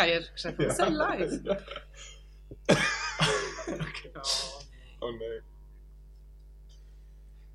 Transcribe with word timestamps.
Ga 0.00 0.06
je 0.06 0.28
zeggen, 0.34 0.66
we 0.66 0.74
zijn 0.74 0.96
live. 0.96 1.40
Oh 4.98 5.18
nee. 5.18 5.40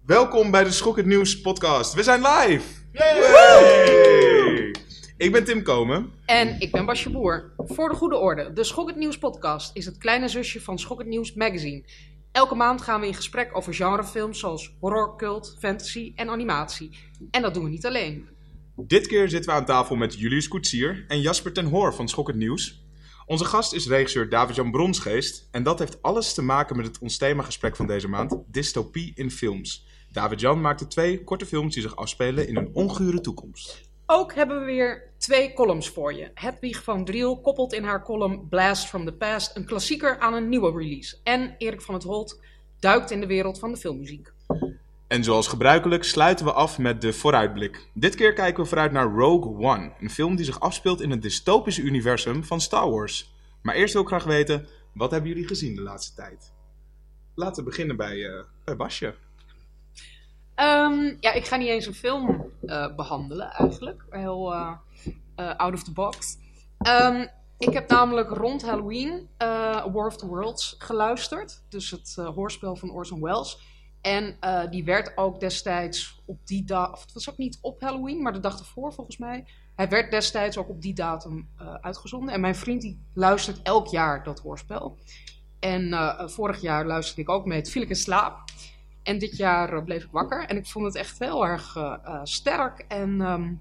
Welkom 0.05 0.51
bij 0.51 0.63
de 0.63 0.71
Schok 0.71 0.95
het 0.95 1.05
Nieuws 1.05 1.41
podcast. 1.41 1.93
We 1.93 2.03
zijn 2.03 2.21
live! 2.21 2.81
Yay! 2.91 4.71
Ik 5.17 5.31
ben 5.31 5.43
Tim 5.43 5.63
Komen. 5.63 6.11
En 6.25 6.59
ik 6.59 6.71
ben 6.71 6.85
Basje 6.85 7.09
Boer. 7.09 7.53
Voor 7.57 7.89
de 7.89 7.95
goede 7.95 8.17
orde, 8.17 8.53
de 8.53 8.63
Schok 8.63 8.87
het 8.87 8.97
Nieuws 8.97 9.17
podcast 9.17 9.75
is 9.75 9.85
het 9.85 9.97
kleine 9.97 10.27
zusje 10.27 10.61
van 10.61 10.79
Schok 10.79 10.97
het 10.97 11.07
Nieuws 11.07 11.33
magazine. 11.33 11.83
Elke 12.31 12.55
maand 12.55 12.81
gaan 12.81 13.01
we 13.01 13.07
in 13.07 13.13
gesprek 13.13 13.57
over 13.57 13.73
genrefilms 13.73 14.39
zoals 14.39 14.75
horror, 14.79 15.17
cult, 15.17 15.55
fantasy 15.59 16.13
en 16.15 16.29
animatie. 16.29 16.89
En 17.31 17.41
dat 17.41 17.53
doen 17.53 17.63
we 17.63 17.69
niet 17.69 17.85
alleen. 17.85 18.34
Dit 18.77 19.07
keer 19.07 19.29
zitten 19.29 19.51
we 19.51 19.57
aan 19.57 19.65
tafel 19.65 19.95
met 19.95 20.19
Julius 20.19 20.47
Koetsier 20.47 21.05
en 21.07 21.21
Jasper 21.21 21.53
ten 21.53 21.65
Hoor 21.65 21.93
van 21.93 22.07
Schok 22.07 22.27
het 22.27 22.35
Nieuws. 22.35 22.83
Onze 23.25 23.45
gast 23.45 23.73
is 23.73 23.87
regisseur 23.87 24.29
David-Jan 24.29 24.71
Bronsgeest. 24.71 25.47
En 25.51 25.63
dat 25.63 25.79
heeft 25.79 26.01
alles 26.01 26.33
te 26.33 26.41
maken 26.41 26.77
met 26.77 26.85
het 26.85 26.99
ons 26.99 27.17
themagesprek 27.17 27.75
van 27.75 27.87
deze 27.87 28.07
maand, 28.07 28.37
dystopie 28.47 29.11
in 29.15 29.31
films. 29.31 29.87
David-Jan 30.11 30.61
maakte 30.61 30.87
twee 30.87 31.23
korte 31.23 31.45
films 31.45 31.73
die 31.73 31.81
zich 31.83 31.95
afspelen 31.95 32.47
in 32.47 32.55
een 32.55 32.69
ongure 32.73 33.21
toekomst. 33.21 33.89
Ook 34.05 34.33
hebben 34.33 34.59
we 34.59 34.65
weer 34.65 35.13
twee 35.17 35.53
columns 35.53 35.89
voor 35.89 36.13
je. 36.13 36.31
Hedwig 36.33 36.83
van 36.83 37.05
Driel 37.05 37.41
koppelt 37.41 37.73
in 37.73 37.83
haar 37.83 38.03
column 38.03 38.47
Blast 38.49 38.85
from 38.87 39.05
the 39.05 39.13
Past 39.13 39.55
een 39.55 39.65
klassieker 39.65 40.19
aan 40.19 40.33
een 40.33 40.49
nieuwe 40.49 40.77
release. 40.77 41.17
En 41.23 41.55
Erik 41.57 41.81
van 41.81 41.93
het 41.93 42.03
Holt 42.03 42.41
duikt 42.79 43.11
in 43.11 43.19
de 43.19 43.27
wereld 43.27 43.59
van 43.59 43.71
de 43.71 43.77
filmmuziek. 43.77 44.33
En 45.07 45.23
zoals 45.23 45.47
gebruikelijk 45.47 46.03
sluiten 46.03 46.45
we 46.45 46.51
af 46.51 46.77
met 46.77 47.01
de 47.01 47.13
vooruitblik. 47.13 47.89
Dit 47.93 48.15
keer 48.15 48.33
kijken 48.33 48.63
we 48.63 48.69
vooruit 48.69 48.91
naar 48.91 49.11
Rogue 49.11 49.57
One, 49.57 49.91
een 49.99 50.09
film 50.09 50.35
die 50.35 50.45
zich 50.45 50.59
afspeelt 50.59 51.01
in 51.01 51.11
het 51.11 51.21
dystopische 51.21 51.81
universum 51.81 52.43
van 52.43 52.61
Star 52.61 52.89
Wars. 52.89 53.33
Maar 53.61 53.75
eerst 53.75 53.93
wil 53.93 54.01
ik 54.01 54.07
graag 54.07 54.23
weten, 54.23 54.67
wat 54.93 55.11
hebben 55.11 55.29
jullie 55.29 55.47
gezien 55.47 55.75
de 55.75 55.81
laatste 55.81 56.15
tijd? 56.15 56.53
Laten 57.35 57.63
we 57.63 57.69
beginnen 57.69 57.95
bij, 57.95 58.45
eh, 58.65 58.75
Basje. 58.75 59.15
Ehm, 60.55 61.15
ja, 61.19 61.33
ik 61.33 61.45
ga 61.45 61.55
niet 61.55 61.67
eens 61.67 61.85
een 61.85 61.93
film 61.93 62.51
eh, 62.65 62.95
behandelen 62.95 63.51
eigenlijk. 63.51 64.05
Heel 64.09 64.53
eh, 64.53 64.75
out 65.57 65.73
of 65.73 65.83
the 65.83 65.91
box. 65.91 66.37
Ehm, 66.77 67.27
ik 67.57 67.73
heb 67.73 67.89
namelijk 67.89 68.29
rond 68.29 68.61
Halloween 68.61 69.29
War 69.91 70.05
of 70.05 70.17
the 70.17 70.27
Worlds 70.27 70.75
geluisterd. 70.77 71.63
Dus 71.69 71.91
het 71.91 72.15
hoorspel 72.15 72.75
van 72.75 72.91
Orson 72.91 73.21
Welles. 73.21 73.74
En 74.05 74.37
eh, 74.39 74.69
die 74.69 74.83
werd 74.83 75.17
ook 75.17 75.39
destijds 75.39 76.21
op 76.25 76.37
die 76.47 76.63
dag, 76.63 76.91
of 76.91 77.01
het 77.01 77.13
was 77.13 77.29
ook 77.29 77.37
niet 77.37 77.57
op 77.61 77.81
Halloween, 77.81 78.21
maar 78.21 78.33
de 78.33 78.39
dag 78.39 78.59
ervoor 78.59 78.93
volgens 78.93 79.17
mij. 79.17 79.45
Hij 79.75 79.89
werd 79.89 80.11
destijds 80.11 80.57
ook 80.57 80.69
op 80.69 80.81
die 80.81 80.93
datum 80.93 81.49
eh, 81.57 81.73
uitgezonden. 81.73 82.33
En 82.33 82.41
mijn 82.41 82.55
vriend 82.55 82.81
die 82.81 82.99
luistert 83.13 83.61
elk 83.61 83.87
jaar 83.87 84.23
dat 84.23 84.39
hoorspel. 84.39 84.97
En 85.59 85.93
eh, 85.93 86.27
vorig 86.27 86.61
jaar 86.61 86.85
luisterde 86.85 87.21
ik 87.21 87.29
ook 87.29 87.45
mee. 87.45 87.57
Het 87.57 87.69
viel 87.69 87.81
ik 87.81 87.89
in 87.89 87.95
slaap. 87.95 88.39
En 89.03 89.17
dit 89.17 89.37
jaar 89.37 89.83
bleef 89.83 90.03
ik 90.03 90.11
wakker. 90.11 90.45
En 90.45 90.57
ik 90.57 90.65
vond 90.65 90.85
het 90.85 90.95
echt 90.95 91.19
heel 91.19 91.45
erg 91.45 91.77
sterk 92.23 92.85
en 92.87 93.21
ehm, 93.21 93.53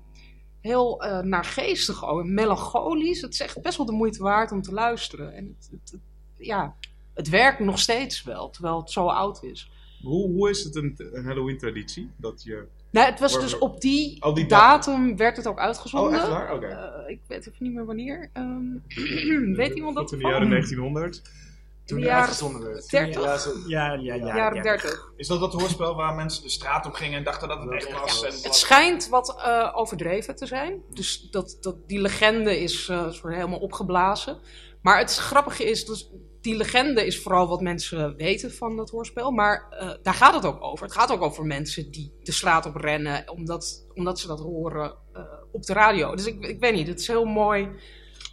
heel 0.60 1.04
naargeestig 1.22 2.04
ook. 2.04 2.24
Melancholisch. 2.24 3.20
Het 3.20 3.32
is 3.32 3.40
echt 3.40 3.62
best 3.62 3.76
wel 3.76 3.86
de 3.86 3.92
moeite 3.92 4.22
waard 4.22 4.52
om 4.52 4.62
te 4.62 4.72
luisteren. 4.72 5.34
En 5.34 5.56
het- 5.58 5.90
het- 5.90 6.00
ja, 6.36 6.74
het 7.14 7.28
werkt 7.28 7.58
nog 7.60 7.78
steeds 7.78 8.22
wel, 8.22 8.50
terwijl 8.50 8.80
het 8.80 8.90
zo 8.90 9.06
oud 9.06 9.42
is. 9.42 9.70
Hoe, 10.04 10.26
hoe 10.30 10.50
is 10.50 10.64
het 10.64 10.76
een, 10.76 10.94
een 11.12 11.24
Halloween-traditie? 11.24 12.10
Dat 12.16 12.42
je... 12.42 12.64
Nou, 12.90 13.06
het 13.10 13.20
was 13.20 13.32
Waar- 13.32 13.42
dus 13.42 13.58
op 13.58 13.80
die, 13.80 14.22
Oh, 14.22 14.34
die 14.34 14.46
datum 14.46 15.16
werd 15.16 15.36
het 15.36 15.46
ook 15.46 15.58
uitgezonden. 15.58 16.10
Oh, 16.10 16.16
echt 16.16 16.28
waar? 16.28 16.54
Oké. 16.54 16.66
Eh, 16.66 17.10
ik 17.10 17.20
weet 17.26 17.38
even 17.46 17.64
niet 17.64 17.72
meer 17.74 17.84
wanneer. 17.84 18.30
Ehm, 18.32 18.64
weet 19.56 19.74
iemand 19.74 19.96
dat? 19.96 20.12
In 20.12 20.18
de 20.18 20.24
jaren 20.28 20.48
1900? 20.48 21.16
In 21.16 21.22
Toen 21.84 21.98
de 21.98 22.04
die 22.04 22.12
uitgezonden 22.14 22.62
werd. 22.62 22.90
30? 22.90 23.22
Ja, 23.22 23.38
zo- 23.38 23.52
Ja, 23.66 23.92
ja, 23.92 24.14
ja. 24.14 24.36
jaren 24.36 24.62
30. 24.62 25.12
Is 25.16 25.26
dat 25.26 25.40
dat 25.40 25.52
hoorspel 25.52 25.94
waar 25.94 26.14
mensen 26.14 26.42
de 26.42 26.48
straat 26.48 26.86
op 26.86 26.92
gingen 26.92 27.18
en 27.18 27.24
dachten 27.24 27.48
dat 27.48 27.60
het 27.62 27.70
echt 27.72 27.92
was? 28.00 28.22
En 28.24 28.32
Het 28.42 28.54
schijnt 28.54 29.08
wat 29.08 29.36
eh, 29.44 29.70
overdreven 29.74 30.36
te 30.36 30.46
zijn. 30.46 30.80
Dus 30.92 31.28
dat, 31.30 31.56
dat, 31.60 31.76
die 31.88 32.00
legende 32.00 32.60
is 32.60 32.88
eh, 32.88 33.10
soort 33.10 33.34
helemaal 33.34 33.58
opgeblazen. 33.58 34.38
Maar 34.82 34.98
het 34.98 35.14
grappige 35.16 35.64
is, 35.70 35.84
dus 35.86 36.10
die 36.44 36.56
legende 36.56 37.06
is 37.06 37.22
vooral 37.22 37.48
wat 37.48 37.60
mensen 37.60 38.16
weten 38.16 38.52
van 38.52 38.76
dat 38.76 38.90
hoorspel. 38.90 39.30
Maar 39.30 39.66
eh, 39.70 39.90
daar 40.02 40.14
gaat 40.14 40.34
het 40.34 40.44
ook 40.44 40.62
over. 40.62 40.84
Het 40.84 40.94
gaat 40.94 41.12
ook 41.12 41.22
over 41.22 41.44
mensen 41.44 41.90
die 41.90 42.12
de 42.22 42.32
straat 42.32 42.66
op 42.66 42.76
rennen 42.76 43.30
omdat, 43.30 43.86
omdat 43.94 44.20
ze 44.20 44.26
dat 44.26 44.40
horen 44.40 44.94
eh, 45.12 45.22
op 45.52 45.62
de 45.62 45.72
radio. 45.72 46.14
Dus 46.14 46.26
ik, 46.26 46.46
ik 46.46 46.60
weet 46.60 46.74
niet, 46.74 46.86
het 46.86 47.00
is 47.00 47.06
heel 47.06 47.24
mooi. 47.24 47.68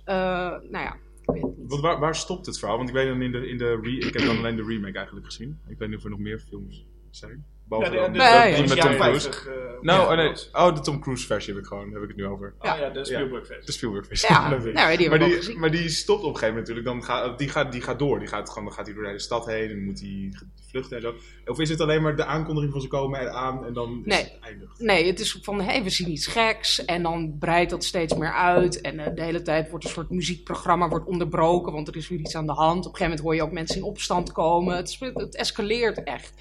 Eh, 0.06 0.16
nou 0.50 0.72
ja, 0.72 0.94
ik 1.22 1.30
weet 1.34 1.44
niet. 1.58 1.80
Waar, 1.82 2.00
waar 2.00 2.16
stopt 2.16 2.46
het 2.46 2.60
verhaal? 2.60 2.78
Want 2.78 2.90
ik 2.90 2.96
weet 2.96 3.08
dan 3.08 3.22
in 3.22 3.32
de, 3.32 3.48
in 3.48 3.58
de 3.58 3.80
re- 3.82 4.08
ik 4.08 4.14
heb 4.14 4.26
dan 4.26 4.38
alleen 4.38 4.56
de 4.56 4.66
remake 4.66 4.98
eigenlijk 4.98 5.26
gezien. 5.26 5.60
Ik 5.68 5.78
weet 5.78 5.90
niet 5.90 5.98
of 5.98 6.04
er 6.04 6.10
nog 6.10 6.20
meer 6.20 6.40
films 6.40 6.86
zijn. 7.10 7.46
Ja, 7.80 7.90
de, 7.90 7.96
de, 7.96 8.18
Nee, 8.18 8.28
ja, 8.28 8.56
die 8.56 8.68
met 8.68 8.80
Tom 8.82 8.96
Cruise. 8.96 9.30
50, 9.32 9.50
Nou, 9.82 10.00
ja, 10.02 10.09
oh, 10.09 10.16
nee. 10.16 10.68
oh, 10.68 10.76
de 10.76 10.82
Tom 10.82 11.00
Cruise 11.02 11.26
versie 11.26 11.54
heb 11.54 11.62
ik 11.62 11.68
gewoon, 11.68 11.92
heb 11.94 12.02
ik 12.02 12.08
het 12.08 12.18
nu 12.18 12.26
over. 12.26 12.54
Oh 12.59 12.78
ja, 12.80 12.90
de 12.90 13.06
Spielberg 13.06 13.46
versie. 13.48 13.66
De 13.66 13.72
Spielberg 13.72 14.08
versie. 14.08 14.30
Ja, 14.30 14.50
nou, 14.74 14.98
die 14.98 15.09
maar, 15.09 15.20
die, 15.20 15.34
gezien. 15.36 15.59
maar 15.59 15.72
die 15.72 15.90
stopt 15.90 16.24
op 16.24 16.28
een 16.34 16.38
gegeven 16.40 16.48
moment 16.56 16.68
natuurlijk. 16.68 16.88
Dan 16.88 17.04
gaat, 17.16 17.38
die, 17.40 17.50
gaat, 17.50 17.72
die 17.72 17.82
gaat 17.82 18.00
door. 18.00 18.20
Die 18.20 18.28
gaat, 18.28 18.50
gewoon, 18.50 18.64
dan 18.64 18.74
gaat 18.74 18.86
hij 18.86 18.94
door 18.94 19.04
de 19.04 19.09
hele 19.09 19.22
stad 19.22 19.46
heen 19.46 19.70
en 19.70 19.76
dan 19.76 19.84
moet 19.86 20.00
hij 20.00 20.32
vluchten 20.70 20.96
en 20.98 21.02
zo. 21.04 21.14
Of 21.46 21.59
is 21.59 21.70
het 21.70 21.82
alleen 21.82 22.02
maar 22.02 22.16
de 22.16 22.26
aankondiging 22.26 22.72
van 22.72 22.82
ze 22.82 22.88
komen 22.88 23.20
eraan 23.22 23.66
en 23.66 23.74
dan 23.74 24.02
is 24.06 24.14
Nee. 24.16 24.24
het 24.24 24.40
eindigt? 24.42 24.80
Nee, 24.80 25.06
het 25.08 25.20
is 25.20 25.40
van, 25.42 25.59
hé, 25.59 25.66
hey, 25.72 25.84
we 25.84 25.90
zien 25.90 26.12
iets 26.12 26.28
geks. 26.28 26.86
En 26.86 27.03
dan 27.03 27.36
breidt 27.40 27.70
dat 27.72 27.84
steeds 27.84 28.16
meer 28.16 28.34
uit. 28.34 28.82
En 28.82 29.00
eh, 29.00 29.16
de 29.16 29.24
hele 29.24 29.42
tijd 29.42 29.70
wordt 29.70 29.86
een 29.86 29.92
soort 29.92 30.09
muziekprogramma 30.09 30.90
wordt 30.90 31.06
onderbroken. 31.08 31.74
Want 31.74 31.88
er 31.88 31.96
is 31.96 32.08
weer 32.09 32.20
iets 32.20 32.36
aan 32.36 32.46
de 32.48 32.53
hand. 32.53 32.78
Op 32.86 32.92
een 32.92 32.98
gegeven 32.98 33.03
moment 33.06 33.22
hoor 33.26 33.36
je 33.36 33.42
ook 33.44 33.52
mensen 33.52 33.76
in 33.78 33.84
opstand 33.84 34.32
komen. 34.32 34.76
Het, 34.76 34.88
is- 34.90 35.00
het 35.14 35.36
escaleert 35.36 36.03
echt. 36.03 36.34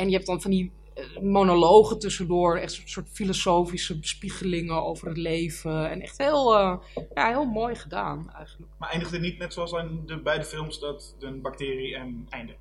En 0.00 0.08
je 0.08 0.14
hebt 0.14 0.26
dan 0.26 0.40
van 0.40 0.50
die 0.50 0.72
eh, 0.94 1.04
monologen 1.22 1.98
tussendoor. 1.98 2.56
Echt 2.56 2.76
een 2.76 2.88
soort 2.88 3.08
filosofische 3.12 3.98
bespiegelingen 3.98 4.82
over 4.84 5.08
het 5.08 5.16
leven. 5.16 5.90
En 5.90 6.00
echt 6.00 6.18
heel, 6.18 6.56
eh, 6.58 6.76
ja, 7.14 7.28
heel 7.28 7.44
mooi 7.44 7.74
gedaan 7.74 8.30
eigenlijk. 8.36 8.72
Maar 8.78 8.90
eindigde 8.90 9.16
het 9.16 9.24
niet 9.24 9.38
net 9.38 9.52
zoals 9.52 9.72
in 9.72 10.02
de 10.06 10.22
beide 10.22 10.44
films 10.44 10.78
dat 10.78 11.14
een 11.18 11.40
bacterie 11.40 11.96
en 11.96 12.26
einde? 12.28 12.54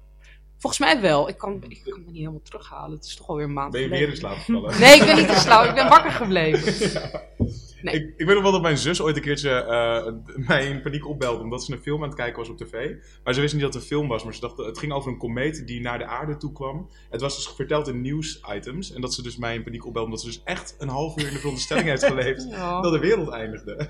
Volgens 0.57 0.81
mij 0.81 1.01
wel. 1.01 1.29
Ik 1.29 1.37
kan, 1.37 1.63
ik 1.67 1.81
kan 1.83 1.99
me 1.99 2.05
niet 2.05 2.17
helemaal 2.17 2.41
terughalen. 2.43 2.95
Het 2.97 3.05
is 3.05 3.15
toch 3.15 3.27
alweer 3.27 3.45
een 3.45 3.53
maand 3.53 3.71
Ben 3.71 3.81
je 3.81 3.87
geleden. 3.87 4.07
weer 4.07 4.15
in 4.15 4.21
slaap 4.21 4.37
gevallen? 4.37 4.79
Nee, 4.79 4.95
ik 4.99 5.05
ben 5.05 5.15
niet 5.15 5.27
te 5.27 5.35
slauw. 5.39 5.63
Ik 5.63 5.75
ben 5.75 5.89
wakker 5.89 6.11
gebleven. 6.11 6.73
Nee. 7.81 7.95
Ik, 7.95 8.13
ik 8.17 8.25
weet 8.25 8.33
nog 8.33 8.43
wel 8.43 8.51
dat 8.51 8.61
mijn 8.61 8.77
zus 8.77 9.01
ooit 9.01 9.15
een 9.15 9.21
keertje 9.21 9.49
eh, 9.51 10.13
mij 10.47 10.65
in 10.69 10.81
paniek 10.81 11.07
opbelde 11.07 11.43
omdat 11.43 11.63
ze 11.63 11.71
een 11.73 11.79
film 11.81 12.01
aan 12.01 12.07
het 12.09 12.17
kijken 12.17 12.37
was 12.39 12.49
op 12.49 12.57
tv. 12.57 12.95
Maar 13.23 13.33
ze 13.33 13.41
wist 13.41 13.53
niet 13.53 13.63
dat 13.63 13.73
het 13.73 13.81
een 13.83 13.87
film 13.89 14.07
was, 14.07 14.23
maar 14.23 14.33
ze 14.33 14.39
dacht 14.39 14.57
het 14.57 14.77
ging 14.77 14.91
over 14.91 15.11
een 15.11 15.17
komeet 15.17 15.67
die 15.67 15.81
naar 15.81 15.97
de 15.97 16.05
aarde 16.05 16.37
toe 16.37 16.51
kwam. 16.51 16.89
Het 17.09 17.21
was 17.21 17.35
dus 17.35 17.47
verteld 17.55 17.87
in 17.87 18.01
nieuwsitems 18.01 18.91
en 18.93 19.01
dat 19.01 19.13
ze 19.13 19.21
dus 19.21 19.37
mij 19.37 19.55
in 19.55 19.63
paniek 19.63 19.85
opbelde 19.85 20.05
omdat 20.07 20.21
ze 20.21 20.27
dus 20.27 20.41
echt 20.43 20.75
een 20.79 20.87
half 20.89 21.19
uur 21.19 21.27
in 21.27 21.33
de 21.33 21.39
veronderstelling 21.39 21.87
heeft 21.87 22.05
geleefd 22.05 22.47
Ja. 22.49 22.81
dat 22.81 22.93
de 22.93 22.99
wereld 22.99 23.29
eindigde. 23.29 23.89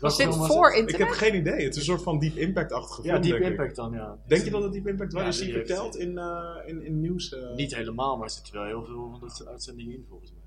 Was 0.00 0.16
dit 0.16 0.34
voor 0.34 0.66
het? 0.72 0.74
Ik 0.74 0.96
heb 0.96 1.08
internet? 1.08 1.16
geen 1.16 1.34
idee. 1.34 1.64
Het 1.64 1.70
is 1.72 1.76
een 1.76 1.82
soort 1.82 2.02
van 2.02 2.18
Deep 2.18 2.36
Impact-achtige 2.36 3.02
film, 3.02 3.14
Ja, 3.14 3.20
Deep 3.20 3.30
denk 3.30 3.44
ik. 3.44 3.50
Impact 3.50 3.76
dan, 3.76 3.92
ja. 3.92 4.18
Denk 4.26 4.44
je 4.44 4.50
dat 4.50 4.62
het 4.62 4.72
Deep 4.72 4.86
Impact 4.86 5.12
was? 5.12 5.22
Ja, 5.22 5.28
is 5.28 5.36
die 5.36 5.46
die 5.46 5.54
heeft- 5.54 5.66
verteld 5.66 5.96
in, 5.96 6.18
eh, 6.18 6.56
in, 6.66 6.84
in 6.84 7.00
nieuws? 7.00 7.32
eh? 7.34 7.54
Niet 7.54 7.74
helemaal, 7.76 8.16
maar 8.16 8.24
er 8.26 8.30
zitten 8.32 8.54
wel 8.54 8.64
heel 8.64 8.84
veel 8.84 9.08
van 9.10 9.20
dat 9.28 9.46
uitzendingen 9.46 9.94
in 9.94 10.04
volgens 10.08 10.32
mij. 10.32 10.42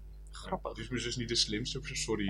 Grappig. 0.45 0.73
Dus 0.73 0.89
mijn 0.89 1.01
zus 1.01 1.15
niet 1.15 1.29
de 1.29 1.35
slimste, 1.35 1.79
sorry. 1.83 2.27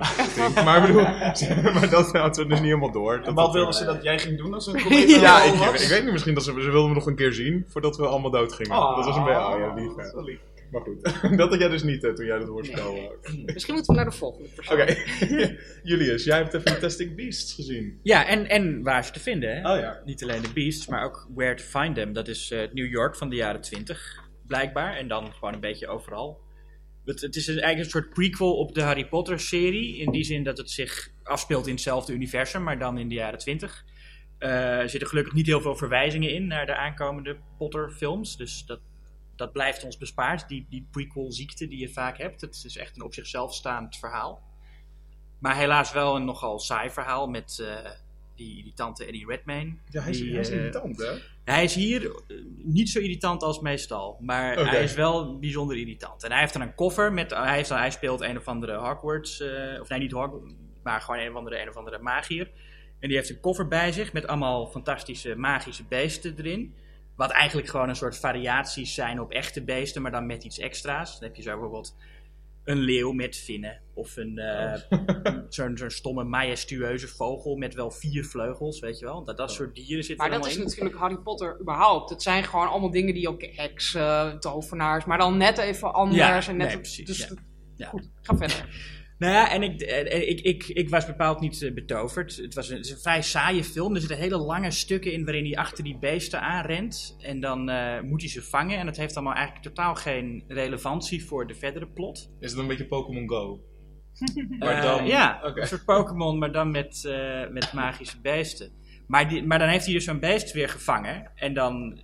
maar 0.63 0.81
bedoel, 0.81 1.01
maar 1.73 1.89
dat 1.89 2.11
hadden 2.11 2.43
we 2.43 2.49
dus 2.49 2.59
niet 2.59 2.67
helemaal 2.69 2.91
door. 2.91 3.21
En 3.23 3.33
wat 3.33 3.53
wilden 3.53 3.73
ze 3.73 3.85
dat 3.85 4.03
jij 4.03 4.19
ging 4.19 4.37
doen 4.37 4.53
als 4.53 4.67
een 4.67 4.73
Ja, 4.77 4.83
komeet 4.83 5.09
Ja, 5.09 5.43
ik, 5.43 5.79
ik 5.79 5.87
weet 5.87 6.03
niet, 6.03 6.11
misschien 6.11 6.33
dat 6.33 6.43
ze, 6.43 6.51
ze 6.51 6.71
wilden 6.71 6.89
me 6.89 6.95
nog 6.95 7.05
een 7.05 7.15
keer 7.15 7.33
zien 7.33 7.65
voordat 7.67 7.97
we 7.97 8.05
allemaal 8.07 8.31
dood 8.31 8.53
gingen. 8.53 8.71
Ah, 8.71 8.95
dat 8.95 9.05
was 9.05 9.15
een 9.15 9.23
beetje, 9.23 9.45
oh 9.45 9.59
ja, 9.59 9.73
lief. 9.73 9.97
is. 10.27 10.37
Maar 10.71 10.81
goed, 10.81 11.03
dat 11.39 11.49
had 11.49 11.59
jij 11.59 11.69
dus 11.69 11.83
niet 11.83 12.01
hè, 12.01 12.15
toen 12.15 12.25
jij 12.25 12.37
dat 12.39 12.47
hoorspel... 12.47 12.95
eh, 13.23 13.33
Misschien 13.53 13.73
moeten 13.73 13.95
we 13.95 14.01
naar 14.01 14.09
de 14.09 14.17
volgende 14.17 14.49
persoon. 14.49 14.81
Oké, 14.81 14.95
Julius, 15.83 16.23
jij 16.23 16.37
hebt 16.37 16.51
de 16.51 16.61
Fantastic 16.61 17.15
Beasts 17.15 17.53
gezien. 17.53 17.99
Ja, 18.03 18.25
en, 18.27 18.49
en 18.49 18.83
waar 18.83 19.05
ze 19.05 19.11
te 19.11 19.19
vinden. 19.19 19.49
Hè? 19.61 19.73
Oh 19.73 19.79
ja. 19.79 20.01
Niet 20.05 20.23
alleen 20.23 20.41
de 20.41 20.53
Beasts, 20.53 20.87
maar 20.87 21.03
ook 21.03 21.27
Where 21.35 21.55
to 21.55 21.63
Find 21.79 21.95
Them. 21.95 22.13
Dat 22.13 22.27
is 22.27 22.51
eh, 22.51 22.59
New 22.73 22.91
York 22.91 23.15
van 23.15 23.29
de 23.29 23.35
jaren 23.35 23.61
20, 23.61 24.23
blijkbaar. 24.47 24.95
En 24.95 25.07
dan 25.07 25.33
gewoon 25.33 25.53
een 25.53 25.59
beetje 25.59 25.87
overal. 25.87 26.39
Het, 27.07 27.21
het 27.21 27.35
is 27.35 27.47
eigenlijk 27.47 27.79
een 27.79 27.89
soort 27.89 28.09
prequel 28.09 28.57
op 28.57 28.73
de 28.73 28.81
Harry 28.81 29.07
Potter 29.07 29.39
serie. 29.39 29.97
In 29.97 30.11
die 30.11 30.23
zin 30.23 30.43
dat 30.43 30.57
het 30.57 30.69
zich 30.69 31.11
afspeelt 31.23 31.67
in 31.67 31.73
hetzelfde 31.73 32.13
universum, 32.13 32.63
maar 32.63 32.79
dan 32.79 32.97
in 32.97 33.09
de 33.09 33.15
jaren 33.15 33.39
20. 33.39 33.85
Eh, 34.37 34.79
er 34.79 34.89
zitten 34.89 35.09
gelukkig 35.09 35.33
niet 35.33 35.45
heel 35.45 35.61
veel 35.61 35.75
verwijzingen 35.75 36.33
in 36.33 36.47
naar 36.47 36.65
de 36.65 36.75
aankomende 36.75 37.37
Potter 37.57 37.91
films. 37.91 38.37
Dus 38.37 38.65
dat, 38.65 38.79
dat 39.35 39.51
blijft 39.51 39.83
ons 39.83 39.97
bespaard, 39.97 40.47
die, 40.47 40.65
die 40.69 40.87
prequel 40.91 41.31
ziekte 41.31 41.67
die 41.67 41.79
je 41.79 41.89
vaak 41.89 42.17
hebt. 42.17 42.41
Het 42.41 42.61
is 42.65 42.77
echt 42.77 42.95
een 42.95 43.03
op 43.03 43.13
zichzelf 43.13 43.53
staand 43.53 43.97
verhaal. 43.97 44.41
Maar 45.39 45.57
helaas 45.57 45.91
wel 45.91 46.15
een 46.15 46.25
nogal 46.25 46.59
saai 46.59 46.89
verhaal 46.89 47.27
met 47.27 47.59
eh, 47.59 47.91
die, 48.35 48.63
die 48.63 48.73
tante 48.73 49.05
Eddie 49.05 49.25
Redmayne. 49.27 49.75
Ja, 49.89 50.01
hij 50.01 50.11
is, 50.11 50.17
Die, 50.17 50.31
hij 50.31 50.41
is 50.41 50.49
eh, 50.49 50.57
irritant, 50.57 50.97
hè? 50.97 51.13
Hij 51.43 51.63
is 51.63 51.75
hier 51.75 52.11
niet 52.67 52.89
zo 52.89 52.99
irritant 52.99 53.43
als 53.43 53.59
meestal, 53.59 54.17
maar 54.19 54.69
hij 54.69 54.83
is 54.83 54.93
wel 54.93 55.39
bijzonder 55.39 55.77
irritant. 55.77 56.23
En 56.23 56.31
hij 56.31 56.39
heeft 56.39 56.53
dan 56.53 56.61
een 56.61 56.75
koffer 56.75 57.13
met, 57.13 57.31
hij, 57.31 57.55
heeft 57.55 57.69
dan, 57.69 57.77
hij 57.77 57.91
speelt 57.91 58.21
een 58.21 58.37
of 58.37 58.47
andere 58.47 58.75
Hogwarts, 58.75 59.41
eh, 59.41 59.81
of 59.81 59.89
nee 59.89 59.99
niet 59.99 60.11
Hogwarts, 60.11 60.53
maar 60.83 61.01
gewoon 61.01 61.19
een 61.19 61.29
of 61.29 61.35
andere, 61.35 61.61
een 61.61 61.69
of 61.69 61.75
andere 61.75 61.99
magier. 61.99 62.51
En 62.99 63.07
die 63.07 63.17
heeft 63.17 63.29
een 63.29 63.39
koffer 63.39 63.67
bij 63.67 63.91
zich 63.91 64.13
met 64.13 64.27
allemaal 64.27 64.67
fantastische 64.67 65.35
magische 65.35 65.83
beesten 65.83 66.35
erin. 66.37 66.73
Wat 67.15 67.31
eigenlijk 67.31 67.67
gewoon 67.67 67.89
een 67.89 67.95
soort 67.95 68.17
variaties 68.17 68.93
zijn 68.93 69.21
op 69.21 69.31
echte 69.31 69.63
beesten, 69.63 70.01
maar 70.01 70.11
dan 70.11 70.25
met 70.25 70.43
iets 70.43 70.59
extra's. 70.59 71.19
Dan 71.19 71.27
heb 71.27 71.35
je 71.35 71.41
zo 71.41 71.51
bijvoorbeeld 71.51 71.95
een 72.63 72.77
leeuw 72.77 73.11
met 73.11 73.37
vinnen. 73.37 73.81
Of 73.97 74.17
een, 74.17 74.37
eh, 74.37 74.73
zo'n 75.49 75.77
zo'n 75.77 75.89
stomme 75.89 76.23
majestueuze 76.23 77.07
vogel 77.07 77.55
met 77.55 77.73
wel 77.73 77.91
vier 77.91 78.25
vleugels, 78.25 78.79
weet 78.79 78.99
je 78.99 79.05
wel. 79.05 79.23
Dat, 79.23 79.37
dat 79.37 79.51
soort 79.51 79.75
dieren 79.75 80.03
zitten 80.03 80.25
Maar 80.27 80.35
er 80.35 80.41
dat 80.41 80.51
is 80.51 80.57
in. 80.57 80.63
natuurlijk 80.63 80.95
Harry 80.95 81.17
Potter 81.17 81.57
überhaupt. 81.61 82.09
Het 82.09 82.21
zijn 82.21 82.43
gewoon 82.43 82.67
allemaal 82.67 82.91
dingen 82.91 83.13
die 83.13 83.29
ook 83.29 83.41
heksen, 83.41 84.39
tovenaars, 84.39 85.05
maar 85.05 85.17
dan 85.17 85.37
net 85.37 85.57
even 85.57 85.93
anders. 85.93 86.17
Ja, 86.17 86.47
en 86.47 86.57
net 86.57 86.67
nee, 86.67 86.77
precies, 86.77 87.05
Dus 87.05 87.33
ja. 87.75 87.87
goed, 87.87 88.09
ga 88.21 88.37
verder. 88.37 88.65
Nou 89.17 89.33
ja, 89.33 89.51
en 89.51 89.63
ik, 89.63 89.81
eh, 89.81 90.29
ik, 90.29 90.41
ik, 90.41 90.63
ik 90.67 90.89
was 90.89 91.05
bepaald 91.05 91.39
niet 91.39 91.61
eh, 91.61 91.73
betoverd. 91.73 92.35
Het, 92.35 92.53
was 92.53 92.69
een, 92.69 92.75
het 92.75 92.85
is 92.85 92.91
een 92.91 92.97
vrij 92.97 93.21
saaie 93.21 93.63
film. 93.63 93.93
Er 93.93 93.99
zitten 93.99 94.17
hele 94.17 94.37
lange 94.37 94.71
stukken 94.71 95.11
in 95.11 95.25
waarin 95.25 95.45
hij 95.45 95.55
achter 95.55 95.83
die 95.83 95.97
beesten 95.97 96.41
aanrent. 96.41 97.15
En 97.19 97.39
dan 97.39 97.69
eh, 97.69 98.01
moet 98.01 98.21
hij 98.21 98.29
ze 98.29 98.43
vangen. 98.43 98.77
En 98.77 98.85
dat 98.85 98.97
heeft 98.97 99.15
allemaal 99.15 99.33
eigenlijk 99.33 99.65
totaal 99.65 99.95
geen 99.95 100.43
relevantie 100.47 101.25
voor 101.25 101.47
de 101.47 101.55
verdere 101.55 101.87
plot. 101.87 102.31
Is 102.39 102.51
het 102.51 102.59
een 102.59 102.67
beetje 102.67 102.87
Pokémon 102.87 103.29
Go? 103.29 103.61
Maar 104.59 104.73
Eh, 104.75 104.81
dan- 104.83 105.05
ja, 105.07 105.43
een 105.43 105.67
soort 105.67 105.85
Pokémon, 105.85 106.37
maar 106.37 106.51
dan 106.51 106.71
met, 106.71 107.05
eh, 107.05 107.47
met 107.49 107.73
magische 107.73 108.21
beesten. 108.21 108.71
Maar, 109.07 109.29
die, 109.29 109.43
maar 109.45 109.59
dan 109.59 109.67
heeft 109.67 109.85
hij 109.85 109.93
dus 109.93 110.03
zo'n 110.05 110.19
beest 110.19 110.51
weer 110.53 110.69
gevangen. 110.69 111.31
En 111.35 111.53
dan 111.53 111.99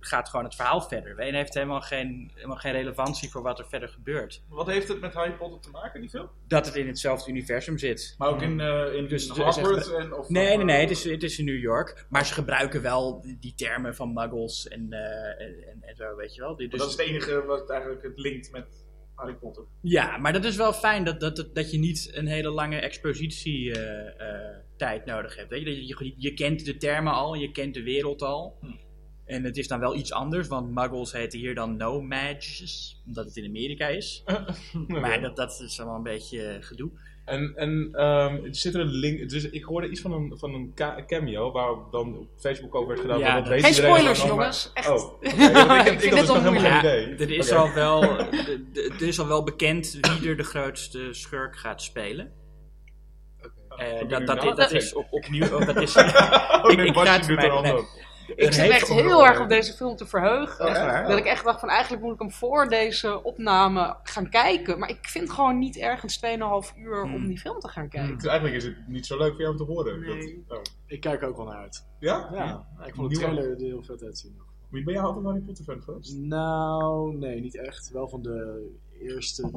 gaat 0.00 0.28
gewoon 0.28 0.44
het 0.44 0.54
verhaal 0.54 0.80
verder. 0.80 1.18
En 1.18 1.34
heeft 1.34 1.54
helemaal 1.54 1.80
geen, 1.80 2.30
helemaal 2.34 2.56
geen 2.56 2.72
relevantie 2.72 3.30
voor 3.30 3.42
wat 3.42 3.58
er 3.58 3.66
verder 3.68 3.88
gebeurt. 3.88 4.42
Wat 4.48 4.66
heeft 4.66 4.88
het 4.88 5.00
met 5.00 5.14
Harry 5.14 5.32
Potter 5.32 5.60
te 5.60 5.70
maken, 5.70 6.00
die 6.00 6.10
film? 6.10 6.28
Dat 6.48 6.66
het 6.66 6.74
in 6.74 6.86
hetzelfde 6.86 7.30
universum 7.30 7.78
zit. 7.78 8.14
Maar 8.18 8.28
ook 8.28 8.42
in, 8.42 8.60
eh 8.60 8.94
in 8.94 9.08
Dus- 9.08 9.28
dus, 9.28 9.54
dus 9.56 9.92
en... 9.92 10.14
Of, 10.14 10.28
Nee, 10.28 10.56
nee, 10.56 10.64
nee, 10.64 10.80
het 10.80 10.90
is, 10.90 11.04
het 11.04 11.22
is 11.22 11.38
in 11.38 11.44
New 11.44 11.60
York. 11.60 12.06
Maar 12.08 12.26
ze 12.26 12.34
gebruiken 12.34 12.82
wel 12.82 13.24
die, 13.40 13.54
termen 13.56 13.94
van 13.94 14.12
muggles 14.12 14.68
en, 14.68 14.86
eh, 14.92 15.46
en, 15.46 15.82
en, 15.82 15.96
zo, 15.96 16.16
weet 16.16 16.34
je 16.34 16.40
wel. 16.40 16.56
Dus, 16.56 16.70
dat 16.70 16.86
is 16.86 16.92
het 16.96 17.00
enige 17.06 17.44
wat 17.44 17.70
eigenlijk 17.70 18.02
het 18.02 18.18
linkt 18.18 18.50
met 18.52 18.83
Harry 19.14 19.34
Potter. 19.34 19.64
Ja, 19.80 20.16
maar 20.16 20.32
dat 20.32 20.44
is 20.44 20.56
wel 20.56 20.72
fijn 20.72 21.04
dat, 21.04 21.20
dat, 21.20 21.48
dat, 21.52 21.70
je 21.70 21.78
niet 21.78 22.10
een 22.12 22.26
hele 22.26 22.50
lange 22.50 22.78
expositietijd 22.78 24.62
tijd 24.76 25.04
nodig 25.04 25.36
hebt. 25.36 25.50
Weet 25.50 25.60
je? 25.60 25.66
Dat 25.66 25.76
je, 25.76 26.04
je, 26.06 26.14
je 26.16 26.34
kent 26.34 26.64
de 26.64 26.76
termen 26.76 27.12
al, 27.12 27.34
je 27.34 27.50
kent 27.50 27.74
de 27.74 27.82
wereld 27.82 28.22
al. 28.22 28.58
Hm. 28.60 28.66
En 29.24 29.44
het 29.44 29.56
is 29.56 29.68
dan 29.68 29.80
wel 29.80 29.96
iets 29.96 30.12
anders, 30.12 30.48
want 30.48 30.74
muggles 30.74 31.12
heten 31.12 31.38
hier 31.38 31.54
dan 31.54 31.76
no 31.76 32.00
mages, 32.00 33.02
omdat 33.06 33.24
het 33.24 33.36
in 33.36 33.48
Amerika 33.48 33.88
is. 33.88 34.24
Maar 34.88 35.20
dat, 35.20 35.36
dat 35.36 35.60
is 35.60 35.80
allemaal 35.80 35.96
een 35.96 36.02
beetje 36.02 36.58
gedoe. 36.60 36.90
En, 37.24 37.52
en 37.56 37.88
ehm, 37.92 38.38
zit 38.50 38.74
er 38.74 38.80
een 38.80 38.86
link... 38.94 39.28
Dus 39.30 39.50
ik 39.50 39.64
hoorde 39.64 39.88
iets 39.88 40.00
van 40.00 40.12
een, 40.12 40.32
van 40.38 40.54
een 40.54 40.72
ca- 40.74 41.04
cameo 41.06 41.52
waar 41.52 41.74
dan 41.90 42.18
op 42.18 42.26
Facebook 42.38 42.74
over 42.74 42.88
werd 42.88 43.00
gedaan. 43.00 43.18
Ja, 43.18 43.34
dat 43.34 43.44
dat- 43.44 43.52
weet 43.52 43.64
Geen 43.64 43.74
spoilers, 43.74 44.18
oh, 44.20 44.24
maar- 44.26 44.34
jongens. 44.34 44.70
Echt. 44.74 44.88
Oh, 44.88 45.12
oké. 45.12 45.26
ik, 45.28 45.34
heb- 45.36 45.46
Ik 45.86 45.86
ik 45.86 45.86
had 45.92 46.00
dit 46.02 46.10
dus 46.10 46.26
nog 46.26 46.36
helemaal 46.42 46.60
geen 46.60 46.78
idee. 46.78 47.26
er 47.28 47.30
is, 47.30 47.50
Oké. 47.50 47.58
al 47.60 47.72
wel, 47.74 48.02
er 48.74 49.02
is 49.02 49.20
al 49.20 49.26
wel 49.26 49.42
bekend 49.44 49.98
wie 50.00 50.28
er 50.28 50.36
de 50.36 50.42
grootste 50.42 51.08
schurk 51.10 51.56
gaat 51.56 51.82
spelen. 51.82 52.32
Eh, 53.68 53.96
Probeer 53.98 54.08
dat, 54.08 54.18
nu 54.20 54.24
dat, 54.26 54.36
na 54.44 54.50
is, 54.50 54.56
dat 54.56 54.72
is 54.72 54.94
op, 54.94 55.06
opnieuw. 55.10 55.44
oh, 55.54 55.66
dat 55.66 55.76
is, 55.82 55.96
Oh 56.62 56.70
ik- 56.70 56.76
nee, 56.76 56.86
ik 56.86 56.94
Ik 58.26 58.52
zit 58.52 58.70
echt 58.70 58.88
heel 58.88 59.26
erg 59.26 59.40
op 59.40 59.48
deze 59.48 59.72
film 59.72 59.96
te 59.96 60.06
verheugen. 60.06 60.66
Oh? 60.66 61.08
Dat 61.08 61.18
ik 61.18 61.24
echt 61.24 61.44
dacht 61.44 61.60
van 61.60 61.68
eigenlijk 61.68 62.02
moet 62.02 62.14
ik 62.14 62.20
hem 62.20 62.30
voor 62.30 62.68
deze 62.68 63.22
opname 63.22 63.96
gaan 64.02 64.28
kijken. 64.30 64.78
Maar 64.78 64.88
ik 64.88 64.98
vind 65.08 65.30
gewoon 65.30 65.58
niet 65.58 65.76
ergens 65.76 66.16
2,5 66.16 66.76
uur 66.78 67.02
om 67.02 67.10
Hmm. 67.10 67.26
die 67.26 67.38
film 67.38 67.58
te 67.60 67.68
gaan 67.68 67.88
kijken. 67.88 68.14
Dus 68.14 68.24
eigenlijk 68.26 68.56
is 68.56 68.64
het 68.64 68.76
niet 68.88 69.06
zo 69.06 69.18
leuk 69.18 69.30
voor 69.32 69.40
jou 69.40 69.50
om 69.52 69.56
te 69.58 69.64
horen. 69.72 70.00
Nee. 70.00 70.44
Dat, 70.48 70.56
oh. 70.58 70.62
Ik 70.86 71.00
kijk 71.00 71.22
er 71.22 71.28
ook 71.28 71.36
wel 71.36 71.46
naar 71.46 71.60
uit. 71.60 71.86
Ja? 71.98 72.28
Ja, 72.32 72.66
ik 72.86 72.94
vond 72.94 73.10
de 73.10 73.18
trailer 73.18 73.50
er 73.50 73.56
heel 73.56 73.82
vet 73.82 74.02
uitzien. 74.02 74.36
ben 74.70 74.82
jij 74.84 75.00
altijd 75.00 75.24
een 75.24 75.30
Harry 75.30 75.44
Potter 75.44 75.64
fan 75.64 75.82
geweest? 75.82 76.16
Nou, 76.16 77.16
nee, 77.16 77.40
niet 77.40 77.56
echt. 77.56 77.90
Wel 77.92 78.08
van 78.08 78.22
de 78.22 78.68
eerste 79.00 79.50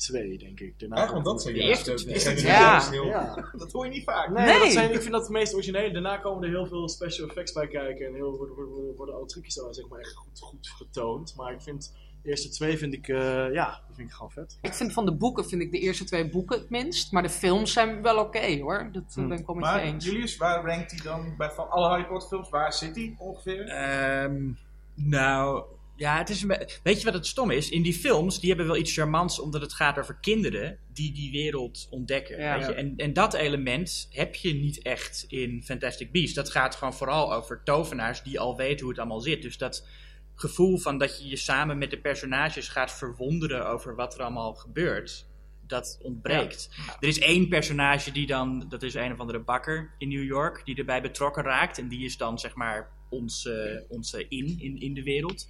twee, 0.00 0.38
denk 0.38 0.60
ik. 0.60 0.78
Daarna 0.78 0.96
Eigenlijk, 0.96 1.24
want 1.26 1.36
dat 1.36 1.42
zijn 1.46 1.54
De 1.54 1.62
juist 1.64 1.86
eerste 1.88 2.32
twee. 2.34 2.46
Ja. 2.46 2.90
heel- 2.90 3.04
Ja. 3.06 3.50
Dat 3.56 3.72
hoor 3.72 3.84
je 3.84 3.90
niet 3.90 4.04
vaak. 4.04 4.28
Nee, 4.28 4.46
Nee. 4.46 4.58
Dat 4.58 4.72
zijn, 4.72 4.92
ik 4.92 5.00
vind 5.00 5.12
dat 5.12 5.22
het 5.22 5.30
meest 5.30 5.54
originele. 5.54 5.92
Daarna 5.92 6.16
komen 6.16 6.42
er 6.42 6.48
heel 6.48 6.66
veel 6.66 6.88
special 6.88 7.28
effects 7.28 7.52
bij 7.52 7.68
kijken. 7.68 8.06
En 8.06 8.14
heel, 8.14 8.36
worden, 8.36 8.54
worden, 8.56 8.96
worden 8.96 9.14
alle 9.14 9.26
trucjes 9.26 9.60
al 9.60 9.74
zeg 9.74 9.88
maar, 9.88 10.00
echt 10.00 10.14
goed, 10.14 10.40
goed 10.40 10.68
getoond. 10.68 11.34
Maar 11.36 11.52
ik 11.52 11.60
vind 11.62 11.94
de 12.22 12.28
eerste 12.28 12.48
twee 12.48 12.78
vind 12.78 12.92
ik, 12.94 13.08
eh, 13.08 13.52
ja, 13.52 13.80
die 13.86 13.94
vind 13.96 14.08
ik 14.08 14.14
gewoon 14.14 14.30
vet. 14.30 14.58
Ik 14.62 14.74
vind 14.74 14.92
van 14.92 15.04
de 15.04 15.14
boeken 15.16 15.44
vind 15.48 15.62
ik 15.62 15.70
de 15.72 15.78
eerste 15.78 16.04
twee 16.04 16.28
boeken 16.30 16.58
het 16.58 16.70
minst. 16.70 17.12
Maar 17.12 17.22
de 17.22 17.30
films 17.30 17.72
zijn 17.72 18.02
wel 18.02 18.18
oké 18.18 18.58
hoor. 18.60 18.88
Dat 18.92 19.02
eh, 19.08 19.14
Hmm. 19.14 19.28
ben 19.28 19.38
ik 19.38 19.46
wel 19.46 19.56
met 19.56 19.68
je 19.74 19.80
eens. 19.80 20.04
Julius, 20.04 20.36
waar 20.36 20.64
rankt 20.66 20.90
hij 20.90 21.00
dan 21.02 21.34
bij 21.36 21.50
van 21.50 21.70
alle 21.70 21.88
Harry 21.88 22.04
Potter 22.04 22.28
films? 22.28 22.48
Waar 22.48 22.72
zit 22.72 22.94
hij 22.96 23.14
ongeveer? 23.18 23.66
Ehm, 23.68 24.48
nou, 24.94 25.64
ja, 26.00 26.18
het 26.18 26.28
is 26.28 26.42
een 26.42 26.68
Weet 26.82 26.98
je 26.98 27.04
wat 27.04 27.14
het 27.14 27.26
stom 27.26 27.50
is? 27.50 27.70
In 27.70 27.82
die 27.82 27.94
films, 27.94 28.40
die 28.40 28.48
hebben 28.48 28.66
wel 28.66 28.76
iets 28.76 28.92
charmants, 28.92 29.40
omdat 29.40 29.60
het 29.60 29.72
gaat 29.72 29.98
over 29.98 30.18
kinderen 30.20 30.78
die 30.92 31.12
die 31.12 31.30
wereld 31.30 31.86
ontdekken. 31.90 32.38
Ja. 32.38 32.58
weet 32.58 32.66
je? 32.66 32.74
En, 32.74 32.94
en 32.96 33.12
dat 33.12 33.34
element 33.34 34.08
heb 34.10 34.34
je 34.34 34.54
niet 34.54 34.82
echt 34.82 35.24
in 35.28 35.62
Fantastic 35.64 36.12
Beasts. 36.12 36.34
Dat 36.34 36.50
gaat 36.50 36.74
gewoon 36.74 36.94
vooral 36.94 37.34
over 37.34 37.62
tovenaars 37.64 38.22
die 38.22 38.40
al 38.40 38.56
weten 38.56 38.80
hoe 38.80 38.88
het 38.88 38.98
allemaal 38.98 39.20
zit. 39.20 39.42
Dus 39.42 39.58
dat 39.58 39.86
gevoel 40.34 40.78
van 40.78 40.98
dat 40.98 41.22
je 41.22 41.28
je 41.28 41.36
samen 41.36 41.78
met 41.78 41.90
de 41.90 42.00
personages 42.00 42.68
gaat 42.68 42.92
verwonderen 42.92 43.66
over 43.66 43.94
wat 43.94 44.14
er 44.14 44.20
allemaal 44.20 44.54
gebeurt. 44.54 45.26
Dat 45.66 45.98
ontbreekt. 46.02 46.70
Er 47.00 47.08
is 47.08 47.18
één 47.18 47.48
personage 47.48 48.12
die 48.12 48.26
dan, 48.26 48.66
dat 48.68 48.82
is 48.82 48.94
een 48.94 49.12
of 49.12 49.20
andere 49.20 49.40
bakker 49.40 49.94
in 49.98 50.08
New 50.08 50.24
York, 50.24 50.62
die 50.64 50.76
erbij 50.76 51.02
betrokken 51.02 51.42
raakt. 51.42 51.78
En 51.78 51.88
die 51.88 52.04
is 52.04 52.16
dan 52.16 52.38
zeg 52.38 52.54
maar 52.54 52.90
onze, 53.10 53.84
onze 53.88 54.28
in, 54.28 54.56
in 54.60 54.80
in 54.80 54.94
de 54.94 55.02
wereld. 55.02 55.48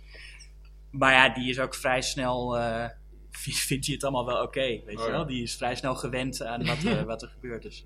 Maar 0.91 1.13
ja, 1.13 1.29
die 1.35 1.51
is 1.51 1.59
ook 1.59 1.75
vrij 1.75 2.03
snel, 2.03 2.59
eh, 2.59 2.85
vindt, 3.69 3.87
hij 3.87 3.95
het 3.95 4.05
allemaal 4.05 4.27
wel 4.27 4.43
oké, 4.43 4.61
weet 4.61 4.83
Oh 4.87 4.93
je 4.93 4.99
ja. 4.99 5.11
wel. 5.11 5.27
Die 5.27 5.43
is 5.43 5.57
vrij 5.57 5.75
snel 5.75 5.95
gewend 5.95 6.43
aan 6.43 6.67
wat, 6.67 6.85
eh, 6.85 7.03
wat 7.13 7.23
er 7.23 7.29
gebeurt. 7.29 7.63
Dus, 7.63 7.85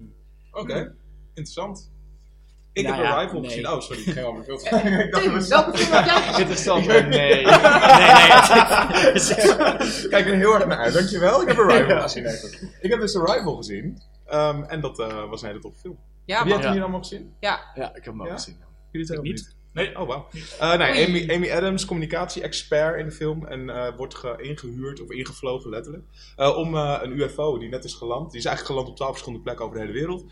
Oké, 0.53 0.94
interessant. 1.29 1.93
Ik 2.73 2.84
Nou 2.84 2.96
heb 2.96 3.05
ja, 3.05 3.13
Arrival 3.15 3.41
nee. 3.41 3.51
gezien. 3.51 3.69
Oh, 3.69 3.81
sorry, 3.81 4.01
ik 4.03 4.13
ging 4.13 4.27
over 4.27 4.44
veel 4.44 4.56
Ik 5.05 5.13
dacht, 5.13 5.25
dat 5.25 5.49
welke 5.49 5.79
film 5.79 5.93
heb 5.93 6.05
jij 6.05 6.15
gezien? 6.23 6.41
Interessant. 6.41 6.87
Nee. 6.87 7.01
nee, 7.05 7.44
nee, 7.44 7.44
kijk 10.08 10.27
er 10.27 10.34
heel 10.34 10.55
erg 10.55 10.67
naar 10.67 10.79
uit. 10.79 10.94
Dankjewel. 10.94 11.43
Ik 11.43 11.49
heb 11.49 11.58
Arrival 11.58 12.01
gezien 12.01 12.25
eigenlijk. 12.25 12.63
Ik 12.81 12.91
heb 12.91 13.01
dus 13.01 13.17
Arrival 13.17 13.56
gezien. 13.56 14.03
Ehm, 14.27 14.63
en 14.63 14.81
dat 14.81 14.99
eh, 14.99 15.29
was 15.29 15.43
een 15.43 15.49
hele 15.49 15.61
toffe 15.61 15.81
film. 15.81 15.99
Ja, 16.25 16.39
Heb 16.39 16.46
jij 16.46 16.56
het 16.56 16.67
hier 16.70 16.81
allemaal 16.82 17.01
gezien? 17.03 17.34
Ja, 17.41 17.75
ik 17.75 17.82
heb 17.94 18.05
hem 18.05 18.20
ook 18.20 18.27
Ja? 18.27 18.32
gezien. 18.34 18.56
ja. 18.61 18.67
Jullie 18.91 19.06
het 19.08 19.19
ook 19.19 19.25
niet? 19.25 19.56
Nee. 19.74 19.98
Oh, 19.98 20.06
wauw. 20.08 20.28
Eh, 20.60 20.76
nee, 20.78 21.06
Amy, 21.06 21.31
Amy 21.34 21.50
Adams, 21.50 21.84
communicatie-expert 21.84 22.98
in 22.98 23.04
de 23.04 23.10
film. 23.12 23.46
En 23.46 23.70
eh, 23.70 23.96
wordt 23.96 24.14
ge- 24.14 24.36
ingehuurd, 24.43 25.00
of 25.00 25.10
ingevlogen 25.10 25.70
letterlijk. 25.70 26.04
eh, 26.36 26.56
om 26.56 26.74
een 26.74 27.19
UFO 27.20 27.58
die 27.58 27.69
net 27.69 27.84
is 27.84 27.94
geland. 27.94 28.31
Die 28.31 28.38
is 28.40 28.44
eigenlijk 28.46 28.66
geland 28.74 28.88
op 28.88 28.96
twaalf 28.96 29.10
verschillende 29.12 29.44
plekken 29.44 29.64
over 29.64 29.76
de 29.78 29.82
hele 29.84 29.98
wereld. 29.98 30.24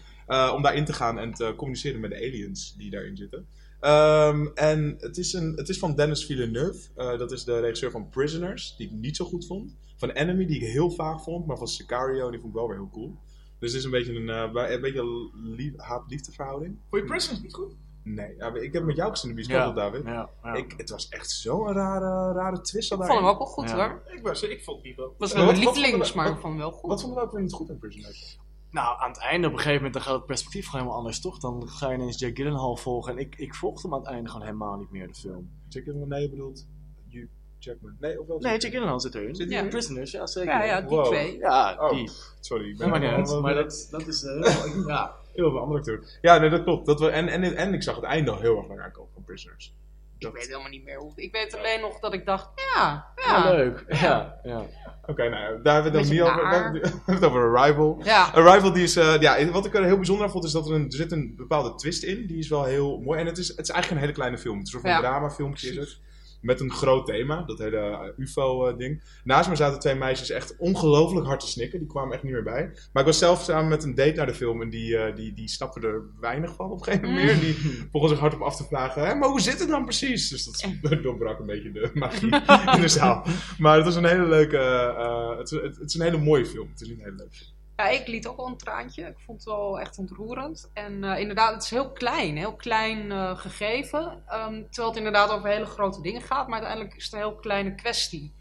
om 0.55 0.63
daarin 0.63 0.85
te 0.85 0.93
gaan 0.93 1.19
en 1.19 1.33
te 1.35 1.53
communiceren 1.57 2.01
met 2.01 2.11
de 2.11 2.17
aliens 2.17 2.75
die 2.77 2.91
daarin 2.91 3.17
zitten. 3.17 3.47
Ehm, 3.81 4.47
en 4.55 4.97
het 4.99 5.19
is, 5.19 5.33
een, 5.33 5.53
het 5.57 5.69
is 5.69 5.79
van 5.79 5.95
Dennis 5.95 6.25
Villeneuve. 6.25 6.89
Dat 6.95 7.33
is 7.33 7.45
de 7.45 7.61
regisseur 7.61 7.91
van 7.91 8.09
Prisoners, 8.09 8.75
die 8.77 8.87
ik 8.87 8.93
niet 8.93 9.17
zo 9.17 9.25
goed 9.25 9.47
vond. 9.47 9.77
Van 9.97 10.11
Enemy, 10.11 10.47
die 10.47 10.57
ik 10.57 10.67
heel 10.73 10.91
vaag 10.91 11.23
vond. 11.23 11.47
Maar 11.47 11.57
van 11.59 11.69
Sicario, 11.69 12.31
die 12.31 12.41
vond 12.41 12.53
ik 12.53 12.59
wel 12.59 12.69
weer 12.69 12.77
heel 12.77 12.91
cool. 12.93 13.19
Dus 13.59 13.71
het 13.71 13.79
is 13.79 13.85
een 13.85 13.91
beetje 13.91 14.15
een, 14.15 14.29
een 14.29 14.81
beetje 14.81 15.73
haat-liefde 15.77 16.33
verhouding. 16.33 16.77
Vond 16.91 17.03
je 17.03 17.09
Prisoners 17.09 17.43
niet 17.43 17.55
goed? 17.55 17.73
Nee, 18.05 18.35
ja, 18.37 18.55
ik 18.55 18.73
heb 18.73 18.83
met 18.85 18.97
jou 18.97 19.11
gezien 19.11 19.31
in 19.31 19.37
de 19.37 19.47
bioscoop, 19.47 19.75
David. 19.75 20.03
Ja, 20.05 20.29
ja. 20.43 20.53
Ik, 20.55 20.75
het 20.77 20.91
was 20.91 21.09
echt 21.09 21.31
zo'n 21.31 21.73
rare, 21.73 22.33
rare 22.33 22.61
twist 22.61 22.93
Ik 22.93 22.99
vond 22.99 23.13
hem 23.19 23.25
ook 23.29 23.39
wel 23.39 23.47
goed 23.47 23.69
Ja. 23.71 23.77
hoor. 23.89 24.03
Ik, 24.17 24.23
was, 24.23 24.43
ik 24.43 24.65
vond 24.65 24.83
die 24.83 24.95
wel. 24.97 25.09
Het 25.09 25.19
was 25.19 25.31
Ja, 25.31 25.37
wel 25.37 25.47
wat- 25.47 25.55
mijn 25.55 25.67
lievelings, 25.67 26.13
maar 26.13 26.27
ik 26.27 26.33
vond 26.33 26.43
hem 26.45 26.57
wel 26.57 26.71
goed. 26.73 26.91
Wat 26.91 27.01
vonden 27.01 27.19
we 27.19 27.25
ook 27.25 27.33
weer 27.33 27.43
niet 27.43 27.53
goed 27.53 27.69
in 27.69 27.79
Prisoners? 27.79 28.39
Nou, 28.71 29.01
aan 29.01 29.09
het 29.11 29.19
einde 29.21 29.47
op 29.47 29.53
een 29.53 29.59
gegeven 29.59 29.77
moment 29.83 29.95
dan 29.95 30.03
gaat 30.03 30.15
het 30.15 30.27
perspectief 30.27 30.65
gewoon 30.65 30.81
helemaal 30.81 30.99
anders, 30.99 31.21
toch? 31.21 31.39
Dan 31.39 31.69
ga 31.69 31.89
je 31.91 31.95
ineens 31.95 32.19
Jack 32.19 32.37
Gyllenhaal 32.37 32.77
volgen. 32.77 33.13
En 33.13 33.19
ik, 33.19 33.35
ik 33.37 33.55
volgde 33.55 33.83
hem 33.83 33.95
aan 33.97 34.03
het 34.03 34.09
einde 34.13 34.31
gewoon 34.31 34.47
helemaal 34.47 34.77
niet 34.77 34.91
meer, 34.91 35.07
de 35.07 35.15
film. 35.15 35.51
Jack 35.69 35.83
Gyllenhaal, 35.83 36.09
nee, 36.09 36.23
je 36.23 36.31
bedoelt 36.31 36.67
Hugh 37.09 37.27
Jackman. 37.59 37.97
Nee, 38.01 38.21
of 38.21 38.27
wel? 38.27 38.39
Nee, 38.39 38.59
Jack 38.59 38.71
Gyllenhaal 38.73 39.01
zit 39.01 39.15
erin. 39.15 39.35
Zit 39.35 39.51
erin? 39.51 39.69
Prisoners, 39.69 40.11
ja 40.11 40.27
zeker. 40.27 40.53
Ja, 40.53 40.65
ja, 40.65 40.81
die 40.81 40.89
Wow. 40.97 41.05
twee. 41.07 41.39
Ja, 41.39 41.77
Oh, 41.81 41.91
die. 41.91 42.11
sorry. 42.41 42.69
Ik 42.71 42.79
Dat 42.79 42.89
maakt 42.89 43.17
niet 43.31 43.41
maar 43.41 43.55
dat, 43.55 43.89
dat 43.91 44.07
is... 44.07 44.23
eh, 44.25 44.85
ja. 44.87 45.15
Heel 45.35 45.51
veel 45.51 45.61
andere 45.61 45.79
acteur. 45.79 46.19
Ja, 46.21 46.39
nee, 46.39 46.51
dat 46.51 46.63
klopt. 46.63 46.87
Dat 46.87 47.01
we, 47.01 47.09
en, 47.09 47.29
en, 47.29 47.57
en 47.57 47.75
ik 47.75 47.83
zag 47.83 47.95
het 47.97 48.05
einde 48.05 48.31
al 48.31 48.41
heel 48.41 48.57
erg 48.59 48.69
naar 48.69 48.83
aankomen 48.83 49.11
van 49.15 49.25
Prisoners. 49.25 49.75
Ik 50.19 50.33
weet 50.33 50.47
helemaal 50.47 50.69
niet 50.71 50.85
meer 50.85 50.99
hoe. 50.99 51.13
Ik 51.15 51.33
weet 51.33 51.57
alleen 51.57 51.81
nog 51.81 51.99
dat 52.01 52.13
ik 52.15 52.27
dacht, 52.27 52.49
ja, 52.75 53.07
Ja, 53.17 53.45
ja. 53.45 53.51
leuk. 53.51 53.85
Ja, 53.89 54.41
ja. 54.43 54.65
Oké, 55.07 55.29
nou, 55.29 55.63
daar 55.63 55.75
hebben 55.75 55.93
we 55.93 55.99
het 55.99 56.11
niet 56.11 56.21
over. 56.23 56.49
We 56.51 56.55
hebben 56.57 57.03
het 57.05 57.25
over 57.25 57.59
Arrival. 57.59 58.01
Ja, 58.05 58.25
Arrival, 58.35 58.73
die 58.73 58.83
is, 58.83 58.97
eh, 58.97 59.21
ja, 59.21 59.51
wat 59.51 59.67
ik 59.67 59.75
er 59.75 59.85
heel 59.85 59.97
bijzonder 59.97 60.25
aan 60.27 60.33
vond, 60.33 60.45
is 60.45 60.53
dat 60.53 60.69
er, 60.69 60.75
een, 60.75 60.85
er 60.85 60.93
zit 60.93 61.13
een 61.13 61.35
bepaalde 61.37 61.75
twist 61.75 62.03
in. 62.03 62.27
Die 62.27 62.39
is 62.39 62.49
wel 62.49 62.65
heel 62.65 63.01
mooi. 63.01 63.21
En 63.21 63.27
het 63.27 63.39
is, 63.39 63.49
het 63.49 63.59
is 63.61 63.69
eigenlijk 63.69 63.91
een 63.91 64.07
hele 64.07 64.13
kleine 64.19 64.39
film. 64.39 64.59
Het 64.59 64.67
is 64.67 64.73
een 64.73 64.81
soort 64.81 64.93
van 64.95 65.03
Ja. 65.03 65.09
dramafilmpje. 65.11 65.69
Is 65.71 65.77
het. 65.77 65.99
Met 66.43 66.61
een 66.61 66.71
groot 66.73 67.07
thema, 67.07 67.43
dat 67.43 67.59
hele 67.59 67.77
eh, 67.77 68.01
UFO-ding. 68.17 69.03
Naast 69.25 69.49
me 69.49 69.57
zaten 69.57 69.79
twee 69.81 69.95
meisjes 69.95 70.31
echt 70.31 70.57
ongelooflijk 70.59 71.27
hard 71.27 71.41
te 71.41 71.47
snikken. 71.49 71.79
Die 71.79 71.89
kwamen 71.89 72.15
echt 72.15 72.23
niet 72.23 72.33
meer 72.33 72.43
bij. 72.43 72.65
Maar 72.93 73.03
ik 73.03 73.09
was 73.09 73.19
zelf 73.19 73.43
samen 73.43 73.69
met 73.69 73.85
een 73.85 73.95
date 73.95 74.13
naar 74.13 74.27
de 74.27 74.35
film 74.35 74.63
en 74.63 74.71
die, 74.71 74.97
eh, 74.97 75.17
die, 75.17 75.33
die 75.33 75.49
er 75.83 76.03
weinig 76.21 76.55
van 76.55 76.71
op 76.71 76.79
een 76.79 76.85
gegeven 76.85 77.09
moment 77.09 77.25
meer. 77.27 77.41
Die 77.41 77.57
begon 77.93 78.09
zich 78.09 78.19
hard 78.19 78.35
op 78.35 78.41
af 78.41 78.57
te 78.57 78.65
vragen, 78.65 79.07
Hé, 79.07 79.15
maar 79.15 79.29
hoe 79.29 79.41
zit 79.41 79.59
het 79.59 79.69
dan 79.69 79.85
precies? 79.85 80.29
Dus 80.29 80.45
dat 80.45 81.03
doorbrak 81.03 81.39
een 81.39 81.47
beetje 81.47 81.73
de 81.73 81.91
magie 81.95 82.35
in 82.75 82.81
de 82.81 82.89
zaal. 82.89 83.27
Maar 83.59 83.77
het 83.77 83.85
was 83.85 83.97
een 83.97 84.05
hele 84.05 84.27
leuke, 84.29 84.59
eh, 84.59 85.39
het, 85.39 85.51
is- 85.53 85.61
het, 85.63 85.77
het 85.77 85.89
is 85.89 85.95
een 85.95 86.03
hele 86.05 86.19
mooie 86.19 86.47
film. 86.47 86.69
Het 86.73 86.81
is 86.81 86.89
een 86.89 86.99
hele 86.99 87.15
leuke 87.17 87.35
film. 87.35 87.51
Ja, 87.83 87.89
ik 87.89 88.07
liet 88.07 88.27
ook 88.27 88.37
wel 88.37 88.47
een 88.47 88.57
traantje. 88.57 89.03
Ik 89.07 89.19
vond 89.19 89.39
het 89.45 89.55
wel 89.55 89.81
echt 89.81 89.99
ontroerend. 89.99 90.71
En 90.75 91.05
eh, 91.05 91.19
inderdaad, 91.19 91.55
het 91.55 91.63
is 91.63 91.71
heel 91.71 91.93
klein, 91.93 92.37
heel 92.37 92.57
klein 92.57 93.13
eh, 93.13 93.37
gegeven. 93.39 94.23
Ehm, 94.27 94.63
terwijl 94.65 94.89
het 94.89 94.97
inderdaad 94.97 95.31
over 95.31 95.49
hele 95.49 95.67
grote 95.67 96.01
dingen 96.03 96.21
gaat, 96.23 96.47
maar 96.47 96.55
uiteindelijk 96.59 96.97
is 96.97 97.05
het 97.05 97.13
een 97.13 97.19
heel 97.19 97.37
kleine 97.37 97.75
kwestie. 97.75 98.35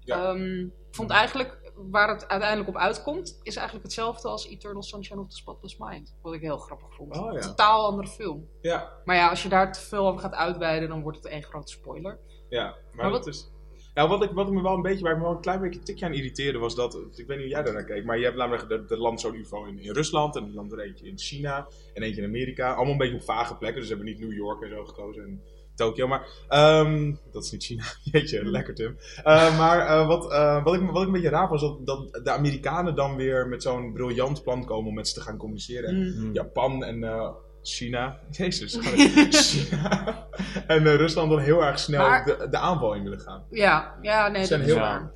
Ja. 0.00 0.24
Ehm, 0.24 0.58
ik 0.60 0.94
vond 0.94 1.10
eigenlijk, 1.10 1.72
waar 1.74 2.08
het 2.08 2.28
uiteindelijk 2.28 2.68
op 2.68 2.76
uitkomt, 2.76 3.38
is 3.42 3.56
eigenlijk 3.56 3.86
hetzelfde 3.86 4.28
als 4.28 4.48
Eternal 4.48 4.82
Sunshine 4.82 5.20
of 5.20 5.28
the 5.28 5.36
Spotless 5.36 5.76
Mind. 5.78 6.16
Wat 6.22 6.34
ik 6.34 6.40
heel 6.40 6.58
grappig 6.58 6.94
vond. 6.94 7.16
Oh, 7.16 7.32
ja. 7.32 7.40
Totaal 7.40 7.86
andere 7.86 8.08
film. 8.08 8.48
Ja, 8.60 8.92
Maar 9.04 9.16
ja, 9.16 9.28
als 9.28 9.42
je 9.42 9.48
daar 9.48 9.72
te 9.72 9.80
veel 9.80 10.06
over 10.06 10.20
gaat 10.20 10.34
uitweiden, 10.34 10.88
dan 10.88 11.02
wordt 11.02 11.18
het 11.18 11.26
één 11.26 11.42
grote 11.42 11.72
spoiler. 11.72 12.18
Ja, 12.48 12.64
maar, 12.64 12.76
Maar 12.92 13.10
wat 13.10 13.24
wat- 13.24 13.34
is. 13.34 13.50
Nou, 13.98 14.10
wat, 14.10 14.22
ik, 14.22 14.30
wat 14.30 14.46
ik 14.46 14.52
me 14.52 14.62
wel 14.62 14.74
een 14.74 14.82
beetje, 14.82 15.02
waar 15.02 15.12
ik 15.12 15.18
me 15.18 15.24
wel 15.24 15.32
een 15.32 15.40
klein 15.40 15.60
beetje 15.60 15.82
tikje 15.82 16.04
aan 16.04 16.12
irriteerde, 16.12 16.58
was 16.58 16.74
dat. 16.74 16.94
Ik 16.94 17.26
weet 17.26 17.28
niet 17.28 17.38
hoe 17.38 17.48
jij 17.48 17.62
daar 17.62 17.72
naar 17.72 17.84
keek, 17.84 18.04
maar 18.04 18.18
je 18.18 18.24
hebt 18.24 18.36
namelijk. 18.36 18.70
Er, 18.70 18.84
er 18.88 18.98
landt 18.98 19.20
zo'n 19.20 19.34
UFO 19.34 19.64
in, 19.64 19.78
in 19.78 19.92
Rusland 19.92 20.36
en 20.36 20.54
landt 20.54 20.72
er 20.72 20.80
eentje 20.80 21.06
in 21.06 21.18
China 21.18 21.68
en 21.94 22.02
eentje 22.02 22.22
in 22.22 22.28
Amerika. 22.28 22.72
Allemaal 22.72 22.92
een 22.92 22.98
beetje 22.98 23.14
op 23.14 23.22
vage 23.22 23.56
plekken, 23.56 23.78
dus 23.78 23.88
ze 23.88 23.94
hebben 23.94 24.12
niet 24.12 24.20
New 24.20 24.32
York 24.32 24.62
en 24.62 24.68
zo 24.68 24.84
gekozen 24.84 25.22
en 25.22 25.42
Tokio. 25.74 26.06
Maar 26.06 26.28
ehm, 26.48 27.14
dat 27.32 27.44
is 27.44 27.50
niet 27.50 27.64
China. 27.64 27.84
Jeetje, 28.12 28.44
lekker 28.44 28.74
Tim. 28.74 28.96
Eh, 29.24 29.58
maar 29.58 29.78
eh, 29.78 30.06
wat, 30.06 30.32
eh, 30.32 30.64
wat, 30.64 30.74
ik, 30.74 30.80
wat 30.90 31.00
ik 31.00 31.06
een 31.06 31.12
beetje 31.12 31.28
raar 31.28 31.48
was, 31.48 31.60
dat, 31.60 31.86
dat 31.86 32.20
de 32.24 32.30
Amerikanen 32.30 32.94
dan 32.94 33.16
weer 33.16 33.48
met 33.48 33.62
zo'n 33.62 33.92
briljant 33.92 34.42
plan 34.42 34.64
komen 34.64 34.88
om 34.88 34.94
met 34.94 35.08
ze 35.08 35.14
te 35.14 35.20
gaan 35.20 35.36
communiceren. 35.36 35.96
Mm. 35.96 36.32
Japan 36.32 36.84
en 36.84 37.02
China. 37.62 38.18
Jezus. 38.30 38.76
China. 39.30 40.26
en 40.66 40.86
eh, 40.86 40.94
Rusland 40.96 41.30
dan 41.30 41.38
heel 41.40 41.64
erg 41.64 41.78
snel 41.78 42.08
Maar- 42.08 42.24
de, 42.24 42.46
de 42.50 42.56
aanval 42.58 42.94
in 42.94 43.02
willen 43.02 43.20
gaan. 43.20 43.44
Ja, 43.50 43.94
ja 44.02 44.28
nee, 44.28 44.44
zijn 44.44 44.60
dat 44.60 44.68
is 44.68 44.74
heel 44.74 44.84
waar. 44.84 45.10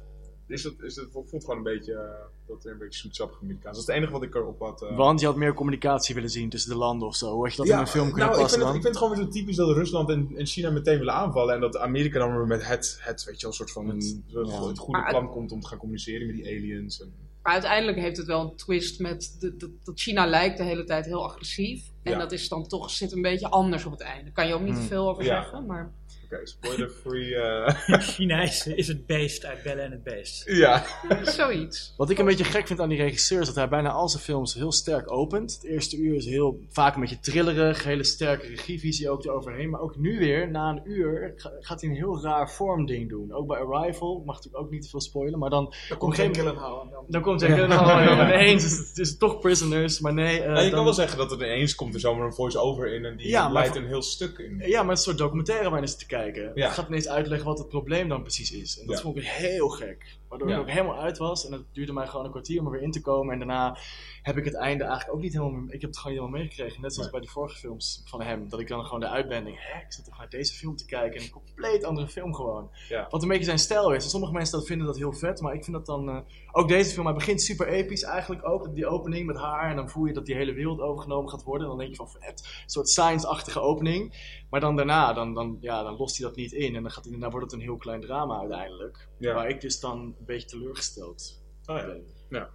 Is 0.46 0.62
dat, 0.62 0.72
is 0.82 0.94
dat, 0.94 1.04
ik 1.04 1.12
het 1.30 1.40
gewoon 1.44 1.56
een 1.56 1.62
beetje, 1.62 1.92
eh, 1.94 2.08
dat 2.46 2.64
er 2.64 2.72
een 2.72 2.78
beetje 2.78 2.98
zoetsappig 2.98 3.38
Amerikaans. 3.42 3.76
Dat 3.76 3.82
is 3.82 3.86
het 3.86 3.96
enige 3.96 4.12
wat 4.12 4.22
ik 4.22 4.34
erop 4.34 4.60
had. 4.60 4.82
eh. 4.82 4.96
Want 4.96 5.20
je 5.20 5.26
had 5.26 5.36
meer 5.36 5.54
communicatie 5.54 6.14
willen 6.14 6.30
zien 6.30 6.48
tussen 6.48 6.70
de 6.70 6.76
landen 6.76 7.08
of 7.08 7.16
zo. 7.16 7.32
Hoe 7.32 7.42
had 7.42 7.50
je 7.50 7.56
dat 7.56 7.66
Ja, 7.66 7.74
in 7.74 7.80
een 7.80 7.86
film 7.86 8.04
kunnen 8.10 8.24
nou, 8.26 8.34
ik 8.36 8.42
passen 8.42 8.58
vind, 8.60 8.68
het, 8.72 8.76
ik 8.78 8.82
vind 8.82 8.94
het 8.94 9.04
gewoon 9.04 9.18
weer 9.18 9.32
zo 9.32 9.38
typisch 9.40 9.56
dat 9.56 9.76
Rusland 9.76 10.10
en, 10.10 10.30
en 10.36 10.46
China 10.46 10.70
meteen 10.70 10.98
willen 10.98 11.14
aanvallen. 11.14 11.54
En 11.54 11.60
dat 11.60 11.76
Amerika 11.78 12.18
dan 12.18 12.36
weer 12.36 12.46
met 12.46 12.66
het, 12.66 12.98
het 13.00 13.24
weet 13.24 13.34
je 13.34 13.40
wel, 13.40 13.50
een 13.50 13.56
soort 13.56 13.70
van 13.70 13.88
Het- 13.88 14.04
een, 14.04 14.46
ja. 14.46 14.66
het 14.66 14.78
goede 14.78 15.00
Maar- 15.00 15.10
plan 15.10 15.30
komt 15.30 15.52
om 15.52 15.60
te 15.60 15.66
gaan 15.68 15.78
communiceren 15.78 16.26
met 16.26 16.36
die 16.36 16.46
aliens. 16.46 17.00
En, 17.00 17.12
Maar 17.42 17.52
uiteindelijk 17.52 17.98
heeft 17.98 18.16
het 18.16 18.26
wel 18.26 18.40
een 18.40 18.56
twist 18.56 19.00
met 19.00 19.36
de, 19.40 19.56
de- 19.56 19.74
dat 19.84 20.00
China 20.00 20.26
lijkt 20.26 20.56
de 20.58 20.64
hele 20.64 20.84
tijd 20.84 21.04
heel 21.04 21.24
agressief. 21.24 21.90
En 22.02 22.12
Ja. 22.12 22.18
dat 22.18 22.32
is 22.32 22.48
dan 22.48 22.66
toch 22.68 22.90
zit 22.90 23.12
een 23.12 23.22
beetje 23.22 23.48
anders 23.48 23.84
op 23.84 23.92
het 23.92 24.00
einde. 24.00 24.22
Daar 24.24 24.32
kan 24.32 24.46
je 24.46 24.54
ook 24.54 24.60
niet 24.60 24.74
te 24.74 24.78
Hmm. 24.78 24.88
veel 24.88 25.08
over 25.08 25.24
zeggen. 25.24 25.66
Maar 25.66 25.92
Oké, 26.32 26.46
spoiler-free. 26.46 27.34
eh, 27.36 27.74
China 28.14 28.42
is, 28.42 28.66
is 28.66 28.88
het 28.88 29.06
beest 29.06 29.44
uit 29.44 29.62
Bellen 29.62 29.84
en 29.84 29.90
het 29.90 30.02
Beest. 30.02 30.44
ja. 30.50 30.84
zoiets. 31.22 31.94
Wat 31.96 32.10
ik 32.10 32.18
een 32.18 32.24
beetje 32.24 32.44
gek 32.44 32.66
vind 32.66 32.80
aan 32.80 32.88
die 32.88 32.98
regisseur 33.02 33.40
is 33.40 33.46
dat 33.46 33.54
hij 33.54 33.68
bijna 33.68 33.90
al 33.90 34.08
zijn 34.08 34.22
films 34.22 34.54
heel 34.54 34.72
sterk 34.72 35.12
opent. 35.12 35.52
Het 35.52 35.64
eerste 35.64 35.96
uur 35.96 36.14
is 36.16 36.24
heel 36.26 36.60
vaak 36.68 36.94
een 36.94 37.00
beetje 37.00 37.20
trillerig, 37.20 37.84
hele 37.84 38.04
sterke 38.04 38.46
regievisie 38.46 39.10
ook 39.10 39.24
eroverheen. 39.24 39.70
Maar 39.70 39.80
ook 39.80 39.96
nu 39.96 40.18
weer, 40.18 40.50
na 40.50 40.68
een 40.70 40.80
uur, 40.84 41.32
ga- 41.36 41.52
gaat 41.60 41.80
hij 41.80 41.90
een 41.90 41.96
heel 41.96 42.22
raar 42.22 42.50
vormding 42.50 43.08
doen. 43.08 43.32
Ook 43.32 43.46
bij 43.46 43.58
Arrival, 43.58 44.18
ik 44.18 44.24
mag 44.24 44.36
natuurlijk 44.36 44.64
ook 44.64 44.70
niet 44.70 44.82
te 44.82 44.88
veel 44.88 45.00
spoilen, 45.00 45.38
maar 45.38 45.50
dan, 45.50 45.74
Dan 45.88 45.98
komt 45.98 46.18
een 46.18 46.24
geen 46.24 46.34
Gyllenhaal. 46.34 46.88
Dan- 46.90 47.04
dan 47.08 47.22
komt 47.22 47.40
hij 47.40 47.50
helemaal 47.52 48.00
ineens. 48.26 48.62
Het 48.62 48.72
is, 48.72 48.78
het 48.88 48.98
is 48.98 49.16
toch 49.16 49.38
Prisoners, 49.40 50.00
maar 50.00 50.14
nee. 50.14 50.40
eh, 50.40 50.52
Nou, 50.52 50.64
je 50.64 50.70
kan 50.70 50.84
wel 50.84 50.92
zeggen 50.92 51.18
dat 51.18 51.30
er 51.32 51.36
ineens 51.36 51.74
komt 51.74 51.94
er 51.94 52.00
zomaar 52.00 52.26
een 52.26 52.34
voice-over 52.34 52.94
in 52.94 53.04
en 53.04 53.16
die 53.16 53.28
Ja, 53.28 53.48
leidt 53.50 53.76
een 53.76 53.86
heel 53.86 54.02
stuk 54.02 54.38
in. 54.38 54.62
Ja, 54.66 54.80
maar 54.82 54.90
het 54.90 54.98
is 54.98 55.06
een 55.06 55.10
soort 55.12 55.18
documentaire 55.18 55.64
waar 55.64 55.74
je 55.74 55.78
naar 55.80 55.88
zit 55.88 55.98
te 55.98 56.06
kijken. 56.06 56.20
Ja. 56.54 56.66
Het 56.66 56.74
gaat 56.74 56.88
ineens 56.88 57.08
uitleggen 57.08 57.46
wat 57.48 57.58
het 57.58 57.68
probleem 57.68 58.08
dan 58.08 58.22
precies 58.22 58.52
is. 58.52 58.78
En 58.80 58.86
dat 58.86 58.96
Ja. 58.96 59.02
vond 59.02 59.16
ik 59.16 59.24
heel 59.24 59.68
gek. 59.68 60.16
Waardoor 60.32 60.48
Ja. 60.50 60.54
ik 60.54 60.60
ook 60.60 60.70
helemaal 60.70 60.98
uit 60.98 61.18
was. 61.18 61.46
En 61.46 61.52
het 61.52 61.64
duurde 61.72 61.92
mij 61.92 62.06
gewoon 62.06 62.24
een 62.24 62.30
kwartier 62.30 62.60
om 62.60 62.66
er 62.66 62.72
weer 62.72 62.82
in 62.82 62.90
te 62.90 63.00
komen. 63.00 63.32
En 63.32 63.38
daarna 63.38 63.76
heb 64.22 64.36
ik 64.36 64.44
het 64.44 64.54
einde 64.54 64.84
eigenlijk 64.84 65.14
ook 65.14 65.22
niet 65.22 65.32
helemaal... 65.32 65.62
Ik 65.66 65.80
heb 65.80 65.90
het 65.90 65.98
gewoon 65.98 66.12
niet 66.12 66.22
helemaal 66.22 66.40
meegekregen. 66.42 66.82
Net 66.82 66.94
zoals 66.94 67.10
bij 67.10 67.20
die 67.20 67.30
vorige 67.30 67.58
films 67.58 68.02
van 68.04 68.22
hem. 68.22 68.48
Dat 68.48 68.60
ik 68.60 68.68
dan 68.68 68.84
gewoon 68.84 69.02
eruit 69.04 69.28
ben 69.28 69.36
en 69.36 69.44
denk... 69.44 69.56
Hé, 69.60 69.78
ik 69.80 69.92
zit 69.92 70.04
toch 70.04 70.18
naar 70.18 70.28
deze 70.28 70.54
film 70.54 70.76
te 70.76 70.84
kijken. 70.86 71.18
En 71.20 71.24
een 71.26 71.30
compleet 71.30 71.84
andere 71.84 72.08
film 72.08 72.34
gewoon. 72.34 72.70
Ja. 72.88 73.06
Wat 73.10 73.22
een 73.22 73.28
beetje 73.28 73.44
zijn 73.44 73.58
stijl 73.58 73.92
is. 73.92 74.04
En 74.04 74.10
sommige 74.10 74.32
mensen 74.32 74.58
dat 74.58 74.66
vinden 74.66 74.86
dat 74.86 74.96
heel 74.96 75.12
vet. 75.12 75.40
Maar 75.40 75.54
ik 75.54 75.64
vind 75.64 75.76
dat 75.76 75.86
dan... 75.86 76.08
eh, 76.08 76.18
ook 76.52 76.68
deze 76.68 76.92
film, 76.92 77.06
hij 77.06 77.14
begint 77.14 77.42
super 77.42 77.68
episch 77.68 78.02
eigenlijk 78.02 78.48
ook. 78.48 78.74
Die 78.74 78.86
opening 78.86 79.26
met 79.26 79.36
haar. 79.36 79.70
En 79.70 79.76
dan 79.76 79.88
voel 79.90 80.04
je 80.04 80.12
dat 80.12 80.26
die 80.26 80.34
hele 80.34 80.52
wereld 80.52 80.80
overgenomen 80.80 81.30
gaat 81.30 81.42
worden. 81.42 81.68
Dan 81.68 81.78
denk 81.78 81.90
je 81.90 81.96
van 81.96 82.08
vet. 82.10 82.40
Een 82.64 82.70
soort 82.70 82.88
science-achtige 82.88 83.60
opening. 83.60 84.30
Maar 84.50 84.60
dan 84.60 84.76
daarna, 84.76 85.12
dan, 85.12 85.34
dan, 85.34 85.56
ja, 85.60 85.82
dan 85.82 85.96
lost 85.96 86.18
hij 86.18 86.26
dat 86.26 86.36
niet 86.36 86.52
in. 86.52 86.74
En 86.76 86.82
dan, 86.82 86.90
gaat, 86.92 87.04
hij- 87.04 87.18
dan 87.18 87.30
wordt 87.30 87.44
het 87.50 87.54
een 87.54 87.66
heel 87.66 87.76
klein 87.76 88.00
drama 88.00 88.38
uiteindelijk. 88.38 89.08
Ja. 89.22 89.34
Waar 89.34 89.48
ik 89.48 89.60
dus 89.60 89.80
dan 89.80 89.98
een 90.00 90.16
beetje 90.26 90.48
teleurgesteld 90.48 91.40
Oh, 91.66 91.76
ja. 91.76 91.86
ben. 92.28 92.48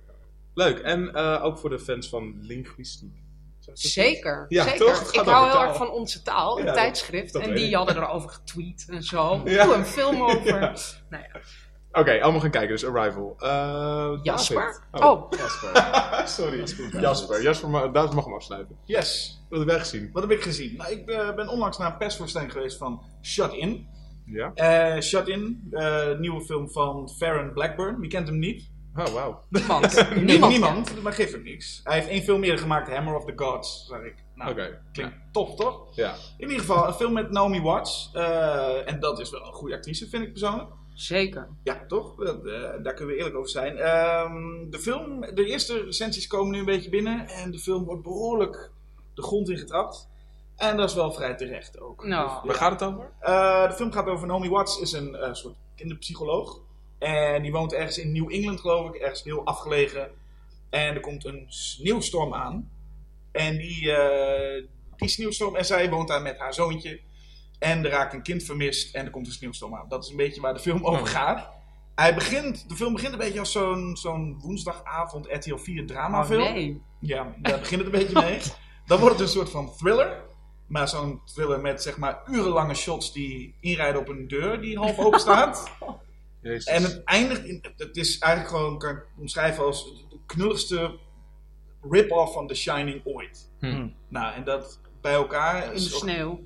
Leuk, 0.53 0.79
en 0.79 1.13
eh, 1.13 1.43
ook 1.43 1.57
voor 1.57 1.69
de 1.69 1.79
fans 1.79 2.09
van 2.09 2.36
linguïstiek. 2.41 3.15
Ik 3.65 3.71
Zeker. 3.74 4.45
Ja, 4.47 4.63
zeker. 4.63 4.77
toch? 4.86 5.13
Ik 5.13 5.19
hou 5.19 5.45
heel 5.45 5.53
taal. 5.53 5.63
erg 5.67 5.75
van 5.77 5.89
onze 5.89 6.21
taal, 6.21 6.59
een 6.59 6.65
Ja, 6.65 6.74
tijdschrift. 6.74 7.33
dat 7.33 7.41
en 7.41 7.53
die 7.55 7.67
ik. 7.67 7.74
hadden 7.75 7.95
erover 7.97 8.29
getweet 8.29 8.86
en 8.89 9.03
zo. 9.03 9.41
Ja. 9.45 9.67
Oeh, 9.67 9.77
een 9.77 9.86
film 9.86 10.21
over. 10.21 10.45
Ja. 10.62 10.74
Nou 11.09 11.24
ja. 11.33 11.39
Oké, 11.91 12.21
allemaal 12.21 12.41
gaan 12.41 12.51
kijken, 12.51 12.69
dus 12.69 12.86
Arrival. 12.86 13.36
Eh, 13.39 14.19
Jasper? 14.24 14.81
David. 14.91 15.05
Oh, 15.07 15.31
Oh, 15.74 16.25
sorry. 16.38 16.63
Jasper, 17.01 17.41
Jasper, 17.41 17.69
ma- 17.69 17.88
David 17.88 18.13
mag 18.13 18.24
hem 18.25 18.33
afsluiten. 18.33 18.77
Yes. 18.86 19.39
Wat 19.50 19.59
heb 19.59 19.67
jij 19.69 19.79
gezien? 19.79 20.09
Wat 20.13 20.21
heb 20.24 20.31
ik 20.31 20.41
gezien? 20.41 20.75
Nou, 20.75 20.91
ik 20.91 21.09
eh, 21.09 21.36
ben 21.36 21.47
onlangs 21.47 21.77
naar 21.77 21.91
een 21.91 21.97
persvoorstelling 21.97 22.51
geweest 22.51 22.77
van 22.77 23.03
Shut 23.21 23.53
In. 23.53 23.88
Ja? 24.27 24.51
Eh, 24.53 25.01
Shut 25.01 25.27
In, 25.27 25.67
eh, 25.72 26.17
nieuwe 26.19 26.41
film 26.41 26.69
van 26.69 27.10
Farron 27.10 27.53
Blackburn. 27.53 28.00
Wie 28.00 28.10
kent 28.10 28.27
hem 28.27 28.39
niet? 28.39 28.69
Oh, 28.96 29.05
wauw. 29.05 29.41
niemand. 29.50 29.93
Nee, 30.15 30.24
niemand. 30.24 30.51
niemand, 30.51 31.01
maar 31.03 31.13
geeft 31.13 31.31
hem 31.31 31.43
niks. 31.43 31.81
Hij 31.84 31.96
heeft 31.96 32.07
één 32.07 32.22
film 32.22 32.43
eerder 32.43 32.60
gemaakt, 32.60 32.89
Hammer 32.93 33.15
of 33.15 33.25
the 33.25 33.34
Gods, 33.36 33.86
zag 33.88 34.01
ik. 34.03 34.15
Nou, 34.36 34.51
Oké. 34.51 34.81
klinkt 34.91 35.15
tof, 35.31 35.55
toch? 35.55 35.96
Ja. 35.96 36.13
In 36.38 36.50
ieder 36.50 36.60
geval, 36.60 36.88
een 36.88 36.93
film 36.93 37.13
met 37.13 37.31
Naomi 37.31 37.62
Watts. 37.62 38.10
eh, 38.13 38.91
en 38.91 39.00
dat 39.00 39.19
is 39.19 39.29
wel 39.29 39.46
een 39.46 39.53
goede 39.53 39.75
actrice, 39.75 40.07
vind 40.10 40.24
ik 40.24 40.31
persoonlijk. 40.31 40.69
Zeker. 40.93 41.48
Ja, 41.63 41.86
toch? 41.88 42.15
Dat, 42.15 42.46
eh, 42.46 42.62
daar 42.84 42.93
kunnen 42.93 43.13
we 43.13 43.19
eerlijk 43.19 43.36
over 43.36 43.50
zijn. 43.50 43.77
Ehm, 43.77 44.69
de 44.69 44.79
film, 44.79 45.22
de 45.34 45.46
eerste 45.46 45.84
recensies 45.84 46.27
komen 46.27 46.51
nu 46.51 46.60
een 46.60 46.65
beetje 46.65 46.89
binnen. 46.89 47.27
En 47.27 47.51
de 47.51 47.60
film 47.60 47.84
wordt 47.84 48.03
behoorlijk 48.03 48.72
de 49.13 49.22
grond 49.22 49.50
ingetrapt. 49.50 50.10
En 50.57 50.77
dat 50.77 50.89
is 50.89 50.95
wel 50.95 51.11
vrij 51.11 51.35
terecht 51.35 51.79
ook. 51.79 52.05
Nou. 52.05 52.29
Dus, 52.29 52.41
Waar 52.47 52.55
gaat 52.55 52.71
het 52.79 52.83
over? 52.83 53.11
eh, 53.19 53.67
de 53.67 53.73
film 53.73 53.91
gaat 53.91 54.07
over 54.07 54.27
Naomi 54.27 54.49
Watts, 54.49 54.79
is 54.79 54.91
een 54.91 55.15
eh, 55.15 55.33
soort 55.33 55.55
kinderpsycholoog. 55.75 56.59
En 56.99 57.41
die 57.41 57.51
woont 57.51 57.73
ergens 57.73 57.97
in 57.97 58.11
New 58.11 58.33
England, 58.33 58.59
geloof 58.59 58.87
ik, 58.93 59.01
ergens 59.01 59.23
heel 59.23 59.45
afgelegen. 59.45 60.09
En 60.69 60.95
er 60.95 60.99
komt 60.99 61.25
een 61.25 61.45
sneeuwstorm 61.47 62.33
aan. 62.33 62.71
En 63.31 63.57
die, 63.57 63.91
eh, 63.91 64.63
die 64.95 65.09
sneeuwstorm, 65.09 65.55
en 65.55 65.65
zij 65.65 65.89
woont 65.89 66.07
daar 66.07 66.21
met 66.21 66.37
haar 66.37 66.53
zoontje. 66.53 66.99
En 67.59 67.85
er 67.85 67.91
raakt 67.91 68.13
een 68.13 68.21
kind 68.23 68.43
vermist 68.43 68.95
en 68.95 69.05
er 69.05 69.11
komt 69.11 69.27
een 69.27 69.33
sneeuwstorm 69.33 69.75
aan. 69.75 69.85
Dat 69.89 70.03
is 70.03 70.09
een 70.09 70.15
beetje 70.17 70.41
waar 70.41 70.53
de 70.53 70.59
film 70.59 70.85
over 70.85 71.07
gaat. 71.07 71.49
Hij 71.95 72.13
begint, 72.15 72.69
de 72.69 72.75
film 72.75 72.93
begint 72.93 73.11
een 73.13 73.19
beetje 73.19 73.39
als 73.39 73.51
zo'n 73.51 73.95
zo'n 73.97 74.39
woensdagavond 74.41 75.25
RTL 75.31 75.55
4 75.55 75.81
Oh, 75.81 75.87
dramafilm. 75.87 76.53
nee. 76.53 76.81
Ja, 76.99 77.33
daar 77.37 77.59
begint 77.59 77.83
het 77.83 77.93
een 77.93 77.99
beetje 77.99 78.21
mee. 78.21 78.39
Dan 78.87 78.99
wordt 78.99 79.15
het 79.15 79.23
een 79.23 79.33
soort 79.33 79.49
van 79.49 79.75
thriller. 79.77 80.23
Maar 80.67 80.88
zo'n 80.89 81.21
thriller 81.25 81.62
met 81.62 81.81
zeg 81.81 81.97
maar 81.97 82.21
urenlange 82.31 82.74
shots 82.74 83.13
die 83.13 83.55
inrijden 83.59 84.01
op 84.01 84.07
een 84.07 84.27
deur 84.27 84.62
die 84.62 84.77
half 84.77 84.97
open 85.00 85.19
staat. 85.19 85.69
En 86.41 86.83
het 86.83 87.03
eindigt 87.03 87.43
in. 87.45 87.63
Het 87.77 87.97
is 87.97 88.17
eigenlijk 88.19 88.55
gewoon, 88.55 88.77
kan 88.77 88.95
ik 88.95 89.05
omschrijven 89.19 89.63
als 89.63 89.83
de 90.09 90.17
knulligste 90.25 90.97
rip-off 91.89 92.33
van 92.33 92.47
The 92.47 92.53
Shining 92.55 93.01
ooit. 93.05 93.51
Hm. 93.59 93.88
Nou, 94.07 94.33
en 94.36 94.43
dat 94.43 94.79
bij 95.01 95.13
elkaar 95.13 95.65
In 95.67 95.74
de 95.74 95.79
sneeuw. 95.79 96.39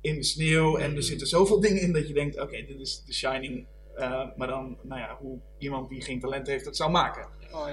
in 0.00 0.14
de 0.14 0.22
sneeuw. 0.22 0.76
En 0.76 0.96
er 0.96 1.02
zitten 1.02 1.26
zoveel 1.26 1.60
dingen 1.60 1.82
in 1.82 1.92
dat 1.92 2.08
je 2.08 2.14
denkt: 2.14 2.40
oké, 2.40 2.64
dit 2.66 2.80
is 2.80 3.02
The 3.06 3.12
Shining. 3.14 3.66
eh, 3.96 4.24
maar 4.36 4.48
dan, 4.48 4.78
nou 4.82 5.00
ja, 5.00 5.16
hoe 5.20 5.38
iemand 5.58 5.88
die 5.88 6.00
geen 6.02 6.20
talent 6.20 6.46
heeft 6.46 6.64
het 6.64 6.76
zou 6.76 6.90
maken. 6.90 7.28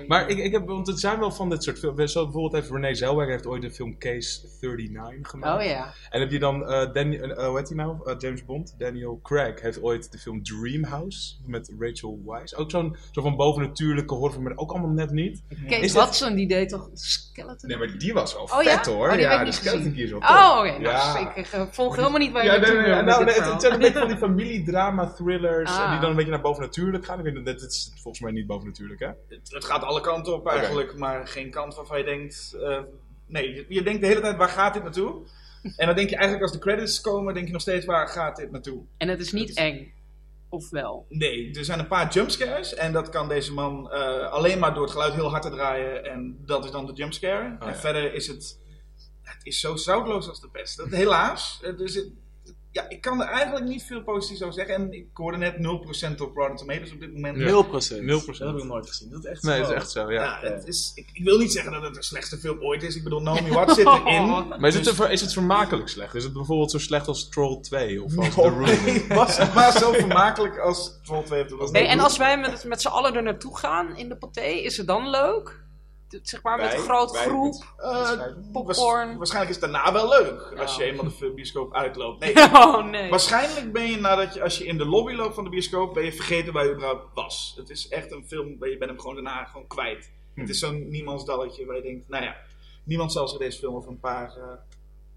Maar 0.07 0.29
ik, 0.29 0.37
ik 0.37 0.51
heb, 0.51 0.67
want 0.67 0.87
het 0.87 0.99
zijn 0.99 1.19
wel 1.19 1.31
van 1.31 1.49
dit 1.49 1.63
soort 1.63 1.79
films. 1.79 2.11
Zo 2.11 2.23
bijvoorbeeld 2.23 2.53
heeft 2.53 2.71
Renee 2.71 2.95
Zellweger 2.95 3.31
heeft 3.31 3.45
ooit 3.47 3.61
de 3.61 3.71
film 3.71 3.97
Case 3.97 4.47
39 4.61 5.29
gemaakt. 5.29 5.61
Oh 5.61 5.67
ja. 5.67 5.93
En 6.09 6.19
heb 6.19 6.31
je 6.31 6.39
dan, 6.39 6.67
eh 6.69 6.93
Danny, 6.93 7.15
eh, 7.19 7.47
hoe 7.47 7.57
heet 7.57 7.67
hij 7.67 7.77
nou? 7.77 7.97
Eh, 8.09 8.15
James 8.17 8.45
Bond? 8.45 8.75
Daniel 8.77 9.19
Craig 9.23 9.61
heeft 9.61 9.81
ooit 9.81 10.11
de 10.11 10.17
film 10.17 10.43
Dreamhouse 10.43 11.35
met 11.45 11.73
Rachel 11.79 12.19
Weisz. 12.25 12.53
Ook 12.53 12.71
zo'n 12.71 12.95
zo 13.11 13.21
van 13.21 13.35
bovennatuurlijke 13.35 14.13
horror, 14.13 14.41
maar 14.41 14.53
ook 14.55 14.71
allemaal 14.71 14.89
net 14.89 15.11
niet. 15.11 15.41
Kate 15.67 15.75
Is 15.75 15.93
dat- 15.93 16.05
Watson, 16.05 16.35
die 16.35 16.47
deed 16.47 16.69
toch 16.69 16.89
Skeleton? 16.93 17.69
Nee, 17.69 17.77
maar 17.77 17.97
die 17.97 18.13
was 18.13 18.33
wel 18.33 18.43
Oh 18.43 18.63
ja? 18.63 18.75
vet 18.77 18.85
hoor. 18.85 19.07
Oh, 19.09 19.13
die 19.13 19.21
heb 19.21 19.31
ik 19.31 19.37
ja, 19.37 19.43
niet 19.43 19.53
de 19.53 19.59
Skeleton. 19.59 19.93
Key 19.93 20.03
is 20.03 20.09
wel. 20.11 20.19
Oh, 20.19 20.55
oké. 20.59 20.69
Nou, 20.69 20.81
Ja. 20.81 21.35
ik 21.35 21.47
eh, 21.47 21.61
volg 21.71 21.95
helemaal 21.95 22.19
niet 22.19 22.31
waar 22.31 22.43
je 22.45 22.51
Ja, 22.51 22.57
nee, 22.57 22.71
nee, 22.71 22.81
nee, 22.93 23.01
nou, 23.03 23.25
nee, 23.25 23.33
het, 23.41 23.61
zijn 23.61 23.73
een 23.73 23.79
beetje 23.79 23.99
van 23.99 24.07
die 24.07 24.17
familiedrama 24.17 25.13
thrillers 25.13 25.71
Ah. 25.77 25.91
die 25.91 25.99
dan 25.99 26.09
een 26.09 26.15
beetje 26.15 26.31
naar 26.31 26.41
bovennatuurlijk 26.41 27.05
gaan. 27.05 27.25
Ik 27.25 27.33
weet, 27.33 27.45
dit 27.45 27.61
is 27.61 27.91
volgens 27.95 28.23
mij 28.23 28.31
niet 28.31 28.47
bovennatuurlijk 28.47 28.99
hè? 28.99 29.07
Het, 29.27 29.64
het 29.65 29.73
gaat 29.73 29.83
alle 29.83 30.01
kanten 30.01 30.33
op 30.33 30.47
eigenlijk, 30.47 30.97
maar 30.97 31.27
geen 31.27 31.49
kant 31.49 31.75
waarvan 31.75 31.97
je 31.97 32.03
denkt... 32.03 32.55
eh, 32.61 32.81
nee, 33.25 33.53
je, 33.53 33.65
je 33.69 33.83
denkt 33.83 34.01
de 34.01 34.07
hele 34.07 34.21
tijd, 34.21 34.37
waar 34.37 34.49
gaat 34.49 34.73
dit 34.73 34.83
naartoe? 34.83 35.21
En 35.77 35.85
dan 35.85 35.95
denk 35.95 36.09
je 36.09 36.15
eigenlijk, 36.15 36.43
als 36.43 36.51
de 36.51 36.59
credits 36.59 37.01
komen, 37.01 37.33
denk 37.33 37.45
je 37.45 37.53
nog 37.53 37.61
steeds, 37.61 37.85
waar 37.85 38.07
gaat 38.07 38.35
dit 38.35 38.51
naartoe? 38.51 38.83
En 38.97 39.07
het 39.07 39.19
is 39.19 39.31
niet 39.31 39.53
eng. 39.53 39.93
Of 40.49 40.69
wel? 40.69 41.05
Nee, 41.09 41.51
er 41.53 41.65
zijn 41.65 41.79
een 41.79 41.87
paar 41.87 42.13
jumpscares 42.13 42.73
en 42.73 42.91
dat 42.91 43.09
kan 43.09 43.27
deze 43.27 43.53
man 43.53 43.91
eh, 43.91 44.31
alleen 44.31 44.59
maar 44.59 44.73
door 44.73 44.83
het 44.83 44.91
geluid 44.91 45.13
heel 45.13 45.29
hard 45.29 45.43
te 45.43 45.49
draaien 45.49 46.05
en 46.05 46.37
dat 46.45 46.65
is 46.65 46.71
dan 46.71 46.85
de 46.85 46.93
jumpscare. 46.93 47.55
Oh, 47.59 47.67
en 47.67 47.73
ja. 47.73 47.75
verder 47.75 48.13
is 48.13 48.27
het, 48.27 48.59
het 49.21 49.45
is 49.45 49.59
zo 49.59 49.75
zoutloos 49.75 50.29
als 50.29 50.41
de 50.41 50.49
pest. 50.49 50.77
Dat, 50.77 50.89
helaas. 50.89 51.61
Dus 51.77 51.95
het, 51.95 52.07
ja, 52.75 52.85
ik 52.89 53.01
kan 53.01 53.21
er 53.21 53.27
eigenlijk 53.27 53.65
niet 53.65 53.83
veel 53.83 54.03
positiefs 54.03 54.41
over 54.41 54.53
zeggen 54.53 54.75
en 54.75 54.93
ik 54.93 55.07
hoorde 55.13 55.37
net 55.37 55.55
0% 55.55 56.21
op 56.21 56.35
Rotten 56.35 56.55
Tomatoes 56.55 56.91
op 56.91 56.99
dit 56.99 57.13
moment. 57.13 57.37
Ja. 57.37 57.45
0 57.45 57.63
procent. 57.63 58.01
0%. 58.01 58.05
Dat 58.25 58.37
heb 58.37 58.57
ik 58.57 58.63
nooit 58.63 58.87
gezien. 58.87 59.09
Dat 59.09 59.19
is 59.23 59.29
echt 59.29 59.43
Nee, 59.43 59.55
zo. 59.55 59.61
dat 59.61 59.69
is 59.69 59.75
echt 59.75 59.91
zo, 59.91 60.11
ja. 60.11 60.23
Ja, 60.23 60.39
het 60.41 60.67
is, 60.67 60.91
ik, 60.95 61.09
ik 61.13 61.23
wil 61.23 61.37
niet 61.37 61.51
zeggen 61.51 61.71
dat 61.71 61.81
het 61.81 61.93
de 61.93 62.03
slechtste 62.03 62.37
film 62.37 62.59
ooit 62.61 62.83
is. 62.83 62.95
Ik 62.95 63.03
bedoel, 63.03 63.21
Naomi 63.21 63.49
Watts 63.49 63.73
zit 63.75 63.85
erin. 64.05 64.27
Maar 64.47 64.67
is 64.67 64.75
het, 64.75 64.99
is 65.09 65.21
het 65.21 65.33
vermakelijk 65.33 65.89
slecht? 65.89 66.15
Is 66.15 66.23
het 66.23 66.33
bijvoorbeeld 66.33 66.71
zo 66.71 66.77
slecht 66.77 67.07
als 67.07 67.29
Troll 67.29 67.61
2 67.61 68.03
of 68.03 68.17
als 68.17 68.33
The 68.33 68.41
Room? 68.41 68.61
nee, 68.61 69.05
was 69.19 69.37
het 69.37 69.53
maar 69.53 69.71
zo 69.71 69.91
vermakelijk 69.91 70.57
als 70.59 70.99
Troll 71.03 71.23
2 71.23 71.39
heeft. 71.39 71.59
Dat 71.59 71.71
Hey, 71.71 71.87
en 71.87 71.99
als 71.99 72.17
wij 72.17 72.39
met, 72.39 72.63
met 72.63 72.81
z'n 72.81 72.87
allen 72.87 73.15
er 73.15 73.23
naartoe 73.23 73.57
gaan 73.57 73.97
in 73.97 74.09
de 74.09 74.15
paté, 74.17 74.41
is 74.41 74.77
het 74.77 74.87
dan 74.87 75.09
leuk? 75.09 75.63
Zeg 76.21 76.43
maar 76.43 76.57
met 76.57 76.73
een 76.73 76.79
grote 76.79 77.17
groep. 77.17 77.53
Eh, 77.77 78.11
popcorn. 78.51 79.07
waars- 79.07 79.17
waarschijnlijk 79.17 79.55
is 79.55 79.61
het 79.61 79.71
daarna 79.71 79.93
wel 79.93 80.09
leuk 80.09 80.53
als 80.57 80.75
je 80.75 80.83
eenmaal 80.83 81.05
de 81.19 81.31
bioscoop 81.35 81.73
uitloopt. 81.73 82.19
Nee, 82.19 82.33
Oh 82.53 82.83
nee. 82.85 83.09
waarschijnlijk 83.09 83.73
ben 83.73 83.83
je 83.85 83.97
nadat 83.97 84.33
je, 84.33 84.41
als 84.43 84.57
je 84.57 84.65
in 84.65 84.77
de 84.77 84.85
lobby 84.85 85.13
loopt 85.13 85.35
van 85.35 85.43
de 85.43 85.49
bioscoop, 85.49 85.93
ben 85.93 86.03
je 86.03 86.13
vergeten 86.13 86.53
waar 86.53 86.65
je 86.65 86.71
überhaupt 86.71 87.13
was. 87.13 87.53
Het 87.57 87.69
is 87.69 87.87
echt 87.87 88.11
een 88.11 88.25
film 88.27 88.57
waar 88.59 88.69
je 88.69 88.77
bent 88.77 88.89
hem 88.91 88.99
gewoon 88.99 89.15
daarna 89.15 89.43
gewoon 89.45 89.67
kwijt. 89.67 90.11
Het 90.35 90.49
is 90.49 90.59
zo'n 90.59 90.89
niemandsdalletje 90.89 91.65
waar 91.65 91.75
je 91.75 91.81
denkt, 91.81 92.09
nou 92.09 92.23
ja, 92.23 92.35
niemand 92.83 93.11
zal 93.11 93.27
zich 93.27 93.39
deze 93.39 93.59
film 93.59 93.75
over 93.75 93.89
een 93.91 93.99
paar 93.99 94.37
eh, 94.37 94.43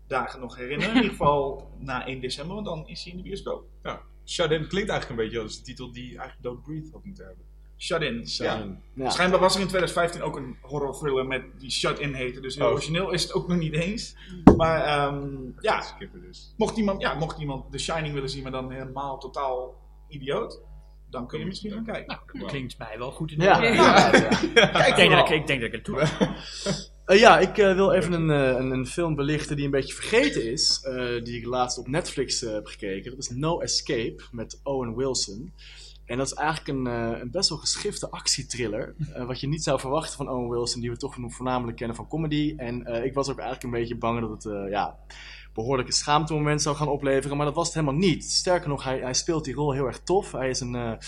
dagen 0.07 0.40
nog 0.40 0.57
herinneren. 0.57 0.95
In 0.95 1.02
ieder 1.02 1.16
geval 1.16 1.71
na 1.78 2.07
1 2.07 2.21
december, 2.21 2.54
want 2.54 2.66
dan 2.66 2.87
is 2.88 3.02
hij 3.02 3.11
in 3.12 3.18
de 3.18 3.25
bioscoop. 3.25 3.64
Ja. 3.83 4.00
Shut 4.26 4.50
In 4.50 4.68
klinkt 4.68 4.90
eigenlijk 4.90 5.21
een 5.21 5.26
beetje 5.26 5.40
als 5.42 5.57
de 5.57 5.62
titel 5.62 5.92
die 5.92 6.07
eigenlijk 6.09 6.42
Don't 6.42 6.62
Breathe 6.62 6.88
had 6.92 7.04
moeten 7.04 7.26
hebben. 7.26 7.45
Shut 7.78 8.02
In. 8.02 8.20
Ja. 8.25 8.66
Ja. 8.94 9.11
Schijnbaar 9.11 9.40
was 9.40 9.54
er 9.54 9.61
in 9.61 9.66
2015 9.66 10.23
ook 10.23 10.37
een 10.37 10.56
horror 10.61 10.92
thriller 10.99 11.26
met 11.26 11.42
die 11.58 11.70
Shut 11.70 11.99
In 11.99 12.12
heette. 12.14 12.40
Dus 12.40 12.54
heel 12.54 12.66
Oh. 12.66 12.73
origineel 12.73 13.11
is 13.12 13.23
het 13.23 13.32
ook 13.32 13.49
nog 13.49 13.58
niet 13.58 13.73
eens. 13.75 14.16
Maar 14.56 14.85
ehm, 14.85 15.28
ja, 15.61 15.82
dus. 16.23 16.54
mocht 16.56 16.76
iemand, 16.76 17.00
ja, 17.02 17.14
mocht 17.14 17.38
iemand 17.40 17.73
The 17.73 17.78
Shining 17.78 18.14
willen 18.14 18.30
zien, 18.30 18.42
maar 18.42 18.52
dan 18.52 18.70
helemaal 18.73 19.18
totaal 19.18 19.75
idioot, 20.08 20.61
dan 21.11 21.26
kun 21.26 21.38
je 21.38 21.47
misschien 21.47 21.70
gaan 21.73 21.85
kijken. 21.85 22.20
Klinkt 22.47 22.78
mij 22.78 22.99
wel 22.99 23.11
goed 23.11 23.30
in 23.32 23.40
Ja. 23.42 23.61
de 23.61 23.66
Ja. 23.66 24.14
ja. 24.54 24.66
Kijk 24.66 24.87
Ik, 24.88 24.97
denk 24.97 25.11
dat 25.12 25.30
ik, 25.30 25.47
denk 25.47 25.61
dat 25.61 25.68
ik 25.68 25.75
het 25.75 25.85
doe. 25.85 26.02
Eh, 27.08 27.18
ja, 27.20 27.38
ik 27.38 27.58
eh, 27.58 27.75
wil 27.75 27.92
even 27.92 28.12
een, 28.12 28.30
eh, 28.30 28.58
een, 28.61 28.70
een 28.70 28.87
film 28.87 29.14
belichten 29.14 29.56
die 29.56 29.64
een 29.64 29.70
beetje 29.70 29.94
vergeten 29.94 30.50
is. 30.52 30.80
eh, 30.82 31.25
die 31.25 31.37
ik 31.38 31.44
laatst 31.47 31.78
op 31.78 31.88
Netflix 31.88 32.44
eh, 32.44 32.52
heb 32.52 32.66
gekeken. 32.66 33.11
Dat 33.11 33.18
is 33.20 33.28
No 33.30 33.61
Escape 33.61 34.23
met 34.30 34.61
Owen 34.62 34.97
Wilson. 34.97 35.52
En 36.09 36.17
dat 36.17 36.27
is 36.27 36.33
eigenlijk 36.33 36.79
een, 36.79 36.87
eh, 36.87 37.21
een 37.21 37.31
best 37.31 37.49
wel 37.49 37.59
geschifte 37.59 38.11
actietriller. 38.11 38.95
eh, 39.12 39.27
wat 39.27 39.41
je 39.41 39.49
niet 39.49 39.62
zou 39.62 39.81
verwachten 39.81 40.17
van 40.17 40.29
Owen 40.29 40.49
Wilson, 40.49 40.81
die 40.81 40.91
we 40.91 40.97
toch 40.97 41.17
voornamelijk 41.21 41.77
kennen 41.77 41.97
van 41.97 42.09
comedy. 42.09 42.55
En 42.57 42.85
eh, 42.85 43.05
ik 43.05 43.15
was 43.15 43.31
ook 43.31 43.38
eigenlijk 43.38 43.65
een 43.65 43.81
beetje 43.81 43.97
bang 43.97 44.21
dat 44.21 44.31
het 44.31 44.45
eh, 44.45 44.71
ja, 44.71 44.97
behoorlijke 45.55 45.92
schaamtemoment 45.92 46.62
zou 46.62 46.77
gaan 46.77 46.88
opleveren. 46.88 47.37
Maar 47.37 47.47
dat 47.47 47.55
was 47.55 47.66
het 47.66 47.75
helemaal 47.75 47.99
niet. 48.01 48.25
Sterker 48.25 48.68
nog, 48.68 48.85
hij, 48.85 48.99
hij 48.99 49.14
speelt 49.14 49.44
die 49.44 49.55
rol 49.55 49.73
heel 49.73 49.87
erg 49.87 49.99
tof. 50.03 50.33
Hij 50.33 50.49
is 50.51 50.61
een. 50.61 50.99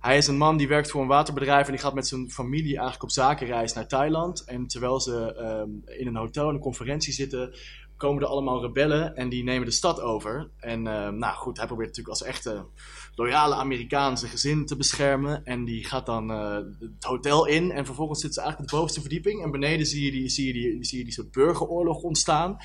hij 0.00 0.16
is 0.16 0.26
een 0.26 0.36
man 0.36 0.56
die 0.56 0.68
werkt 0.68 0.90
voor 0.90 1.02
een 1.02 1.08
waterbedrijf 1.08 1.66
en 1.66 1.72
die 1.72 1.80
gaat 1.80 1.94
met 1.94 2.06
zijn 2.06 2.30
familie 2.30 2.74
eigenlijk 2.74 3.02
op 3.02 3.10
zakenreis 3.10 3.72
naar 3.72 3.86
Thailand. 3.88 4.44
En 4.44 4.66
terwijl 4.66 5.00
ze 5.00 5.34
ehm, 5.34 5.98
in 5.98 6.06
een 6.06 6.16
hotel 6.16 6.48
in 6.48 6.54
een 6.54 6.60
conferentie 6.60 7.12
zitten, 7.12 7.54
komen 7.96 8.22
er 8.22 8.28
allemaal 8.28 8.60
rebellen 8.60 9.16
en 9.16 9.28
die 9.28 9.44
nemen 9.44 9.66
de 9.66 9.72
stad 9.72 10.00
over. 10.00 10.50
En 10.58 10.86
ehm, 10.86 11.18
nou 11.18 11.34
goed, 11.34 11.56
hij 11.56 11.66
probeert 11.66 11.88
natuurlijk 11.88 12.18
als 12.18 12.28
echte 12.28 12.66
loyale 13.16 13.54
Amerikaan 13.54 14.18
zijn 14.18 14.30
gezin 14.30 14.66
te 14.66 14.76
beschermen. 14.76 15.44
En 15.44 15.64
die 15.64 15.84
gaat 15.84 16.06
dan 16.06 16.30
eh, 16.30 16.56
het 16.78 17.04
hotel 17.04 17.46
in 17.46 17.70
en 17.72 17.84
vervolgens 17.84 18.20
zitten 18.20 18.42
ze 18.42 18.46
eigenlijk 18.46 18.60
op 18.60 18.68
de 18.68 18.76
bovenste 18.76 19.00
verdieping. 19.00 19.42
En 19.42 19.50
beneden 19.50 19.86
zie 19.86 20.04
je 20.04 20.10
die, 20.10 20.28
zie 20.28 20.46
je 20.46 20.52
die, 20.52 20.84
zie 20.84 20.98
je 20.98 21.04
die 21.04 21.12
soort 21.12 21.30
burgeroorlog 21.30 22.02
ontstaan. 22.02 22.56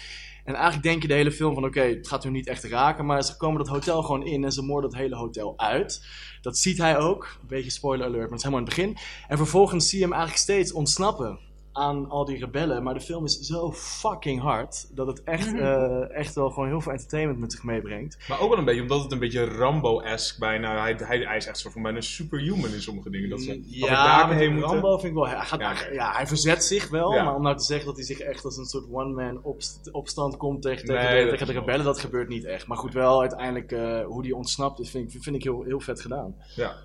En 0.44 0.54
eigenlijk 0.54 0.84
denk 0.84 1.02
je 1.02 1.08
de 1.08 1.14
hele 1.14 1.32
film 1.32 1.54
van 1.54 1.66
oké, 1.66 1.82
het 1.82 2.08
gaat 2.08 2.24
hun 2.24 2.32
niet 2.32 2.48
echt 2.48 2.64
raken. 2.64 3.06
Maar 3.06 3.24
ze 3.24 3.38
komen 3.38 3.58
dat 3.58 3.68
hotel 3.68 4.04
gewoon 4.04 4.26
in 4.26 4.44
en 4.44 4.52
ze 4.52 4.62
moorden 4.62 4.90
het 4.90 5.00
hele 5.00 5.16
hotel 5.16 5.60
uit. 5.60 6.06
Dat 6.42 6.58
ziet 6.58 6.78
hij 6.78 6.98
ook. 6.98 7.38
Een 7.42 7.48
beetje 7.48 7.70
spoiler 7.70 8.06
alert, 8.06 8.22
maar 8.22 8.30
het 8.30 8.38
is 8.38 8.44
helemaal 8.44 8.66
in 8.66 8.72
het 8.72 8.76
begin. 8.76 8.98
En 9.28 9.38
vervolgens 9.38 9.90
zie 9.90 9.98
je 9.98 10.04
hem 10.04 10.14
eigenlijk 10.14 10.44
steeds 10.44 10.72
ontsnappen 10.72 11.40
aan 11.74 12.10
al 12.10 12.26
die 12.26 12.38
rebellen. 12.40 12.84
Maar 12.84 12.94
de 12.94 13.02
film 13.02 13.26
is 13.26 13.40
zo 13.40 13.72
fucking 13.72 14.42
hard 14.42 14.96
dat 14.96 15.08
het 15.08 15.24
echt, 15.24 15.54
eh, 15.54 16.16
echt 16.16 16.36
wel 16.36 16.50
gewoon 16.50 16.68
heel 16.68 16.82
veel 16.82 16.92
entertainment 16.92 17.40
met 17.40 17.52
zich 17.52 17.64
meebrengt. 17.64 18.18
Maar 18.28 18.40
ook 18.40 18.50
wel 18.50 18.58
een 18.58 18.66
beetje, 18.66 18.82
omdat 18.82 19.04
het 19.04 19.12
een 19.12 19.20
beetje 19.20 19.46
Rambo-esque 19.46 20.40
bijna. 20.40 20.82
Hij, 20.82 20.96
hij, 21.04 21.18
hij 21.20 21.38
is 21.38 21.46
echt 21.46 21.58
soort 21.58 21.74
van 21.74 21.82
bijna 21.82 22.02
superhuman 22.02 22.74
in 22.74 22.82
sommige 22.82 23.10
dingen. 23.10 23.30
Dat 23.30 23.42
ze 23.42 23.62
Ja, 23.66 24.26
moeten. 24.28 24.60
Rambo 24.60 24.92
vind 24.98 25.04
ik 25.08 25.14
wel... 25.14 25.28
Hij, 25.28 25.40
gaat, 25.46 25.88
Ja, 25.94 26.12
hij 26.12 26.28
verzet 26.28 26.64
zich 26.64 26.90
wel, 26.90 27.14
Ja. 27.14 27.24
maar 27.24 27.36
om 27.36 27.42
nou 27.42 27.58
te 27.58 27.64
zeggen 27.64 27.86
dat 27.86 27.96
hij 27.96 28.06
zich 28.06 28.20
echt 28.20 28.46
als 28.46 28.58
een 28.58 28.66
soort 28.66 28.86
one-man 28.92 29.40
opst- 29.44 29.90
opstand 29.92 30.38
komt 30.38 30.62
tegen, 30.62 30.86
tegen, 30.86 31.04
Nee, 31.04 31.30
de, 31.32 31.38
tegen 31.38 31.54
rebellen, 31.54 31.86
dat 31.86 32.00
gebeurt 32.00 32.28
niet 32.30 32.46
echt. 32.46 32.68
Maar 32.68 32.78
goed, 32.78 32.94
wel 32.94 33.20
uiteindelijk 33.20 33.72
eh, 33.72 34.06
hoe 34.06 34.22
die 34.22 34.36
ontsnapt 34.36 34.80
is, 34.80 34.90
vind 34.90 35.14
ik, 35.14 35.24
vind 35.24 35.36
ik 35.36 35.44
heel, 35.44 35.64
heel 35.64 35.80
vet 35.80 36.02
gedaan. 36.02 36.36
Ja. 36.56 36.76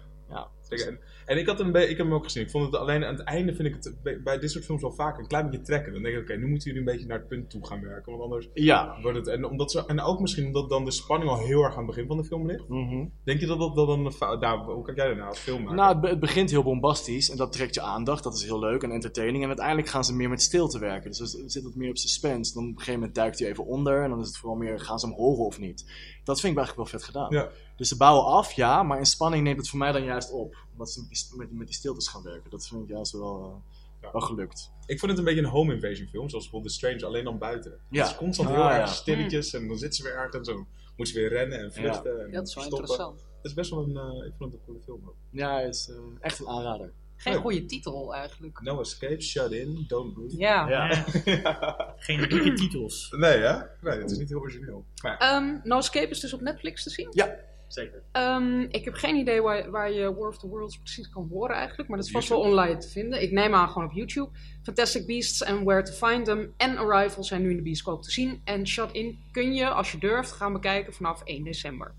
En, 1.27 1.39
ik, 1.39 1.47
had 1.47 1.61
een 1.61 1.73
be- 1.73 1.83
ik 1.89 1.97
heb 1.97 2.07
hem 2.07 2.15
ook 2.15 2.25
gezien. 2.25 2.43
Ik 2.43 2.51
vond 2.51 2.65
het 2.67 2.75
alleen 2.75 3.05
aan 3.05 3.15
het 3.17 3.25
einde 3.25 3.55
vind 3.55 3.69
ik 3.69 3.75
het 3.75 4.23
bij- 4.25 4.39
dit 4.39 4.51
soort 4.51 4.65
films 4.65 4.83
wel 4.83 4.93
vaak 4.93 5.19
een 5.19 5.27
klein 5.27 5.51
beetje 5.51 5.65
trekken. 5.65 5.93
Dan 5.93 6.03
denk 6.03 6.15
ik, 6.15 6.21
oké, 6.23 6.37
nu 6.37 6.47
moeten 6.47 6.71
jullie 6.73 6.87
een 6.87 6.93
beetje 6.93 7.07
naar 7.07 7.19
het 7.19 7.29
punt 7.29 7.51
toe 7.51 7.67
gaan 7.67 7.81
werken. 7.81 8.13
Want 8.13 8.25
anders 8.25 8.49
Ja. 8.55 8.99
wordt 9.03 9.19
het. 9.19 9.27
En, 9.27 9.45
omdat 9.45 9.71
ze, 9.71 9.87
en 9.87 10.01
ook 10.01 10.21
misschien 10.21 10.47
omdat 10.47 10.69
dan 10.71 10.85
de 10.85 10.91
spanning 10.91 11.31
al 11.31 11.39
heel 11.39 11.63
erg 11.63 11.73
aan 11.73 11.79
het 11.79 11.87
begin 11.87 12.07
van 12.07 12.17
de 12.17 12.25
film 12.25 12.47
ligt. 12.47 12.69
Mhm. 12.69 13.07
Denk 13.25 13.41
je 13.41 13.47
dat 13.47 13.59
dat, 13.59 13.75
dat 13.77 13.89
een 13.89 14.13
fout. 14.13 14.41
Nou, 14.41 14.73
hoe 14.73 14.85
kijk 14.85 14.97
jij 14.97 15.07
daarna 15.07 15.27
als 15.27 15.39
filmmaker? 15.39 15.77
Nou, 15.77 15.93
het, 15.93 16.01
be- 16.01 16.09
het 16.09 16.21
begint 16.21 16.51
heel 16.51 16.63
bombastisch 16.63 17.31
en 17.31 17.37
dat 17.37 17.53
trekt 17.53 17.75
je 17.75 17.81
aandacht. 17.81 18.25
Dat 18.25 18.35
is 18.35 18.45
heel 18.45 18.59
leuk 18.59 18.83
en 18.83 18.91
entertaining. 18.91 19.43
En 19.43 19.49
uiteindelijk 19.49 19.89
gaan 19.89 20.05
ze 20.05 20.15
meer 20.15 20.29
met 20.29 20.43
stilte 20.43 20.79
werken. 20.79 21.11
Dus 21.11 21.21
er 21.35 21.51
zit 21.51 21.63
wat 21.63 21.75
meer 21.75 21.91
op 21.91 21.97
suspense. 21.97 22.53
Dan 22.55 22.63
op 22.63 22.69
een 22.69 22.75
gegeven 22.79 22.99
moment 23.01 23.15
duikt 23.15 23.39
hij 23.39 23.49
even 23.49 23.67
onder. 23.67 24.03
En 24.03 24.11
dan 24.11 24.21
is 24.21 24.27
het 24.27 24.37
vooral 24.37 24.59
meer, 24.59 24.81
gaan 24.81 24.99
ze 24.99 25.07
hem 25.07 25.15
horen 25.17 25.45
of 25.45 25.59
niet? 25.59 25.85
Dat 26.25 26.41
vind 26.41 26.53
ik 26.53 26.59
eigenlijk 26.59 26.91
wel 26.91 27.01
vet 27.01 27.09
gedaan. 27.09 27.31
Ja. 27.31 27.49
Dus 27.77 27.89
ze 27.89 27.97
bouwen 27.97 28.25
af, 28.25 28.53
ja. 28.53 28.83
Maar 28.83 28.99
in 28.99 29.07
spanning 29.07 29.43
neemt 29.45 29.59
het 29.59 29.69
voor 29.69 29.79
mij 29.79 29.93
dan 29.93 30.05
juist 30.05 30.31
op. 30.33 30.57
Omdat 30.73 30.91
ze 30.91 31.01
met 31.01 31.09
die, 31.11 31.37
met, 31.39 31.53
met 31.53 31.67
die 31.67 31.77
stiltes 31.77 32.09
gaan 32.09 32.23
werken. 32.23 32.51
Dat 32.51 32.67
vind 32.67 32.83
ik 32.83 32.89
juist 32.89 33.13
wel, 33.13 33.43
eh, 33.43 33.75
Ja. 34.03 34.13
wel 34.13 34.21
gelukt. 34.21 34.71
Ik 34.87 34.99
vond 34.99 35.11
het 35.11 35.21
een 35.21 35.27
beetje 35.27 35.41
een 35.43 35.49
home 35.49 35.75
invasion 35.75 36.09
film, 36.09 36.29
zoals 36.29 36.45
bijvoorbeeld 36.45 36.73
The 36.73 36.79
Strange, 36.79 37.07
alleen 37.07 37.25
dan 37.25 37.39
buiten. 37.39 37.81
Ja. 37.91 38.03
Het 38.03 38.11
is 38.11 38.17
constant 38.17 38.49
Ah, 38.49 38.55
heel 38.55 38.71
erg 38.81 38.89
stilletjes 38.95 39.53
en 39.55 39.69
dan 39.69 39.79
zitten 39.79 39.97
ze 39.97 40.03
weer 40.03 40.17
ergens 40.17 40.37
en 40.37 40.45
zo 40.45 40.67
moeten 40.97 41.15
ze 41.15 41.21
weer 41.21 41.29
rennen 41.39 41.59
en 41.59 41.73
vluchten. 41.73 42.21
En 42.25 42.31
Dat 42.33 42.49
is 42.49 42.55
wel 42.55 42.65
stoppen. 42.65 42.89
interessant. 42.89 43.21
Het 43.21 43.45
is 43.45 43.55
best 43.55 43.71
wel 43.71 43.83
een, 43.83 43.97
eh, 43.97 44.27
ik 44.27 44.33
vond 44.39 44.53
het 44.53 44.61
een 44.61 44.67
coole 44.67 44.81
film 44.85 45.03
ook. 45.09 45.15
Ja, 45.31 45.53
hij 45.53 45.69
is 45.69 45.89
eh, 45.91 45.97
echt 46.21 46.39
een 46.41 46.49
aanrader. 46.49 46.93
Geen 47.19 47.35
goede 47.35 47.65
titel 47.65 48.15
eigenlijk. 48.15 48.61
No 48.61 48.81
Escape, 48.81 49.21
Shut 49.21 49.53
In, 49.53 49.85
Don't 49.89 50.13
Breathe. 50.15 50.37
Ja. 50.39 50.69
Ja. 50.69 51.05
Geen 51.99 52.29
dikke 52.29 52.53
titels. 52.53 53.15
Nee, 53.17 53.39
hè? 53.39 53.57
Nee, 53.81 53.99
het 54.01 54.11
is 54.11 54.19
niet 54.19 54.29
heel 54.29 54.39
origineel. 54.39 54.85
Maar. 55.03 55.19
Ehm, 55.19 55.59
no 55.63 55.79
Escape 55.79 56.09
is 56.09 56.21
dus 56.21 56.33
op 56.33 56.41
Netflix 56.41 56.83
te 56.83 56.91
zien. 56.91 57.09
Ja, 57.11 57.37
zeker. 57.67 58.03
Ehm, 58.13 58.61
ik 58.61 58.85
heb 58.85 58.95
geen 58.95 59.17
idee 59.17 59.43
waar, 59.43 59.71
waar 59.71 59.93
je 59.93 60.15
War 60.15 60.29
of 60.29 60.39
the 60.39 60.49
Worlds 60.49 60.79
precies 60.79 61.09
kan 61.09 61.29
horen 61.31 61.57
eigenlijk. 61.57 61.89
Maar 61.89 61.99
dat 61.99 62.07
is 62.07 62.13
vast 62.13 62.29
wel 62.29 62.41
online 62.41 62.77
te 62.77 62.89
vinden. 62.89 63.23
Ik 63.23 63.31
neem 63.31 63.55
aan 63.55 63.69
gewoon 63.69 63.89
op 63.89 63.95
YouTube. 63.95 64.31
Fantastic 64.63 65.07
Beasts 65.07 65.45
and 65.45 65.65
Where 65.65 65.83
to 65.83 65.93
Find 65.93 66.25
Them 66.25 66.55
en 66.57 66.77
Arrival 66.77 67.25
zijn 67.25 67.43
nu 67.43 67.51
in 67.51 67.57
de 67.57 67.63
bioscoop 67.63 68.03
te 68.03 68.11
zien. 68.11 68.41
En 68.45 68.67
Shut 68.67 68.93
In 68.93 69.19
kun 69.33 69.55
je, 69.55 69.69
als 69.69 69.93
je 69.93 69.99
durft, 69.99 70.33
gaan 70.33 70.53
bekijken 70.53 70.93
vanaf 70.93 71.23
1 71.25 71.45
december. 71.45 71.95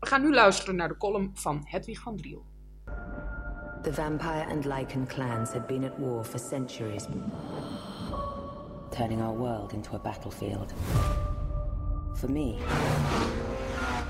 We 0.00 0.06
gaan 0.06 0.22
nu 0.22 0.34
luisteren 0.34 0.76
naar 0.76 0.88
de 0.88 0.96
column 0.96 1.30
van 1.34 1.62
Hedwig 1.64 2.00
van 2.00 2.16
Driel. 2.16 2.44
The 3.82 3.94
vampire 3.94 4.46
and 4.46 4.64
lichen 4.64 5.06
clans 5.06 5.50
had 5.50 5.66
been 5.66 5.84
at 5.84 5.98
war 5.98 6.24
for 6.24 6.38
centuries, 6.38 7.06
turning 8.90 9.20
our 9.20 9.36
world 9.36 9.72
into 9.72 9.94
a 9.94 9.98
battlefield. 9.98 10.72
For 12.14 12.30
me, 12.30 12.58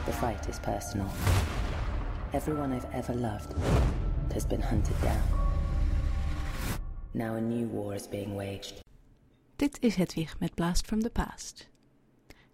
the 0.04 0.12
fight 0.12 0.48
is 0.48 0.58
personal. 0.58 1.06
Everyone 2.32 2.72
I've 2.72 2.86
ever 2.92 3.14
loved 3.14 3.54
has 4.32 4.46
been 4.46 4.62
hunted 4.62 5.00
down. 5.02 5.22
Now 7.12 7.34
a 7.34 7.40
new 7.40 7.66
war 7.66 7.94
is 7.94 8.08
being 8.08 8.34
waged. 8.34 8.80
Dit 9.56 9.78
is 9.80 9.94
Hedwig 9.94 10.38
met 10.38 10.54
Blast 10.54 10.86
from 10.86 11.02
the 11.02 11.10
Past. 11.10 11.68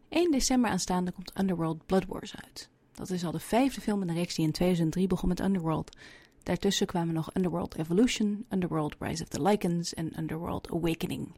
1 0.09 0.31
december 0.31 0.71
aanstaande 0.71 1.13
komt 1.13 1.39
Underworld 1.39 1.87
Blood 1.87 2.07
Wars 2.07 2.35
uit. 2.37 2.69
Dat 2.93 3.11
is 3.11 3.25
al 3.25 3.33
de 3.33 3.39
vijfde 3.39 3.81
film 3.81 4.01
in 4.01 4.07
de 4.07 4.13
reeks 4.13 4.35
die 4.35 4.45
in 4.45 4.53
2003 4.53 5.07
begon 5.07 5.29
met 5.29 5.41
Underworld. 5.41 5.97
Daartussen 6.43 6.87
kwamen 6.87 7.15
nog 7.15 7.35
Underworld 7.35 7.77
Evolution, 7.77 8.47
Underworld 8.51 8.97
Rise 8.99 9.23
of 9.23 9.29
the 9.29 9.43
Lycans 9.43 9.95
en 9.95 10.19
Underworld 10.19 10.71
Awakening. 10.71 11.35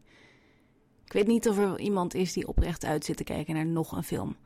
Ik 1.05 1.13
weet 1.13 1.27
niet 1.27 1.49
of 1.49 1.59
er 1.59 1.79
iemand 1.79 2.15
is 2.15 2.33
die 2.33 2.49
oprecht 2.49 2.85
uit 2.85 3.05
zit 3.05 3.17
te 3.17 3.25
kijken 3.25 3.55
naar 3.55 3.67
nog 3.67 3.93
een 3.93 4.05
film. 4.05 4.37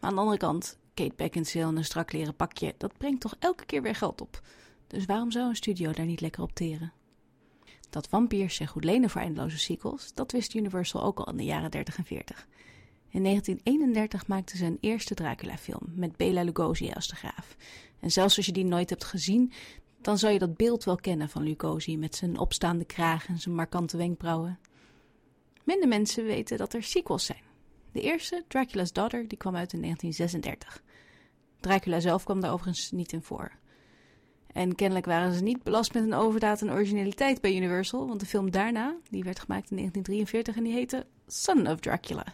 Maar 0.00 0.10
aan 0.10 0.14
de 0.14 0.20
andere 0.20 0.38
kant, 0.38 0.78
Kate 0.94 1.14
Beckinsale 1.16 1.70
in 1.70 1.76
een 1.76 1.84
strak 1.84 2.12
leren 2.12 2.36
pakje, 2.36 2.74
dat 2.78 2.96
brengt 2.98 3.20
toch 3.20 3.36
elke 3.38 3.64
keer 3.64 3.82
weer 3.82 3.94
geld 3.94 4.20
op. 4.20 4.40
Dus 4.86 5.04
waarom 5.04 5.30
zou 5.30 5.48
een 5.48 5.56
studio 5.56 5.92
daar 5.92 6.06
niet 6.06 6.20
lekker 6.20 6.42
op 6.42 6.54
teren? 6.54 6.92
Dat 7.90 8.08
vampiers 8.08 8.54
zich 8.54 8.70
goed 8.70 8.84
lenen 8.84 9.10
voor 9.10 9.20
eindeloze 9.20 9.58
sequels, 9.58 10.14
dat 10.14 10.32
wist 10.32 10.54
Universal 10.54 11.02
ook 11.02 11.18
al 11.18 11.30
in 11.30 11.36
de 11.36 11.44
jaren 11.44 11.70
30 11.70 11.98
en 11.98 12.04
40. 12.04 12.46
In 13.08 13.22
1931 13.22 14.26
maakten 14.26 14.58
ze 14.58 14.64
een 14.64 14.78
eerste 14.80 15.14
Dracula-film 15.14 15.92
met 15.94 16.16
Bela 16.16 16.42
Lugosi 16.42 16.90
als 16.90 17.08
de 17.08 17.16
graaf. 17.16 17.56
En 18.00 18.10
zelfs 18.10 18.36
als 18.36 18.46
je 18.46 18.52
die 18.52 18.64
nooit 18.64 18.90
hebt 18.90 19.04
gezien, 19.04 19.52
dan 20.00 20.18
zou 20.18 20.32
je 20.32 20.38
dat 20.38 20.56
beeld 20.56 20.84
wel 20.84 20.96
kennen 20.96 21.28
van 21.28 21.42
Lugosi 21.42 21.98
met 21.98 22.14
zijn 22.14 22.38
opstaande 22.38 22.84
kraag 22.84 23.28
en 23.28 23.38
zijn 23.38 23.54
markante 23.54 23.96
wenkbrauwen. 23.96 24.58
Minder 25.64 25.88
mensen 25.88 26.24
weten 26.24 26.58
dat 26.58 26.74
er 26.74 26.82
sequels 26.82 27.24
zijn. 27.24 27.51
De 27.92 28.00
eerste, 28.00 28.44
Dracula's 28.48 28.92
Daughter, 28.92 29.28
die 29.28 29.38
kwam 29.38 29.56
uit 29.56 29.72
in 29.72 29.80
1936. 29.80 30.82
Dracula 31.60 32.00
zelf 32.00 32.24
kwam 32.24 32.40
daar 32.40 32.52
overigens 32.52 32.90
niet 32.90 33.12
in 33.12 33.22
voor. 33.22 33.52
En 34.52 34.74
kennelijk 34.74 35.06
waren 35.06 35.34
ze 35.34 35.42
niet 35.42 35.62
belast 35.62 35.94
met 35.94 36.02
een 36.02 36.14
overdaad 36.14 36.62
aan 36.62 36.72
originaliteit 36.72 37.40
bij 37.40 37.56
Universal, 37.56 38.08
want 38.08 38.20
de 38.20 38.26
film 38.26 38.50
daarna, 38.50 38.96
die 39.10 39.24
werd 39.24 39.38
gemaakt 39.38 39.70
in 39.70 39.76
1943 39.76 40.56
en 40.56 40.62
die 40.62 40.72
heette 40.72 41.06
Son 41.26 41.68
of 41.68 41.80
Dracula. 41.80 42.24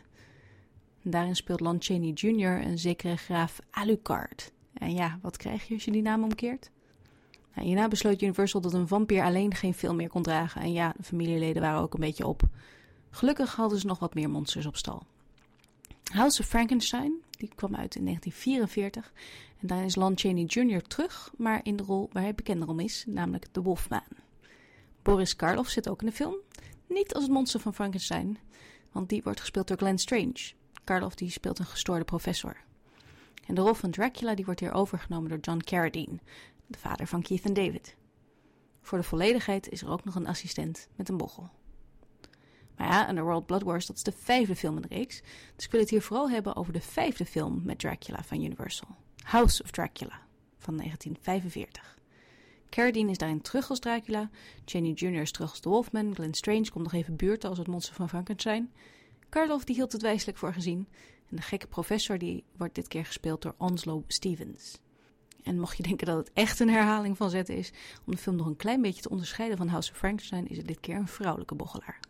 En 1.03 1.11
daarin 1.11 1.37
speelt 1.37 1.61
Lon 1.61 1.77
Chaney 1.79 2.11
Jr. 2.11 2.67
een 2.67 2.79
zekere 2.79 3.17
graaf 3.17 3.61
Alucard. 3.71 4.53
En 4.75 4.95
ja, 4.95 5.19
wat 5.23 5.37
krijg 5.37 5.69
je 5.69 5.75
als 5.75 5.85
je 5.85 5.91
die 5.91 6.03
naam 6.03 6.23
omkeert? 6.23 6.71
Nou, 7.55 7.67
hierna 7.67 7.89
besloot 7.89 8.23
Universal 8.23 8.61
dat 8.61 8.73
een 8.73 8.89
vampier 8.89 9.23
alleen 9.23 9.55
geen 9.55 9.75
film 9.75 9.97
meer 9.97 10.09
kon 10.09 10.23
dragen. 10.23 10.61
En 10.61 10.73
ja, 10.73 10.95
de 10.97 11.03
familieleden 11.03 11.63
waren 11.63 11.81
ook 11.81 11.95
een 11.95 12.01
beetje 12.01 12.27
op. 12.27 12.43
Gelukkig 13.11 13.55
hadden 13.55 13.79
ze 13.79 13.87
nog 13.87 13.99
wat 13.99 14.15
meer 14.15 14.31
monsters 14.31 14.67
op 14.67 14.77
stal. 14.77 15.03
House 16.09 16.41
of 16.41 16.47
Frankenstein, 16.47 17.23
die 17.31 17.53
kwam 17.55 17.75
uit 17.75 17.95
in 17.95 18.05
1944. 18.05 19.13
En 19.59 19.67
daarin 19.67 19.87
is 19.87 19.97
Lon 19.97 20.19
Chaney 20.19 20.45
Jr. 20.45 20.83
terug, 20.83 21.33
maar 21.37 21.61
in 21.63 21.77
de 21.77 21.83
rol 21.83 22.09
waar 22.13 22.23
hij 22.23 22.35
bekender 22.35 22.69
om 22.69 22.81
is, 22.81 23.05
namelijk 23.07 23.47
de 23.53 23.63
Wolfman. 23.63 24.03
Boris 25.03 25.37
Karloff 25.37 25.71
zit 25.71 25.89
ook 25.89 26.01
in 26.01 26.07
de 26.07 26.13
film. 26.13 26.37
Niet 26.87 27.15
als 27.15 27.23
het 27.23 27.33
monster 27.33 27.61
van 27.61 27.75
Frankenstein, 27.75 28.39
want 28.93 29.09
die 29.09 29.23
wordt 29.23 29.41
gespeeld 29.41 29.69
door 29.69 29.77
Glenn 29.77 29.99
Strange. 29.99 30.53
Karloff 30.85 31.15
die 31.15 31.31
speelt 31.31 31.59
een 31.59 31.67
gestoorde 31.67 32.05
professor. 32.05 32.57
En 33.47 33.55
de 33.55 33.61
rol 33.61 33.75
van 33.75 33.91
Dracula 33.91 34.35
die 34.35 34.45
wordt 34.45 34.61
hier 34.61 34.73
overgenomen 34.73 35.29
door 35.29 35.39
John 35.41 35.61
Carradine, 35.65 36.19
de 36.67 36.79
vader 36.79 37.07
van 37.07 37.23
Keith 37.23 37.45
en 37.45 37.55
David. 37.55 37.97
Voor 38.81 38.99
de 38.99 39.05
volledigheid 39.05 39.69
is 39.69 39.83
er 39.83 39.91
ook 39.91 40.05
nog 40.05 40.15
een 40.15 40.27
assistent 40.27 40.89
met 40.97 41.09
een 41.09 41.17
bochel. 41.17 41.51
Maar 42.79 42.89
ja, 42.89 43.09
Underworld 43.09 43.47
Blood 43.47 43.63
Wars, 43.63 43.87
dat 43.87 43.97
is 43.97 44.03
de 44.03 44.13
vijfde 44.13 44.57
film 44.57 44.77
in 44.77 44.83
de 44.83 44.95
reeks. 44.95 45.21
Dus 45.57 45.65
ik 45.65 45.71
wil 45.71 45.81
het 45.81 45.91
hier 45.91 46.03
vooral 46.03 46.31
hebben 46.31 46.57
over 46.57 46.73
de 46.73 46.81
vijfde 46.81 47.25
film 47.25 47.61
met 47.65 47.79
Dracula 47.79 48.23
van 48.23 48.43
Universal. 48.43 48.89
House 49.23 49.63
of 49.63 49.71
Dracula 49.71 50.21
van 50.59 50.77
1945. 50.77 51.99
Carradine 52.71 53.11
is 53.11 53.19
daarin 53.19 53.41
terug 53.41 53.71
als 53.71 53.79
Dracula. 53.79 54.31
Cheney 54.65 54.93
Jr. 54.93 55.21
is 55.21 55.33
terug 55.33 55.51
als 55.51 55.61
de 55.61 55.69
Wolfman. 55.69 56.15
Glenn 56.15 56.35
Strange 56.35 56.71
komt 56.71 56.85
nog 56.85 56.93
even 56.93 57.17
buurten 57.17 57.49
als 57.49 57.59
het 57.59 57.67
monster 57.67 57.95
van 57.95 58.09
Frankenstein. 58.09 58.73
Karloff 59.29 59.65
die 59.65 59.75
hield 59.75 59.93
het 59.93 60.03
wijselijk 60.03 60.39
voor 60.39 60.53
gezien. 60.53 60.89
En 61.31 61.37
de 61.37 61.43
gekke 61.43 61.67
professor 61.67 62.19
die 62.19 62.45
wordt 62.57 62.75
dit 62.75 62.89
keer 62.89 63.07
gespeeld 63.07 63.43
door 63.43 63.55
Onslow 63.59 64.03
Stevens. 64.07 64.79
En 65.43 65.59
mocht 65.59 65.77
je 65.77 65.83
denken 65.83 66.07
dat 66.07 66.17
het 66.17 66.31
echt 66.33 66.61
een 66.61 66.71
herhaling 66.71 67.17
van 67.17 67.31
zetten 67.31 67.57
is, 67.57 67.73
om 68.07 68.13
de 68.13 68.19
film 68.19 68.37
nog 68.37 68.47
een 68.47 68.57
klein 68.57 68.83
beetje 68.83 69.03
te 69.03 69.09
onderscheiden 69.09 69.57
van 69.57 69.69
House 69.69 69.91
of 69.91 69.97
Frankenstein, 69.97 70.49
is 70.49 70.57
het 70.57 70.67
dit 70.67 70.81
keer 70.81 70.97
een 70.97 71.09
vrouwelijke 71.09 71.55
bochelaar. 71.55 72.01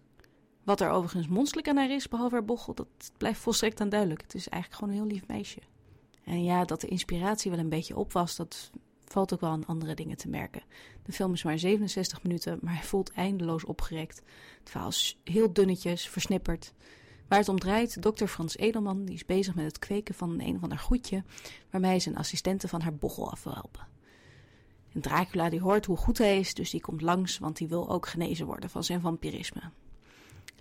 Wat 0.69 0.81
er 0.81 0.91
overigens 0.91 1.29
monsterlijk 1.29 1.69
aan 1.69 1.77
haar 1.77 1.91
is, 1.91 2.09
behalve 2.09 2.35
haar 2.35 2.45
bochel, 2.45 2.75
dat 2.75 2.87
blijft 3.17 3.41
volstrekt 3.41 3.81
onduidelijk. 3.81 4.23
Het 4.23 4.35
is 4.35 4.49
eigenlijk 4.49 4.83
gewoon 4.83 4.95
een 4.99 5.01
heel 5.01 5.17
lief 5.17 5.27
meisje. 5.27 5.61
En 6.25 6.45
ja, 6.45 6.65
dat 6.65 6.81
de 6.81 6.87
inspiratie 6.87 7.51
wel 7.51 7.61
een 7.61 7.69
beetje 7.69 7.97
op 7.97 8.13
was, 8.13 8.37
dat 8.37 8.71
valt 9.05 9.33
ook 9.33 9.41
wel 9.41 9.51
aan 9.51 9.67
andere 9.67 9.95
dingen 9.95 10.17
te 10.17 10.29
merken. 10.29 10.63
De 11.03 11.13
film 11.13 11.33
is 11.33 11.43
maar 11.43 11.59
67 11.59 12.23
minuten, 12.23 12.59
maar 12.63 12.75
hij 12.75 12.83
voelt 12.83 13.13
eindeloos 13.13 13.65
opgerekt. 13.65 14.23
Het 14.59 14.71
verhaal 14.71 14.89
is 14.89 15.19
heel 15.25 15.53
dunnetjes, 15.53 16.09
versnipperd. 16.09 16.73
Waar 17.29 17.39
het 17.39 17.49
om 17.49 17.59
draait, 17.59 18.03
dokter 18.03 18.29
Frans 18.29 18.57
Edelman 18.57 19.05
die 19.05 19.15
is 19.15 19.27
bezig 19.27 19.55
met 19.55 19.65
het 19.65 19.79
kweken 19.79 20.15
van 20.15 20.41
een 20.41 20.57
of 20.57 20.63
ander 20.63 20.79
goedje, 20.79 21.25
waarmee 21.71 21.91
hij 21.91 22.01
zijn 22.01 22.17
assistente 22.17 22.69
van 22.69 22.81
haar 22.81 22.95
bochel 22.95 23.31
af 23.31 23.45
wil 23.45 23.55
helpen. 23.55 23.87
En 24.93 25.01
Dracula 25.01 25.49
die 25.49 25.61
hoort 25.61 25.87
hoe 25.87 25.97
goed 25.97 26.19
hij 26.19 26.39
is, 26.39 26.55
dus 26.55 26.71
die 26.71 26.81
komt 26.81 27.03
langs, 27.03 27.39
want 27.39 27.57
die 27.57 27.69
wil 27.69 27.91
ook 27.91 28.09
genezen 28.09 28.47
worden 28.47 28.71
van 28.71 28.85
zijn 28.85 29.01
vampirisme. 29.01 29.71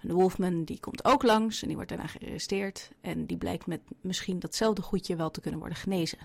De 0.08 0.14
Wolfman 0.14 0.64
die 0.64 0.80
komt 0.80 1.06
ook 1.06 1.24
langs 1.24 1.62
en 1.62 1.68
die 1.68 1.76
wordt 1.76 1.92
daarna 1.92 2.08
gearresteerd. 2.08 2.92
En 3.02 3.26
die 3.26 3.38
blijkt 3.38 3.66
met 3.66 3.82
misschien 4.02 4.40
datzelfde 4.40 4.82
goedje 4.82 5.16
wel 5.16 5.32
te 5.32 5.42
kunnen 5.42 5.60
worden 5.60 5.78
genezen. 5.78 6.18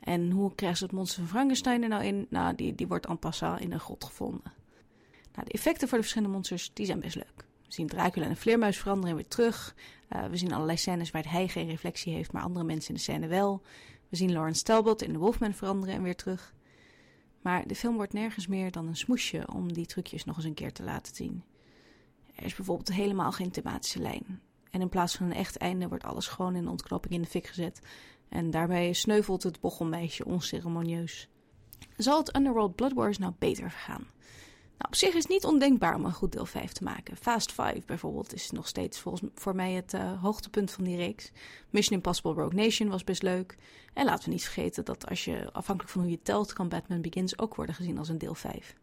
En 0.00 0.30
hoe 0.30 0.54
krijgen 0.54 0.78
ze 0.78 0.84
het 0.84 0.92
monster 0.92 1.18
van 1.18 1.28
Frankenstein 1.28 1.82
er 1.82 1.88
nou 1.88 2.04
in? 2.04 2.26
Nou, 2.30 2.54
die, 2.54 2.74
die 2.74 2.86
wordt 2.86 3.06
en 3.06 3.18
passant 3.18 3.60
in 3.60 3.72
een 3.72 3.80
grot 3.80 4.04
gevonden. 4.04 4.52
Nou, 5.32 5.46
de 5.46 5.52
effecten 5.52 5.88
voor 5.88 5.96
de 5.96 6.02
verschillende 6.02 6.34
monsters 6.34 6.70
die 6.72 6.86
zijn 6.86 7.00
best 7.00 7.14
leuk. 7.14 7.44
We 7.66 7.72
zien 7.72 7.86
Dracula 7.86 8.24
en 8.24 8.30
een 8.30 8.36
vleermuis 8.36 8.78
veranderen 8.78 9.10
en 9.10 9.16
weer 9.16 9.28
terug. 9.28 9.74
Uh, 10.08 10.24
we 10.24 10.36
zien 10.36 10.52
allerlei 10.52 10.78
scènes 10.78 11.10
waar 11.10 11.30
hij 11.30 11.48
geen 11.48 11.68
reflectie 11.68 12.14
heeft, 12.14 12.32
maar 12.32 12.42
andere 12.42 12.64
mensen 12.64 12.88
in 12.88 12.94
de 12.94 13.00
scène 13.00 13.26
wel. 13.26 13.62
We 14.08 14.16
zien 14.16 14.32
Lawrence 14.32 14.62
Talbot 14.62 15.02
in 15.02 15.12
de 15.12 15.18
Wolfman 15.18 15.54
veranderen 15.54 15.94
en 15.94 16.02
weer 16.02 16.16
terug. 16.16 16.54
Maar 17.42 17.66
de 17.66 17.74
film 17.74 17.96
wordt 17.96 18.12
nergens 18.12 18.46
meer 18.46 18.70
dan 18.70 18.86
een 18.86 18.96
smoesje 18.96 19.48
om 19.52 19.72
die 19.72 19.86
trucjes 19.86 20.24
nog 20.24 20.36
eens 20.36 20.44
een 20.44 20.54
keer 20.54 20.72
te 20.72 20.82
laten 20.82 21.14
zien. 21.14 21.42
Er 22.36 22.44
is 22.44 22.54
bijvoorbeeld 22.54 22.92
helemaal 22.92 23.32
geen 23.32 23.50
thematische 23.50 24.00
lijn. 24.00 24.40
En 24.70 24.80
in 24.80 24.88
plaats 24.88 25.16
van 25.16 25.26
een 25.26 25.32
echt 25.32 25.56
einde 25.56 25.88
wordt 25.88 26.04
alles 26.04 26.26
gewoon 26.26 26.54
in 26.54 26.62
een 26.62 26.68
ontknoping 26.68 27.14
in 27.14 27.22
de 27.22 27.28
fik 27.28 27.46
gezet. 27.46 27.80
En 28.28 28.50
daarbij 28.50 28.92
sneuvelt 28.92 29.42
het 29.42 29.60
bochelmeisje 29.60 30.24
onceremonieus. 30.24 31.28
Zal 31.96 32.18
het 32.18 32.36
Underworld 32.36 32.74
Blood 32.74 32.92
Wars 32.92 33.18
nou 33.18 33.32
beter 33.38 33.70
vergaan? 33.70 34.06
Nou, 34.78 34.88
op 34.88 34.94
zich 34.94 35.14
is 35.14 35.22
het 35.22 35.28
niet 35.28 35.44
ondenkbaar 35.44 35.94
om 35.94 36.04
een 36.04 36.12
goed 36.12 36.32
deel 36.32 36.46
5 36.46 36.72
te 36.72 36.84
maken. 36.84 37.16
Fast 37.16 37.52
5 37.52 37.84
bijvoorbeeld 37.84 38.34
is 38.34 38.50
nog 38.50 38.68
steeds 38.68 38.98
volgens 38.98 39.30
voor 39.34 39.54
mij 39.54 39.72
het 39.72 39.94
uh, 39.94 40.22
hoogtepunt 40.22 40.70
van 40.70 40.84
die 40.84 40.96
reeks. 40.96 41.32
Mission 41.70 41.96
Impossible 41.96 42.32
Rogue 42.32 42.62
Nation 42.64 42.88
was 42.88 43.04
best 43.04 43.22
leuk. 43.22 43.56
En 43.94 44.04
laten 44.04 44.24
we 44.24 44.30
niet 44.30 44.44
vergeten 44.44 44.84
dat 44.84 45.08
als 45.08 45.24
je 45.24 45.52
afhankelijk 45.52 45.92
van 45.92 46.02
hoe 46.02 46.10
je 46.10 46.22
telt, 46.22 46.52
kan 46.52 46.68
Batman 46.68 47.00
Begins 47.00 47.38
ook 47.38 47.54
worden 47.54 47.74
gezien 47.74 47.98
als 47.98 48.08
een 48.08 48.18
deel 48.18 48.34
5. 48.34 48.76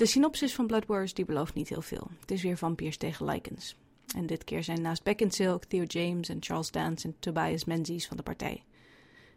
De 0.00 0.06
synopsis 0.06 0.54
van 0.54 0.66
Blood 0.66 0.86
Wars 0.86 1.14
die 1.14 1.24
belooft 1.24 1.54
niet 1.54 1.68
heel 1.68 1.82
veel. 1.82 2.10
Het 2.20 2.30
is 2.30 2.42
weer 2.42 2.56
vampiers 2.56 2.96
tegen 2.96 3.26
Lycans. 3.26 3.76
En 4.16 4.26
dit 4.26 4.44
keer 4.44 4.64
zijn 4.64 4.80
naast 4.80 5.02
Beckinsale 5.02 5.52
ook 5.52 5.64
Theo 5.64 5.82
James 5.82 6.28
en 6.28 6.36
Charles 6.40 6.70
Dance 6.70 7.06
en 7.06 7.14
Tobias 7.18 7.64
Menzies 7.64 8.06
van 8.06 8.16
de 8.16 8.22
partij. 8.22 8.62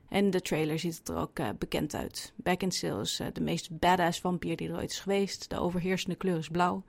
En 0.10 0.30
de 0.30 0.42
trailer 0.42 0.80
ziet 0.80 0.98
het 0.98 1.10
er 1.10 1.16
ook 1.16 1.40
uh, 1.40 1.50
bekend 1.60 1.94
uit. 1.94 2.34
Beckinsale 2.36 3.02
is 3.02 3.20
uh, 3.20 3.28
de 3.34 3.42
meest 3.42 3.80
badass 3.80 4.20
vampier 4.20 4.56
die 4.56 4.70
er 4.70 4.76
ooit 4.76 4.92
is 4.92 5.00
geweest. 5.00 5.50
De 5.50 5.60
overheersende 5.60 6.16
kleur 6.16 6.38
is 6.38 6.50
blauw. 6.50 6.84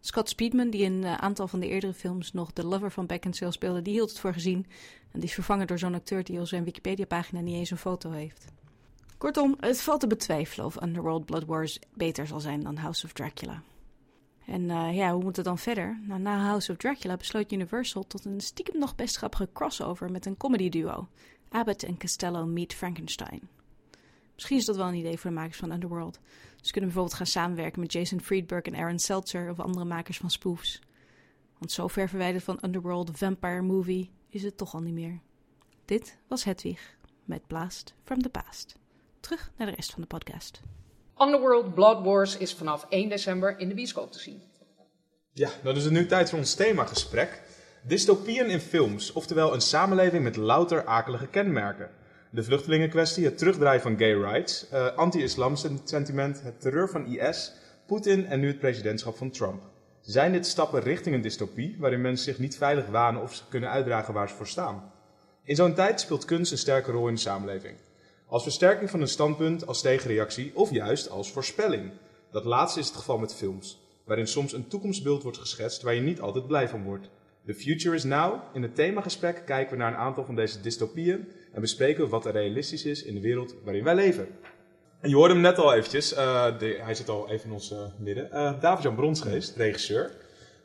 Scott 0.00 0.28
Speedman, 0.28 0.70
die 0.70 0.82
in 0.82 0.92
een 0.92 1.18
aantal 1.18 1.48
van 1.48 1.60
de 1.60 1.68
eerdere 1.68 1.94
films 1.94 2.32
nog 2.32 2.52
de 2.52 2.64
lover 2.64 2.90
van 2.90 3.06
Beckinsale 3.06 3.52
speelde, 3.52 3.82
die 3.82 3.92
hield 3.92 4.10
het 4.10 4.18
voor 4.18 4.32
gezien. 4.32 4.66
En 5.12 5.20
die 5.20 5.28
is 5.28 5.34
vervangen 5.34 5.66
door 5.66 5.78
zo'n 5.78 5.94
acteur 5.94 6.24
die 6.24 6.40
op 6.40 6.46
zijn 6.46 6.64
Wikipedia-pagina 6.64 7.40
niet 7.40 7.54
eens 7.54 7.70
een 7.70 7.76
foto 7.76 8.10
heeft. 8.10 8.44
Kortom, 9.18 9.56
het 9.60 9.80
valt 9.80 10.00
te 10.00 10.06
betwijfelen 10.06 10.66
of 10.66 10.82
Underworld 10.82 11.24
Blood 11.24 11.44
Wars 11.44 11.78
beter 11.94 12.26
zal 12.26 12.40
zijn 12.40 12.62
dan 12.62 12.76
House 12.76 13.04
of 13.04 13.12
Dracula. 13.12 13.62
En 14.46 14.62
uh, 14.62 14.96
ja, 14.96 15.12
hoe 15.12 15.22
moet 15.22 15.36
het 15.36 15.44
dan 15.44 15.58
verder? 15.58 16.00
Nou, 16.02 16.20
na 16.20 16.38
House 16.38 16.72
of 16.72 16.76
Dracula 16.76 17.16
besloot 17.16 17.52
Universal 17.52 18.06
tot 18.06 18.24
een 18.24 18.40
stiekem 18.40 18.78
nog 18.78 18.94
best 18.94 19.16
grappige 19.16 19.48
crossover 19.52 20.10
met 20.10 20.26
een 20.26 20.36
comedy 20.36 20.68
duo. 20.68 21.08
Abbott 21.48 21.82
en 21.82 21.98
Costello 21.98 22.46
meet 22.46 22.74
Frankenstein. 22.74 23.48
Misschien 24.34 24.56
is 24.56 24.64
dat 24.64 24.76
wel 24.76 24.88
een 24.88 24.94
idee 24.94 25.18
voor 25.18 25.30
de 25.30 25.36
makers 25.36 25.58
van 25.58 25.72
Underworld. 25.72 26.18
Ze 26.60 26.72
kunnen 26.72 26.90
bijvoorbeeld 26.90 27.16
gaan 27.16 27.26
samenwerken 27.26 27.80
met 27.80 27.92
Jason 27.92 28.20
Friedberg 28.20 28.62
en 28.62 28.76
Aaron 28.76 28.98
Seltzer 28.98 29.50
of 29.50 29.60
andere 29.60 29.84
makers 29.84 30.18
van 30.18 30.30
spoofs. 30.30 30.80
Want 31.58 31.72
zo 31.72 31.88
ver 31.88 32.08
verwijderd 32.08 32.44
van 32.44 32.58
Underworld 32.60 33.10
Vampire 33.18 33.62
Movie 33.62 34.10
is 34.28 34.42
het 34.42 34.56
toch 34.56 34.74
al 34.74 34.80
niet 34.80 34.94
meer. 34.94 35.20
Dit 35.84 36.18
was 36.26 36.44
Hedwig 36.44 36.96
met 37.24 37.46
Blast 37.46 37.94
from 38.04 38.22
the 38.22 38.28
Past. 38.28 38.76
Terug 39.28 39.50
naar 39.56 39.66
de 39.66 39.74
rest 39.74 39.92
van 39.92 40.00
de 40.00 40.06
podcast. 40.06 40.60
Underworld 41.18 41.74
Blood 41.74 42.04
Wars 42.04 42.36
is 42.36 42.54
vanaf 42.54 42.86
1 42.88 43.08
december 43.08 43.58
in 43.58 43.68
de 43.68 43.74
bioscoop 43.74 44.12
te 44.12 44.18
zien. 44.18 44.42
Ja, 45.32 45.48
dan 45.62 45.76
is 45.76 45.84
het 45.84 45.92
nu 45.92 46.06
tijd 46.06 46.30
voor 46.30 46.38
ons 46.38 46.54
themagesprek. 46.54 47.42
Dystopieën 47.82 48.50
in 48.50 48.60
films, 48.60 49.12
oftewel 49.12 49.54
een 49.54 49.60
samenleving 49.60 50.24
met 50.24 50.36
louter 50.36 50.86
akelige 50.86 51.26
kenmerken. 51.26 51.90
De 52.30 52.42
vluchtelingenkwestie, 52.42 53.24
het 53.24 53.38
terugdraaien 53.38 53.80
van 53.80 53.98
gay 53.98 54.14
rights, 54.14 54.66
uh, 54.72 54.96
anti-islam 54.96 55.56
sentiment, 55.84 56.42
het 56.42 56.60
terreur 56.60 56.88
van 56.88 57.06
IS, 57.06 57.52
Poetin 57.86 58.26
en 58.26 58.40
nu 58.40 58.46
het 58.46 58.58
presidentschap 58.58 59.16
van 59.16 59.30
Trump. 59.30 59.62
Zijn 60.00 60.32
dit 60.32 60.46
stappen 60.46 60.80
richting 60.80 61.14
een 61.14 61.22
dystopie 61.22 61.76
waarin 61.78 62.00
mensen 62.00 62.24
zich 62.24 62.38
niet 62.38 62.56
veilig 62.56 62.86
wanen 62.86 63.22
of 63.22 63.34
ze 63.34 63.42
kunnen 63.48 63.70
uitdragen 63.70 64.14
waar 64.14 64.28
ze 64.28 64.34
voor 64.34 64.48
staan? 64.48 64.92
In 65.42 65.56
zo'n 65.56 65.74
tijd 65.74 66.00
speelt 66.00 66.24
kunst 66.24 66.52
een 66.52 66.58
sterke 66.58 66.90
rol 66.90 67.08
in 67.08 67.14
de 67.14 67.20
samenleving. 67.20 67.76
Als 68.30 68.42
versterking 68.42 68.90
van 68.90 69.00
een 69.00 69.08
standpunt, 69.08 69.66
als 69.66 69.80
tegenreactie 69.80 70.52
of 70.54 70.70
juist 70.70 71.10
als 71.10 71.30
voorspelling. 71.30 71.90
Dat 72.30 72.44
laatste 72.44 72.80
is 72.80 72.86
het 72.86 72.96
geval 72.96 73.18
met 73.18 73.34
films, 73.34 73.80
waarin 74.04 74.26
soms 74.26 74.52
een 74.52 74.68
toekomstbeeld 74.68 75.22
wordt 75.22 75.38
geschetst 75.38 75.82
waar 75.82 75.94
je 75.94 76.00
niet 76.00 76.20
altijd 76.20 76.46
blij 76.46 76.68
van 76.68 76.82
wordt. 76.82 77.08
The 77.46 77.54
Future 77.54 77.94
is 77.94 78.04
Now. 78.04 78.40
In 78.52 78.62
het 78.62 78.74
themagesprek 78.74 79.42
kijken 79.46 79.72
we 79.72 79.82
naar 79.82 79.92
een 79.92 79.98
aantal 79.98 80.24
van 80.24 80.34
deze 80.34 80.60
dystopieën 80.60 81.28
en 81.52 81.60
bespreken 81.60 82.04
we 82.04 82.10
wat 82.10 82.26
er 82.26 82.32
realistisch 82.32 82.84
is 82.84 83.02
in 83.02 83.14
de 83.14 83.20
wereld 83.20 83.54
waarin 83.64 83.84
wij 83.84 83.94
leven. 83.94 84.28
En 85.00 85.08
je 85.08 85.16
hoorde 85.16 85.34
hem 85.34 85.42
net 85.42 85.58
al 85.58 85.74
eventjes, 85.74 86.14
eh, 86.14 86.58
hij 86.58 86.94
zit 86.94 87.08
al 87.08 87.30
even 87.30 87.46
in 87.46 87.52
ons 87.52 87.70
eh, 87.70 87.78
midden. 87.98 88.32
Eh 88.32 88.60
David-Jan 88.60 88.94
Bronsgeest, 88.94 89.56
regisseur, 89.56 90.16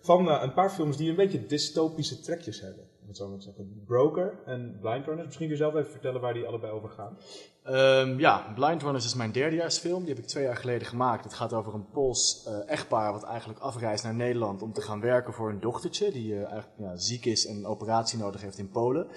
van 0.02 0.30
een 0.30 0.54
paar 0.54 0.70
films 0.70 0.98
die 0.98 1.10
een 1.10 1.16
beetje 1.16 1.46
dystopische 1.46 2.20
trekjes 2.20 2.62
hebben. 2.62 2.93
Wat 3.14 3.22
zou 3.22 3.36
ik 3.36 3.42
zeggen? 3.42 3.84
Broker 3.86 4.40
en 4.46 4.78
Blind 4.82 5.06
Runners. 5.06 5.26
Misschien 5.26 5.48
kun 5.48 5.58
je 5.58 5.64
zelf 5.64 5.76
even 5.76 5.92
vertellen 5.92 6.22
waar 6.22 6.34
die 6.34 6.46
allebei 6.46 6.72
over 6.72 6.90
gaan. 6.90 7.18
Ehm, 7.64 8.20
ja, 8.20 8.54
Blind 8.56 8.82
Runners 8.82 9.06
is 9.06 9.16
mijn 9.16 9.32
derdejaarsfilm. 9.32 10.00
Die 10.00 10.14
heb 10.14 10.24
ik 10.24 10.30
twee 10.30 10.44
jaar 10.44 10.58
geleden 10.58 10.88
gemaakt. 10.88 11.24
Het 11.24 11.34
gaat 11.34 11.54
over 11.54 11.74
een 11.74 11.90
Pools 11.90 12.46
eh, 12.48 12.70
echtpaar 12.72 13.12
wat 13.12 13.24
eigenlijk 13.24 13.60
afreist 13.60 14.04
naar 14.04 14.16
Nederland 14.16 14.62
om 14.62 14.74
te 14.74 14.82
gaan 14.82 15.02
werken 15.02 15.34
voor 15.34 15.50
een 15.50 15.60
dochtertje 15.60 16.12
die 16.12 16.34
eh, 16.36 16.52
eigenlijk 16.52 16.92
ziek 16.96 17.26
is 17.26 17.46
en 17.48 17.56
een 17.56 17.66
operatie 17.66 18.20
nodig 18.20 18.42
heeft 18.42 18.58
in 18.58 18.70
Polen. 18.70 19.08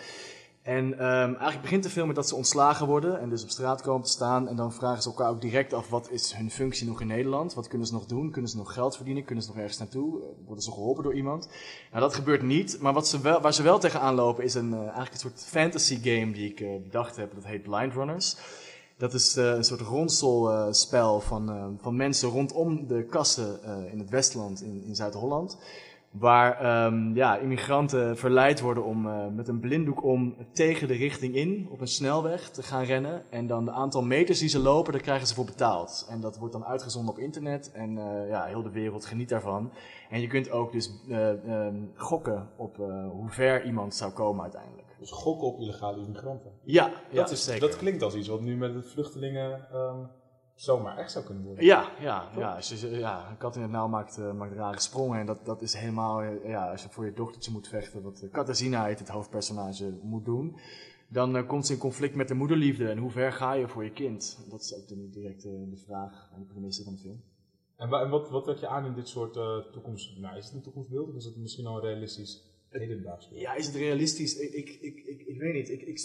En 0.66 0.98
ehm, 0.98 1.28
eigenlijk 1.28 1.60
begint 1.60 1.82
de 1.82 1.90
film 1.90 2.06
met 2.06 2.16
dat 2.16 2.28
ze 2.28 2.34
ontslagen 2.34 2.86
worden 2.86 3.20
en 3.20 3.28
dus 3.28 3.42
op 3.42 3.48
straat 3.48 3.82
komen 3.82 4.06
te 4.06 4.10
staan. 4.10 4.48
En 4.48 4.56
dan 4.56 4.72
vragen 4.72 5.02
ze 5.02 5.08
elkaar 5.08 5.30
ook 5.30 5.40
direct 5.40 5.72
af 5.72 5.88
wat 5.88 6.10
is 6.10 6.32
hun 6.32 6.50
functie 6.50 6.86
nog 6.86 7.00
in 7.00 7.06
Nederland? 7.06 7.54
Wat 7.54 7.68
kunnen 7.68 7.86
ze 7.86 7.92
nog 7.92 8.06
doen? 8.06 8.30
Kunnen 8.30 8.50
ze 8.50 8.56
nog 8.56 8.72
geld 8.72 8.96
verdienen? 8.96 9.24
Kunnen 9.24 9.44
ze 9.44 9.50
nog 9.50 9.58
ergens 9.58 9.78
naartoe? 9.78 10.22
Eh, 10.22 10.28
Worden 10.46 10.64
ze 10.64 10.70
geholpen 10.70 11.02
door 11.02 11.14
iemand? 11.14 11.48
Nou, 11.90 12.02
dat 12.02 12.14
gebeurt 12.14 12.42
niet. 12.42 12.78
Maar 12.80 12.92
wat 12.92 13.08
ze 13.08 13.20
wel, 13.20 13.40
waar 13.40 13.54
ze 13.54 13.62
wel 13.62 13.78
tegenaan 13.78 14.14
lopen 14.14 14.44
is 14.44 14.54
een, 14.54 14.72
eh, 14.72 14.80
eigenlijk 14.80 15.12
een 15.12 15.18
soort 15.18 15.44
fantasy 15.44 15.98
game 16.02 16.32
die 16.32 16.50
ik 16.50 16.60
eh, 16.60 16.68
bedacht 16.82 17.16
heb. 17.16 17.34
Dat 17.34 17.44
heet 17.44 17.62
Blind 17.62 17.92
Runners. 17.92 18.36
Dat 18.96 19.14
is 19.14 19.36
een 19.36 19.64
soort 19.64 19.80
ronselspel 19.80 21.20
van, 21.20 21.76
van 21.80 21.96
mensen 21.96 22.28
rondom 22.28 22.86
de 22.86 23.04
kassen 23.04 23.60
in 23.92 23.98
het 23.98 24.10
Westland 24.10 24.62
in, 24.62 24.82
in 24.86 24.94
Zuid-Holland. 24.94 25.58
Waar 26.18 26.60
ehm, 26.60 27.14
ja, 27.14 27.36
immigranten 27.36 28.16
verleid 28.16 28.60
worden 28.60 28.84
om 28.84 29.06
eh, 29.06 29.26
met 29.26 29.48
een 29.48 29.60
blinddoek 29.60 30.02
om 30.04 30.36
tegen 30.52 30.88
de 30.88 30.94
richting 30.94 31.34
in 31.34 31.68
op 31.70 31.80
een 31.80 31.88
snelweg 31.88 32.50
te 32.50 32.62
gaan 32.62 32.84
rennen. 32.84 33.22
En 33.30 33.46
dan 33.46 33.64
de 33.64 33.70
aantal 33.70 34.02
meters 34.02 34.38
die 34.38 34.48
ze 34.48 34.58
lopen, 34.58 34.92
daar 34.92 35.02
krijgen 35.02 35.26
ze 35.26 35.34
voor 35.34 35.44
betaald. 35.44 36.06
En 36.10 36.20
dat 36.20 36.38
wordt 36.38 36.52
dan 36.52 36.64
uitgezonden 36.64 37.14
op 37.14 37.18
internet 37.18 37.72
en 37.72 37.98
eh, 37.98 38.28
ja, 38.28 38.44
heel 38.44 38.62
de 38.62 38.70
wereld 38.70 39.06
geniet 39.06 39.28
daarvan. 39.28 39.72
En 40.10 40.20
je 40.20 40.26
kunt 40.26 40.50
ook 40.50 40.72
dus 40.72 40.90
eh, 41.08 41.30
ehm, 41.30 41.76
gokken 41.94 42.48
op 42.56 42.76
hoe 43.10 43.28
ver 43.28 43.64
iemand 43.64 43.94
zou 43.94 44.12
komen 44.12 44.42
uiteindelijk. 44.42 44.86
Dus 44.98 45.10
gokken 45.10 45.46
op 45.46 45.60
illegale 45.60 46.00
immigranten. 46.00 46.50
Ja, 46.62 46.90
ja 47.10 47.16
dat, 47.16 47.30
is, 47.30 47.44
zeker. 47.44 47.60
dat 47.60 47.76
klinkt 47.76 48.02
als 48.02 48.14
iets 48.14 48.28
wat 48.28 48.40
nu 48.40 48.56
met 48.56 48.72
de 48.72 48.82
vluchtelingen 48.82 49.66
ehm, 49.72 49.98
zomaar 50.56 50.98
echt 50.98 51.12
zou 51.12 51.24
kunnen 51.24 51.44
worden. 51.44 51.64
Ja, 51.64 51.90
ja, 52.00 52.30
ja, 52.36 52.58
je, 52.60 52.88
ja, 52.90 53.30
een 53.30 53.36
kat 53.36 53.56
in 53.56 53.62
het 53.62 53.70
nauw 53.70 53.88
maakt, 53.88 54.18
eh, 54.18 54.32
maakt 54.32 54.54
rare 54.54 54.80
sprongen. 54.80 55.20
En 55.20 55.26
dat, 55.26 55.44
dat 55.44 55.62
is 55.62 55.74
helemaal, 55.74 56.20
eh, 56.22 56.48
ja, 56.50 56.70
als 56.70 56.82
je 56.82 56.88
voor 56.88 57.04
je 57.04 57.12
dochtertje 57.12 57.50
moet 57.52 57.68
vechten, 57.68 58.02
wat 58.02 58.20
uh, 58.24 58.32
Katarzyna 58.32 58.84
heet, 58.84 58.98
het 58.98 59.08
hoofdpersonage, 59.08 59.98
moet 60.02 60.24
doen. 60.24 60.56
Dan 61.08 61.36
eh, 61.36 61.46
komt 61.48 61.66
ze 61.66 61.72
in 61.72 61.78
conflict 61.78 62.14
met 62.14 62.28
de 62.28 62.34
moederliefde. 62.34 62.88
En 62.88 62.98
hoe 62.98 63.10
ver 63.10 63.32
ga 63.32 63.52
je 63.52 63.68
voor 63.68 63.84
je 63.84 63.92
kind? 63.92 64.46
Dat 64.50 64.60
is 64.60 64.74
ook 64.74 64.88
de, 64.88 65.10
direct 65.10 65.44
eh, 65.44 65.50
de 65.70 65.82
vraag 65.86 66.30
en 66.34 66.40
de 66.40 66.46
premisse 66.46 66.84
van 66.84 66.92
de 66.94 66.98
film. 67.00 67.22
En, 67.76 67.88
wa- 67.88 68.02
en 68.02 68.10
wat, 68.10 68.30
wat 68.30 68.60
je 68.60 68.68
aan 68.68 68.84
in 68.86 68.94
dit 68.94 69.08
soort 69.08 69.36
eh, 69.36 69.56
toekomst... 69.72 70.18
Nou, 70.18 70.36
is 70.36 70.44
het 70.44 70.54
een 70.54 70.62
toekomstbeeld 70.62 71.08
of 71.08 71.14
is 71.14 71.24
het 71.24 71.36
misschien 71.36 71.66
al 71.66 71.74
een 71.76 71.82
realistisch 71.82 72.42
beeld? 72.70 73.28
Ja, 73.30 73.54
is 73.54 73.66
het 73.66 73.74
realistisch? 73.74 74.36
Ik, 74.36 74.52
ik, 74.52 74.68
ik, 74.80 74.96
ik, 75.06 75.20
ik 75.26 75.38
weet 75.38 75.54
niet. 75.54 75.68
Ik, 75.70 75.82
ik 75.82 75.98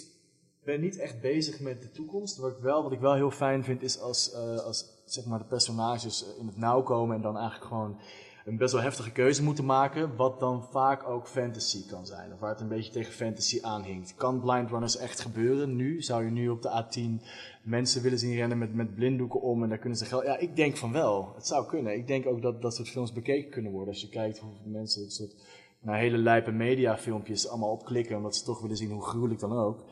ben 0.64 0.80
niet 0.80 0.98
echt 0.98 1.20
bezig 1.20 1.60
met 1.60 1.82
de 1.82 1.90
toekomst. 1.90 2.36
Wat 2.36 2.50
ik 2.50 2.62
wel, 2.62 2.82
wat 2.82 2.92
ik 2.92 3.00
wel 3.00 3.14
heel 3.14 3.30
fijn 3.30 3.64
vind, 3.64 3.82
is 3.82 4.00
als, 4.00 4.32
eh, 4.32 4.58
als 4.58 4.86
zeg 5.04 5.24
maar 5.24 5.38
de 5.38 5.44
personages 5.44 6.24
eh, 6.24 6.38
in 6.38 6.46
het 6.46 6.56
nauw 6.56 6.82
komen 6.82 7.16
en 7.16 7.22
dan 7.22 7.36
eigenlijk 7.36 7.66
gewoon 7.66 7.96
een 8.44 8.56
best 8.56 8.72
wel 8.72 8.82
heftige 8.82 9.12
keuze 9.12 9.42
moeten 9.42 9.64
maken, 9.64 10.16
wat 10.16 10.40
dan 10.40 10.64
vaak 10.70 11.08
ook 11.08 11.28
fantasy 11.28 11.86
kan 11.86 12.06
zijn, 12.06 12.32
of 12.32 12.38
waar 12.38 12.50
het 12.50 12.60
een 12.60 12.68
beetje 12.68 12.92
tegen 12.92 13.12
fantasy 13.12 13.58
aanhinkt. 13.62 14.14
Kan 14.14 14.40
Blind 14.40 14.70
Runners 14.70 14.96
echt 14.96 15.20
gebeuren 15.20 15.76
nu? 15.76 16.02
Zou 16.02 16.24
je 16.24 16.30
nu 16.30 16.48
op 16.48 16.62
de 16.62 16.84
A10 16.84 17.24
mensen 17.62 18.02
willen 18.02 18.18
zien 18.18 18.34
rennen 18.34 18.58
met, 18.58 18.74
met 18.74 18.94
blinddoeken 18.94 19.40
om 19.40 19.62
en 19.62 19.68
daar 19.68 19.78
kunnen 19.78 19.98
ze 19.98 20.04
geld... 20.04 20.24
Ja, 20.24 20.38
ik 20.38 20.56
denk 20.56 20.76
van 20.76 20.92
wel. 20.92 21.32
Het 21.34 21.46
zou 21.46 21.66
kunnen. 21.66 21.94
Ik 21.94 22.06
denk 22.06 22.26
ook 22.26 22.42
dat 22.42 22.62
dat 22.62 22.74
soort 22.74 22.88
films 22.88 23.12
bekeken 23.12 23.50
kunnen 23.50 23.72
worden. 23.72 23.88
Als 23.88 24.02
je 24.02 24.08
kijkt 24.08 24.38
hoeveel 24.38 24.70
mensen 24.70 25.02
het 25.02 25.12
soort 25.12 25.34
naar 25.80 25.98
hele 25.98 26.16
lijpe 26.16 26.50
mediafilmpjes 26.50 27.48
allemaal 27.48 27.70
opklikken, 27.70 28.16
omdat 28.16 28.36
ze 28.36 28.44
toch 28.44 28.60
willen 28.60 28.76
zien 28.76 28.90
hoe 28.90 29.02
gruwelijk 29.02 29.40
dan 29.40 29.52
ook. 29.52 29.84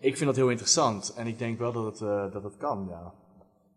Ik 0.00 0.16
vind 0.16 0.26
dat 0.26 0.36
heel 0.36 0.48
interessant 0.50 1.14
en 1.16 1.26
ik 1.26 1.38
denk 1.38 1.58
wel 1.58 1.72
dat 1.72 1.84
het, 1.84 2.00
eh, 2.00 2.32
dat 2.32 2.42
het 2.42 2.56
kan, 2.56 2.86
ja. 2.90 3.12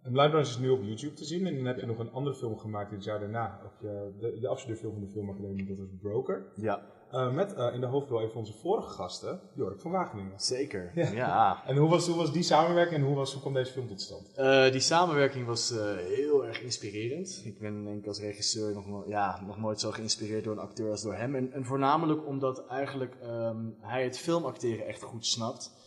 En 0.04 0.16
Runners 0.20 0.50
is 0.50 0.58
nu 0.58 0.70
op 0.70 0.84
YouTube 0.84 1.14
te 1.14 1.26
zien 1.26 1.48
en 1.48 1.56
dan 1.56 1.66
heb 1.66 1.80
je 1.80 1.86
nog 1.86 2.00
een 2.00 2.12
andere 2.12 2.36
film 2.36 2.58
gemaakt 2.58 2.90
dit 2.92 3.04
jaar 3.04 3.20
daarna. 3.20 3.60
Op 3.66 3.72
je, 3.82 4.12
de, 4.20 4.40
de 4.40 4.48
afstudeerfilm 4.48 4.94
van 4.94 5.02
de 5.02 5.08
filmacademie, 5.12 5.68
dat 5.68 5.78
was 5.78 5.88
Broker. 6.02 6.46
Ja, 6.56 6.82
Eh, 7.12 7.32
met 7.34 7.54
eh, 7.54 7.74
in 7.74 7.80
de 7.80 7.86
hoofdrol 7.86 8.22
even 8.22 8.36
onze 8.36 8.54
vorige 8.54 8.90
gasten, 8.90 9.40
Jork 9.56 9.80
van 9.82 9.92
Wageningen. 9.92 10.32
zeker. 10.40 10.92
Ja. 10.96 11.12
Ja. 11.12 11.62
En 11.68 11.78
hoe 11.78 11.90
was, 11.90 12.08
hoe 12.08 12.16
was 12.18 12.32
die 12.32 12.44
samenwerking 12.44 13.00
en 13.02 13.06
hoe, 13.08 13.16
was, 13.16 13.32
hoe 13.32 13.42
kwam 13.42 13.54
deze 13.54 13.72
film 13.72 13.88
tot 13.88 14.02
stand? 14.02 14.36
Die 14.72 14.80
samenwerking 14.82 15.46
was 15.46 15.74
heel 15.98 16.46
erg 16.46 16.62
inspirerend. 16.62 17.42
Ik 17.46 17.60
ben 17.60 17.84
denk 17.84 17.98
ik 18.00 18.08
als 18.08 18.20
regisseur 18.20 18.74
nog, 18.74 18.88
no- 18.88 19.04
ja, 19.08 19.42
nog 19.46 19.58
nooit 19.58 19.80
zo 19.80 19.92
geïnspireerd 19.92 20.44
door 20.44 20.54
een 20.54 20.60
acteur 20.60 20.90
als 20.92 21.02
door 21.02 21.14
hem. 21.16 21.36
En, 21.36 21.52
en 21.54 21.66
voornamelijk 21.66 22.26
omdat 22.28 22.66
eigenlijk 22.68 23.16
ehm, 23.22 23.58
hij 23.80 24.04
het 24.04 24.18
filmacteren 24.18 24.86
echt 24.88 25.02
goed 25.02 25.26
snapt. 25.26 25.80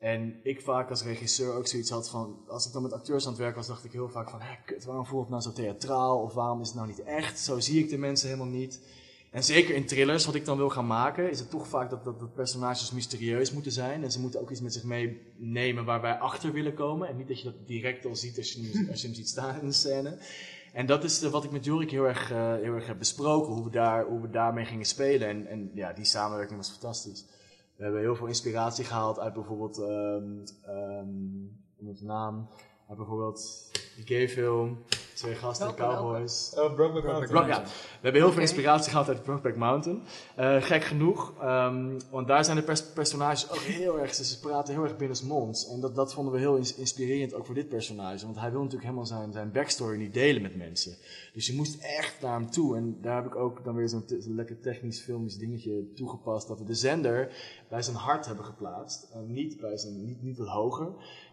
En 0.00 0.40
ik 0.42 0.60
vaak 0.60 0.90
als 0.90 1.02
regisseur 1.02 1.54
ook 1.54 1.66
zoiets 1.66 1.90
had 1.90 2.10
van, 2.10 2.38
als 2.46 2.66
ik 2.66 2.72
dan 2.72 2.82
met 2.82 2.92
acteurs 2.92 3.24
aan 3.24 3.30
het 3.30 3.40
werken 3.40 3.56
was, 3.56 3.66
dacht 3.66 3.84
ik 3.84 3.92
heel 3.92 4.08
vaak 4.08 4.30
van, 4.30 4.40
hé, 4.40 4.54
kut, 4.64 4.84
waarom 4.84 5.06
voelt 5.06 5.20
het 5.20 5.30
nou 5.30 5.42
zo 5.42 5.52
theatraal? 5.52 6.18
Of 6.18 6.34
waarom 6.34 6.60
is 6.60 6.66
het 6.66 6.76
nou 6.76 6.88
niet 6.88 7.02
echt? 7.02 7.38
Zo 7.38 7.58
zie 7.58 7.82
ik 7.82 7.90
de 7.90 7.98
mensen 7.98 8.28
helemaal 8.28 8.52
niet. 8.52 8.80
En 9.30 9.44
zeker 9.44 9.74
in 9.74 9.86
thrillers, 9.86 10.26
wat 10.26 10.34
ik 10.34 10.44
dan 10.44 10.56
wil 10.56 10.68
gaan 10.68 10.86
maken, 10.86 11.30
is 11.30 11.38
het 11.38 11.50
toch 11.50 11.68
vaak 11.68 11.90
dat, 11.90 12.04
dat, 12.04 12.20
dat 12.20 12.34
personages 12.34 12.92
mysterieus 12.92 13.52
moeten 13.52 13.72
zijn. 13.72 14.02
En 14.04 14.12
ze 14.12 14.20
moeten 14.20 14.40
ook 14.40 14.50
iets 14.50 14.60
met 14.60 14.72
zich 14.72 14.84
meenemen 14.84 15.84
waar 15.84 16.00
wij 16.00 16.18
achter 16.18 16.52
willen 16.52 16.74
komen. 16.74 17.08
En 17.08 17.16
niet 17.16 17.28
dat 17.28 17.38
je 17.38 17.44
dat 17.44 17.66
direct 17.66 18.06
al 18.06 18.16
ziet 18.16 18.38
als 18.38 18.52
je 18.52 18.60
hem, 18.60 18.88
als 18.90 19.00
je 19.00 19.06
hem 19.06 19.16
ziet 19.16 19.28
staan 19.28 19.60
in 19.60 19.66
de 19.66 19.72
scène. 19.72 20.18
En 20.72 20.86
dat 20.86 21.04
is 21.04 21.22
eh, 21.22 21.30
wat 21.30 21.44
ik 21.44 21.50
met 21.50 21.64
Jorik 21.64 21.90
heel 21.90 22.06
erg, 22.06 22.30
eh, 22.30 22.54
heel 22.54 22.74
erg 22.74 22.86
heb 22.86 22.98
besproken, 22.98 23.52
hoe 23.52 23.64
we, 23.64 23.70
daar, 23.70 24.04
hoe 24.04 24.20
we 24.20 24.30
daarmee 24.30 24.64
gingen 24.64 24.86
spelen. 24.86 25.28
En, 25.28 25.46
en 25.46 25.70
ja, 25.74 25.92
die 25.92 26.04
samenwerking 26.04 26.58
was 26.58 26.70
fantastisch. 26.70 27.24
We 27.80 27.86
hebben 27.86 28.02
heel 28.02 28.16
veel 28.16 28.26
inspiratie 28.26 28.84
gehaald 28.84 29.18
uit 29.18 29.32
bijvoorbeeld, 29.32 29.78
moet 31.78 31.98
de 31.98 32.04
naam, 32.04 32.48
uit 32.88 32.96
bijvoorbeeld 32.96 33.70
die 33.96 34.06
gay 34.06 34.28
film, 34.28 34.78
twee 35.20 35.34
gasten, 35.34 35.66
Welke, 35.66 35.82
welke? 35.82 35.96
cowboys. 35.96 36.52
Uh, 36.56 36.74
Brokeback 36.74 37.04
Mountain. 37.04 37.28
Bro- 37.28 37.46
ja, 37.46 37.62
we 37.62 37.68
hebben 38.00 38.20
heel 38.22 38.32
veel 38.32 38.40
inspiratie 38.40 38.90
gehad 38.90 39.08
uit 39.08 39.22
Brokeback 39.22 39.56
Mountain. 39.56 40.02
Eh, 40.36 40.62
gek 40.62 40.84
genoeg, 40.84 41.32
ehm, 41.40 41.98
want 42.10 42.28
daar 42.28 42.44
zijn 42.44 42.56
de 42.56 42.62
pers- 42.62 42.92
personages 42.92 43.50
ook 43.50 43.56
heel 43.58 43.98
erg, 44.00 44.14
ze 44.14 44.40
praten 44.40 44.74
heel 44.74 44.82
erg 44.82 44.96
binnensmonds. 44.96 45.68
En 45.68 45.80
dat, 45.80 45.94
dat 45.94 46.12
vonden 46.14 46.32
we 46.32 46.38
heel 46.38 46.56
ins- 46.56 46.74
inspirerend 46.74 47.34
ook 47.34 47.46
voor 47.46 47.54
dit 47.54 47.68
personage. 47.68 48.24
Want 48.24 48.38
hij 48.38 48.50
wil 48.50 48.58
natuurlijk 48.58 48.84
helemaal 48.84 49.06
zijn, 49.06 49.32
zijn 49.32 49.52
backstory 49.52 49.96
niet 49.98 50.14
delen 50.14 50.42
met 50.42 50.56
mensen. 50.56 50.96
Dus 51.34 51.46
je 51.46 51.54
moest 51.54 51.82
echt 51.82 52.16
naar 52.20 52.34
hem 52.34 52.50
toe. 52.50 52.76
En 52.76 52.98
daar 53.00 53.16
heb 53.16 53.26
ik 53.26 53.36
ook 53.36 53.64
dan 53.64 53.74
weer 53.74 53.88
zo'n 53.88 54.04
lekker 54.26 54.60
technisch 54.60 55.00
filmisch 55.00 55.36
dingetje 55.38 55.92
toegepast. 55.94 56.48
Dat 56.48 56.58
we 56.58 56.64
de 56.64 56.74
zender 56.74 57.32
bij 57.68 57.82
zijn 57.82 57.96
hart 57.96 58.26
hebben 58.26 58.44
geplaatst. 58.44 59.08
En 59.12 59.32
niet, 59.32 59.60
bij 59.60 59.76
zijn, 59.76 60.04
niet, 60.04 60.22
niet 60.22 60.38
wat 60.38 60.48
hoger. 60.48 60.88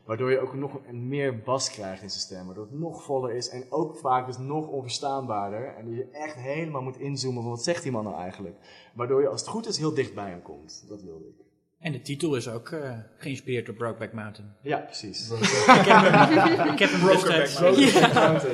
Waardoor 0.07 0.31
je 0.31 0.39
ook 0.39 0.53
nog 0.53 0.91
meer 0.91 1.39
bas 1.39 1.69
krijgt 1.69 2.01
in 2.01 2.09
zijn 2.09 2.21
stem. 2.21 2.45
Waardoor 2.45 2.65
het 2.65 2.79
nog 2.79 3.03
voller 3.03 3.31
is 3.31 3.49
en 3.49 3.65
ook 3.69 3.97
vaak 3.97 4.25
dus 4.25 4.37
nog 4.37 4.67
onverstaanbaarder. 4.67 5.75
En 5.75 5.89
je 5.89 6.09
echt 6.11 6.35
helemaal 6.35 6.81
moet 6.81 6.99
inzoomen 6.99 7.43
wat 7.43 7.63
zegt 7.63 7.83
die 7.83 7.91
man 7.91 8.03
nou 8.03 8.15
eigenlijk. 8.15 8.55
Waardoor 8.93 9.21
je 9.21 9.27
als 9.27 9.41
het 9.41 9.49
goed 9.49 9.67
is 9.67 9.77
heel 9.77 9.93
dicht 9.93 10.13
bij 10.13 10.29
hem 10.29 10.41
komt. 10.41 10.85
Dat 10.87 11.01
wilde 11.01 11.27
ik. 11.27 11.46
En 11.79 11.91
de 11.91 12.01
titel 12.01 12.35
is 12.35 12.47
ook 12.49 12.69
eh, 12.69 12.91
geïnspireerd 13.17 13.65
door 13.65 13.75
Brokeback 13.75 14.13
Mountain. 14.13 14.53
Ja, 14.61 14.77
precies. 14.77 15.29
Ik 15.31 15.85
heb 15.85 16.01
hem, 16.01 16.71
ik 16.71 16.79
heb 16.79 16.89
hem 16.89 17.07
destijds... 17.07 17.59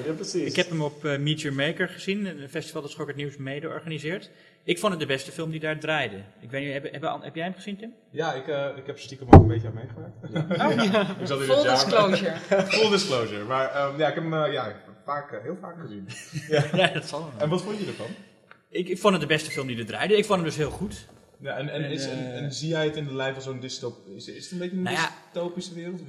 Ja, 0.06 0.14
precies. 0.16 0.50
Ik 0.50 0.56
heb 0.56 0.70
hem 0.70 0.82
op 0.82 1.06
eh, 1.06 1.20
Meet 1.20 1.42
Your 1.42 1.58
Maker 1.58 1.88
gezien, 1.90 2.26
een 2.26 2.50
festival 2.50 2.82
dat 2.82 2.92
Schok 2.92 3.08
het 3.08 3.16
Nieuws 3.16 3.38
mede 3.38 3.68
organiseert. 3.68 4.32
Ik 4.66 4.80
vond 4.80 4.92
het 4.92 5.02
de 5.02 5.08
beste 5.08 5.32
film 5.32 5.52
die 5.52 5.60
daar 5.60 5.80
draaide. 5.80 6.24
Ik 6.40 6.52
weet 6.52 6.64
niet, 6.64 6.74
heb, 6.74 6.92
heb, 6.92 7.22
heb 7.22 7.36
jij 7.36 7.44
hem 7.44 7.54
gezien, 7.54 7.78
Tim? 7.78 7.94
Ja, 8.10 8.34
ik, 8.34 8.48
eh, 8.48 8.78
ik 8.78 8.86
heb 8.86 8.96
er 8.96 9.02
stiekem 9.02 9.28
ook 9.30 9.42
een 9.42 9.48
beetje 9.48 9.68
aan 9.68 9.74
meegewerkt. 9.74 10.16
Ja. 10.58 11.16
Ik 11.22 11.28
zat 11.28 11.40
in 11.40 11.46
Full 11.46 11.70
disclosure. 11.70 12.36
Full 12.78 12.90
disclosure. 12.90 13.44
Maar 13.44 13.70
ehm, 13.72 14.00
ja, 14.00 14.08
ik 14.08 14.14
heb 14.14 14.24
hem 14.24 14.34
eh, 14.34 14.54
ja, 14.54 14.76
vaak, 15.06 15.32
eh, 15.32 15.42
heel 15.42 15.58
vaak 15.62 15.76
gezien. 15.80 16.08
Ja, 16.74 16.88
dat 16.88 17.06
zal 17.06 17.20
wel. 17.20 17.42
En 17.42 17.50
wat 17.50 17.62
vond 17.62 17.80
je 17.80 17.86
ervan? 17.86 18.08
Ik, 18.70 18.88
ik 18.88 18.98
vond 18.98 19.14
het 19.14 19.22
de 19.22 19.28
beste 19.28 19.52
film 19.52 19.68
die 19.68 19.78
er 19.78 19.86
draaide. 19.86 20.18
Ik 20.18 20.26
vond 20.26 20.40
hem 20.40 20.48
dus 20.48 20.58
heel 20.58 20.72
goed. 20.72 21.08
Ja, 21.44 21.58
en, 21.58 21.70
en, 21.70 21.84
En, 21.84 21.92
is, 21.92 22.06
en, 22.06 22.18
eh, 22.18 22.38
en 22.44 22.54
zie 22.54 22.70
jij 22.70 22.86
het 22.86 22.96
in 22.96 23.06
de 23.06 23.16
lijn 23.16 23.34
van 23.34 23.42
zo'n 23.44 23.60
dystop... 23.60 24.08
Is, 24.08 24.28
is 24.28 24.44
het 24.44 24.52
een 24.52 24.58
beetje 24.58 24.76
een 24.78 24.84
Nou 24.84 24.96
ja, 24.96 25.10
dystopische 25.24 25.74
wereld? 25.74 26.02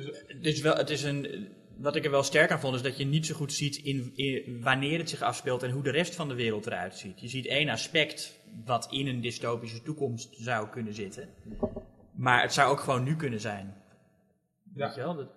Dus 0.42 0.61
wel, 0.61 0.75
het 0.77 0.90
is 0.90 1.03
een, 1.03 1.49
wat 1.77 1.97
ik 1.97 2.05
er 2.05 2.11
wel 2.11 2.23
sterk 2.23 2.51
aan 2.51 2.61
vond, 2.61 2.75
is 2.75 2.83
dat 2.83 2.97
je 2.99 3.05
niet 3.05 3.27
zo 3.27 3.35
goed 3.35 3.53
ziet 3.53 3.77
in, 3.77 4.12
in- 4.14 4.61
wanneer 4.62 4.99
het 4.99 5.11
zich 5.11 5.23
afspeelt 5.23 5.62
en 5.62 5.70
hoe 5.70 5.83
de 5.83 5.90
rest 5.90 6.14
van 6.14 6.29
de 6.29 6.35
wereld 6.35 6.66
eruit 6.66 6.97
ziet. 6.97 7.20
Je 7.20 7.29
ziet 7.29 7.47
één 7.47 7.68
aspect 7.68 8.38
wat 8.64 8.87
in 8.90 9.07
een 9.07 9.20
dystopische 9.20 9.83
toekomst 9.83 10.29
zou 10.38 10.68
kunnen 10.68 10.94
zitten. 10.94 11.29
Maar 12.16 12.42
het 12.42 12.53
zou 12.53 12.70
ook 12.70 12.81
gewoon 12.81 13.03
nu 13.05 13.16
kunnen 13.16 13.40
zijn. 13.40 13.75
Ja. 14.75 14.87
Weet 14.87 14.94
je 14.94 15.01
wel? 15.01 15.14
Dat- 15.14 15.33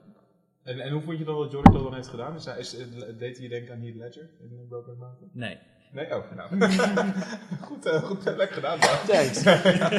En, 0.64 0.80
en 0.80 0.92
hoe 0.92 1.02
vond 1.02 1.18
je 1.18 1.24
dan 1.26 1.36
wat 1.36 1.52
Jordan 1.52 1.74
dat 1.74 1.84
dan 1.84 1.94
heeft 1.94 2.08
gedaan? 2.08 2.36
Is, 2.36 2.46
hij- 2.46 2.58
is, 2.60 2.72
deed 3.18 3.34
hij 3.38 3.42
je 3.44 3.50
denken 3.50 3.74
aan 3.74 3.82
Heath 3.82 3.96
Ledger 3.96 4.30
in 4.40 4.66
Broken 4.70 4.98
Mountain? 4.98 5.30
nee. 5.34 5.58
Nee? 5.98 6.16
Oh, 6.16 6.24
nou. 6.36 6.72
goed, 7.68 7.86
eh, 7.86 8.04
goed 8.04 8.26
eh, 8.26 8.36
lekker 8.36 8.56
gedaan. 8.56 8.80
Thanks. 8.80 9.44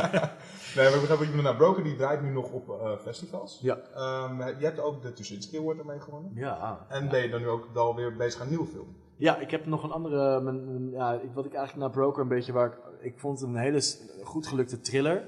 nee, 0.77 0.89
wat 0.91 1.01
je 1.01 1.17
bedoelt. 1.19 1.43
Nou, 1.43 1.57
Broken 1.57 1.85
die 1.85 1.97
draait 1.97 2.23
nu 2.23 2.31
nog 2.31 2.51
op 2.53 2.69
eh, 2.69 2.93
festivals. 3.03 3.59
Ja. 3.63 3.79
Ehm, 3.95 4.59
je 4.59 4.65
hebt 4.65 4.81
ook 4.81 5.03
de 5.03 5.13
Tuschinski 5.13 5.59
Award 5.59 5.79
ermee 5.79 6.01
gewonnen. 6.01 6.31
Ja. 6.35 6.87
En 6.89 7.09
ben 7.09 7.23
je 7.23 7.29
dan 7.29 7.41
nu 7.41 7.49
ook 7.49 7.69
alweer 7.75 8.17
bezig 8.17 8.41
aan 8.41 8.49
nieuwe 8.49 8.67
film? 8.67 8.97
Ja, 9.17 9.37
ik 9.37 9.51
heb 9.51 9.67
nog 9.67 9.83
een 9.83 9.91
andere. 9.91 10.41
Mijn, 10.41 10.91
ja, 10.91 11.13
ik, 11.13 11.31
wat 11.35 11.45
ik 11.45 11.55
eigenlijk 11.55 11.87
naar 11.87 12.03
Broker 12.03 12.23
een 12.23 12.29
beetje 12.29 12.53
waar 12.53 12.67
ik. 12.67 12.79
Ik 13.01 13.19
vond 13.19 13.41
het 13.41 13.49
een 13.49 13.57
hele 13.57 13.83
goed 14.23 14.47
gelukte 14.47 14.81
thriller. 14.81 15.23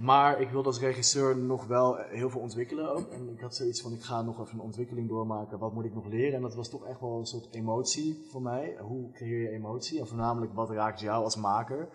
Maar 0.00 0.40
ik 0.40 0.50
wilde 0.50 0.68
als 0.68 0.80
regisseur 0.80 1.36
nog 1.36 1.66
wel 1.66 1.96
heel 1.96 2.30
veel 2.30 2.40
ontwikkelen 2.40 2.90
ook. 2.90 3.08
En 3.08 3.28
ik 3.28 3.40
had 3.40 3.56
zoiets 3.56 3.80
van: 3.80 3.92
ik 3.92 4.02
ga 4.02 4.22
nog 4.22 4.40
even 4.40 4.54
een 4.54 4.64
ontwikkeling 4.64 5.08
doormaken. 5.08 5.58
Wat 5.58 5.72
moet 5.72 5.84
ik 5.84 5.94
nog 5.94 6.06
leren? 6.06 6.34
En 6.34 6.42
dat 6.42 6.54
was 6.54 6.68
toch 6.68 6.86
echt 6.86 7.00
wel 7.00 7.18
een 7.18 7.26
soort 7.26 7.48
emotie 7.50 8.26
voor 8.30 8.42
mij. 8.42 8.76
Hoe 8.80 9.10
creëer 9.12 9.40
je 9.40 9.48
emotie? 9.48 10.00
En 10.00 10.06
voornamelijk 10.06 10.54
wat 10.54 10.70
raakt 10.70 11.00
jou 11.00 11.24
als 11.24 11.36
maker? 11.36 11.88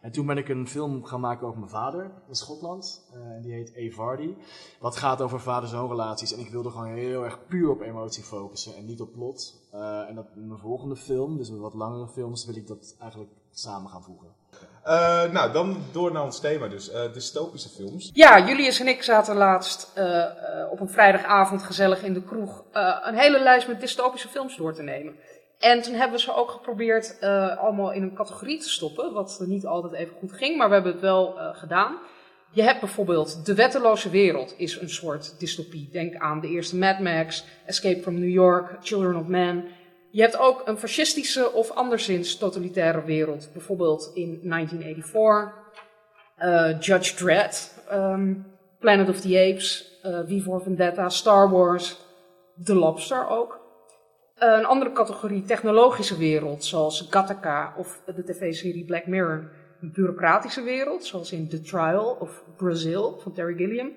En 0.00 0.12
toen 0.12 0.26
ben 0.26 0.36
ik 0.36 0.48
een 0.48 0.68
film 0.68 1.04
gaan 1.04 1.20
maken 1.20 1.46
over 1.46 1.58
mijn 1.58 1.70
vader 1.70 2.10
in 2.28 2.34
Schotland. 2.34 3.08
Eh, 3.12 3.20
en 3.20 3.42
die 3.42 3.52
heet 3.52 3.76
A. 3.76 3.94
Vardy. 3.94 4.34
Wat 4.80 4.96
gaat 4.96 5.22
over 5.22 5.40
vader-zoon 5.40 5.88
relaties. 5.88 6.32
En 6.32 6.40
ik 6.40 6.50
wilde 6.50 6.70
gewoon 6.70 6.86
heel 6.86 7.24
erg 7.24 7.46
puur 7.46 7.70
op 7.70 7.80
emotie 7.80 8.22
focussen 8.22 8.76
en 8.76 8.86
niet 8.86 9.00
op 9.00 9.12
plot. 9.12 9.68
Eh, 9.72 10.08
en 10.08 10.14
dat 10.14 10.26
mijn 10.34 10.58
volgende 10.58 10.96
film, 10.96 11.36
dus 11.36 11.50
met 11.50 11.60
wat 11.60 11.74
langere 11.74 12.08
films, 12.08 12.46
wil 12.46 12.56
ik 12.56 12.66
dat 12.66 12.96
eigenlijk 12.98 13.30
samen 13.50 13.90
gaan 13.90 14.02
voegen. 14.02 14.34
Eh, 14.86 15.30
nou, 15.32 15.52
dan 15.52 15.76
door 15.92 16.12
naar 16.12 16.24
ons 16.24 16.40
thema 16.40 16.68
dus. 16.68 16.90
eh, 16.90 17.12
dystopische 17.12 17.68
films. 17.68 18.10
Ja, 18.12 18.46
Julius 18.46 18.80
en 18.80 18.86
ik 18.86 19.02
zaten 19.02 19.36
laatst 19.36 19.90
eh, 19.94 20.24
op 20.70 20.80
een 20.80 20.88
vrijdagavond 20.88 21.62
gezellig 21.62 22.02
in 22.02 22.14
de 22.14 22.22
kroeg 22.22 22.64
een 23.04 23.14
hele 23.14 23.40
lijst 23.40 23.68
met 23.68 23.80
dystopische 23.80 24.28
films 24.28 24.56
door 24.56 24.74
te 24.74 24.82
nemen. 24.82 25.14
En 25.58 25.82
toen 25.82 25.94
hebben 25.94 26.16
we 26.16 26.22
ze 26.22 26.34
ook 26.34 26.50
geprobeerd 26.50 27.16
allemaal 27.58 27.92
in 27.92 28.02
een 28.02 28.14
categorie 28.14 28.58
te 28.58 28.68
stoppen, 28.68 29.12
wat 29.12 29.42
niet 29.46 29.66
altijd 29.66 29.92
even 29.92 30.16
goed 30.18 30.32
ging, 30.32 30.56
maar 30.56 30.68
we 30.68 30.74
hebben 30.74 30.92
het 30.92 31.00
wel 31.00 31.34
gedaan. 31.52 31.96
Je 32.50 32.62
hebt 32.62 32.80
bijvoorbeeld 32.80 33.46
De 33.46 33.54
Wetteloze 33.54 34.10
Wereld 34.10 34.54
is 34.56 34.80
een 34.80 34.90
soort 34.90 35.38
dystopie. 35.38 35.88
Denk 35.92 36.16
aan 36.16 36.40
de 36.40 36.48
eerste 36.48 36.76
Mad 36.76 36.98
Max, 36.98 37.44
Escape 37.66 38.02
from 38.02 38.14
New 38.14 38.32
York, 38.32 38.76
Children 38.80 39.16
of 39.16 39.26
Men. 39.26 39.64
Je 40.16 40.22
hebt 40.22 40.38
ook 40.38 40.62
een 40.64 40.78
fascistische 40.78 41.52
of 41.52 41.70
anderszins 41.70 42.36
totalitaire 42.36 43.04
wereld, 43.04 43.48
bijvoorbeeld 43.52 44.10
in 44.14 44.40
1984. 44.42 45.64
eh, 46.36 46.80
Judge 46.80 47.14
Dredd, 47.14 47.82
ehm, 47.88 48.34
Planet 48.78 49.08
of 49.08 49.20
the 49.20 49.52
Apes, 49.52 49.98
eh 50.02 50.20
V 50.26 50.42
for 50.42 50.62
Vendetta, 50.62 51.08
Star 51.08 51.50
Wars, 51.50 51.96
The 52.64 52.74
Lobster 52.74 53.28
ook. 53.28 53.60
Eh, 54.34 54.52
een 54.58 54.64
andere 54.64 54.92
categorie, 54.92 55.42
technologische 55.42 56.16
wereld, 56.16 56.64
zoals 56.64 57.06
Gattaca 57.10 57.74
of 57.76 58.02
de 58.14 58.24
tv-serie 58.24 58.84
Black 58.84 59.06
Mirror. 59.06 59.50
Een 59.80 59.92
bureaucratische 59.92 60.62
wereld, 60.62 61.04
zoals 61.04 61.32
in 61.32 61.48
The 61.48 61.60
Trial 61.60 62.16
of 62.20 62.44
Brazil 62.56 63.18
van 63.22 63.32
Terry 63.32 63.54
Gilliam. 63.56 63.92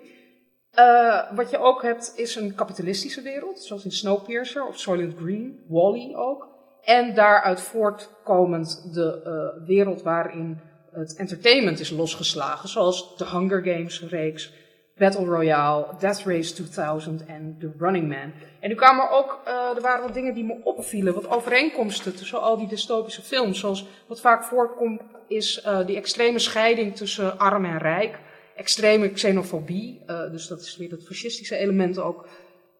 Eh, 0.71 1.21
wat 1.35 1.49
je 1.49 1.57
ook 1.57 1.81
hebt, 1.81 2.13
is 2.15 2.35
een 2.35 2.55
kapitalistische 2.55 3.21
wereld, 3.21 3.59
zoals 3.59 3.85
in 3.85 3.91
Snowpiercer 3.91 4.67
of 4.67 4.79
Soylent 4.79 5.17
Green, 5.17 5.59
Wall-E 5.67 6.15
ook. 6.15 6.47
En 6.81 7.13
daaruit 7.13 7.61
voortkomend 7.61 8.93
de 8.93 9.21
eh, 9.23 9.67
wereld 9.67 10.01
waarin 10.01 10.59
het 10.91 11.15
entertainment 11.15 11.79
is 11.79 11.89
losgeslagen, 11.89 12.69
zoals 12.69 13.17
de 13.17 13.25
Hunger 13.25 13.63
Games 13.63 14.01
reeks, 14.01 14.53
Battle 14.97 15.25
Royale, 15.25 15.85
Death 15.99 16.23
Race 16.25 16.53
2000 16.53 17.25
en 17.25 17.57
The 17.59 17.71
Running 17.77 18.07
Man. 18.07 18.33
En 18.59 18.69
nu 18.69 18.75
kwamen 18.75 19.03
er 19.03 19.09
ook, 19.09 19.41
eh, 19.45 19.75
er 19.75 19.81
waren 19.81 20.03
wat 20.03 20.13
dingen 20.13 20.33
die 20.33 20.43
me 20.43 20.61
opvielen, 20.63 21.13
wat 21.13 21.29
overeenkomsten 21.29 22.15
tussen 22.15 22.41
al 22.41 22.57
die 22.57 22.67
dystopische 22.67 23.21
films. 23.21 23.59
Zoals 23.59 23.87
wat 24.07 24.21
vaak 24.21 24.43
voorkomt 24.43 25.01
is 25.27 25.67
die 25.85 25.95
extreme 25.95 26.39
scheiding 26.39 26.95
tussen 26.95 27.39
arm 27.39 27.65
en 27.65 27.77
rijk, 27.77 28.19
extreme 28.59 29.11
xenofobie, 29.11 30.01
eh, 30.05 30.31
dus 30.31 30.47
dat 30.47 30.61
is 30.61 30.77
weer 30.77 30.89
dat 30.89 31.03
fascistische 31.03 31.55
element 31.55 31.99
ook. 31.99 32.27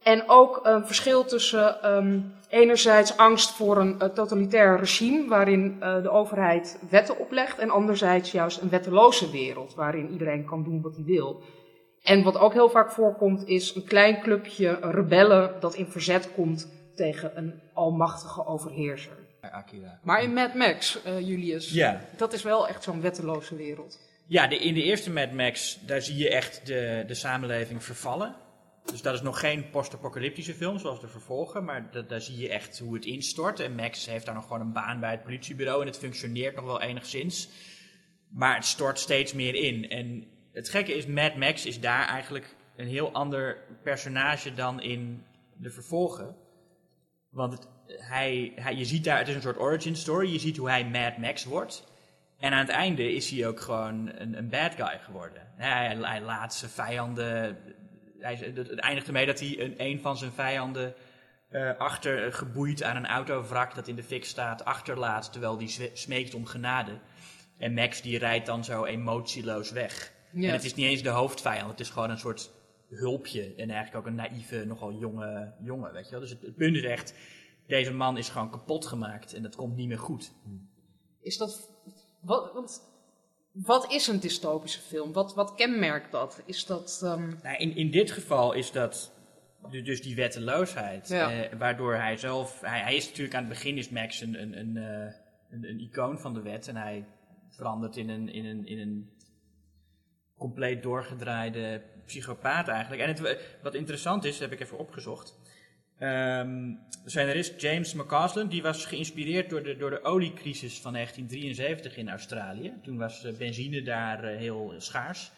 En 0.03 0.23
ook 0.29 0.59
een 0.63 0.85
verschil 0.85 1.25
tussen 1.25 1.81
ehm, 1.81 2.19
enerzijds 2.49 3.17
angst 3.17 3.51
voor 3.51 3.77
een 3.77 3.99
eh, 3.99 4.09
totalitair 4.09 4.79
regime 4.79 5.27
waarin 5.27 5.77
eh, 5.79 6.01
de 6.01 6.09
overheid 6.09 6.79
wetten 6.89 7.17
oplegt 7.19 7.59
en 7.59 7.69
anderzijds 7.69 8.31
juist 8.31 8.61
een 8.61 8.69
wetteloze 8.69 9.31
wereld 9.31 9.75
waarin 9.75 10.09
iedereen 10.11 10.45
kan 10.45 10.63
doen 10.63 10.81
wat 10.81 10.95
hij 10.95 11.05
wil. 11.05 11.41
En 12.03 12.23
wat 12.23 12.37
ook 12.37 12.53
heel 12.53 12.69
vaak 12.69 12.91
voorkomt 12.91 13.47
is 13.47 13.75
een 13.75 13.83
klein 13.83 14.21
clubje 14.21 14.77
rebellen 14.81 15.53
dat 15.59 15.75
in 15.75 15.87
verzet 15.87 16.33
komt 16.33 16.67
tegen 16.95 17.37
een 17.37 17.61
almachtige 17.73 18.45
overheerser. 18.45 19.17
Akira. 19.41 19.99
Maar 20.03 20.23
in 20.23 20.33
Mad 20.33 20.53
Max, 20.53 20.99
Julius, 21.03 21.83
dat 22.17 22.33
is 22.33 22.43
wel 22.43 22.67
echt 22.67 22.83
zo'n 22.83 23.01
wetteloze 23.01 23.55
wereld. 23.55 24.08
Ja, 24.29 24.47
de, 24.47 24.55
in 24.55 24.73
de 24.73 24.83
eerste 24.83 25.11
Mad 25.11 25.31
Max, 25.31 25.79
daar 25.85 26.01
zie 26.01 26.17
je 26.17 26.29
echt 26.29 26.65
de, 26.65 27.03
de 27.07 27.13
samenleving 27.13 27.83
vervallen. 27.83 28.35
Dus 28.85 29.01
dat 29.01 29.13
is 29.13 29.21
nog 29.21 29.39
geen 29.39 29.69
post-apocalyptische 29.69 30.53
film 30.53 30.79
zoals 30.79 31.01
de 31.01 31.07
vervolgen, 31.07 31.63
maar 31.63 31.91
da- 31.91 32.01
daar 32.01 32.21
zie 32.21 32.37
je 32.37 32.49
echt 32.49 32.79
hoe 32.79 32.93
het 32.93 33.05
instort. 33.05 33.59
En 33.59 33.75
Max 33.75 34.05
heeft 34.05 34.25
daar 34.25 34.35
nog 34.35 34.43
gewoon 34.43 34.61
een 34.61 34.73
baan 34.73 34.99
bij 34.99 35.11
het 35.11 35.23
politiebureau 35.23 35.81
en 35.81 35.87
het 35.87 35.97
functioneert 35.97 36.55
nog 36.55 36.65
wel 36.65 36.81
enigszins. 36.81 37.49
Maar 38.29 38.55
het 38.55 38.65
stort 38.65 38.99
steeds 38.99 39.33
meer 39.33 39.55
in. 39.55 39.89
En 39.89 40.27
het 40.51 40.69
gekke 40.69 40.93
is, 40.93 41.05
Mad 41.05 41.35
Max 41.35 41.65
is 41.65 41.79
daar 41.79 42.07
eigenlijk 42.07 42.55
een 42.75 42.87
heel 42.87 43.11
ander 43.11 43.57
personage 43.83 44.53
dan 44.53 44.81
in 44.81 45.23
de 45.57 45.69
vervolgen. 45.69 46.35
Want 47.29 47.53
het, 47.53 47.67
hij, 47.87 48.53
je 48.75 48.85
ziet 48.85 49.03
daar, 49.03 49.17
het 49.17 49.27
is 49.27 49.35
een 49.35 49.41
soort 49.41 49.59
origin 49.59 49.95
story, 49.95 50.31
je 50.31 50.39
ziet 50.39 50.57
hoe 50.57 50.69
hij 50.69 50.85
Mad 50.85 51.17
Max 51.17 51.43
wordt. 51.43 51.88
En 52.39 52.51
aan 52.51 52.59
het 52.59 52.69
einde 52.69 53.13
is 53.13 53.29
hij 53.29 53.47
ook 53.47 53.59
gewoon 53.59 54.11
een, 54.15 54.37
een 54.37 54.49
bad 54.49 54.75
guy 54.75 54.99
geworden. 54.99 55.41
Hij, 55.55 55.95
hij 55.95 56.21
laat 56.21 56.53
zijn 56.53 56.71
vijanden. 56.71 57.57
Hij, 58.19 58.35
het 58.35 58.79
eindigt 58.79 59.07
ermee 59.07 59.25
dat 59.25 59.39
hij 59.39 59.59
een, 59.59 59.73
een 59.77 59.99
van 60.01 60.17
zijn 60.17 60.31
vijanden 60.31 60.93
eh, 61.49 61.77
achter 61.77 62.25
eh, 62.25 62.33
geboeid 62.33 62.83
aan 62.83 62.95
een 62.95 63.07
autovrak 63.07 63.75
dat 63.75 63.87
in 63.87 63.95
de 63.95 64.03
fik 64.03 64.25
staat, 64.25 64.65
achterlaat 64.65 65.31
terwijl 65.31 65.57
die 65.57 65.89
smeekt 65.93 66.33
om 66.33 66.45
genade. 66.45 66.99
En 67.57 67.73
Max 67.73 68.01
die 68.01 68.17
rijdt 68.17 68.45
dan 68.45 68.63
zo 68.63 68.85
emotieloos 68.85 69.71
weg. 69.71 70.13
En 70.33 70.49
het 70.49 70.63
is 70.63 70.75
niet 70.75 70.85
eens 70.85 71.03
de 71.03 71.09
hoofdvijand, 71.09 71.69
het 71.71 71.79
is 71.79 71.89
gewoon 71.89 72.09
een 72.09 72.19
soort 72.19 72.51
hulpje. 72.89 73.53
En 73.55 73.69
eigenlijk 73.69 73.95
ook 73.95 74.05
een 74.05 74.15
naïeve, 74.15 74.65
nogal 74.65 74.93
jonge 74.93 75.53
jongen, 75.61 75.93
weet 75.93 76.05
je 76.05 76.11
wel. 76.11 76.19
Dus 76.19 76.29
het, 76.29 76.41
het 76.41 76.55
punt 76.55 76.75
is 76.75 76.83
echt, 76.83 77.13
deze 77.67 77.93
man 77.93 78.17
is 78.17 78.29
gewoon 78.29 78.51
kapot 78.51 78.85
gemaakt 78.85 79.33
en 79.33 79.41
dat 79.41 79.55
komt 79.55 79.75
niet 79.75 79.87
meer 79.87 79.99
goed. 79.99 80.33
Is 81.21 81.37
dat. 81.37 81.77
Wat, 82.19 82.53
want, 82.53 82.81
wat 83.51 83.91
is 83.91 84.07
een 84.07 84.19
dystopische 84.19 84.79
film? 84.81 85.13
Wat, 85.13 85.35
wat 85.35 85.55
kenmerkt 85.55 86.11
dat? 86.11 86.41
Is 86.45 86.65
dat. 86.65 86.99
ehm, 87.03 87.33
Nou, 87.43 87.57
in, 87.57 87.75
in 87.75 87.91
dit 87.91 88.11
geval 88.11 88.53
is 88.53 88.71
dat 88.71 89.11
du- 89.69 89.81
dus 89.81 90.01
die 90.01 90.15
wetteloosheid. 90.15 91.07
Ja. 91.07 91.31
eh, 91.31 91.57
waardoor 91.57 91.95
hij 91.95 92.17
zelf. 92.17 92.61
Hij, 92.61 92.79
hij 92.81 92.95
is 92.95 93.07
natuurlijk 93.07 93.35
aan 93.35 93.43
het 93.43 93.53
begin 93.53 93.77
is 93.77 93.89
Max 93.89 94.21
een, 94.21 94.41
een, 94.41 94.59
een, 94.59 94.77
eh, 94.77 95.13
een, 95.49 95.63
een 95.69 95.79
icoon 95.79 96.19
van 96.19 96.33
de 96.33 96.41
wet. 96.41 96.67
En 96.67 96.75
hij 96.75 97.05
verandert 97.49 97.97
in 97.97 98.09
een, 98.09 98.29
in 98.29 98.45
een, 98.45 98.65
in 98.67 98.79
een 98.79 99.09
compleet 100.37 100.83
doorgedraaide 100.83 101.81
psychopaat 102.05 102.67
eigenlijk. 102.67 103.01
En 103.01 103.07
het, 103.07 103.39
wat 103.61 103.73
interessant 103.75 104.23
is, 104.25 104.39
heb 104.39 104.51
ik 104.51 104.59
even 104.59 104.77
opgezocht. 104.77 105.37
Ehm 105.99 106.73
scenarist 107.05 107.61
James 107.61 107.93
McCausland, 107.93 108.51
die 108.51 108.61
was 108.61 108.85
geïnspireerd 108.85 109.49
door 109.49 109.63
de, 109.63 109.77
door 109.77 109.89
de 109.89 110.03
oliecrisis 110.03 110.79
van 110.81 110.93
1973 110.93 111.97
in 111.97 112.09
Australië. 112.09 112.73
Toen 112.83 112.97
was 112.97 113.25
eh, 113.25 113.33
benzine 113.33 113.81
daar 113.81 114.23
eh, 114.23 114.37
heel 114.37 114.73
schaars. 114.77 115.31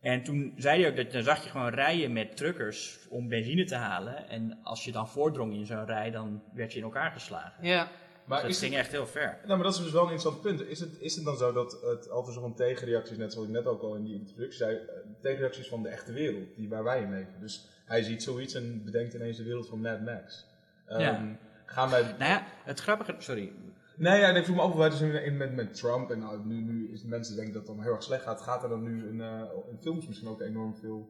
En 0.00 0.22
toen 0.22 0.54
zei 0.56 0.80
hij 0.80 0.90
ook 0.90 0.96
dat 0.96 1.12
dan 1.12 1.22
zag 1.22 1.44
je 1.44 1.50
gewoon 1.50 1.68
rijen 1.68 2.12
met 2.12 2.36
truckers 2.36 2.98
om 3.08 3.28
benzine 3.28 3.64
te 3.64 3.74
halen. 3.74 4.28
En 4.28 4.58
als 4.62 4.84
je 4.84 4.92
dan 4.92 5.08
voordrong 5.08 5.54
in 5.54 5.66
zo'n 5.66 5.86
rij, 5.86 6.10
dan 6.10 6.42
werd 6.52 6.72
je 6.72 6.78
in 6.78 6.84
elkaar 6.84 7.10
geslagen. 7.10 7.66
ja. 7.66 7.88
Maar 8.26 8.40
dat 8.42 8.50
is 8.50 8.58
ging 8.58 8.70
het, 8.72 8.80
echt 8.80 8.90
heel 8.92 9.06
ver. 9.06 9.38
nou, 9.44 9.48
maar 9.58 9.62
dat 9.66 9.74
is 9.74 9.82
dus 9.82 9.92
wel 9.92 10.02
een 10.06 10.10
interessant 10.12 10.42
punt. 10.42 10.68
Is 10.68 10.80
het, 10.80 11.00
is 11.00 11.14
het 11.16 11.24
dan 11.24 11.36
zo 11.36 11.52
dat 11.52 11.78
het 11.82 12.10
altijd 12.10 12.34
zo'n 12.36 12.54
tegenreactie 12.54 13.12
is, 13.12 13.18
net 13.18 13.32
zoals 13.32 13.48
ik 13.48 13.54
net 13.54 13.66
ook 13.66 13.82
al 13.82 13.94
in 13.94 14.04
die 14.04 14.14
introductie 14.14 14.58
zei, 14.58 14.76
eh, 14.76 14.82
tegenreacties 15.20 15.68
van 15.68 15.82
de 15.82 15.88
echte 15.88 16.12
wereld, 16.12 16.56
die 16.56 16.68
waar 16.68 16.84
wij 16.84 17.02
in 17.02 17.10
leven. 17.10 17.40
Dus 17.40 17.68
hij 17.84 18.02
ziet 18.02 18.22
zoiets 18.22 18.54
en 18.54 18.84
bedenkt 18.84 19.14
ineens 19.14 19.36
de 19.36 19.44
wereld 19.44 19.68
van 19.68 19.80
Mad 19.80 20.00
Max. 20.00 20.46
Ehm, 20.86 21.00
Ja. 21.00 21.36
Gaan 21.66 21.90
wij 21.90 22.02
Nou 22.02 22.30
ja, 22.30 22.46
het 22.64 22.80
grappige... 22.80 23.14
Sorry. 23.18 23.52
Nee, 23.96 24.20
ja, 24.20 24.28
ik 24.28 24.44
vroeg 24.44 24.56
me 24.56 24.62
af 24.62 24.70
of 24.70 24.76
wij 24.76 24.88
dus 24.88 25.00
in, 25.00 25.22
in- 25.24 25.36
met, 25.36 25.54
met 25.54 25.74
Trump 25.74 26.10
en 26.10 26.18
nou, 26.18 26.46
nu, 26.46 26.54
nu 26.54 26.92
is 26.92 27.02
mensen 27.02 27.34
denken 27.36 27.54
dat 27.54 27.66
het 27.66 27.76
dan 27.76 27.84
heel 27.84 27.92
erg 27.94 28.02
slecht 28.02 28.22
gaat. 28.22 28.40
Gaat 28.40 28.62
er 28.62 28.68
dan 28.68 28.82
nu 28.82 29.08
in, 29.08 29.20
eh, 29.20 29.42
in 29.70 29.78
films 29.80 30.06
misschien 30.06 30.28
ook 30.28 30.40
enorm 30.40 30.76
veel 30.76 31.08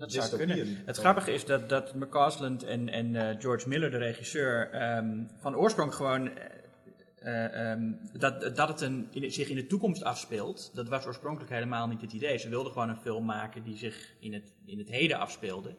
Dat 0.00 0.12
zou 0.12 0.22
dystopieën. 0.28 0.64
kunnen. 0.64 0.82
Het 0.86 0.96
grappige 0.96 1.32
is 1.32 1.44
dat, 1.44 1.68
dat 1.68 1.94
McCausland 1.94 2.62
en, 2.62 2.88
en 2.88 3.16
eh, 3.16 3.40
George 3.40 3.68
Miller, 3.68 3.90
de 3.90 3.96
regisseur, 3.96 4.70
ehm, 4.70 5.22
van 5.38 5.56
oorsprong 5.56 5.94
gewoon. 5.94 6.28
eh, 6.28 6.44
eh, 7.44 7.70
ehm, 7.70 7.92
dat, 8.12 8.56
dat 8.56 8.68
het 8.68 8.80
een, 8.80 9.08
in, 9.10 9.32
zich 9.32 9.48
in 9.48 9.56
de 9.56 9.66
toekomst 9.66 10.02
afspeelt, 10.04 10.70
dat 10.74 10.88
was 10.88 11.06
oorspronkelijk 11.06 11.52
helemaal 11.52 11.86
niet 11.86 12.00
het 12.00 12.12
idee. 12.12 12.38
Ze 12.38 12.48
wilden 12.48 12.72
gewoon 12.72 12.88
een 12.88 12.96
film 12.96 13.24
maken 13.24 13.62
die 13.62 13.76
zich 13.76 14.14
in 14.20 14.32
het, 14.32 14.52
in 14.66 14.78
het 14.78 14.88
heden 14.88 15.18
afspeelde. 15.18 15.74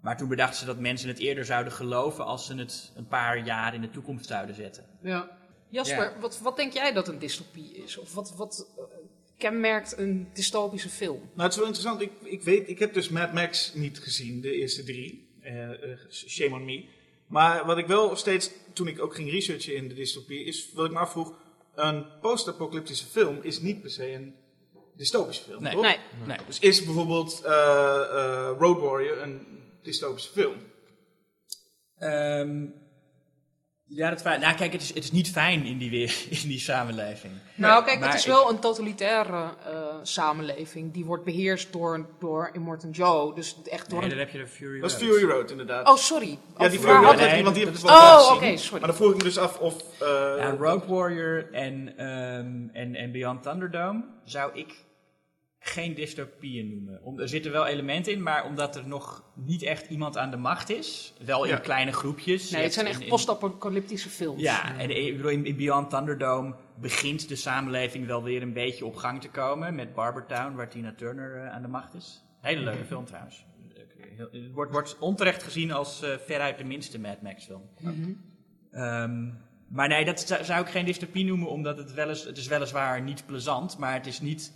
Maar 0.00 0.16
toen 0.16 0.28
bedachten 0.28 0.58
ze 0.58 0.64
dat 0.64 0.78
mensen 0.78 1.08
het 1.08 1.18
eerder 1.18 1.44
zouden 1.44 1.72
geloven 1.72 2.24
als 2.24 2.46
ze 2.46 2.54
het 2.54 2.92
een 2.96 3.06
paar 3.06 3.44
jaar 3.44 3.74
in 3.74 3.80
de 3.80 3.90
toekomst 3.90 4.26
zouden 4.26 4.54
zetten. 4.54 4.84
Ja. 5.02 5.30
Jasper, 5.68 6.20
Wat, 6.20 6.40
wat 6.40 6.56
denk 6.56 6.72
jij 6.72 6.92
dat 6.92 7.08
een 7.08 7.18
dystopie 7.18 7.76
is? 7.76 7.96
Of 7.96 8.14
wat, 8.14 8.34
wat 8.36 8.66
kenmerkt 9.38 9.98
een 9.98 10.28
dystopische 10.32 10.88
film? 10.88 11.18
Nou, 11.18 11.42
het 11.42 11.52
is 11.52 11.56
wel 11.58 11.66
interessant. 11.66 12.00
Ik, 12.00 12.10
ik 12.22 12.42
weet, 12.42 12.68
ik 12.68 12.78
heb 12.78 12.94
dus 12.94 13.08
Mad 13.08 13.32
Max 13.32 13.74
niet 13.74 13.98
gezien, 13.98 14.40
de 14.40 14.52
eerste 14.52 14.84
drie. 14.84 15.28
Eh, 15.40 15.70
eh, 15.92 15.98
shame 16.10 16.54
on 16.54 16.64
me. 16.64 16.84
Maar 17.26 17.66
wat 17.66 17.78
ik 17.78 17.86
wel 17.86 18.16
steeds, 18.16 18.50
toen 18.72 18.88
ik 18.88 19.02
ook 19.02 19.14
ging 19.14 19.30
researchen 19.30 19.76
in 19.76 19.88
de 19.88 19.94
dystopie, 19.94 20.44
is 20.44 20.70
wat 20.74 20.86
ik 20.86 20.92
me 20.92 20.98
afvroeg. 20.98 21.38
Een 21.74 22.06
post-apocalyptische 22.20 23.06
film 23.06 23.38
is 23.42 23.60
niet 23.60 23.80
per 23.80 23.90
se 23.90 24.12
een 24.12 24.34
dystopische 24.96 25.42
film, 25.42 25.62
Nee. 25.62 25.72
toch? 25.72 25.82
Nee. 25.82 25.96
Nee. 26.26 26.38
Dus 26.46 26.58
is 26.58 26.84
bijvoorbeeld 26.84 27.42
eh, 27.44 27.52
eh, 27.52 28.56
Road 28.58 28.80
Warrior 28.80 29.18
een 29.22 29.46
dystopische 29.82 30.32
film? 30.32 30.54
Ehm, 31.98 32.66
ja, 33.88 34.10
dat 34.10 34.20
fijn. 34.22 34.40
Nou, 34.40 34.56
kijk, 34.56 34.72
het 34.72 34.82
is, 34.82 34.88
het 34.88 35.04
is 35.04 35.12
niet 35.12 35.30
fijn 35.30 35.64
in 35.64 35.78
die, 35.78 35.90
weer, 35.90 36.24
in 36.42 36.48
die 36.48 36.58
samenleving. 36.58 37.32
Nou, 37.54 37.84
kijk, 37.84 37.98
maar 38.00 38.08
het 38.08 38.18
is 38.18 38.24
ik- 38.26 38.32
wel 38.32 38.50
een 38.50 38.58
totalitaire 38.58 39.54
eh, 39.66 39.94
samenleving. 40.02 40.92
Die 40.92 41.04
wordt 41.04 41.24
beheerst 41.24 41.72
door, 41.72 42.06
door 42.18 42.50
Immortan 42.52 42.90
Joe. 42.90 43.34
Dus 43.34 43.56
echt 43.64 43.90
door 43.90 44.00
Nee, 44.00 44.08
dan 44.08 44.18
heb 44.18 44.30
je 44.30 44.38
de 44.38 44.46
Fury 44.46 44.80
Dat 44.80 44.90
is 44.90 44.98
Road. 44.98 45.08
Fury 45.18 45.30
Road, 45.30 45.50
inderdaad. 45.50 45.88
Oh, 45.88 45.96
sorry. 45.96 46.28
ja, 46.58 46.64
Oh, 46.64 46.70
die 46.70 46.80
waar 46.80 46.88
Fury 46.94 47.04
had 47.06 47.18
Road, 47.18 47.30
nee, 47.30 47.42
want 47.42 47.54
die 47.54 47.64
dat 47.64 47.74
ik 47.74 47.80
is- 47.80 47.84
wel 47.90 47.96
Oh, 47.96 48.18
gezien. 48.18 48.36
oké, 48.36 48.56
sorry. 48.56 48.78
Maar 48.78 48.88
dan 48.88 48.96
vroeg 48.96 49.10
ik 49.10 49.16
me 49.16 49.22
dus 49.22 49.38
af 49.38 49.58
of... 49.58 49.74
eh, 50.00 50.08
Ja, 50.38 50.50
Road 50.58 50.86
Warrior 50.86 51.52
en, 51.52 51.92
ehm, 51.96 52.68
en, 52.76 52.94
en 52.94 53.12
Beyond 53.12 53.42
Thunderdome 53.42 54.04
zou 54.24 54.50
ik 54.54 54.74
geen 55.58 55.94
dystopieën 55.94 56.68
noemen. 56.70 57.02
Om, 57.02 57.20
er 57.20 57.28
zitten 57.28 57.52
wel 57.52 57.66
elementen 57.66 58.12
in, 58.12 58.22
maar 58.22 58.44
omdat 58.44 58.76
er 58.76 58.88
nog 58.88 59.24
niet 59.34 59.62
echt 59.62 59.88
iemand 59.88 60.16
aan 60.16 60.30
de 60.30 60.36
macht 60.36 60.70
is, 60.70 61.14
wel 61.24 61.44
in 61.44 61.50
Ja. 61.50 61.56
kleine 61.58 61.92
groepjes. 61.92 62.50
Nee, 62.50 62.62
het 62.62 62.72
zijn 62.72 62.86
echt 62.86 63.06
post-apocalyptische 63.08 64.08
films. 64.08 64.42
Ja, 64.42 64.78
en 64.78 65.06
ik 65.06 65.16
bedoel, 65.16 65.30
in, 65.30 65.44
in 65.46 65.56
Beyond 65.56 65.90
Thunderdome 65.90 66.54
begint 66.80 67.28
de 67.28 67.36
samenleving 67.36 68.06
wel 68.06 68.22
weer 68.22 68.42
een 68.42 68.52
beetje 68.52 68.84
op 68.86 68.96
gang 68.96 69.20
te 69.20 69.30
komen. 69.30 69.74
Met 69.74 69.94
Barbertown, 69.94 70.54
waar 70.56 70.68
Tina 70.68 70.94
Turner 70.96 71.36
eh, 71.42 71.52
aan 71.52 71.62
de 71.62 71.68
macht 71.68 71.94
is. 71.94 72.24
Hele 72.40 72.60
leuke 72.60 72.84
film 72.84 73.04
trouwens. 73.04 73.44
Het 74.16 74.52
wordt, 74.52 74.72
wordt 74.72 74.98
onterecht 74.98 75.42
gezien 75.42 75.72
als 75.72 76.02
eh, 76.02 76.10
veruit 76.26 76.58
de 76.58 76.64
minste 76.64 76.98
Mad 77.00 77.22
Max 77.22 77.44
film. 77.44 77.62
Ehm, 78.72 79.28
maar 79.68 79.88
nee, 79.88 80.04
dat 80.04 80.20
zou, 80.20 80.44
zou 80.44 80.60
ik 80.60 80.68
geen 80.70 80.84
dystopie 80.84 81.24
noemen, 81.24 81.48
omdat 81.48 81.78
het 81.78 81.92
wel 81.94 82.08
eens, 82.08 82.24
het 82.24 82.36
is 82.38 82.46
weliswaar 82.46 83.02
niet 83.02 83.26
plezant, 83.26 83.78
maar 83.78 83.92
het 83.94 84.06
is 84.06 84.20
niet, 84.20 84.52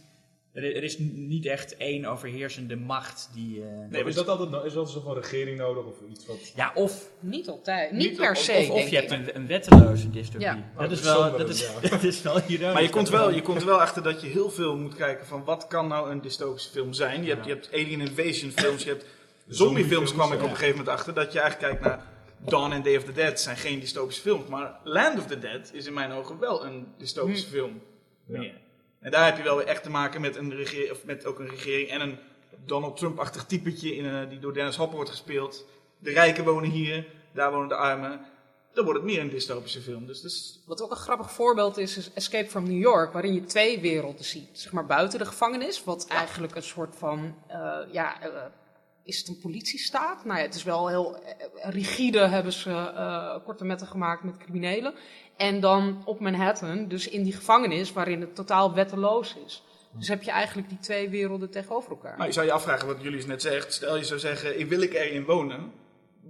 er, 0.53 0.77
er 0.77 0.83
is 0.83 0.99
niet 0.99 1.47
echt 1.47 1.77
één 1.77 2.05
overheersende 2.05 2.77
macht 2.77 3.31
die... 3.35 3.63
eh, 3.63 3.69
Nee, 3.91 4.05
is 4.05 4.15
dat 4.15 4.29
altijd, 4.29 4.51
no- 4.51 4.63
is 4.63 4.73
dat 4.73 4.91
zo 4.91 5.01
van 5.01 5.15
regering 5.15 5.59
nodig 5.59 5.85
of 5.85 5.97
iets 6.11 6.27
wat... 6.27 6.53
ja, 6.57 6.73
of, 6.75 7.11
Niet 7.21 7.49
altijd. 7.49 7.93
Niet, 7.93 8.09
Niet 8.09 8.17
per 8.17 8.37
se, 8.37 8.53
of, 8.53 8.69
of 8.71 8.75
denk 8.77 8.89
je 8.89 8.97
hebt 8.97 9.11
een, 9.11 9.37
een 9.37 9.47
wetteloze 9.47 10.11
dystopie. 10.11 10.47
Ja. 10.47 10.71
Dat, 10.79 10.91
is 10.91 11.01
wel, 11.03 11.37
dat, 11.37 11.49
is, 11.49 11.61
ja. 11.83 11.89
dat 11.89 12.03
is 12.03 12.23
wel 12.23 12.41
ironisch. 12.47 12.73
Maar 12.73 12.83
je 12.83 12.89
komt, 12.89 13.09
wel, 13.09 13.31
je 13.35 13.43
komt 13.43 13.65
wel 13.65 13.81
achter 13.81 14.03
dat 14.03 14.21
je 14.21 14.27
heel 14.27 14.51
veel 14.51 14.77
moet 14.77 14.95
kijken 14.95 15.27
van 15.27 15.45
wat 15.45 15.67
kan 15.67 15.89
nou 15.89 16.11
een 16.11 16.21
dystopische 16.21 16.71
film 16.71 16.93
zijn. 16.93 17.23
Je 17.25 17.29
hebt, 17.31 17.45
je 17.45 17.51
hebt 17.53 17.69
alien 17.73 18.01
invasion 18.01 18.51
films, 18.51 18.83
je 18.83 18.89
hebt 18.89 19.05
zombie 19.49 19.85
films 19.85 20.13
kwam 20.13 20.33
ik 20.33 20.39
op 20.43 20.51
een 20.51 20.57
gegeven 20.57 20.77
moment 20.79 20.89
achter. 20.89 21.15
Dat 21.15 21.33
je 21.33 21.41
eigenlijk 21.41 21.73
kijkt 21.73 21.85
naar 21.87 22.07
Dawn 22.45 22.73
and 22.73 22.85
Day 22.85 22.97
of 22.97 23.05
the 23.05 23.13
Dead 23.13 23.41
zijn 23.41 23.57
geen 23.57 23.81
dystopische 23.81 24.23
films. 24.23 24.47
Maar 24.49 24.79
Land 24.85 25.19
of 25.19 25.27
the 25.27 25.39
Dead 25.39 25.71
is 25.73 25.87
in 25.87 25.93
mijn 25.93 26.13
ogen 26.13 26.39
wel 26.39 26.65
een 26.65 26.87
dystopische 26.99 27.47
film. 27.49 27.81
meer. 28.27 28.55
En 29.01 29.11
daar 29.11 29.25
heb 29.25 29.37
je 29.37 29.43
wel 29.43 29.57
weer 29.57 29.67
echt 29.67 29.83
te 29.83 29.91
maken 29.91 30.21
met, 30.21 30.37
een 30.37 30.55
regering, 30.55 30.91
of 30.91 31.05
met 31.05 31.27
ook 31.27 31.39
een 31.39 31.49
regering 31.49 31.89
en 31.89 32.01
een 32.01 32.19
Donald 32.65 32.97
Trump-achtig 32.97 33.45
typetje 33.45 33.97
in, 33.97 34.07
eh, 34.07 34.29
die 34.29 34.39
door 34.39 34.55
Dennis 34.55 34.77
Hopper 34.77 34.97
wordt 34.97 35.11
gespeeld. 35.11 35.67
De 35.99 36.11
rijken 36.11 36.45
wonen 36.45 36.71
hier, 36.71 37.07
daar 37.33 37.53
wonen 37.53 37.69
de 37.69 37.75
armen. 37.75 38.21
Dan 38.73 38.85
wordt 38.85 39.01
het 39.01 39.09
meer 39.09 39.21
een 39.21 39.31
dystopische 39.31 39.81
film. 39.81 40.07
Dus, 40.07 40.21
dus 40.21 40.63
Wat 40.67 40.83
ook 40.83 40.91
een 40.91 40.97
grappig 40.97 41.33
voorbeeld 41.33 41.79
is, 41.79 41.97
is 41.97 42.13
Escape 42.13 42.51
from 42.51 42.65
New 42.65 42.81
York, 42.81 43.13
waarin 43.13 43.35
je 43.35 43.45
twee 43.45 43.81
werelden 43.81 44.25
ziet. 44.25 44.49
Zeg 44.53 44.73
maar 44.73 44.87
buiten 44.87 45.19
de 45.19 45.25
gevangenis, 45.25 45.85
wat 45.85 46.07
eigenlijk 46.07 46.55
een 46.55 46.63
soort 46.63 46.97
van, 46.97 47.35
eh, 47.47 47.79
ja, 47.93 48.23
eh, 48.23 48.45
is 49.05 49.19
het 49.19 49.29
een 49.29 49.39
politiestaat? 49.39 50.25
Nou 50.25 50.39
ja, 50.39 50.45
het 50.45 50.55
is 50.55 50.63
wel 50.63 50.89
heel 50.89 51.23
rigide, 51.55 52.19
hebben 52.19 52.53
ze 52.53 53.41
korte 53.45 53.65
metten 53.65 53.87
gemaakt 53.87 54.23
met 54.23 54.37
criminelen. 54.37 54.95
En 55.41 55.61
dan 55.61 56.03
op 56.05 56.21
Manhattan, 56.21 56.89
dus 56.89 57.09
in 57.09 57.23
die 57.23 57.33
gevangenis, 57.33 57.93
waarin 57.93 58.21
het 58.21 58.35
totaal 58.35 58.75
wetteloos 58.75 59.37
is. 59.47 59.63
Dus 59.93 60.09
heb 60.09 60.23
je 60.23 60.31
eigenlijk 60.31 60.69
die 60.69 60.79
twee 60.79 61.09
werelden 61.09 61.51
tegenover 61.51 61.91
elkaar. 61.91 62.17
Maar 62.19 62.27
je 62.27 62.33
zou 62.33 62.47
je 62.47 62.53
afvragen 62.53 62.87
wat 62.87 63.03
jullie 63.03 63.27
net 63.27 63.43
zegt. 63.43 63.73
Stel 63.73 63.97
je 63.97 64.05
zou 64.05 64.21
zeggen, 64.21 64.69
wil 64.69 64.81
ik 64.81 64.93
erin 64.95 65.25
wonen. 65.25 65.73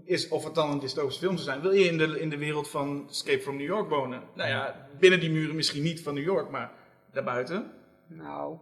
Is, 0.05 0.29
of 0.29 0.45
het 0.45 0.55
dan 0.55 0.71
een 0.71 0.79
dystopische 0.79 1.21
film 1.21 1.33
zou 1.37 1.45
zijn. 1.49 1.61
Wil 1.61 1.73
je 1.73 1.85
in 1.85 1.99
de, 1.99 2.21
in 2.21 2.31
de 2.31 2.37
wereld 2.39 2.69
van 2.69 3.07
Escape 3.09 3.41
from 3.43 3.57
New 3.57 3.67
York 3.67 3.89
wonen? 3.89 4.23
Nou 4.35 4.49
ja, 4.49 4.89
binnen 4.99 5.21
die 5.21 5.31
muren 5.31 5.57
misschien 5.57 5.83
niet 5.83 6.03
van 6.03 6.15
New 6.15 6.25
York, 6.25 6.51
maar 6.51 6.73
daarbuiten. 7.13 7.71
Nou, 8.07 8.59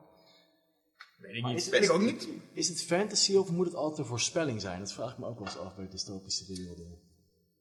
Weet 1.18 1.34
ik 1.34 1.44
niet. 1.44 1.56
is, 1.56 1.68
Weet 1.68 1.80
is- 1.80 1.86
ik 1.88 1.92
ook 1.94 2.00
niet. 2.00 2.28
Is 2.52 2.68
het 2.68 2.82
fantasy 2.82 3.36
of 3.36 3.50
moet 3.50 3.66
het 3.66 3.74
altijd 3.74 3.98
een 3.98 4.04
voorspelling 4.04 4.60
zijn? 4.60 4.78
Dat 4.78 4.92
vraag 4.92 5.12
ik 5.12 5.18
me 5.18 5.26
ook 5.26 5.38
wel 5.38 5.46
eens 5.46 5.58
af 5.58 5.76
bij 5.76 5.88
dystopische 5.88 6.44
werelden. 6.54 6.98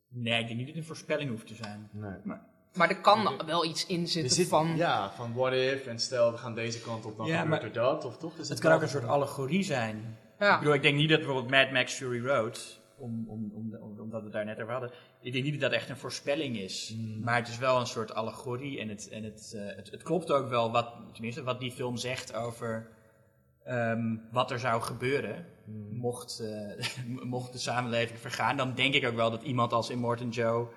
Nee, 0.10 0.40
ik 0.42 0.46
denk 0.48 0.58
niet 0.58 0.68
dat 0.68 0.76
het 0.76 0.78
een 0.84 0.90
voorspelling 0.96 1.30
hoeft 1.30 1.48
te 1.48 1.56
zijn. 1.56 1.90
Nee. 1.92 2.16
maar 2.24 2.46
er 2.74 3.02
kan 3.02 3.42
wel 3.46 3.66
iets 3.66 3.86
in 3.86 4.08
zitten 4.08 4.36
zit, 4.36 4.48
van... 4.48 4.76
Ja, 4.76 5.12
van 5.16 5.34
what 5.34 5.54
if 5.54 5.86
en 5.86 6.00
stel 6.00 6.32
we 6.32 6.38
gaan 6.38 6.56
deze 6.56 6.82
kant 6.82 7.06
op, 7.06 7.18
dan 7.18 7.26
Ja, 7.26 7.42
gebeurt 7.42 7.62
maar 7.62 7.70
er 7.70 7.74
dat, 7.76 8.06
of 8.06 8.18
toch? 8.18 8.36
Dus 8.36 8.50
Het 8.50 8.60
kan 8.60 8.72
ook 8.72 8.82
een 8.82 8.90
soort 8.90 9.08
allegorie 9.08 9.64
zijn. 9.64 10.18
Ja. 10.40 10.54
Ik 10.54 10.60
bedoel, 10.60 10.74
ik 10.74 10.82
denk 10.82 10.96
niet 10.98 11.10
dat 11.10 11.18
bijvoorbeeld 11.20 11.50
Mad 11.52 11.72
Max 11.72 11.94
Fury 11.94 12.26
Road, 12.26 12.80
om, 12.98 13.26
om, 13.30 13.52
om, 13.54 13.76
om- 13.82 14.00
omdat 14.00 14.20
we 14.20 14.26
het 14.26 14.34
daar 14.34 14.46
net 14.46 14.60
over 14.62 14.72
hadden, 14.72 14.92
ik 15.22 15.32
denk 15.34 15.44
niet 15.44 15.54
dat 15.54 15.62
dat 15.72 15.80
echt 15.80 15.90
een 15.90 15.98
voorspelling 15.98 16.58
is. 16.58 16.96
Maar 17.24 17.36
het 17.36 17.48
is 17.48 17.58
wel 17.58 17.80
een 17.80 17.88
soort 17.88 18.14
allegorie 18.14 18.80
en 18.80 18.90
het, 18.90 19.10
en 19.10 19.24
het, 19.24 19.54
eh, 19.56 19.76
het, 19.76 19.92
het 19.92 20.04
klopt 20.04 20.32
ook 20.32 20.50
wel 20.50 20.72
wat, 20.72 20.94
tenminste, 21.14 21.44
wat 21.44 21.60
die 21.60 21.72
film 21.72 21.98
zegt 21.98 22.34
over 22.36 22.88
ehm, 23.64 24.16
wat 24.32 24.52
er 24.52 24.60
zou 24.60 24.82
gebeuren. 24.82 25.46
Mocht, 25.92 26.40
eh, 26.40 26.86
mocht 27.24 27.52
de 27.52 27.60
samenleving 27.60 28.20
vergaan, 28.20 28.58
dan 28.58 28.74
denk 28.76 28.94
ik 28.94 29.06
ook 29.08 29.16
wel 29.16 29.32
dat 29.32 29.44
iemand 29.44 29.74
als 29.74 29.90
Immortan 29.90 30.30
Joe 30.30 30.68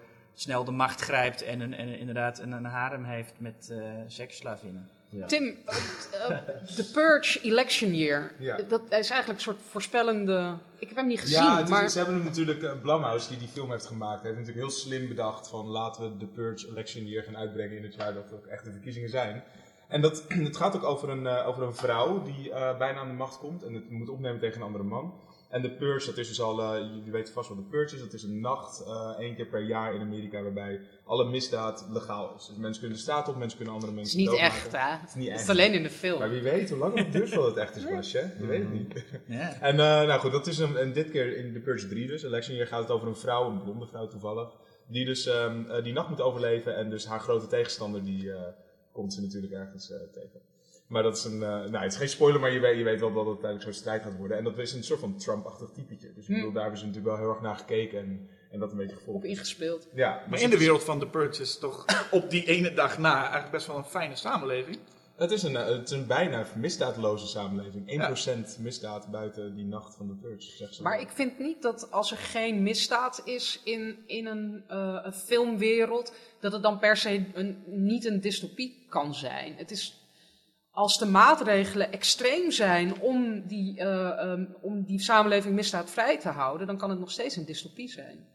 snel 0.41 0.64
de 0.64 0.70
macht 0.70 1.01
grijpt 1.01 1.43
en, 1.43 1.61
een, 1.61 1.74
en 1.74 1.99
inderdaad 1.99 2.38
een, 2.38 2.53
een 2.53 2.64
harem 2.64 3.05
heeft 3.05 3.32
met 3.38 3.68
eh 3.70 3.78
seksslavinnen. 4.07 4.88
Tim, 5.26 5.57
eh, 5.66 6.38
The 6.76 6.91
Purge 6.93 7.41
Election 7.43 7.95
Year, 7.95 8.32
Ja. 8.38 8.57
dat 8.68 8.82
is 8.82 8.91
eigenlijk 8.91 9.28
een 9.28 9.41
soort 9.41 9.61
voorspellende... 9.70 10.57
Ik 10.78 10.88
heb 10.88 10.97
hem 10.97 11.07
niet 11.07 11.20
gezien, 11.20 11.43
Ja, 11.43 11.57
het 11.57 11.64
is- 11.64 11.70
maar... 11.70 11.88
ze 11.88 11.97
hebben 11.99 12.14
hem 12.16 12.24
natuurlijk, 12.24 12.62
uh, 12.62 12.72
Blumhouse 12.82 13.28
die 13.28 13.38
die 13.38 13.49
film 13.49 13.70
heeft 13.70 13.86
gemaakt, 13.86 14.22
heeft 14.22 14.36
natuurlijk 14.36 14.66
heel 14.66 14.76
slim 14.76 15.09
bedacht 15.09 15.49
van 15.49 15.66
laten 15.66 16.03
we 16.03 16.16
de 16.16 16.26
Purge 16.26 16.68
Election 16.68 17.07
Year 17.07 17.24
gaan 17.24 17.36
uitbrengen 17.36 17.76
in 17.76 17.82
het 17.82 17.95
jaar 17.95 18.14
dat 18.14 18.28
er 18.30 18.34
ook 18.34 18.47
echt 18.47 18.64
de 18.64 18.70
verkiezingen 18.72 19.09
zijn. 19.11 19.43
En 19.88 20.01
dat, 20.01 20.24
het 20.49 20.57
gaat 20.57 20.76
ook 20.76 20.84
over 20.84 21.09
een, 21.09 21.26
eh, 21.26 21.49
over 21.49 21.62
een 21.62 21.74
vrouw 21.74 22.22
die 22.22 22.53
eh, 22.53 22.78
bijna 22.78 22.99
aan 22.99 23.09
de 23.09 23.14
macht 23.14 23.38
komt 23.38 23.62
en 23.62 23.74
het 23.74 23.91
moet 23.91 24.09
opnemen 24.09 24.41
tegen 24.41 24.57
een 24.61 24.66
andere 24.66 24.84
man. 24.84 25.14
En 25.51 25.62
de 25.62 25.70
Purge, 25.70 26.07
dat 26.07 26.16
is 26.16 26.28
dus 26.28 26.40
al, 26.40 26.61
eh, 26.61 26.80
jullie 26.94 27.12
weten 27.12 27.34
vast 27.34 27.48
wat 27.48 27.59
de 27.59 27.64
Purge 27.64 27.94
is, 27.94 28.01
dat 28.01 28.12
is 28.12 28.22
een 28.22 28.40
nacht, 28.40 28.84
eh, 28.86 29.14
één 29.18 29.34
keer 29.34 29.46
per 29.46 29.62
jaar 29.62 29.94
in 29.94 30.01
Amerika, 30.01 30.42
waarbij 30.42 30.80
alle 31.05 31.24
misdaad 31.24 31.86
legaal 31.90 32.34
is. 32.36 32.46
Dus 32.46 32.57
mensen 32.57 32.80
kunnen 32.80 32.98
de 32.98 33.03
straat 33.03 33.28
op, 33.28 33.36
mensen 33.36 33.57
kunnen 33.57 33.74
andere 33.74 33.92
Het 33.92 34.07
is 34.07 34.14
mensen 34.14 34.32
niet 34.32 34.40
echt, 34.40 34.72
hè? 34.72 34.96
Het 34.96 35.09
is 35.09 35.14
niet 35.14 35.24
Het 35.24 35.34
echt. 35.34 35.42
is 35.42 35.51
alleen 35.51 35.72
in 35.72 35.82
de 35.82 35.90
film. 35.90 36.18
Maar 36.18 36.30
wie 36.30 36.42
weet 36.42 36.70
hoe 36.70 36.78
lang 36.78 36.98
het 36.98 37.12
duurt 37.12 37.28
voordat 37.28 37.51
het 37.51 37.59
echt 37.59 37.76
is, 37.76 37.84
Basje. 37.84 38.30
Je 38.38 38.46
weet 38.46 38.61
het 38.61 38.72
niet. 38.72 39.05
Ja. 39.26 39.61
En 39.61 39.70
eh, 39.70 40.07
nou 40.07 40.20
goed, 40.20 40.32
dat 40.32 40.46
is 40.46 40.59
een, 40.59 40.76
en 40.76 40.92
dit 40.92 41.11
keer 41.11 41.36
in 41.36 41.53
The 41.53 41.61
Purge 41.61 41.88
3 41.88 42.07
dus, 42.07 42.22
Election 42.22 42.57
Year, 42.57 42.68
gaat 42.68 42.82
het 42.82 42.90
over 42.90 43.09
een 43.09 43.16
vrouw, 43.16 43.51
een 43.51 43.62
blonde 43.62 43.86
vrouw 43.86 44.07
toevallig, 44.07 44.48
die 44.86 45.05
dus 45.05 45.26
ehm, 45.26 45.70
eh, 45.70 45.82
die 45.82 45.92
nacht 45.92 46.09
moet 46.09 46.20
overleven 46.20 46.76
en 46.76 46.90
dus 46.90 47.07
haar 47.07 47.20
grote 47.20 47.46
tegenstander, 47.46 48.05
die 48.05 48.32
eh, 48.32 48.42
komt 48.92 49.12
ze 49.12 49.20
natuurlijk 49.20 49.53
ergens 49.53 49.90
eh, 49.90 49.98
tegen. 50.12 50.40
Maar 50.91 51.03
dat 51.03 51.16
is 51.16 51.24
een, 51.24 51.43
eh, 51.43 51.49
nou 51.49 51.76
het 51.76 51.93
is 51.93 51.99
geen 51.99 52.09
spoiler, 52.09 52.41
maar 52.41 52.51
je 52.53 52.61
weet, 52.61 52.78
je 52.78 52.84
weet 52.84 53.01
wel 53.01 53.09
dat 53.12 53.18
het 53.18 53.26
uiteindelijk 53.26 53.62
zo'n 53.70 53.80
strijd 53.80 54.03
gaat 54.03 54.16
worden. 54.16 54.36
En 54.36 54.45
dat 54.45 54.59
is 54.59 54.72
een 54.72 54.84
soort 54.84 55.01
van 55.01 55.16
Trump-achtig 55.16 55.70
typetje. 55.70 56.12
Dus 56.14 56.28
ik 56.28 56.34
bedoel, 56.34 56.53
daar 56.53 56.62
hebben 56.62 56.80
ze 56.80 56.86
natuurlijk 56.86 57.14
wel 57.14 57.24
heel 57.24 57.34
erg 57.34 57.43
naar 57.43 57.57
gekeken 57.57 57.99
en, 57.99 58.28
en 58.51 58.59
dat 58.59 58.70
een 58.70 58.76
beetje 58.76 58.93
Op 58.97 58.99
gevolgd. 58.99 59.24
ingespeeld. 59.24 59.88
Ja, 59.95 60.11
Maar 60.11 60.30
dus 60.30 60.43
in 60.43 60.51
de 60.51 60.59
wereld 60.59 60.84
van 60.84 60.99
The 60.99 61.07
Purge 61.07 61.43
is 61.43 61.59
toch 61.59 61.84
op 62.11 62.30
die 62.30 62.45
ene 62.47 62.72
dag 62.72 62.99
na 62.99 63.20
eigenlijk 63.20 63.51
best 63.51 63.66
wel 63.66 63.76
een 63.76 63.84
fijne 63.84 64.16
samenleving. 64.16 64.78
Het 65.16 65.30
is 65.30 65.43
een, 65.43 65.57
eh, 65.57 65.66
het 65.66 65.91
is 65.91 65.97
een 65.97 66.07
bijna 66.07 66.47
misdaadloze 66.57 67.26
samenleving. 67.26 67.91
1% 68.57 68.59
misdaad 68.61 69.11
buiten 69.11 69.55
die 69.55 69.64
nacht 69.64 69.95
van 69.95 70.07
de 70.07 70.14
Purge, 70.14 70.57
zegt 70.57 70.74
ze. 70.74 70.82
Maar 70.82 71.01
ik 71.01 71.11
vind 71.11 71.38
niet 71.38 71.62
dat 71.62 71.91
als 71.91 72.11
er 72.11 72.16
geen 72.16 72.62
misdaad 72.62 73.22
is 73.24 73.61
in, 73.64 73.99
in 74.07 74.26
een, 74.26 74.64
eh, 74.68 74.99
een 75.03 75.12
filmwereld, 75.12 76.14
dat 76.41 76.53
het 76.53 76.62
dan 76.62 76.78
per 76.78 76.97
se 76.97 77.24
een, 77.34 77.62
niet 77.66 78.05
een 78.05 78.20
dystopie 78.20 78.86
kan 78.88 79.14
zijn. 79.14 79.55
Het 79.57 79.70
is, 79.70 79.99
als 80.70 80.98
de 80.98 81.06
maatregelen 81.06 81.92
extreem 81.92 82.50
zijn 82.50 83.00
om 83.00 83.46
die, 83.46 83.78
eh, 83.78 84.08
ehm, 84.30 84.44
om 84.60 84.84
die 84.84 85.00
samenleving 85.00 85.54
misdaadvrij 85.54 86.18
te 86.18 86.28
houden, 86.28 86.66
dan 86.66 86.76
kan 86.78 86.90
het 86.90 86.98
nog 86.98 87.10
steeds 87.10 87.36
een 87.36 87.44
dystopie 87.44 87.88
zijn. 87.88 88.28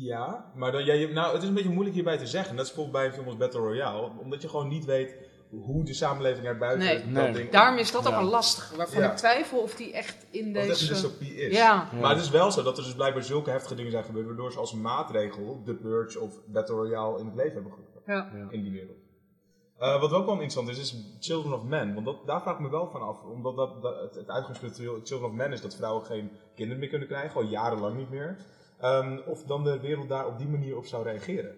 Ja, 0.00 0.52
maar 0.54 0.72
dan, 0.72 0.84
jij, 0.84 1.06
nou, 1.06 1.32
het 1.34 1.42
is 1.42 1.48
een 1.48 1.54
beetje 1.54 1.70
moeilijk 1.70 1.94
hierbij 1.94 2.18
te 2.18 2.26
zeggen. 2.26 2.56
Dat 2.56 2.66
is 2.66 2.72
bijvoorbeeld 2.74 3.02
bij 3.02 3.06
een 3.06 3.12
film 3.16 3.26
als 3.26 3.36
Battle 3.36 3.60
Royale. 3.60 4.10
Omdat 4.20 4.42
je 4.42 4.48
gewoon 4.48 4.68
niet 4.68 4.84
weet 4.84 5.16
hoe 5.50 5.84
de 5.84 5.94
samenleving 5.94 6.46
er 6.46 6.58
buiten 6.58 6.86
Nee. 6.86 7.04
Nee. 7.04 7.32
ding- 7.32 7.50
Daarom 7.50 7.78
is 7.78 7.92
dat 7.92 8.06
ook 8.06 8.12
Ja. 8.12 8.18
een 8.18 8.24
lastige, 8.24 8.76
waarvan 8.76 9.02
Ja. 9.02 9.10
ik 9.10 9.16
twijfel 9.16 9.58
of 9.58 9.74
die 9.74 9.92
echt 9.92 10.26
in 10.30 10.46
of 10.48 10.52
dat 10.54 10.62
een 10.62 10.68
deze... 10.68 10.88
dystopie 10.88 11.34
is. 11.34 11.56
Ja. 11.56 11.88
Maar 12.00 12.10
het 12.10 12.20
is 12.20 12.30
wel 12.30 12.50
zo 12.50 12.62
dat 12.62 12.78
er 12.78 12.84
dus 12.84 12.94
blijkbaar 12.94 13.22
zulke 13.22 13.50
heftige 13.50 13.74
dingen 13.74 13.90
zijn 13.90 14.04
gebeurd, 14.04 14.26
waardoor 14.26 14.52
ze 14.52 14.58
als 14.58 14.74
maatregel 14.74 15.62
The 15.64 15.74
Purge 15.74 16.20
of 16.20 16.40
Battle 16.46 16.74
Royale 16.74 17.18
in 17.18 17.26
het 17.26 17.34
leven 17.34 17.52
hebben 17.52 17.72
geroepen. 17.72 18.02
Ja. 18.06 18.30
In 18.50 18.62
die 18.62 18.72
wereld. 18.72 18.96
Eh, 19.82 20.00
wat 20.00 20.12
ook 20.12 20.24
wel 20.24 20.34
interessant 20.34 20.68
is, 20.68 20.78
is 20.78 20.96
Children 21.20 21.54
of 21.54 21.64
Men. 21.64 21.94
Want 21.94 22.06
dat, 22.06 22.26
daar 22.26 22.42
vraag 22.42 22.54
ik 22.54 22.60
me 22.60 22.70
wel 22.70 22.90
van 22.90 23.02
af. 23.02 23.22
Omdat 23.22 23.56
dat, 23.56 23.82
dat, 23.82 24.00
het, 24.00 24.14
het 24.14 24.30
uitgangspunt 24.30 24.76
van 24.76 24.84
Children 24.84 25.24
of 25.30 25.32
Men 25.32 25.52
is 25.52 25.60
dat 25.60 25.74
vrouwen 25.74 26.04
geen 26.04 26.30
kinderen 26.54 26.80
meer 26.80 26.88
kunnen 26.88 27.08
krijgen, 27.08 27.40
al 27.40 27.46
jarenlang 27.46 27.96
niet 27.96 28.10
meer. 28.10 28.36
Ehm, 28.80 29.18
of 29.26 29.42
dan 29.44 29.64
de 29.64 29.80
wereld 29.80 30.08
daar 30.08 30.26
op 30.26 30.38
die 30.38 30.48
manier 30.48 30.76
op 30.76 30.86
zou 30.86 31.04
reageren. 31.04 31.56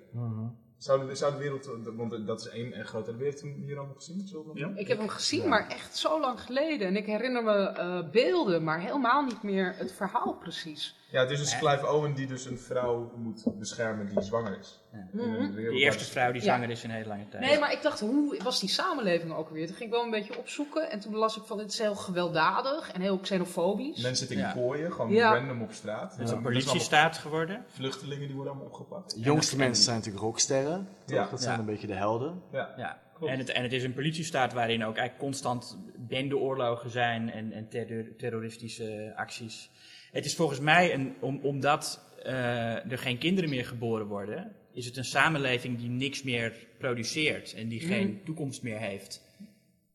Zou, 0.76 1.06
de, 1.06 1.14
zou 1.14 1.32
de 1.32 1.38
wereld, 1.38 1.70
want 1.96 2.26
dat 2.26 2.40
is 2.40 2.48
één 2.48 2.72
en 2.72 2.84
grote 2.84 3.16
wereld, 3.16 3.40
heeft 3.40 3.54
hem 3.54 3.62
hier 3.64 3.76
allemaal 3.76 3.94
gezien? 3.94 4.26
Children 4.26 4.52
of 4.52 4.58
Ja. 4.58 4.72
Ik 4.74 4.88
heb 4.88 4.98
hem 4.98 5.08
gezien, 5.08 5.48
maar 5.48 5.68
echt 5.68 5.96
zo 5.96 6.20
lang 6.20 6.40
geleden. 6.40 6.86
En 6.86 6.96
ik 6.96 7.06
herinner 7.06 7.42
me 7.44 7.68
eh, 7.68 8.10
beelden, 8.10 8.64
maar 8.64 8.80
helemaal 8.80 9.22
niet 9.22 9.42
meer 9.42 9.74
het 9.76 9.92
verhaal 9.92 10.34
precies. 10.34 10.96
Ja, 11.14 11.20
het 11.20 11.30
is 11.30 11.38
dus 11.38 11.58
Clive 11.58 11.86
Owen 11.92 12.14
die 12.14 12.26
dus 12.26 12.44
een 12.46 12.58
vrouw 12.58 13.12
moet 13.16 13.44
beschermen 13.58 14.06
die 14.08 14.20
zwanger 14.22 14.58
is. 14.58 14.80
Een 14.92 15.08
wereld 15.54 15.54
De 15.54 15.80
eerste 15.80 16.04
vrouw 16.04 16.32
die 16.32 16.42
Ja. 16.42 16.46
zwanger 16.46 16.70
is 16.70 16.84
in 16.84 16.90
een 16.90 16.96
hele 16.96 17.08
lange 17.08 17.28
tijd. 17.28 17.42
Nee, 17.44 17.58
maar 17.58 17.72
ik 17.72 17.82
dacht, 17.82 18.00
hoe 18.00 18.36
was 18.42 18.60
die 18.60 18.68
samenleving 18.68 19.34
ook 19.34 19.50
weer? 19.50 19.66
Toen 19.66 19.76
ging 19.76 19.88
ik 19.88 19.94
wel 19.94 20.04
een 20.04 20.10
beetje 20.10 20.38
opzoeken. 20.38 20.90
En 20.90 21.00
toen 21.00 21.14
las 21.14 21.36
ik 21.36 21.42
van, 21.44 21.58
het 21.58 21.72
is 21.72 21.78
heel 21.78 21.94
gewelddadig 21.94 22.92
en 22.92 23.00
heel 23.00 23.18
xenofobisch. 23.18 24.02
Mensen 24.02 24.16
zitten 24.26 24.36
in 24.36 24.42
Ja. 24.42 24.52
kooien, 24.52 24.92
gewoon 24.92 25.12
Ja. 25.12 25.34
random 25.34 25.62
op 25.62 25.72
straat. 25.72 26.12
Het 26.12 26.20
is 26.20 26.30
Ja. 26.30 26.36
een 26.36 26.42
politiestaat 26.42 27.18
geworden. 27.18 27.64
Vluchtelingen 27.68 28.26
die 28.26 28.34
worden 28.36 28.52
allemaal 28.52 28.70
opgepakt. 28.70 29.14
De 29.14 29.20
jongste 29.20 29.56
mensen 29.56 29.84
zijn 29.84 29.96
natuurlijk 29.96 30.24
rocksterren. 30.24 30.88
Toch? 31.06 31.16
Ja. 31.16 31.26
Dat 31.30 31.40
zijn 31.42 31.52
Ja. 31.54 31.58
een 31.60 31.66
beetje 31.66 31.86
de 31.86 31.94
helden. 31.94 32.42
Ja. 32.52 32.98
Klopt. 33.24 33.38
En, 33.38 33.38
het, 33.46 33.56
en 33.56 33.62
het 33.62 33.72
is 33.72 33.82
een 33.82 33.94
politiestaat 33.94 34.52
waarin 34.52 34.84
ook 34.84 34.96
eigenlijk 34.96 35.18
constant 35.18 35.78
bendeoorlogen 35.96 36.90
zijn 36.90 37.30
en, 37.30 37.52
en 37.52 37.68
terror- 37.68 38.16
terroristische 38.16 39.12
acties. 39.16 39.70
Het 40.12 40.24
is 40.24 40.34
volgens 40.34 40.60
mij, 40.60 40.94
een, 40.94 41.14
om, 41.20 41.40
omdat 41.42 42.12
eh, 42.22 42.90
er 42.90 42.98
geen 42.98 43.18
kinderen 43.18 43.50
meer 43.50 43.66
geboren 43.66 44.06
worden, 44.06 44.52
is 44.72 44.86
het 44.86 44.96
een 44.96 45.04
samenleving 45.04 45.78
die 45.78 45.88
niks 45.88 46.22
meer 46.22 46.52
produceert 46.78 47.54
en 47.54 47.68
die 47.68 47.80
geen 47.80 48.20
toekomst 48.24 48.62
meer 48.62 48.78
heeft. 48.78 49.22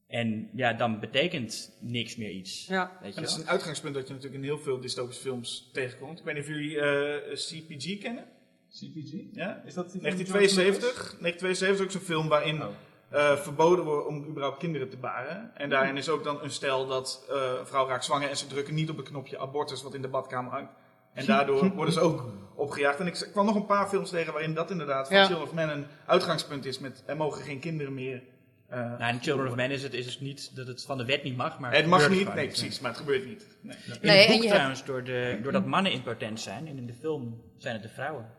En 0.08 0.50
ja, 0.54 0.74
dan 0.74 1.00
betekent 1.00 1.72
niks 1.80 2.16
meer 2.16 2.30
iets. 2.30 2.66
Ja. 2.68 2.98
Weet 3.02 3.10
je 3.10 3.16
En 3.16 3.24
dat 3.24 3.32
is 3.32 3.38
een 3.38 3.50
uitgangspunt 3.50 3.94
dat 3.94 4.08
je 4.08 4.14
natuurlijk 4.14 4.44
in 4.44 4.48
heel 4.48 4.60
veel 4.60 4.80
dystopische 4.80 5.22
films 5.22 5.70
tegenkomt. 5.74 6.20
Ik 6.20 6.26
weet 6.26 6.34
niet 6.34 6.44
of 6.44 6.50
jullie 6.50 6.80
eh, 6.80 7.34
CPG 7.34 7.98
kennen. 8.00 8.26
CPG? 8.70 9.12
Ja? 9.34 9.64
Is 9.66 9.74
dat 9.74 9.92
die 9.92 10.02
1972. 10.02 11.18
1972 11.20 11.68
is 11.70 11.82
ook 11.82 11.92
zo'n 11.92 12.02
film 12.02 12.28
waarin 12.28 12.62
Oh. 12.62 12.68
Eh, 13.10 13.36
verboden 13.36 13.86
wordt 13.86 14.08
om 14.08 14.26
überhaupt 14.28 14.58
kinderen 14.58 14.90
te 14.90 14.98
baren. 14.98 15.52
En 15.56 15.70
daarin 15.70 15.98
is 15.98 16.10
ook 16.10 16.24
dan 16.24 16.44
een 16.44 16.52
stel 16.52 16.88
dat 16.88 17.26
eh, 17.30 17.36
een 17.60 17.68
vrouw 17.68 17.88
raakt 17.88 18.06
zwanger 18.06 18.30
en 18.30 18.38
ze 18.38 18.48
drukken 18.48 18.74
niet 18.74 18.90
op 18.90 18.98
het 18.98 19.08
knopje 19.10 19.40
abortus 19.40 19.84
wat 19.84 19.94
in 19.94 20.02
de 20.02 20.08
badkamer 20.08 20.52
hangt. 20.52 20.72
En 21.14 21.26
daardoor 21.26 21.70
worden 21.76 21.94
ze 21.94 22.00
ook 22.00 22.26
opgejaagd. 22.56 23.00
En 23.00 23.08
ik 23.08 23.28
kwam 23.32 23.46
nog 23.46 23.56
een 23.56 23.66
paar 23.66 23.88
films 23.88 24.10
tegen 24.10 24.34
waarin 24.34 24.54
dat 24.54 24.72
inderdaad 24.72 25.08
van 25.08 25.18
Ja. 25.18 25.26
Children 25.26 25.48
of 25.48 25.54
Men 25.54 25.70
een 25.70 25.86
uitgangspunt 26.06 26.66
is 26.66 26.80
met 26.80 27.04
er 27.06 27.18
mogen 27.18 27.42
geen 27.44 27.60
kinderen 27.60 27.94
meer. 27.94 28.22
eh, 28.68 28.80
Nou, 29.00 29.14
in 29.14 29.22
Children 29.22 29.48
of 29.50 29.56
Men 29.56 29.72
is 29.72 29.84
het, 29.84 29.94
is 29.94 30.06
het 30.06 30.22
niet 30.22 30.56
dat 30.56 30.68
het 30.68 30.86
van 30.86 30.98
de 30.98 31.06
wet 31.06 31.24
niet 31.24 31.38
mag, 31.38 31.60
maar 31.60 31.74
het 31.74 31.86
mag 31.86 32.10
niet, 32.10 32.34
nee 32.34 32.48
precies, 32.48 32.80
maar 32.80 32.92
het 32.92 33.00
gebeurt 33.00 33.26
niet. 33.26 33.48
Nee. 33.62 33.76
In 33.88 33.98
Nee, 34.02 34.18
het 34.18 34.28
boek 34.28 34.38
hebt- 34.42 34.54
trouwens, 34.54 34.84
door 34.86 35.04
de, 35.04 35.40
doordat 35.44 35.66
mannen 35.66 35.92
impotent 35.92 36.40
zijn, 36.40 36.68
en 36.68 36.78
in 36.78 36.86
de 36.86 36.94
film 36.94 37.42
zijn 37.58 37.74
het 37.74 37.84
de 37.84 37.90
vrouwen. 37.90 38.30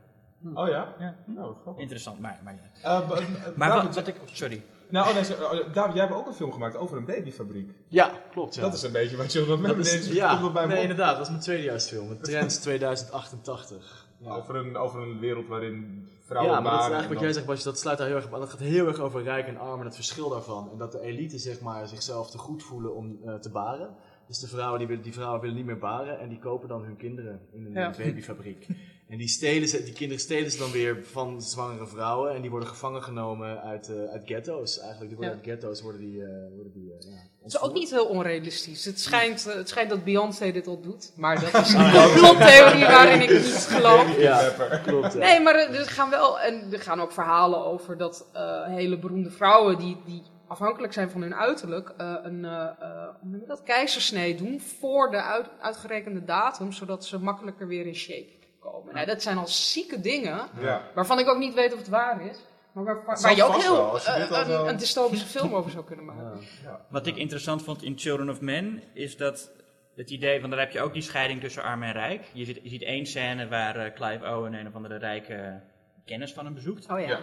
Oh 0.55 0.69
ja? 0.69 0.95
Ja. 0.99 1.17
Nou, 1.27 1.55
wat. 1.65 1.79
Interessant, 1.79 2.21
maar, 2.21 2.41
maar 2.45 2.53
niet. 2.53 2.83
Eh, 2.83 3.09
Maar 3.57 3.69
David, 3.69 3.85
wat, 3.87 3.95
wat 3.95 4.07
ik... 4.07 4.17
Sorry. 4.33 4.63
Nou, 4.89 5.09
oh, 5.09 5.15
nee, 5.15 5.25
sorry, 5.25 5.45
oh, 5.59 5.75
David, 5.75 5.95
jij 5.95 6.05
hebt 6.05 6.17
ook 6.17 6.27
een 6.27 6.35
film 6.35 6.53
gemaakt 6.53 6.77
over 6.77 6.97
een 6.97 7.05
babyfabriek. 7.05 7.71
Ja, 7.89 8.11
klopt. 8.31 8.55
Ja. 8.55 8.61
Dat 8.63 8.75
is 8.75 8.83
een 8.83 8.93
beetje 8.93 9.17
wat 9.17 9.33
Dat 9.63 9.77
is- 9.79 9.95
is. 9.95 10.13
ja, 10.13 10.51
bij 10.53 10.63
me 10.63 10.69
nee, 10.69 10.77
op. 10.77 10.83
inderdaad. 10.83 11.13
Dat 11.15 11.23
is 11.25 11.29
mijn 11.31 11.41
tweedejaarsfilm. 11.43 12.19
Trends 12.23 12.59
2088. 12.59 14.09
Ja. 14.19 14.31
Over, 14.35 14.57
een, 14.57 14.77
over 14.77 15.01
een 15.03 15.19
wereld 15.19 15.47
waarin 15.49 16.09
vrouwen 16.25 16.55
Ja, 16.55 16.61
maar 16.61 16.71
dat 16.71 16.81
is 16.81 16.87
baren 16.87 16.97
eigenlijk 16.99 17.13
wat 17.21 17.21
jij 17.23 17.33
zegt, 17.33 17.47
Basje, 17.47 17.65
dat 17.65 17.79
sluit 17.79 17.99
daar 17.99 18.07
heel 18.07 18.17
erg 18.17 18.27
op 18.27 18.35
aan. 18.35 18.41
Dat 18.41 18.51
gaat 18.51 18.59
heel 18.61 18.87
erg 18.87 18.99
over 18.99 19.23
rijk 19.23 19.47
en 19.47 19.59
arm 19.59 19.79
en 19.81 19.87
het 19.87 19.95
verschil 19.95 20.29
daarvan. 20.29 20.69
En 20.73 20.79
dat 20.79 20.93
de 20.93 21.01
elite 21.01 21.39
zeg 21.39 21.61
maar, 21.61 21.89
zichzelf 21.89 22.31
te 22.31 22.39
goed 22.39 22.63
voelen 22.63 22.95
om 22.95 23.19
eh, 23.27 23.35
te 23.35 23.51
baren. 23.51 23.89
Dus 24.27 24.39
de 24.39 24.47
vrouwen, 24.49 24.79
die, 24.79 24.89
willen, 24.89 25.03
die 25.03 25.13
vrouwen 25.13 25.41
willen 25.41 25.57
niet 25.57 25.65
meer 25.65 25.79
baren 25.79 26.19
en 26.21 26.29
die 26.29 26.39
kopen 26.39 26.69
dan 26.69 26.83
hun 26.85 26.97
kinderen 26.97 27.41
in 27.53 27.65
een 27.67 27.73
Ja. 27.73 27.91
babyfabriek. 27.97 28.67
En 29.11 29.19
die, 29.19 29.29
stelen 29.29 29.69
ze, 29.69 29.83
die 29.83 29.93
kinderen 29.93 30.23
stelen 30.23 30.51
ze 30.51 30.59
dan 30.59 30.71
weer 30.71 31.05
van 31.05 31.43
zwangere 31.43 31.87
vrouwen 31.87 32.35
en 32.35 32.41
die 32.41 32.51
worden 32.51 32.69
gevangen 32.69 33.03
genomen 33.03 33.63
uit, 33.63 33.89
eh, 33.89 34.05
uit 34.13 34.23
ghetto's. 34.25 34.79
Eigenlijk, 34.79 35.09
die 35.09 35.17
worden 35.17 35.39
Ja. 35.39 35.43
uit 35.43 35.51
ghetto's 35.51 35.83
worden 35.83 36.01
die, 36.01 36.23
eh, 36.23 36.29
worden 36.55 36.73
die 36.73 36.93
eh, 36.93 37.11
ja, 37.11 37.17
Het 37.43 37.53
is 37.53 37.61
ook 37.61 37.73
niet 37.73 37.91
heel 37.91 38.07
onrealistisch. 38.07 38.85
Het 38.85 39.01
schijnt, 39.01 39.45
het 39.45 39.69
schijnt 39.69 39.91
dat 39.91 40.05
Beyoncé 40.05 40.53
dit 40.53 40.67
al 40.67 40.81
doet. 40.81 41.13
Maar 41.17 41.41
dat 41.41 41.55
is 41.67 41.73
een 41.75 41.93
complottheorie 41.93 42.85
waarin 42.85 43.23
ik 43.23 43.31
niet 43.31 43.67
geloof. 43.71 44.19
Ja, 44.19 44.53
klopt. 44.85 45.13
ja. 45.13 45.19
Nee, 45.19 45.41
maar 45.41 45.55
er, 45.55 45.87
gaan 45.87 46.11
wel, 46.11 46.41
en 46.41 46.73
er 46.73 46.81
gaan 46.81 47.01
ook 47.01 47.13
verhalen 47.13 47.65
over 47.65 47.97
dat 47.97 48.29
eh, 48.33 48.65
hele 48.67 48.99
beroemde 48.99 49.31
vrouwen 49.31 49.79
die, 49.79 49.97
die 50.05 50.23
afhankelijk 50.47 50.93
zijn 50.93 51.11
van 51.11 51.23
hun 51.23 51.35
uiterlijk, 51.35 51.95
eh, 51.97 52.15
een 52.23 52.41
je 52.41 53.45
dat, 53.47 53.63
keizersnee 53.63 54.35
doen 54.35 54.61
voor 54.61 55.11
de 55.11 55.23
uit, 55.23 55.47
uitgerekende 55.61 56.25
datum, 56.25 56.73
zodat 56.73 57.05
ze 57.05 57.19
makkelijker 57.19 57.67
weer 57.67 57.87
in 57.87 57.95
shape 57.95 58.39
komen. 58.61 58.95
Nou, 58.95 59.07
dat 59.07 59.23
zijn 59.23 59.37
al 59.39 59.47
zieke 59.47 60.01
dingen, 60.01 60.49
Ja. 60.61 60.83
waarvan 60.95 61.19
ik 61.19 61.29
ook 61.29 61.39
niet 61.39 61.55
weet 61.55 61.73
of 61.73 61.79
het 61.79 61.89
waar 61.89 62.25
is. 62.27 62.39
Maar 62.73 62.85
waar, 62.85 63.21
waar, 63.21 63.35
je 63.37 63.43
ook 63.45 63.57
heel 63.63 63.73
wel, 63.77 63.91
als 63.91 64.05
je 64.05 64.11
eh, 64.11 64.49
een, 64.49 64.69
een 64.69 64.77
dystopische 64.77 65.27
film 65.27 65.55
over 65.55 65.71
zou 65.71 65.85
kunnen 65.85 66.05
maken. 66.05 66.41
Wat 66.89 67.07
ik 67.07 67.17
interessant 67.17 67.63
vond 67.63 67.83
in 67.83 67.99
Children 67.99 68.31
of 68.31 68.41
Men, 68.41 68.83
is 68.93 69.17
dat 69.17 69.51
het 69.97 70.11
idee 70.11 70.41
van, 70.41 70.51
daar 70.51 70.59
heb 70.59 70.71
je 70.71 70.81
ook 70.81 70.93
die 70.93 71.03
scheiding 71.03 71.41
tussen 71.41 71.63
arm 71.63 71.83
en 71.83 71.93
rijk. 71.93 72.31
Je 72.33 72.45
ziet, 72.45 72.61
je 72.63 72.69
ziet 72.69 72.83
één 72.83 73.07
scène 73.07 73.49
waar 73.49 73.77
eh, 73.77 73.93
Clive 73.95 74.25
Owen 74.27 74.55
een 74.55 74.67
of 74.67 74.75
andere 74.75 74.97
rijke 74.97 75.61
kennis 76.05 76.33
van 76.33 76.45
hem 76.45 76.55
bezoekt. 76.55 76.91
Oh 76.91 77.01
ja. 77.01 77.07
Ja. 77.09 77.21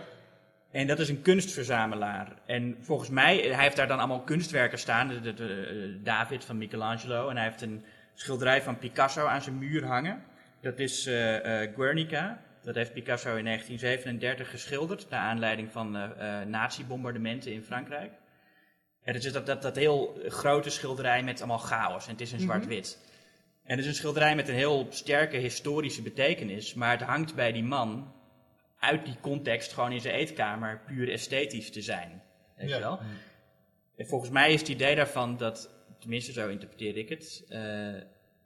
En 0.71 0.87
dat 0.87 0.99
is 0.99 1.09
een 1.09 1.21
kunstverzamelaar. 1.21 2.31
En 2.45 2.77
volgens 2.81 3.09
mij, 3.09 3.37
hij 3.37 3.63
heeft 3.63 3.75
daar 3.75 3.87
dan 3.87 3.97
allemaal 3.97 4.21
kunstwerken 4.21 4.79
staan. 4.79 5.07
De, 5.07 5.19
de- 5.21 5.33
de- 5.33 5.95
eh, 5.99 6.05
David 6.05 6.45
van 6.45 6.57
Michelangelo. 6.57 7.29
En 7.29 7.35
hij 7.35 7.45
heeft 7.45 7.61
een 7.61 7.83
schilderij 8.13 8.61
van 8.61 8.77
Picasso 8.77 9.25
aan 9.25 9.41
zijn 9.41 9.57
muur 9.57 9.85
hangen. 9.85 10.23
Dat 10.61 10.79
is 10.79 11.05
eh, 11.05 11.61
eh, 11.63 11.73
Guernica. 11.75 12.41
Dat 12.63 12.75
heeft 12.75 12.93
Picasso 12.93 13.35
in 13.35 13.43
1937 13.43 14.49
geschilderd. 14.49 15.09
Naar 15.09 15.19
aanleiding 15.19 15.71
van 15.71 15.95
eh 15.97 16.41
nazi-bombardementen 16.41 17.51
in 17.51 17.63
Frankrijk. 17.63 18.11
En 19.03 19.13
het 19.13 19.23
is 19.25 19.31
dat, 19.31 19.45
dat, 19.45 19.61
dat 19.61 19.75
heel 19.75 20.19
grote 20.27 20.69
schilderij 20.69 21.23
met 21.23 21.37
allemaal 21.39 21.57
chaos. 21.57 22.05
En 22.05 22.11
het 22.11 22.21
is 22.21 22.31
in 22.31 22.39
zwart-wit. 22.39 22.99
En 23.63 23.71
het 23.75 23.79
is 23.79 23.85
een 23.87 23.95
schilderij 23.95 24.35
met 24.35 24.47
een 24.47 24.55
heel 24.55 24.87
sterke 24.89 25.37
historische 25.37 26.01
betekenis. 26.01 26.73
Maar 26.73 26.91
het 26.91 27.01
hangt 27.07 27.35
bij 27.35 27.51
die 27.51 27.63
man 27.63 28.13
uit 28.79 29.05
die 29.05 29.15
context 29.21 29.73
gewoon 29.73 29.91
in 29.91 30.01
zijn 30.01 30.15
eetkamer 30.15 30.81
puur 30.85 31.11
esthetisch 31.11 31.71
te 31.71 31.81
zijn. 31.81 32.21
Weet 32.55 32.69
Ja. 32.69 32.75
je 32.75 32.81
wel? 32.81 32.99
En 33.97 34.07
volgens 34.07 34.31
mij 34.31 34.53
is 34.53 34.59
het 34.59 34.69
idee 34.69 34.95
daarvan 34.95 35.37
dat, 35.37 35.69
tenminste 35.99 36.31
zo 36.31 36.47
interpreteer 36.49 36.97
ik 36.97 37.09
het, 37.09 37.43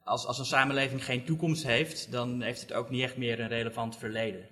als, 0.03 0.25
als 0.25 0.39
een 0.39 0.45
samenleving 0.45 1.05
geen 1.05 1.25
toekomst 1.25 1.63
heeft, 1.63 2.11
dan 2.11 2.41
heeft 2.41 2.61
het 2.61 2.73
ook 2.73 2.89
niet 2.89 3.03
echt 3.03 3.17
meer 3.17 3.39
een 3.39 3.47
relevant 3.47 3.97
verleden. 3.97 4.47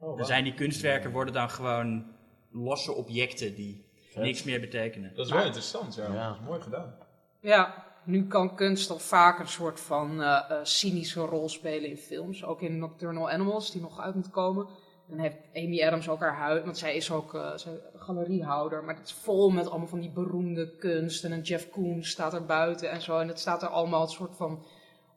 Oh, 0.00 0.16
Dan 0.16 0.26
zijn 0.26 0.44
die 0.44 0.54
kunstwerken 0.54 1.10
worden 1.10 1.34
dan 1.34 1.50
gewoon 1.50 2.04
losse 2.52 2.92
objecten 2.92 3.54
die 3.54 3.84
niks 4.14 4.42
meer 4.42 4.60
betekenen. 4.60 5.14
Dat 5.14 5.26
is 5.26 5.32
wel 5.32 5.44
interessant, 5.44 5.94
ja. 5.94 6.12
Ja. 6.12 6.28
Dat 6.28 6.36
is 6.40 6.46
mooi 6.46 6.60
gedaan. 6.60 6.94
Ja, 7.40 7.84
nu 8.04 8.26
kan 8.26 8.56
kunst 8.56 8.90
al 8.90 8.98
vaak 8.98 9.38
een 9.38 9.48
soort 9.48 9.80
van 9.80 10.22
eh, 10.22 10.50
eh, 10.50 10.58
cynische 10.62 11.20
rol 11.20 11.48
spelen 11.48 11.90
in 11.90 11.96
films. 11.96 12.44
Ook 12.44 12.62
in 12.62 12.78
Nocturnal 12.78 13.30
Animals, 13.30 13.70
die 13.70 13.80
nog 13.80 14.00
uit 14.00 14.14
moet 14.14 14.30
komen. 14.30 14.66
Dan 15.08 15.18
heeft 15.18 15.36
Amy 15.54 15.82
Adams 15.82 16.08
ook 16.08 16.20
haar 16.20 16.36
huid, 16.36 16.64
want 16.64 16.78
zij 16.78 16.96
is 16.96 17.10
ook 17.10 17.34
eh, 17.34 17.56
zij, 17.56 17.80
galeriehouder. 17.96 18.84
Maar 18.84 18.94
het 18.94 19.06
is 19.06 19.12
vol 19.12 19.50
met 19.50 19.68
allemaal 19.68 19.88
van 19.88 20.00
die 20.00 20.10
beroemde 20.10 20.76
kunst. 20.76 21.24
En 21.24 21.32
een 21.32 21.42
Jeff 21.42 21.70
Koons 21.70 22.10
staat 22.10 22.34
er 22.34 22.46
buiten 22.46 22.90
en 22.90 23.02
zo. 23.02 23.18
En 23.18 23.28
het 23.28 23.38
staat 23.38 23.62
er 23.62 23.68
allemaal 23.68 24.02
een 24.02 24.08
soort 24.08 24.36
van, 24.36 24.64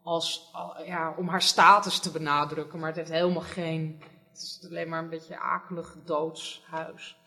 als, 0.04 0.50
al- 0.54 0.84
ja, 0.86 1.14
om 1.18 1.28
haar 1.28 1.42
status 1.42 2.00
te 2.00 2.12
benadrukken. 2.12 2.80
Maar 2.80 2.88
het 2.88 2.98
heeft 2.98 3.12
helemaal 3.12 3.42
geen, 3.42 4.02
het 4.30 4.38
is 4.38 4.68
alleen 4.70 4.90
maar 4.90 5.04
een 5.04 5.10
beetje 5.10 5.40
akelig 5.40 5.96
doods 6.06 6.64
huis. 6.70 7.18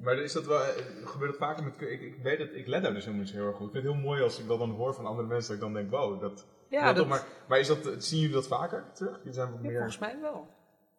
Maar 0.00 0.18
is 0.18 0.32
dat 0.32 0.44
wel, 0.46 0.60
eh, 0.62 0.68
gebeurt 1.04 1.30
dat 1.30 1.40
vaker 1.48 1.64
met 1.64 1.80
ik, 1.80 2.00
ik 2.00 2.16
weet 2.22 2.38
het, 2.38 2.54
ik 2.54 2.66
let 2.66 2.82
daar 2.82 2.92
dus 2.92 3.00
helemaal 3.04 3.24
niet 3.24 3.32
zo 3.34 3.38
heel 3.38 3.46
erg 3.46 3.56
goed. 3.56 3.66
Ik 3.66 3.72
vind 3.72 3.84
het 3.84 3.92
heel 3.94 4.02
mooi 4.02 4.22
als 4.22 4.38
ik 4.38 4.48
dat 4.48 4.58
dan 4.58 4.70
hoor 4.70 4.94
van 4.94 5.06
andere 5.06 5.28
mensen, 5.28 5.58
dat 5.58 5.68
ik 5.68 5.74
dan 5.74 5.82
denk, 5.82 5.90
wow, 5.90 6.20
dat... 6.20 6.46
Ja, 6.68 6.86
dat, 6.86 6.96
dat, 6.96 7.06
maar, 7.06 7.24
maar 7.48 7.58
is 7.58 7.66
dat, 7.66 8.04
zien 8.04 8.20
jullie 8.20 8.34
dat 8.34 8.46
vaker 8.46 8.84
terug? 8.94 9.20
Die 9.22 9.32
zijn 9.32 9.50
wat 9.50 9.60
meer... 9.60 9.72
volgens 9.72 9.98
mij 9.98 10.18
wel. 10.20 10.48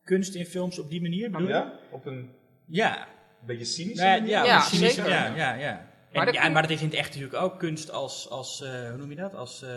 Kunst 0.03 0.35
in 0.35 0.45
films 0.45 0.79
op 0.79 0.89
die 0.89 1.01
manier 1.01 1.31
bedoel 1.31 1.47
je? 1.47 1.53
Ja? 1.53 1.79
Op 1.91 2.05
een... 2.05 2.31
Ja, 2.65 3.07
beetje 3.39 3.65
cynisch. 3.65 3.97
Ja, 3.99 4.13
ja, 4.15 4.43
Ja. 4.43 5.35
Ja, 5.35 5.53
ja, 5.53 5.87
ja. 6.17 6.21
En, 6.21 6.25
Maar 6.25 6.25
dat 6.25 6.35
ja, 6.35 6.41
kun- 6.41 6.51
maar 6.51 6.61
dat 6.61 6.71
is 6.71 6.81
in 6.81 6.87
het 6.87 6.95
echt 6.97 7.07
natuurlijk 7.15 7.43
ook 7.43 7.59
kunst 7.59 7.91
als, 7.91 8.29
als 8.29 8.61
eh, 8.61 8.69
hoe 8.89 8.97
noem 8.97 9.09
je 9.09 9.15
dat? 9.15 9.35
Als 9.35 9.61
eh, 9.63 9.69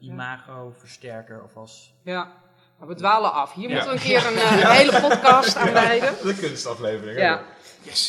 imago-versterker 0.00 1.42
of 1.42 1.56
als... 1.56 1.94
Ja, 2.04 2.32
maar 2.78 2.88
we 2.88 2.94
dwalen 2.94 3.32
af. 3.32 3.52
Hier 3.54 3.68
Ja. 3.68 3.74
moeten 3.74 3.92
we 3.92 3.98
een 3.98 4.06
keer 4.10 4.26
een, 4.26 4.36
eh, 4.36 4.70
hele 4.70 5.00
podcast 5.00 5.56
aan 5.56 5.72
wijden. 5.72 6.14
De 6.22 6.36
kunstaflevering. 6.40 7.16
hè? 7.18 7.24
Ja. 7.24 7.42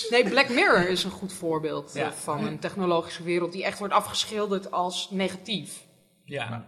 Nee, 0.09 0.29
Black 0.29 0.49
Mirror 0.49 0.89
is 0.89 1.03
een 1.03 1.11
goed 1.11 1.33
voorbeeld 1.33 1.93
Ja. 1.93 2.11
van 2.13 2.47
een 2.47 2.59
technologische 2.59 3.23
wereld 3.23 3.51
die 3.51 3.63
echt 3.63 3.79
wordt 3.79 3.93
afgeschilderd 3.93 4.71
als 4.71 5.09
negatief. 5.11 5.85
Ja, 6.23 6.65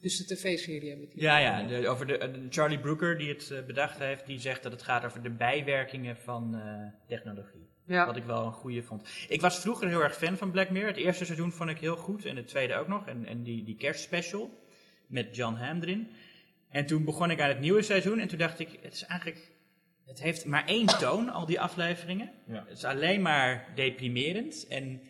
Dus 0.00 0.26
de 0.26 0.34
tv-serie 0.34 0.88
hebben 0.88 0.98
we 1.08 1.12
het 1.12 1.12
hier. 1.14 1.22
ja, 1.22 1.38
ja 1.38 1.62
de, 1.62 1.88
over 1.88 2.06
de, 2.06 2.18
de 2.18 2.46
Charlie 2.50 2.78
Brooker 2.80 3.18
die 3.18 3.28
het 3.28 3.66
bedacht 3.66 3.98
heeft, 3.98 4.26
die 4.26 4.38
zegt 4.40 4.62
dat 4.62 4.72
het 4.72 4.82
gaat 4.82 5.04
over 5.04 5.22
de 5.22 5.30
bijwerkingen 5.30 6.16
van 6.16 6.54
eh, 6.54 7.08
technologie. 7.08 7.70
Ja. 7.92 8.06
Wat 8.06 8.16
ik 8.16 8.24
wel 8.24 8.46
een 8.46 8.52
goede 8.52 8.82
vond. 8.82 9.08
Ik 9.28 9.40
was 9.40 9.58
vroeger 9.58 9.88
heel 9.88 10.02
erg 10.02 10.16
fan 10.16 10.36
van 10.36 10.50
Black 10.50 10.70
Mirror. 10.70 10.90
Het 10.90 10.98
eerste 10.98 11.24
seizoen 11.24 11.52
vond 11.52 11.70
ik 11.70 11.78
heel 11.78 11.96
goed 11.96 12.24
en 12.24 12.36
het 12.36 12.48
tweede 12.48 12.74
ook 12.74 12.88
nog. 12.88 13.06
En, 13.06 13.26
en 13.26 13.42
die, 13.42 13.64
die 13.64 13.76
kerstspecial 13.76 14.50
met 15.06 15.36
John 15.36 15.54
Hamm 15.54 15.82
erin. 15.82 16.10
En 16.68 16.86
toen 16.86 17.04
begon 17.04 17.30
ik 17.30 17.40
aan 17.40 17.48
het 17.48 17.60
nieuwe 17.60 17.82
seizoen 17.82 18.18
en 18.18 18.28
toen 18.28 18.38
dacht 18.38 18.58
ik, 18.58 18.78
het 18.82 18.92
is 18.92 19.04
eigenlijk... 19.04 19.50
Het 20.06 20.22
heeft 20.22 20.44
maar 20.44 20.66
één 20.66 20.86
toon, 20.86 21.28
al 21.28 21.46
die 21.46 21.60
afleveringen. 21.60 22.30
Ja. 22.46 22.64
Het 22.68 22.76
is 22.76 22.84
alleen 22.84 23.22
maar 23.22 23.68
deprimerend 23.74 24.66
en 24.66 25.00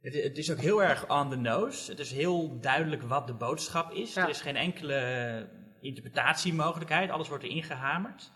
het, 0.00 0.14
het 0.14 0.38
is 0.38 0.50
ook 0.50 0.58
heel 0.58 0.82
erg 0.82 1.10
on 1.10 1.30
the 1.30 1.36
nose. 1.36 1.90
Het 1.90 2.00
is 2.00 2.12
heel 2.12 2.60
duidelijk 2.60 3.02
wat 3.02 3.26
de 3.26 3.34
boodschap 3.34 3.92
is. 3.92 4.14
Ja. 4.14 4.22
Er 4.22 4.28
is 4.28 4.40
geen 4.40 4.56
enkele 4.56 5.48
interpretatiemogelijkheid, 5.80 7.10
alles 7.10 7.28
wordt 7.28 7.44
erin 7.44 7.62
gehamerd. 7.62 8.32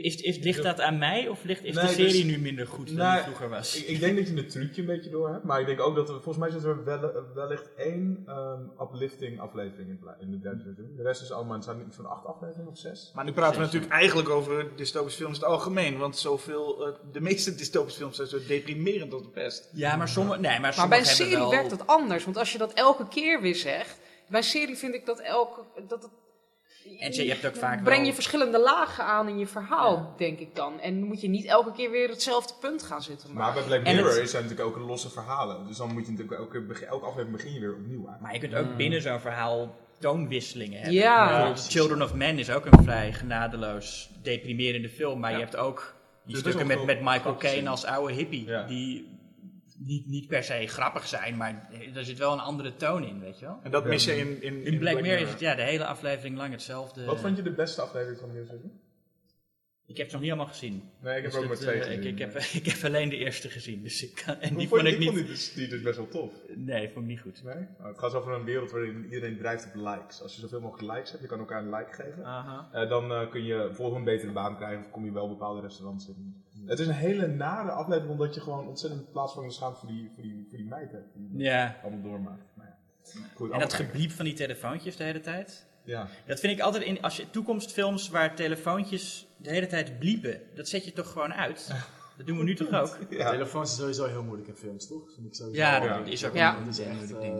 Is, 0.00 0.16
is, 0.16 0.38
ligt 0.38 0.62
dat 0.62 0.80
aan 0.80 0.98
mij 0.98 1.28
of 1.28 1.44
ligt, 1.44 1.64
is 1.64 1.74
Nee, 1.74 1.84
de 1.84 1.92
serie 1.92 2.12
dus- 2.12 2.24
nu 2.24 2.38
minder 2.38 2.66
goed 2.66 2.86
dan 2.86 2.96
Nou, 2.96 3.14
die 3.14 3.22
vroeger 3.22 3.48
was? 3.48 3.76
Ik, 3.76 3.86
ik 3.86 4.00
denk 4.00 4.16
dat 4.16 4.28
je 4.28 4.34
het 4.34 4.50
trucje 4.50 4.80
een 4.80 4.86
beetje 4.86 5.10
door 5.10 5.28
hebt. 5.32 5.44
Maar 5.44 5.60
ik 5.60 5.66
denk 5.66 5.80
ook 5.80 5.96
dat 5.96 6.08
er, 6.08 6.14
volgens 6.14 6.36
mij 6.36 6.50
zit 6.50 6.64
er 6.64 6.84
wel, 6.84 7.12
wellicht 7.34 7.74
één 7.74 8.22
ehm, 8.26 8.60
uplifting 8.80 9.40
aflevering 9.40 9.88
in, 9.88 9.98
in 10.20 10.32
het 10.32 10.42
derde 10.42 10.62
seizoen. 10.62 10.92
De 10.96 11.02
rest 11.02 11.22
is 11.22 11.32
allemaal, 11.32 11.54
het 11.54 11.64
zijn 11.64 11.84
iets 11.86 11.96
van 11.96 12.06
acht 12.06 12.26
afleveringen 12.26 12.70
of 12.70 12.78
zes. 12.78 13.12
Maar 13.14 13.24
nu 13.24 13.32
praten 13.32 13.58
we 13.58 13.64
natuurlijk 13.64 13.92
eigenlijk 13.92 14.28
over 14.28 14.66
dystopische 14.76 15.18
films 15.18 15.36
in 15.36 15.42
het 15.42 15.50
algemeen. 15.52 15.98
Want 15.98 16.16
zoveel, 16.16 16.86
eh, 16.86 16.94
de 17.12 17.20
meeste 17.20 17.54
dystopische 17.54 17.98
films 17.98 18.16
zijn 18.16 18.28
zo 18.28 18.38
deprimerend 18.46 19.12
als 19.12 19.22
de 19.22 19.28
pest. 19.28 19.70
Ja, 19.72 19.96
maar 19.96 20.08
sommige, 20.08 20.40
nee, 20.40 20.50
maar 20.50 20.60
Maar 20.60 20.72
sommige 20.72 21.00
bij 21.00 21.10
een 21.10 21.16
serie 21.16 21.36
wel... 21.36 21.50
werkt 21.50 21.70
het 21.70 21.86
anders. 21.86 22.24
Want 22.24 22.36
als 22.36 22.52
je 22.52 22.58
dat 22.58 22.72
elke 22.72 23.08
keer 23.08 23.40
weer 23.40 23.56
zegt. 23.56 24.00
Bij 24.28 24.40
een 24.40 24.46
serie 24.46 24.76
vind 24.76 24.94
ik 24.94 25.06
dat 25.06 25.20
elke. 25.20 25.60
Dat 25.88 26.02
het, 26.02 26.12
En 26.98 27.12
je 27.12 27.28
hebt 27.30 27.46
ook 27.46 27.56
vaak 27.56 27.82
breng 27.82 27.96
wel- 27.98 28.06
je 28.06 28.14
verschillende 28.14 28.58
lagen 28.60 29.04
aan 29.04 29.28
in 29.28 29.38
je 29.38 29.46
verhaal, 29.46 30.14
denk 30.16 30.38
ik 30.38 30.54
dan. 30.54 30.80
En 30.80 31.02
moet 31.02 31.20
je 31.20 31.28
niet 31.28 31.44
elke 31.44 31.72
keer 31.72 31.90
weer 31.90 32.08
hetzelfde 32.08 32.54
punt 32.60 32.82
gaan 32.82 33.02
zitten. 33.02 33.32
Maar 33.32 33.52
bij 33.52 33.62
Black 33.62 33.82
Mirror 33.82 34.18
het- 34.20 34.30
zijn 34.30 34.42
natuurlijk 34.42 34.76
ook 34.76 34.86
losse 34.86 35.10
verhalen. 35.10 35.66
Dus 35.66 35.76
dan 35.76 35.92
moet 35.92 36.04
je 36.06 36.10
natuurlijk 36.12 36.38
elke, 36.40 36.60
begin- 36.60 36.86
elke 36.86 37.04
aflevering 37.06 37.36
begin 37.36 37.52
je 37.52 37.60
weer 37.60 37.74
opnieuw 37.74 38.08
aan. 38.08 38.18
Maar 38.20 38.32
je 38.32 38.38
kunt 38.38 38.54
ook 38.54 38.76
binnen 38.76 39.02
zo'n 39.02 39.20
verhaal 39.20 39.74
toonwisselingen 39.98 40.76
hebben. 40.76 40.94
Ja. 41.00 41.26
Bijvoorbeeld 41.28 41.66
Children 41.70 42.02
of 42.02 42.14
Men 42.14 42.38
is 42.38 42.50
ook 42.50 42.66
een 42.66 42.82
vrij 42.84 43.12
genadeloos 43.12 44.10
deprimerende 44.22 44.88
film. 44.88 45.20
Maar 45.20 45.32
je 45.32 45.38
hebt 45.38 45.56
ook 45.56 45.94
die 46.24 46.32
Dus 46.34 46.40
stukken 46.42 46.66
met, 46.66 46.84
met 46.84 47.00
Michael 47.00 47.36
Caine 47.36 47.68
als 47.68 47.84
oude 47.84 48.12
hippie. 48.14 48.46
Ja. 48.46 48.62
Die 48.66 49.11
niet, 49.86 50.06
niet 50.06 50.26
per 50.26 50.44
se 50.44 50.66
grappig 50.66 51.06
zijn, 51.06 51.36
maar 51.36 51.68
er 51.94 52.04
zit 52.04 52.18
wel 52.18 52.32
een 52.32 52.38
andere 52.38 52.76
toon 52.76 53.04
in, 53.04 53.20
weet 53.20 53.38
je 53.38 53.44
wel. 53.44 53.60
En 53.62 53.70
dat 53.70 53.84
mis 53.84 54.04
je 54.04 54.16
in, 54.16 54.42
in, 54.42 54.64
In 54.64 54.78
Black 54.78 55.00
Mirror 55.00 55.20
is 55.20 55.30
het 55.30 55.40
ja, 55.40 55.54
de 55.54 55.62
hele 55.62 55.86
aflevering 55.86 56.36
lang 56.36 56.52
hetzelfde. 56.52 57.04
Wat 57.04 57.20
vond 57.20 57.36
je 57.36 57.42
de 57.42 57.52
beste 57.52 57.80
aflevering 57.80 58.18
van 58.18 58.30
nieuwe 58.30 58.46
seizoen? 58.46 58.80
Ik 59.92 59.98
heb 59.98 60.06
het 60.06 60.12
nog 60.12 60.20
niet 60.22 60.30
allemaal 60.30 60.48
gezien. 60.52 60.82
Nee, 61.00 61.16
ik 61.16 61.22
heb 61.22 61.32
Dus 61.32 61.40
ook 61.40 61.46
maar 61.48 61.56
twee 61.56 61.74
eh, 61.80 61.86
gezien. 61.86 62.00
ik, 62.00 62.04
ik, 62.04 62.18
heb, 62.18 62.34
ik 62.62 62.66
heb 62.66 62.84
alleen 62.84 63.08
de 63.08 63.16
eerste 63.16 63.48
gezien, 63.48 63.82
dus 63.82 64.02
ik 64.02 64.22
kan, 64.24 64.36
en 64.40 64.54
die 64.54 64.68
vond 64.68 64.84
ik 64.84 64.98
niet... 64.98 65.26
dus, 65.26 65.52
die 65.52 65.68
dus 65.68 65.82
best 65.82 65.96
wel 65.96 66.08
tof. 66.08 66.32
Nee, 66.54 66.88
vond 66.88 67.04
ik 67.04 67.10
niet 67.10 67.20
goed. 67.20 67.42
Nee? 67.44 67.54
Nou, 67.54 67.88
het 67.88 67.98
gaat 67.98 68.14
over 68.14 68.32
een 68.32 68.44
wereld 68.44 68.70
waarin 68.70 69.04
iedereen 69.04 69.36
drijft 69.38 69.66
op 69.66 69.74
likes. 69.74 70.22
Als 70.22 70.34
je 70.34 70.40
zoveel 70.40 70.60
mogelijk 70.60 70.92
likes 70.92 71.10
hebt, 71.10 71.22
je 71.22 71.28
kan 71.28 71.38
elkaar 71.38 71.62
een 71.62 71.70
like 71.74 71.92
geven. 71.92 72.24
Aha. 72.24 72.68
Eh, 72.72 72.88
dan 72.88 73.12
eh, 73.12 73.30
kun 73.30 73.44
je 73.44 73.68
voor 73.72 73.96
een 73.96 74.04
betere 74.04 74.32
baan 74.32 74.56
krijgen 74.56 74.78
of 74.84 74.90
kom 74.90 75.04
je 75.04 75.12
wel 75.12 75.28
bepaalde 75.28 75.60
restaurants 75.60 76.08
in. 76.08 76.42
Het 76.66 76.78
is 76.78 76.86
een 76.86 76.92
hele 76.94 77.26
nare 77.26 77.70
aflevering 77.70 78.10
omdat 78.12 78.34
je 78.34 78.40
gewoon 78.40 78.68
ontzettend 78.68 79.10
plaatsvangende 79.12 79.54
schaamte 79.54 79.78
voor 79.78 79.88
die, 79.88 80.10
voor 80.14 80.22
die, 80.22 80.46
voor 80.48 80.58
die 80.58 80.66
meid 80.66 80.92
hebt. 80.92 81.08
Die 81.14 81.42
Ja. 81.44 81.76
allemaal 81.82 82.02
doormaakt. 82.02 82.44
Maar 82.54 82.66
ja. 82.66 83.20
Goed, 83.34 83.50
En 83.50 83.58
dat 83.58 83.72
gebliep 83.74 84.10
van 84.10 84.24
die 84.24 84.34
telefoontjes 84.34 84.96
de 84.96 85.04
hele 85.04 85.20
tijd. 85.20 85.66
Ja. 85.84 86.08
Dat 86.26 86.40
vind 86.40 86.52
ik 86.52 86.60
altijd 86.64 86.82
in 86.84 87.02
als 87.02 87.16
je 87.16 87.30
toekomstfilms 87.30 88.08
waar 88.08 88.34
telefoontjes 88.34 89.26
de 89.36 89.50
hele 89.50 89.66
tijd 89.66 89.98
bliepen, 89.98 90.40
dat 90.54 90.68
zet 90.68 90.84
je 90.84 90.92
toch 90.92 91.12
gewoon 91.12 91.34
uit. 91.34 91.70
Dat 92.16 92.26
doen 92.26 92.38
we 92.38 92.44
nu 92.44 92.54
toch 92.54 92.72
ook? 92.72 92.98
Ja. 93.10 93.30
Telefoons 93.30 93.70
is 93.70 93.76
sowieso 93.76 94.06
heel 94.06 94.22
moeilijk 94.22 94.48
in 94.48 94.54
films, 94.56 94.86
toch? 94.86 95.02
Vind 95.14 95.26
ik 95.26 95.34
sowieso. 95.34 95.60
Ja, 95.60 95.82
Ja. 95.84 95.98
dat 95.98 96.06
is 96.06 96.24
ook 96.26 96.34
Ja. 96.34 96.56
een 96.56 96.64
Dat 96.64 96.78
is 96.78 96.84
echt, 96.84 97.18
eh, 97.18 97.30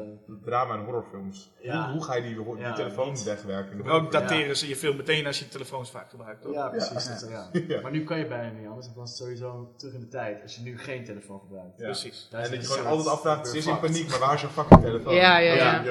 Drama 0.45 0.75
en 0.75 0.85
horrorfilms. 0.85 1.51
Ja. 1.63 1.85
Hoe, 1.85 1.93
hoe 1.93 2.05
ga 2.05 2.15
je 2.15 2.23
die, 2.23 2.35
die 2.45 2.57
Ja, 2.57 2.73
telefoon 2.73 3.13
niet. 3.13 3.23
wegwerken? 3.23 3.87
Ook 3.87 4.13
dateren 4.13 4.57
ze 4.57 4.69
je 4.69 4.77
film 4.77 4.97
meteen 4.97 5.27
als 5.27 5.39
je 5.39 5.49
telefoons 5.49 5.91
vaak 5.91 6.11
gebruikt, 6.11 6.43
toch? 6.43 6.53
ja, 6.55 6.69
precies. 6.69 7.05
dat- 7.21 7.29
ja. 7.31 7.49
Ja. 7.69 7.81
Maar 7.81 7.91
nu 7.91 8.05
kan 8.05 8.19
je 8.19 8.27
bijna 8.27 8.59
niet 8.59 8.67
anders, 8.69 8.85
want 8.87 8.97
dan 8.97 9.05
is 9.05 9.11
het 9.11 9.19
sowieso 9.19 9.73
terug 9.77 9.95
in 9.95 10.01
de 10.01 10.09
tijd 10.09 10.43
als 10.43 10.55
je 10.57 10.63
nu 10.63 10.79
geen 10.79 11.05
telefoon 11.05 11.41
gebruikt. 11.41 11.79
Ja. 11.79 11.85
Precies. 11.85 12.29
En 12.33 12.41
dat 12.43 12.51
je 12.51 12.57
het 12.57 12.67
gewoon 12.67 12.87
altijd 12.87 13.09
afvraagt, 13.09 13.49
ze 13.49 13.57
is 13.57 13.67
in 13.67 13.79
paniek, 13.81 14.09
maar 14.09 14.19
waar 14.19 14.35
is 14.35 14.41
je 14.41 14.49
fucking 14.49 14.81
telefoon? 14.83 15.15
Ja, 15.15 15.39
ja, 15.39 15.55
ja. 15.55 15.83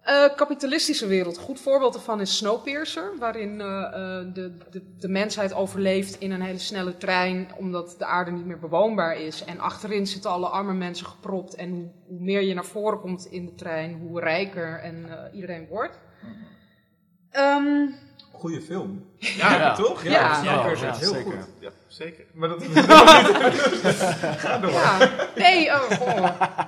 Eh, 0.00 0.34
kapitalistische 0.36 1.06
wereld. 1.06 1.38
Goed 1.38 1.60
voorbeeld 1.60 1.92
daarvan 1.92 2.20
is 2.20 2.36
Snowpiercer, 2.36 3.12
waarin 3.18 3.60
eh, 3.60 3.66
eh, 3.66 4.34
de, 4.34 4.56
de, 4.70 4.82
de 4.98 5.08
mensheid 5.08 5.54
overleeft 5.54 6.20
in 6.20 6.30
een 6.30 6.40
hele 6.40 6.58
snelle 6.58 6.96
trein, 6.96 7.48
omdat 7.56 7.94
de 7.98 8.04
aarde 8.04 8.30
niet 8.30 8.46
meer 8.46 8.58
bewoonbaar 8.58 9.16
is. 9.16 9.44
En 9.44 9.58
achterin 9.58 10.06
zitten 10.06 10.30
alle 10.30 10.46
arme 10.46 10.72
mensen 10.72 11.06
gepropt. 11.06 11.54
En 11.54 11.70
hoe, 11.70 11.90
hoe 12.06 12.20
meer 12.20 12.42
je 12.42 12.54
naar 12.54 12.64
voren 12.64 13.00
komt 13.00 13.26
in 13.26 13.46
de 13.46 13.54
trein, 13.54 13.98
hoe 13.98 14.20
rijker 14.20 14.80
en 14.80 15.04
eh, 15.08 15.34
iedereen 15.34 15.66
wordt. 15.66 15.98
Ehm, 17.30 17.86
Goeie 18.40 18.60
film. 18.60 19.04
Ja, 19.18 19.54
Ja. 19.54 19.74
Toch? 19.74 20.02
Ja. 20.02 20.10
Ja, 20.10 20.42
Ja, 20.42 20.62
cursus. 20.62 20.86
ja, 20.86 20.94
heel 20.96 21.12
zeker. 21.12 21.32
goed. 21.32 21.46
ja, 21.58 21.70
zeker. 21.88 22.24
Maar 22.32 22.48
dat 22.48 22.64
ja, 24.72 25.08
nee, 25.36 25.66
oh. 25.70 25.90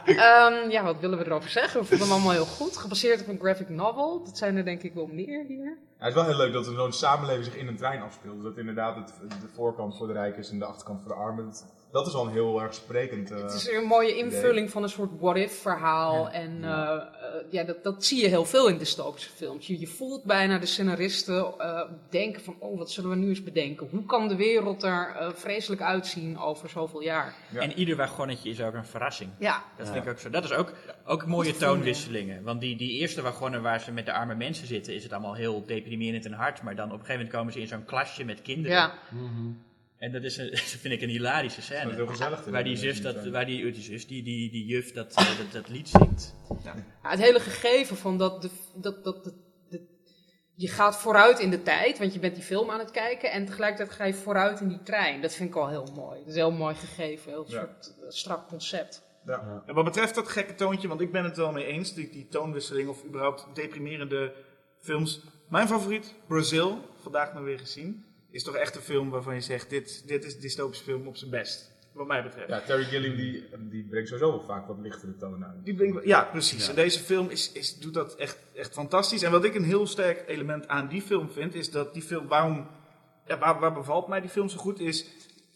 Ehm, 0.04 0.70
ja, 0.70 0.82
wat 0.82 0.96
willen 1.00 1.18
we 1.18 1.24
erover 1.26 1.50
zeggen? 1.50 1.80
We 1.80 1.86
vonden 1.86 2.06
hem 2.06 2.16
allemaal 2.16 2.32
heel 2.32 2.44
goed. 2.44 2.76
Gebaseerd 2.76 3.20
op 3.20 3.28
een 3.28 3.38
graphic 3.38 3.68
novel. 3.68 4.22
Dat 4.24 4.38
zijn 4.38 4.56
er 4.56 4.64
denk 4.64 4.82
ik 4.82 4.94
wel 4.94 5.06
meer 5.12 5.44
hier. 5.48 5.64
Ja, 5.98 6.08
het 6.08 6.08
is 6.08 6.14
wel 6.14 6.24
heel 6.24 6.36
leuk 6.36 6.52
dat 6.52 6.66
er 6.66 6.74
zo'n 6.74 6.92
samenleving 6.92 7.44
zich 7.44 7.56
in 7.56 7.68
een 7.68 7.76
trein 7.76 8.02
afspeelt. 8.02 8.34
Dus 8.34 8.44
dat 8.44 8.56
inderdaad 8.58 8.96
het, 8.96 9.12
de 9.40 9.48
voorkant 9.54 9.96
voor 9.96 10.06
de 10.06 10.12
rijken 10.12 10.40
is 10.40 10.50
en 10.50 10.58
de 10.58 10.64
achterkant 10.64 11.00
voor 11.00 11.10
de 11.10 11.16
armen. 11.20 11.52
Dat, 11.92 12.06
is 12.06 12.12
wel 12.12 12.24
een 12.26 12.32
heel 12.32 12.62
erg 12.62 12.74
sprekend. 12.74 13.30
eh, 13.30 13.42
Het 13.42 13.52
is 13.54 13.68
een 13.70 13.84
mooie 13.84 14.16
invulling 14.16 14.70
van 14.70 14.82
een 14.82 14.88
soort 14.88 15.10
what-if 15.18 15.60
verhaal. 15.60 16.30
En 16.30 16.64
eh, 16.64 16.70
eh, 16.70 17.02
ja, 17.50 17.64
dat, 17.64 17.82
dat 17.82 18.04
zie 18.04 18.20
je 18.22 18.28
heel 18.28 18.44
veel 18.44 18.68
in 18.68 18.78
dystopische 18.78 19.30
films. 19.30 19.66
Je, 19.66 19.80
je 19.80 19.86
voelt 19.86 20.24
bijna 20.24 20.58
de 20.58 20.66
scenaristen 20.66 21.58
eh, 21.58 21.80
denken 22.10 22.42
van, 22.42 22.56
oh, 22.58 22.78
wat 22.78 22.90
zullen 22.90 23.10
we 23.10 23.16
nu 23.16 23.28
eens 23.28 23.42
bedenken? 23.42 23.88
Hoe 23.90 24.04
kan 24.06 24.28
de 24.28 24.36
wereld 24.36 24.82
er 24.82 25.16
eh, 25.18 25.28
vreselijk 25.34 25.82
uitzien 25.82 26.38
over 26.38 26.68
zoveel 26.68 27.02
jaar? 27.02 27.34
Ja. 27.52 27.60
En 27.60 27.72
ieder 27.72 27.96
wagonnetje 27.96 28.50
is 28.50 28.60
ook 28.62 28.74
een 28.74 28.86
verrassing. 28.86 29.30
Ja, 29.38 29.62
Dat 29.76 29.88
vind 29.90 30.04
ik 30.04 30.10
ook 30.10 30.18
zo. 30.18 30.30
Dat 30.30 30.44
is 30.44 30.52
ook, 30.52 30.72
ook 31.04 31.26
mooie 31.26 31.56
toonwisselingen. 31.56 32.42
Want 32.42 32.60
die, 32.60 32.76
die 32.76 32.90
eerste 32.98 33.22
wagonnen 33.22 33.62
waar 33.62 33.80
ze 33.80 33.92
met 33.92 34.06
de 34.06 34.12
arme 34.12 34.34
mensen 34.34 34.66
zitten, 34.66 34.94
is 34.94 35.02
het 35.02 35.12
allemaal 35.12 35.34
heel 35.34 35.66
deprimerend 35.66 36.24
en 36.24 36.32
hard. 36.32 36.62
Maar 36.62 36.74
dan 36.74 36.86
op 36.86 36.92
een 36.92 36.98
gegeven 36.98 37.16
moment 37.16 37.34
komen 37.36 37.52
ze 37.52 37.60
in 37.60 37.66
zo'n 37.66 37.84
klasje 37.84 38.24
met 38.24 38.42
kinderen. 38.42 38.76
ja. 38.76 38.92
En 40.02 40.12
dat, 40.12 40.22
is 40.22 40.36
een, 40.36 40.50
dat 40.60 40.60
vind 40.60 40.94
ik 40.94 41.02
een 41.02 41.08
hilarische 41.08 41.60
dat 41.60 41.70
is 41.70 41.76
heel 41.78 41.90
scène. 41.92 42.06
gezellig. 42.06 42.44
Waar 42.44 42.64
die 42.64 42.76
zus, 42.76 43.02
dat, 43.02 43.26
waar 43.26 43.46
die, 43.46 43.72
die, 43.72 43.82
zus 43.82 44.06
die, 44.06 44.22
die, 44.22 44.50
die 44.50 44.64
juf 44.66 44.92
dat, 44.92 45.14
eh, 45.14 45.38
dat, 45.38 45.52
dat 45.52 45.68
lied 45.68 45.88
zingt. 45.88 46.34
Ja, 46.64 46.74
het 47.02 47.20
hele 47.20 47.40
gegeven 47.40 47.96
van 47.96 48.18
dat, 48.18 48.42
de, 48.42 48.50
dat, 48.74 49.04
dat, 49.04 49.24
dat, 49.24 49.34
dat- 49.70 49.80
je 50.54 50.68
gaat 50.68 50.96
vooruit 50.96 51.38
in 51.38 51.50
de 51.50 51.62
tijd, 51.62 51.98
want 51.98 52.12
je 52.14 52.18
bent 52.18 52.34
die 52.34 52.44
film 52.44 52.70
aan 52.70 52.78
het 52.78 52.90
kijken. 52.90 53.30
En 53.30 53.46
tegelijkertijd 53.46 53.96
ga 53.96 54.04
je 54.04 54.14
vooruit 54.14 54.60
in 54.60 54.68
die 54.68 54.82
trein. 54.82 55.20
Dat 55.22 55.34
vind 55.34 55.48
ik 55.48 55.54
al 55.56 55.68
heel 55.68 55.88
mooi. 55.94 56.18
Dat 56.18 56.28
is 56.28 56.34
heel 56.34 56.50
mooi 56.50 56.74
gegeven. 56.74 57.30
Heel 57.32 57.44
Ja. 57.48 57.58
soort 57.60 57.94
eh, 58.02 58.08
strak 58.08 58.48
concept. 58.48 59.02
Ja. 59.26 59.62
En 59.66 59.74
wat 59.74 59.84
betreft 59.84 60.14
dat 60.14 60.28
gekke 60.28 60.54
toontje, 60.54 60.88
want 60.88 61.00
ik 61.00 61.12
ben 61.12 61.24
het 61.24 61.36
wel 61.36 61.52
mee 61.52 61.64
eens, 61.66 61.94
die, 61.94 62.10
die 62.10 62.28
toonwisseling 62.28 62.88
of 62.88 63.04
überhaupt 63.04 63.46
deprimerende 63.54 64.32
films. 64.80 65.20
Mijn 65.48 65.68
favoriet, 65.68 66.14
Brazil, 66.26 66.78
vandaag 67.02 67.34
nog 67.34 67.42
weer 67.42 67.58
gezien, 67.58 68.04
is 68.32 68.42
toch 68.42 68.54
echt 68.56 68.76
een 68.76 68.82
film 68.82 69.10
waarvan 69.10 69.34
je 69.34 69.40
zegt, 69.40 69.70
dit, 69.70 70.02
dit 70.06 70.24
is 70.24 70.34
een 70.34 70.40
dystopische 70.40 70.84
film 70.84 71.06
op 71.06 71.16
zijn 71.16 71.30
best. 71.30 71.70
Wat 71.92 72.06
mij 72.06 72.22
betreft. 72.22 72.48
Ja, 72.48 72.60
Terry 72.60 72.84
Gilliam 72.84 73.16
die, 73.16 73.44
die 73.70 73.84
brengt 73.90 74.08
sowieso 74.08 74.42
vaak 74.46 74.66
wat 74.66 74.76
lichtere 74.82 75.16
toon 75.16 75.44
aan. 75.44 75.60
Die 75.64 75.74
brengt- 75.74 76.04
ja, 76.04 76.22
precies. 76.24 76.68
En 76.68 76.74
deze 76.74 76.98
film 76.98 77.28
is, 77.28 77.52
is, 77.52 77.78
doet 77.78 77.94
dat 77.94 78.14
echt, 78.16 78.38
echt 78.54 78.72
fantastisch. 78.72 79.22
En 79.22 79.30
wat 79.30 79.44
ik 79.44 79.54
een 79.54 79.64
heel 79.64 79.86
sterk 79.86 80.24
element 80.26 80.68
aan 80.68 80.88
die 80.88 81.02
film 81.02 81.30
vind, 81.30 81.54
is 81.54 81.70
dat 81.70 81.92
die 81.94 82.02
film, 82.02 82.28
waarom, 82.28 82.66
ja, 83.26 83.38
waar, 83.38 83.60
waar 83.60 83.72
bevalt 83.72 84.08
mij 84.08 84.20
die 84.20 84.30
film 84.30 84.48
zo 84.48 84.58
goed, 84.58 84.80
is 84.80 85.06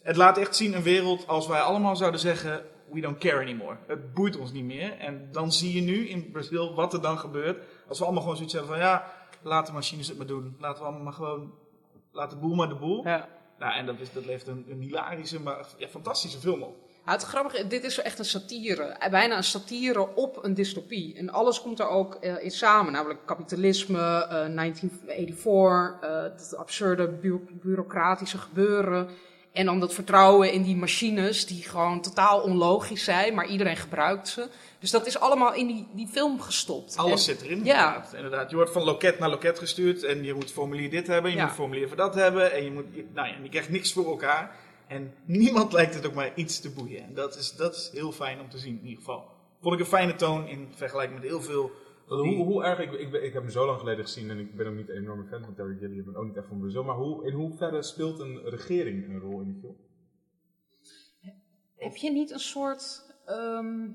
het 0.01 0.15
laat 0.15 0.37
echt 0.37 0.55
zien 0.55 0.73
een 0.75 0.83
wereld 0.83 1.27
als 1.27 1.47
wij 1.47 1.59
allemaal 1.59 1.95
zouden 1.95 2.19
zeggen, 2.19 2.65
we 2.91 3.01
don't 3.01 3.17
care 3.17 3.41
anymore. 3.41 3.77
Het 3.87 4.13
boeit 4.13 4.37
ons 4.37 4.51
niet 4.51 4.65
meer. 4.65 4.91
En 4.97 5.29
dan 5.31 5.51
zie 5.53 5.73
je 5.73 5.81
nu 5.81 6.07
in 6.07 6.31
Brazil 6.31 6.75
wat 6.75 6.93
er 6.93 7.01
dan 7.01 7.17
gebeurt. 7.19 7.57
Als 7.87 7.97
we 7.99 8.03
allemaal 8.03 8.21
gewoon 8.21 8.35
zoiets 8.37 8.53
hebben 8.55 8.71
van, 8.71 8.81
ja, 8.81 9.11
laat 9.41 9.65
de 9.67 9.73
machines 9.73 10.07
het 10.07 10.17
maar 10.17 10.27
doen. 10.27 10.55
Laten 10.59 10.79
we 10.79 10.85
allemaal 10.87 11.03
maar 11.03 11.13
gewoon, 11.13 11.53
laat 12.17 12.29
de 12.29 12.35
boel 12.35 12.55
maar 12.55 12.67
de 12.69 12.75
boel. 12.75 13.03
Ja. 13.07 13.27
Nou, 13.59 13.73
en 13.77 13.85
dat, 13.85 13.95
is, 13.99 14.11
dat 14.13 14.25
levert 14.25 14.47
een, 14.47 14.65
een 14.69 14.79
hilarische, 14.81 15.39
maar 15.41 15.65
ja, 15.77 15.87
fantastische 15.87 16.39
film 16.39 16.61
op. 16.63 16.75
Ja, 17.05 17.11
het 17.11 17.23
grappige, 17.23 17.67
dit 17.67 17.83
is 17.83 17.99
echt 17.99 18.19
een 18.19 18.25
satire. 18.25 18.83
Eh, 18.83 19.09
Bijna 19.11 19.37
een 19.37 19.43
satire 19.43 20.15
op 20.15 20.43
een 20.43 20.53
dystopie. 20.53 21.15
En 21.17 21.29
alles 21.29 21.61
komt 21.61 21.79
er 21.79 21.87
ook 21.87 22.15
eh, 22.15 22.43
in 22.43 22.51
samen. 22.51 22.91
Namelijk 22.91 23.19
kapitalisme, 23.25 23.99
eh, 24.29 24.45
1984, 25.11 26.09
eh, 26.09 26.21
het 26.23 26.55
absurde 26.57 27.07
bu- 27.07 27.47
bureaucratische 27.51 28.37
gebeuren. 28.37 29.07
En 29.51 29.65
dan 29.65 29.79
dat 29.79 29.93
vertrouwen 29.93 30.51
in 30.51 30.61
die 30.63 30.75
machines 30.75 31.45
die 31.45 31.63
gewoon 31.63 32.01
totaal 32.01 32.41
onlogisch 32.41 33.03
zijn. 33.03 33.33
Maar 33.35 33.47
iedereen 33.47 33.77
gebruikt 33.77 34.27
ze. 34.27 34.47
Dus 34.79 34.91
dat 34.91 35.05
is 35.07 35.19
allemaal 35.19 35.53
in 35.53 35.67
die, 35.67 35.87
die 35.93 36.07
film 36.07 36.39
gestopt. 36.41 36.97
Alles 36.97 37.27
En- 37.27 37.35
zit 37.35 37.41
erin. 37.45 37.63
Ja. 37.63 37.85
Inderdaad. 37.87 38.13
inderdaad. 38.13 38.49
Je 38.49 38.55
wordt 38.55 38.71
van 38.71 38.83
loket 38.83 39.19
naar 39.19 39.29
loket 39.29 39.59
gestuurd 39.59 40.03
en 40.03 40.23
je 40.23 40.33
moet 40.33 40.51
formulier 40.51 40.89
dit 40.89 41.07
hebben, 41.07 41.31
je 41.31 41.37
Ja. 41.37 41.45
moet 41.45 41.53
formulier 41.53 41.87
voor 41.87 41.97
dat 41.97 42.15
hebben. 42.15 42.51
En 42.51 42.63
je, 42.63 42.71
moet, 42.71 42.85
nou 43.13 43.27
ja, 43.27 43.35
je 43.43 43.49
krijgt 43.49 43.69
niks 43.69 43.93
voor 43.93 44.05
elkaar. 44.05 44.55
En 44.87 45.13
niemand 45.25 45.73
lijkt 45.73 45.93
het 45.93 46.05
ook 46.07 46.13
maar 46.13 46.31
iets 46.35 46.59
te 46.59 46.69
boeien. 46.71 47.03
En 47.03 47.13
dat 47.13 47.35
is, 47.35 47.51
dat 47.55 47.75
is 47.75 47.89
heel 47.93 48.11
fijn 48.11 48.39
om 48.39 48.49
te 48.49 48.57
zien 48.57 48.77
in 48.79 48.83
ieder 48.87 48.97
geval. 49.03 49.25
Vond 49.61 49.73
ik 49.73 49.79
een 49.79 49.85
fijne 49.85 50.15
toon 50.15 50.47
in 50.47 50.67
vergelijking 50.75 51.19
met 51.19 51.29
heel 51.29 51.41
veel... 51.41 51.71
Hoe, 52.07 52.35
hoe 52.35 52.63
erg, 52.63 52.79
ik, 52.79 52.91
ik, 52.91 53.11
ben- 53.11 53.23
ik 53.25 53.33
heb 53.33 53.41
hem 53.41 53.51
zo 53.51 53.65
lang 53.65 53.79
geleden 53.79 54.05
gezien 54.05 54.29
en 54.29 54.39
ik 54.39 54.55
ben 54.55 54.67
ook 54.67 54.75
niet 54.75 54.89
een 54.89 54.95
enorme 54.95 55.25
fan 55.29 55.43
van 55.43 55.53
Terry 55.55 55.77
Gilliam 55.79 56.07
en 56.07 56.15
ook 56.15 56.25
niet 56.25 56.37
echt 56.37 56.47
van 56.47 56.59
Brazil. 56.59 56.83
Maar 56.83 56.95
hoe, 56.95 57.25
in 57.27 57.33
hoeverre 57.33 57.83
speelt 57.83 58.19
een 58.19 58.41
regering 58.49 59.07
een 59.09 59.19
rol 59.19 59.39
in 59.41 59.45
die 59.45 59.57
film? 59.61 59.75
Heb 61.77 61.95
je 61.95 62.11
niet 62.11 62.31
een 62.31 62.39
soort... 62.39 63.13
ehm, 63.25 63.87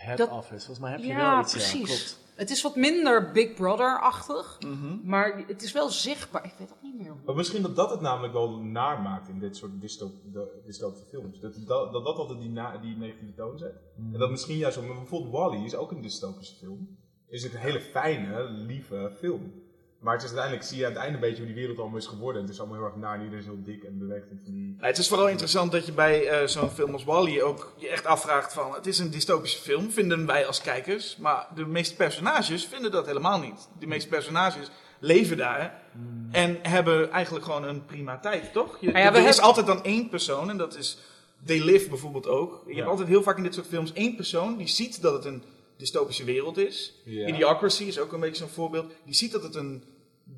Head 0.00 0.18
Dat- 0.18 0.30
office, 0.30 0.50
volgens 0.66 0.78
mij 0.78 0.90
heb 0.90 1.00
je 1.00 1.06
ja, 1.06 1.30
wel 1.30 1.40
iets. 1.40 1.52
precies. 1.52 1.78
Ja, 1.80 1.84
klopt. 1.86 2.18
Het 2.34 2.50
is 2.50 2.62
wat 2.62 2.76
minder 2.76 3.32
Big 3.32 3.54
Brother-achtig. 3.54 4.58
Mhm. 4.66 4.98
Maar 5.02 5.44
het 5.46 5.62
is 5.62 5.72
wel 5.72 5.88
zichtbaar. 5.88 6.44
Ik 6.44 6.54
weet 6.58 6.72
ook 6.72 6.82
niet 6.82 6.94
meer 6.98 7.10
hoe. 7.10 7.20
Maar 7.26 7.34
misschien 7.34 7.62
dat 7.62 7.76
dat 7.76 7.90
het 7.90 8.00
namelijk 8.00 8.32
wel 8.32 8.56
naar 8.58 9.00
maakt 9.02 9.28
in 9.28 9.38
dit 9.38 9.56
soort 9.56 9.80
dystop, 9.80 10.12
de- 10.32 10.60
dystopische 10.66 11.06
films. 11.06 11.40
Dat 11.40 11.54
dat, 11.66 11.92
dat, 11.92 12.04
dat 12.04 12.16
altijd 12.16 12.40
die, 12.40 12.50
na, 12.50 12.76
die 12.78 12.96
negatieve 12.96 13.34
toon 13.34 13.58
zet. 13.58 13.74
En 14.12 14.18
dat 14.18 14.30
misschien 14.30 14.56
juist, 14.56 14.76
zo- 14.78 14.82
maar 14.86 14.96
bijvoorbeeld 14.96 15.32
Wally 15.32 15.64
is 15.64 15.74
ook 15.74 15.90
een 15.90 16.00
dystopische 16.02 16.54
film. 16.56 16.98
Is 17.28 17.42
het 17.42 17.54
een 17.54 17.58
hele 17.60 17.80
fijne, 17.80 18.42
lieve 18.50 19.12
film. 19.18 19.52
Maar 20.00 20.12
het 20.14 20.22
is 20.22 20.28
uiteindelijk, 20.28 20.66
zie 20.68 20.78
je 20.78 20.84
aan 20.86 20.92
het 20.92 21.00
einde 21.00 21.14
een 21.14 21.20
beetje 21.20 21.36
hoe 21.36 21.46
die 21.46 21.54
wereld 21.54 21.78
allemaal 21.78 21.98
is 21.98 22.06
geworden. 22.06 22.36
En 22.36 22.46
het 22.46 22.54
is 22.54 22.60
allemaal 22.60 22.78
heel 22.78 22.86
erg 22.86 22.96
naar 22.96 23.14
en 23.14 23.20
iedereen 23.20 23.40
is 23.40 23.46
heel 23.46 23.62
dik 23.64 23.82
en 23.84 23.98
beweegt 23.98 24.30
in 24.30 24.40
van 24.44 24.52
die... 24.54 24.76
Het 24.78 24.98
is 24.98 25.08
vooral 25.08 25.28
interessant 25.28 25.72
dat 25.72 25.86
je 25.86 25.92
bij 25.92 26.28
eh, 26.28 26.46
zo'n 26.46 26.70
film 26.70 26.92
als 26.92 27.04
Wally 27.04 27.40
ook 27.40 27.72
je 27.76 27.88
echt 27.88 28.06
afvraagt 28.06 28.52
van... 28.52 28.74
Het 28.74 28.86
is 28.86 28.98
een 28.98 29.10
dystopische 29.10 29.58
film, 29.60 29.90
vinden 29.90 30.26
wij 30.26 30.46
als 30.46 30.60
kijkers. 30.60 31.16
Maar 31.16 31.46
de 31.54 31.66
meeste 31.66 31.96
personages 31.96 32.64
vinden 32.66 32.90
dat 32.90 33.06
helemaal 33.06 33.40
niet. 33.40 33.68
De 33.78 33.86
meeste 33.86 34.08
personages 34.08 34.70
leven 34.98 35.36
daar 35.36 35.82
en 36.30 36.58
hebben 36.62 37.10
eigenlijk 37.10 37.44
gewoon 37.44 37.64
een 37.64 37.84
prima 37.84 38.18
tijd, 38.18 38.52
toch? 38.52 38.76
Je, 38.80 38.86
Nou 38.86 38.98
ja, 38.98 39.04
er 39.06 39.12
we 39.12 39.18
is 39.18 39.24
hebben- 39.24 39.44
altijd 39.44 39.66
dan 39.66 39.84
één 39.84 40.08
persoon 40.08 40.50
en 40.50 40.56
dat 40.56 40.76
is... 40.76 40.98
They 41.44 41.64
Live 41.64 41.88
bijvoorbeeld 41.88 42.26
ook. 42.26 42.62
Je 42.66 42.70
Ja. 42.70 42.76
hebt 42.76 42.88
altijd 42.88 43.08
heel 43.08 43.22
vaak 43.22 43.36
in 43.36 43.42
dit 43.42 43.54
soort 43.54 43.66
films 43.66 43.92
één 43.92 44.16
persoon 44.16 44.56
die 44.56 44.68
ziet 44.68 45.02
dat 45.02 45.12
het 45.12 45.24
een 45.24 45.42
dystopische 45.80 46.24
wereld 46.24 46.56
is. 46.58 46.94
Ja. 47.04 47.26
Idiocracy 47.26 47.84
is 47.84 47.98
ook 47.98 48.12
een 48.12 48.20
beetje 48.20 48.36
zo'n 48.36 48.48
voorbeeld. 48.48 48.92
Die 49.04 49.14
ziet 49.14 49.32
dat 49.32 49.42
het 49.42 49.54
een 49.54 49.84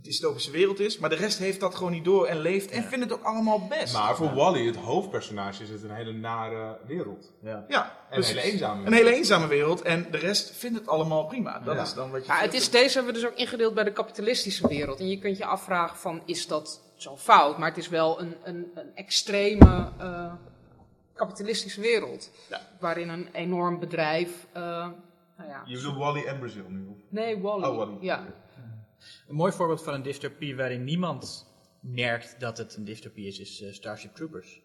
dystopische 0.03 0.51
wereld 0.51 0.81
is, 0.81 0.99
maar 0.99 1.11
de 1.11 1.17
rest 1.17 1.39
heeft 1.39 1.61
dat 1.61 1.75
gewoon 1.75 1.93
niet 1.93 2.05
door 2.05 2.27
en 2.27 2.39
leeft 2.39 2.71
en 2.71 2.85
vindt 2.85 3.05
het 3.05 3.13
ook 3.15 3.23
allemaal 3.25 3.67
best. 3.67 3.93
Maar 3.95 4.17
voor 4.17 4.35
Wally, 4.35 4.67
het 4.67 4.77
hoofdpersonage, 4.77 5.63
is 5.63 5.69
het 5.71 5.83
een 5.83 5.91
hele 5.95 6.13
nare 6.13 6.79
wereld. 6.87 7.33
Ja. 7.43 7.65
Ja, 7.69 7.99
En 8.11 8.19
een 8.19 8.25
hele 8.25 8.41
eenzame 8.43 8.87
Een 8.87 8.93
hele 8.93 9.15
eenzame 9.15 9.47
wereld 9.47 9.83
en 9.83 10.07
de 10.11 10.19
rest 10.19 10.51
vindt 10.51 10.79
het 10.79 10.89
allemaal 10.89 11.25
prima. 11.27 11.59
Dat 11.59 11.75
Ja. 11.77 11.83
is 11.83 11.95
dan 11.95 12.11
wat 12.11 12.27
je. 12.27 12.33
Ja, 12.33 12.39
het 12.39 12.55
is, 12.55 12.71
deze 12.71 12.95
hebben 12.97 13.15
we 13.15 13.21
dus 13.21 13.29
ook 13.31 13.37
ingedeeld 13.37 13.75
bij 13.75 13.85
de 13.85 13.93
kapitalistische 13.93 14.69
wereld. 14.69 15.01
En 15.01 15.09
je 15.09 15.19
kunt 15.19 15.37
je 15.39 15.45
afvragen 15.45 15.97
van, 15.97 16.23
is 16.25 16.47
dat 16.47 16.81
zo 16.97 17.17
fout? 17.17 17.59
Maar 17.59 17.69
het 17.69 17.79
is 17.79 17.89
wel 17.89 18.21
een, 18.21 18.35
een, 18.45 18.71
een 18.75 18.91
extreme 18.95 19.91
eh, 19.99 20.33
kapitalistische 21.15 21.81
wereld. 21.81 22.31
Ja. 22.51 22.61
Waarin 22.81 23.09
een 23.09 23.29
enorm 23.33 23.79
bedrijf... 23.79 24.31
eh, 24.53 24.89
nou 25.43 25.55
ja. 25.55 25.63
Je 25.67 25.77
bedoelt 25.77 25.97
Wally 25.97 26.25
en 26.25 26.39
Brazil 26.39 26.69
nu? 26.69 26.87
of? 26.87 26.97
Nee, 27.09 27.41
Wally. 27.41 27.65
Oh, 27.65 27.77
Wally. 27.77 27.97
Ja. 28.01 28.27
Een 29.29 29.35
mooi 29.35 29.53
voorbeeld 29.53 29.83
van 29.83 29.95
een 29.95 30.03
dystopie 30.03 30.57
waarin 30.57 30.85
niemand 30.85 31.47
merkt 31.81 32.41
dat 32.41 32.59
het 32.59 32.77
een 32.77 32.85
dystopie 32.85 33.27
is, 33.27 33.39
is 33.39 33.63
eh, 33.63 33.73
Starship 33.73 34.15
Troopers. 34.15 34.61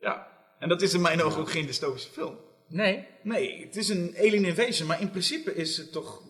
Ja, 0.00 0.26
en 0.58 0.68
dat 0.68 0.82
is 0.82 0.94
in 0.94 1.00
mijn 1.00 1.22
ogen 1.22 1.40
ook 1.40 1.50
geen 1.50 1.66
dystopische 1.66 2.10
film. 2.10 2.38
Nee, 2.68 3.06
Nee, 3.22 3.64
het 3.64 3.76
is 3.76 3.88
een 3.88 4.14
alien 4.18 4.44
invasion, 4.44 4.88
maar 4.88 5.00
in 5.00 5.10
principe 5.10 5.54
is 5.54 5.76
het 5.76 5.92
toch, 5.92 6.22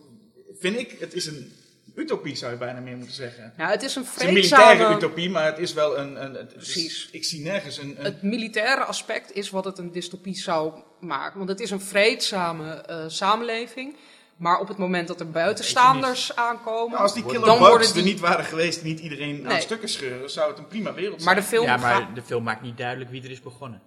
vind 0.59 0.77
ik, 0.77 0.91
het 0.91 1.13
is 1.13 1.25
een 1.25 1.51
utopie 1.95 2.35
zou 2.35 2.51
je 2.51 2.57
bijna 2.57 2.79
meer 2.79 2.97
moeten 2.97 3.15
zeggen. 3.15 3.53
Nou, 3.57 3.71
het 3.71 3.83
is 3.83 3.95
een 3.95 4.03
Het 4.03 4.15
is 4.21 4.27
een 4.27 4.33
militaire 4.33 4.75
vreedzame... 4.75 4.95
utopie, 4.95 5.29
maar 5.29 5.45
het 5.45 5.57
is 5.59 5.73
wel 5.73 5.97
een. 5.97 6.23
een 6.23 6.33
het 6.33 6.47
is- 6.49 6.53
Precies. 6.63 7.09
ik 7.11 7.23
zie 7.25 7.41
nergens 7.41 7.77
een. 7.77 7.95
een 7.97 8.03
Het 8.05 8.21
militaire 8.21 8.83
aspect 8.83 9.35
is 9.35 9.49
wat 9.49 9.65
het 9.65 9.77
een 9.77 9.91
dystopie 9.91 10.35
zou 10.35 10.73
maken. 10.99 11.37
Want 11.37 11.49
het 11.49 11.59
is 11.59 11.71
een 11.71 11.81
vreedzame 11.81 12.71
eh, 12.73 13.03
samenleving. 13.07 13.95
Maar 14.37 14.59
op 14.59 14.67
het 14.67 14.77
moment 14.77 15.07
dat 15.07 15.19
er 15.19 15.31
buitenstaanders 15.31 16.35
aankomen... 16.35 16.89
Nou, 16.91 17.01
als 17.03 17.13
die 17.13 17.25
killer 17.25 17.45
dan 17.45 17.57
worden 17.57 17.87
er 17.87 17.93
die- 17.93 18.03
niet 18.03 18.19
waren 18.19 18.45
geweest 18.45 18.81
die 18.83 18.91
niet 18.93 18.99
iedereen 19.03 19.41
aan 19.45 19.51
Nee. 19.51 19.61
stukken 19.61 19.89
scheuren, 19.89 20.29
zou 20.29 20.49
het 20.49 20.57
een 20.59 20.67
prima 20.67 20.93
wereld 20.93 21.21
zijn. 21.21 21.25
Maar 21.25 21.35
de 21.43 21.47
film 21.47 21.65
ja, 21.65 21.77
maar 21.77 21.95
gaat... 21.95 22.15
de 22.15 22.21
film 22.21 22.43
maakt 22.43 22.61
niet 22.61 22.77
duidelijk 22.77 23.09
wie 23.11 23.23
er 23.23 23.31
is 23.31 23.41
begonnen. 23.41 23.81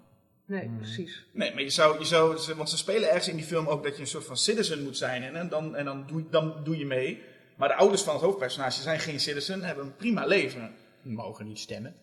Nee, 0.47 0.71
precies. 0.79 1.25
Nee, 1.33 1.53
maar 1.55 1.63
je 1.63 1.71
zou, 1.71 1.99
je 1.99 2.05
zou, 2.05 2.37
ze- 2.39 2.55
want 2.57 2.71
ze 2.71 2.77
spelen 2.77 3.09
ergens 3.09 3.29
in 3.29 3.37
die 3.37 3.45
film 3.45 3.67
ook 3.67 3.83
dat 3.85 3.95
je 3.95 4.01
een 4.01 4.07
soort 4.09 4.25
van 4.25 4.37
citizen 4.37 4.83
moet 4.83 4.97
zijn 4.97 5.23
en, 5.23 5.37
en, 5.37 5.49
dan, 5.49 5.77
en 5.77 5.85
dan, 5.85 6.05
doe, 6.07 6.25
dan 6.31 6.55
doe 6.65 6.79
je 6.79 6.87
mee. 6.87 7.23
Maar 7.61 7.69
de 7.69 7.75
ouders 7.75 8.03
van 8.03 8.15
het 8.15 8.23
hoofdpersonage 8.23 8.83
zijn 8.83 9.01
geen 9.01 9.21
citizen, 9.21 9.63
hebben 9.63 9.85
een 9.85 9.97
prima 9.97 10.27
leven. 10.27 10.75
Mogen 11.03 11.47
niet 11.47 11.59
stemmen. 11.59 11.95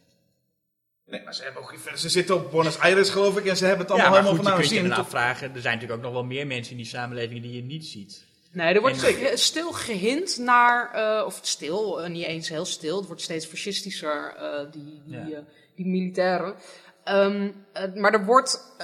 Nee, 1.06 1.24
maar 1.24 1.34
ze, 1.36 1.44
hebben 1.44 1.62
ook, 1.62 1.76
ze 1.96 2.10
zitten 2.10 2.36
op 2.36 2.52
Buenos 2.52 2.80
Aires 2.80 3.10
geloof 3.10 3.38
ik 3.38 3.46
en 3.46 3.58
ze 3.58 3.66
hebben 3.66 3.86
het 3.88 3.96
Ja, 3.96 4.02
allemaal 4.02 4.22
maar 4.22 4.30
helemaal 4.32 4.56
goed, 4.56 4.68
van 4.68 4.76
je 4.76 4.82
nou 4.82 4.84
kunt 4.86 4.96
je 4.96 5.02
afvragen. 5.02 5.56
Er 5.56 5.62
zijn 5.62 5.74
natuurlijk 5.74 6.00
ook 6.00 6.06
nog 6.06 6.14
wel 6.16 6.24
meer 6.30 6.48
mensen 6.48 6.72
in 6.72 6.78
die 6.78 6.86
samenleving 6.86 7.42
die 7.42 7.54
je 7.56 7.64
niet 7.64 7.86
ziet. 7.86 8.26
Nee, 8.52 8.74
er 8.74 8.82
wordt 8.82 9.04
En- 9.04 9.38
stil 9.38 9.72
gehind 9.72 10.38
naar, 10.38 10.92
eh, 10.94 11.26
of 11.26 11.40
stil, 11.42 12.02
eh, 12.02 12.10
niet 12.10 12.26
eens 12.26 12.50
heel 12.50 12.66
stil, 12.66 12.98
het 12.98 13.08
wordt 13.08 13.22
steeds 13.22 13.46
fascistischer, 13.46 14.36
eh, 14.38 14.72
die, 14.72 15.02
die, 15.06 15.20
Ja. 15.20 15.30
eh, 15.30 15.40
die 15.76 15.86
militairen. 15.86 16.56
Ehm, 17.04 17.52
eh, 17.74 17.94
maar 17.94 18.14
er 18.14 18.26
wordt 18.26 18.76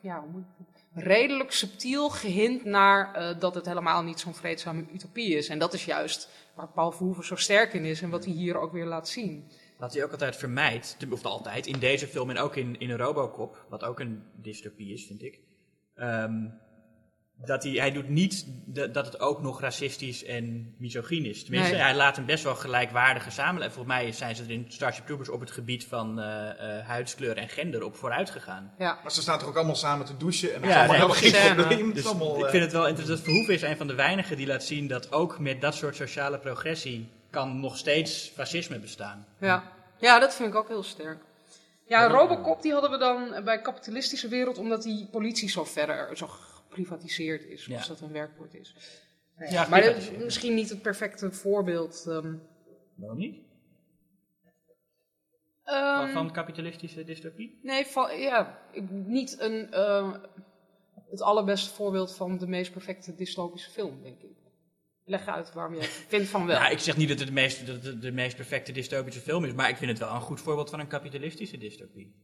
ja, 0.00 0.20
hoe 0.20 0.30
moet 0.30 0.44
ik- 0.58 0.66
redelijk 0.94 1.52
subtiel 1.52 2.10
gehind 2.10 2.64
naar 2.64 3.14
eh, 3.14 3.40
dat 3.40 3.54
het 3.54 3.66
helemaal 3.66 4.02
niet 4.02 4.20
zo'n 4.20 4.34
vreedzame 4.34 4.84
utopie 4.92 5.36
is. 5.36 5.48
En 5.48 5.58
dat 5.58 5.74
is 5.74 5.84
juist 5.84 6.28
waar 6.54 6.68
Paul 6.68 6.92
Verhoeven 6.92 7.24
zo 7.24 7.36
sterk 7.36 7.72
in 7.72 7.84
is 7.84 8.02
en 8.02 8.10
wat 8.10 8.24
hij 8.24 8.34
hier 8.34 8.58
ook 8.58 8.72
weer 8.72 8.86
laat 8.86 9.08
zien. 9.08 9.50
Wat 9.78 9.92
hij 9.94 10.04
ook 10.04 10.10
altijd 10.10 10.36
vermijdt, 10.36 10.96
of 11.10 11.24
altijd, 11.24 11.66
in 11.66 11.78
deze 11.78 12.06
film 12.06 12.30
en 12.30 12.38
ook 12.38 12.56
in, 12.56 12.78
in 12.80 12.90
Robocop, 12.90 13.64
wat 13.68 13.84
ook 13.84 14.00
een 14.00 14.22
dystopie 14.34 14.92
is, 14.92 15.06
vind 15.06 15.22
ik. 15.22 15.40
ehm, 15.94 16.46
dat 17.44 17.62
hij, 17.62 17.72
hij 17.72 17.92
doet 17.92 18.08
niet 18.08 18.46
de- 18.66 18.90
dat 18.90 19.06
het 19.06 19.20
ook 19.20 19.42
nog 19.42 19.60
racistisch 19.60 20.24
en 20.24 20.74
misogyn 20.78 21.24
is. 21.24 21.42
Tenminste, 21.44 21.72
Nee. 21.72 21.82
hij 21.82 21.94
laat 21.94 22.16
een 22.16 22.24
best 22.24 22.44
wel 22.44 22.54
gelijkwaardige 22.54 23.30
samenleving. 23.30 23.72
Volgens 23.74 23.94
mij 23.96 24.12
zijn 24.12 24.36
ze 24.36 24.42
er 24.42 24.50
in 24.50 24.64
Starship 24.68 25.06
Troopers 25.06 25.28
op 25.28 25.40
het 25.40 25.50
gebied 25.50 25.84
van 25.86 26.20
eh, 26.20 26.48
eh, 26.78 26.86
huidskleur 26.86 27.36
en 27.36 27.48
gender 27.48 27.82
op 27.84 27.96
vooruit 27.96 28.30
gegaan. 28.30 28.74
Ja. 28.78 28.98
Maar 29.02 29.12
ze 29.12 29.20
staan 29.20 29.38
toch 29.38 29.48
ook 29.48 29.56
allemaal 29.56 29.74
samen 29.76 30.06
te 30.06 30.16
douchen 30.16 30.54
en 30.54 30.60
dat 30.60 30.70
Ja, 30.70 30.82
is 30.84 30.88
allemaal 30.90 31.08
nee, 31.16 31.30
helemaal 31.30 31.54
geen 31.54 31.56
probleem. 31.66 31.92
Dus 31.94 32.06
allemaal, 32.06 32.38
ik 32.38 32.44
eh, 32.44 32.50
vind 32.50 32.62
het 32.62 32.72
wel 32.72 32.86
interessant. 32.88 33.20
Verhoeven 33.20 33.54
is 33.54 33.62
een 33.62 33.76
van 33.76 33.86
de 33.86 33.94
weinigen 33.94 34.36
die 34.36 34.46
laat 34.46 34.64
zien 34.64 34.86
dat 34.88 35.12
ook 35.12 35.38
met 35.38 35.60
dat 35.60 35.74
soort 35.74 35.96
sociale 35.96 36.38
progressie 36.38 37.08
kan 37.30 37.60
nog 37.60 37.76
steeds 37.76 38.30
fascisme 38.34 38.78
bestaan. 38.78 39.26
Ja. 39.40 39.62
ja, 39.98 40.18
dat 40.18 40.34
vind 40.34 40.48
ik 40.48 40.54
ook 40.54 40.68
heel 40.68 40.82
sterk. 40.82 41.18
Ja, 41.86 42.06
Robocop 42.06 42.62
die 42.62 42.72
hadden 42.72 42.90
we 42.90 42.98
dan 42.98 43.44
bij 43.44 43.60
kapitalistische 43.60 44.28
wereld, 44.28 44.58
omdat 44.58 44.82
die 44.82 45.08
politie 45.10 45.48
zo 45.50 45.64
verder, 45.64 46.16
zo 46.16 46.28
geprivatiseerd 46.68 47.44
is, 47.44 47.64
Ja. 47.66 47.76
als 47.76 47.88
dat 47.88 48.00
een 48.00 48.12
werkwoord 48.12 48.54
is. 48.54 48.74
Nee, 49.36 49.50
Ja, 49.50 49.54
maar 49.54 49.68
dat- 49.68 49.78
geprivatiseerd. 49.80 50.24
misschien 50.24 50.54
niet 50.54 50.68
het 50.68 50.82
perfecte 50.82 51.32
voorbeeld. 51.32 52.04
ehm, 52.08 52.34
Waarom 52.94 53.18
niet? 53.18 53.36
ehm, 55.64 56.12
Van, 56.12 56.32
kapitalistische 56.32 57.04
dystopie? 57.04 57.58
Nee, 57.62 57.86
van, 57.86 58.18
ja, 58.20 58.58
ik, 58.72 58.90
niet 58.90 59.40
een, 59.40 59.72
eh, 59.72 60.12
het 61.10 61.22
allerbeste 61.22 61.74
voorbeeld 61.74 62.14
van 62.14 62.38
de 62.38 62.46
meest 62.46 62.72
perfecte 62.72 63.14
dystopische 63.14 63.70
film, 63.70 64.02
denk 64.02 64.20
ik. 64.22 64.36
Leg 65.04 65.26
uit 65.26 65.52
waarom 65.52 65.74
jij 65.74 65.84
vindt 65.84 66.28
van 66.28 66.46
wel. 66.46 66.56
Ja, 66.56 66.68
ik 66.68 66.78
zeg 66.78 66.96
niet 66.96 67.08
dat 67.08 67.18
het 67.18 67.26
de 67.28 67.34
meest, 67.34 67.66
dat 67.66 67.84
het 67.84 68.02
de 68.02 68.12
meest 68.12 68.36
perfecte 68.36 68.72
dystopische 68.72 69.20
film 69.20 69.44
is, 69.44 69.52
maar 69.52 69.68
ik 69.68 69.76
vind 69.76 69.90
het 69.90 69.98
wel 70.00 70.14
een 70.14 70.20
goed 70.20 70.40
voorbeeld 70.40 70.70
van 70.70 70.80
een 70.80 70.86
kapitalistische 70.88 71.58
dystopie. 71.58 72.14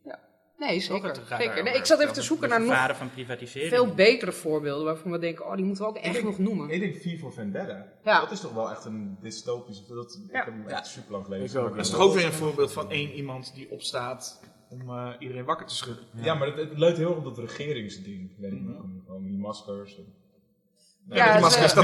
Nee, 0.67 0.81
zeker. 0.81 1.63
Nee, 1.63 1.75
ik 1.75 1.85
zat 1.85 2.01
even 2.01 2.13
te 2.13 2.23
zoeken 2.23 2.49
naar 2.49 2.61
nog 2.61 2.97
van 2.97 3.11
privatisering. 3.11 3.73
veel 3.73 3.95
betere 3.95 4.33
voorbeelden 4.33 4.85
waarvan 4.85 5.11
we 5.11 5.19
denken, 5.19 5.47
oh, 5.47 5.57
die 5.57 5.65
moeten 5.65 5.85
we 5.85 5.91
ook 5.91 5.97
echt 5.97 6.17
Ik 6.17 6.25
nog 6.25 6.39
noemen. 6.39 6.71
Ik 6.71 6.81
denk 6.81 6.97
V 6.97 7.21
voor 7.21 7.33
Vendetta. 7.33 7.87
Ja. 8.05 8.21
Dat 8.21 8.31
is 8.31 8.41
toch 8.41 8.53
wel 8.53 8.71
echt 8.71 8.85
een 8.85 9.17
dystopische... 9.21 9.95
Dat, 9.95 10.21
Ik 10.29 10.33
heb 10.35 10.47
hem 10.47 10.67
echt 10.67 10.87
super 10.87 11.13
lang 11.13 11.29
maar 11.29 11.39
Dat 11.39 11.79
is 11.79 11.91
toch 11.91 12.01
ook 12.01 12.15
weer 12.15 12.25
een 12.25 12.33
voorbeeld 12.33 12.73
van 12.73 12.91
één 12.91 13.11
iemand 13.11 13.55
die 13.55 13.71
opstaat 13.71 14.41
om 14.69 14.81
eh, 14.91 15.11
iedereen 15.19 15.45
wakker 15.45 15.67
te 15.67 15.75
schudden. 15.75 16.05
Ja, 16.15 16.35
maar 16.35 16.47
het, 16.49 16.57
het 16.57 16.79
leunt 16.79 16.97
heel 16.97 17.09
erg 17.09 17.17
op 17.19 17.25
dat 17.25 17.39
regeringsding. 17.39 18.31
Weet 18.39 18.53
ik 18.53 18.61
nog. 18.61 18.83
Gewoon 19.07 19.23
die 19.23 19.39
maskers. 19.39 19.97
en- 19.97 20.23
Ja, 21.11 21.41
dat 21.41 21.59
me 21.75 21.79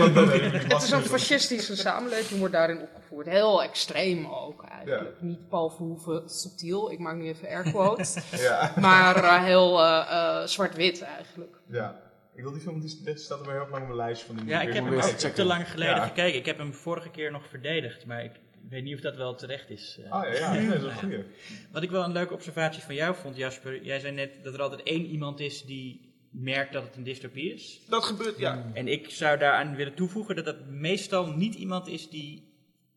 ook. 0.00 0.72
Het 0.72 0.82
is 0.82 0.90
een 0.90 1.02
fascistische 1.02 1.76
samenleving, 1.76 2.38
wordt 2.38 2.54
daarin 2.54 2.80
opgevoerd. 2.80 3.26
Heel 3.26 3.62
extreem 3.62 4.26
ook 4.26 4.64
eigenlijk. 4.64 5.20
Niet 5.20 5.48
Paul 5.48 5.70
Verhoeven 5.70 6.28
subtiel, 6.28 6.90
ik 6.90 6.98
maak 6.98 7.16
nu 7.16 7.26
even 7.28 7.48
air 7.48 7.62
quotes. 7.62 8.16
Ja. 8.46 8.72
maar 8.80 9.16
eh, 9.24 9.44
heel 9.44 9.82
eh, 9.82 10.06
eh, 10.10 10.46
zwart-wit 10.46 11.02
eigenlijk. 11.02 11.56
ja. 11.70 12.04
Ik 12.34 12.42
wil 12.42 12.52
die 12.52 12.60
film, 12.60 12.80
die 12.80 13.00
dit 13.04 13.20
staat 13.20 13.40
er 13.40 13.46
maar 13.46 13.54
heel 13.54 13.66
lang 13.70 13.82
op 13.82 13.86
mijn 13.86 13.96
lijstje 13.96 14.26
van 14.26 14.36
die 14.36 14.46
Ja, 14.46 14.60
ik 14.60 14.74
heb 14.74 14.84
hem 14.84 14.94
ook 14.94 15.02
te 15.02 15.44
lang 15.44 15.70
geleden 15.70 15.94
Ja. 15.94 16.06
gekeken. 16.06 16.38
Ik 16.38 16.46
heb 16.46 16.58
hem 16.58 16.74
vorige 16.74 17.10
keer 17.10 17.30
nog 17.30 17.46
verdedigd, 17.48 18.06
maar 18.06 18.24
ik 18.24 18.32
weet 18.68 18.82
niet 18.82 18.94
of 18.94 19.00
dat 19.00 19.16
wel 19.16 19.34
terecht 19.34 19.70
is. 19.70 19.98
Ah 20.08 20.24
ja, 20.24 20.32
ja, 20.32 20.52
nee, 20.52 20.68
dat 20.68 20.76
is 20.76 20.82
een 20.82 20.92
goeie. 20.92 21.24
Wat 21.72 21.82
ik 21.82 21.90
wel 21.90 22.04
een 22.04 22.12
leuke 22.12 22.34
observatie 22.34 22.82
van 22.82 22.94
jou 22.94 23.14
vond, 23.14 23.36
Jasper. 23.36 23.82
Jij 23.82 23.98
zei 23.98 24.12
net 24.14 24.30
dat 24.42 24.54
er 24.54 24.62
altijd 24.62 24.82
één 24.82 25.06
iemand 25.06 25.40
is 25.40 25.62
die 25.64 26.05
merkt 26.38 26.72
dat 26.72 26.82
het 26.82 26.96
een 26.96 27.02
dystopie 27.02 27.52
is. 27.54 27.80
Dat 27.88 28.04
gebeurt, 28.04 28.38
ja. 28.38 28.70
En 28.74 28.88
ik 28.88 29.10
zou 29.10 29.38
daaraan 29.38 29.74
willen 29.74 29.94
toevoegen 29.94 30.36
dat 30.36 30.44
dat 30.44 30.66
meestal 30.66 31.26
niet 31.26 31.54
iemand 31.54 31.86
is 31.88 32.08
die 32.10 32.54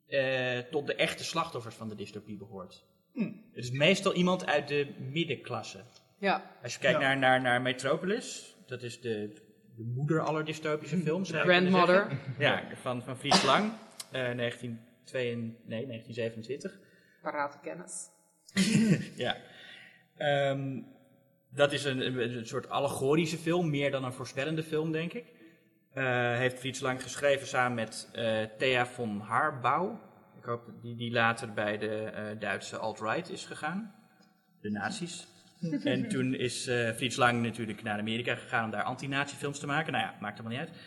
eh, 0.07 0.57
tot 0.59 0.87
de 0.87 0.95
echte 0.95 1.23
slachtoffers 1.23 1.75
van 1.75 1.89
de 1.89 1.95
dystopie 1.95 2.37
behoort. 2.37 2.83
Het 3.13 3.63
is 3.63 3.71
meestal 3.71 4.13
iemand 4.13 4.45
uit 4.45 4.67
de 4.67 4.87
middenklasse. 5.11 5.79
Ja, 6.17 6.51
Als 6.63 6.73
je 6.73 6.79
kijkt 6.79 6.99
Ja. 6.99 7.05
naar, 7.07 7.17
naar, 7.17 7.41
naar 7.41 7.61
Metropolis, 7.61 8.55
dat 8.67 8.81
is 8.83 9.01
de, 9.01 9.33
de 9.75 9.83
moeder 9.83 10.19
aller 10.21 10.45
dystopische 10.45 10.97
films. 10.97 11.29
zou 11.29 11.41
je 11.41 11.45
kunnen 11.53 11.71
grandmother. 11.71 12.17
Ja, 12.37 12.63
van, 12.81 13.03
van 13.03 13.17
Fries 13.17 13.43
Lang, 13.43 13.71
eh 14.11 14.35
1922, 14.35 15.67
nee, 15.67 15.85
1927. 15.87 16.79
Parate 17.21 17.57
kennis. 17.61 18.07
Ja. 19.25 19.37
Ehm, 20.17 20.81
dat 21.49 21.71
is 21.71 21.83
een, 21.83 22.19
een, 22.37 22.45
soort 22.45 22.69
allegorische 22.69 23.37
film, 23.37 23.69
meer 23.69 23.91
dan 23.91 24.03
een 24.03 24.13
voorspellende 24.13 24.63
film, 24.63 24.91
denk 24.91 25.13
ik. 25.13 25.25
Eh, 25.93 26.37
heeft 26.37 26.59
Fritz 26.59 26.79
Lang 26.79 27.03
geschreven 27.03 27.47
samen 27.47 27.75
met 27.75 28.09
eh, 28.13 28.41
Thea 28.57 28.85
von 28.85 29.19
Harbou. 29.19 29.95
Ik 30.37 30.43
hoop 30.43 30.71
die, 30.81 30.95
die 30.95 31.11
later 31.11 31.53
bij 31.53 31.77
de 31.77 32.03
eh, 32.03 32.39
Duitse 32.39 32.77
alt-right 32.77 33.29
is 33.29 33.45
gegaan. 33.45 33.95
De 34.61 34.69
nazi's. 34.69 35.27
en 35.83 36.09
toen 36.09 36.33
is 36.33 36.63
Fritz 36.95 37.17
Lang 37.17 37.41
natuurlijk 37.41 37.83
naar 37.83 37.99
Amerika 37.99 38.35
gegaan 38.35 38.65
om 38.65 38.71
daar 38.71 38.83
anti-nazi-films 38.83 39.59
te 39.59 39.67
maken. 39.67 39.91
Nou 39.91 40.03
ja, 40.03 40.15
maakt 40.19 40.37
helemaal 40.37 40.59
niet 40.59 40.69
uit. 40.69 40.79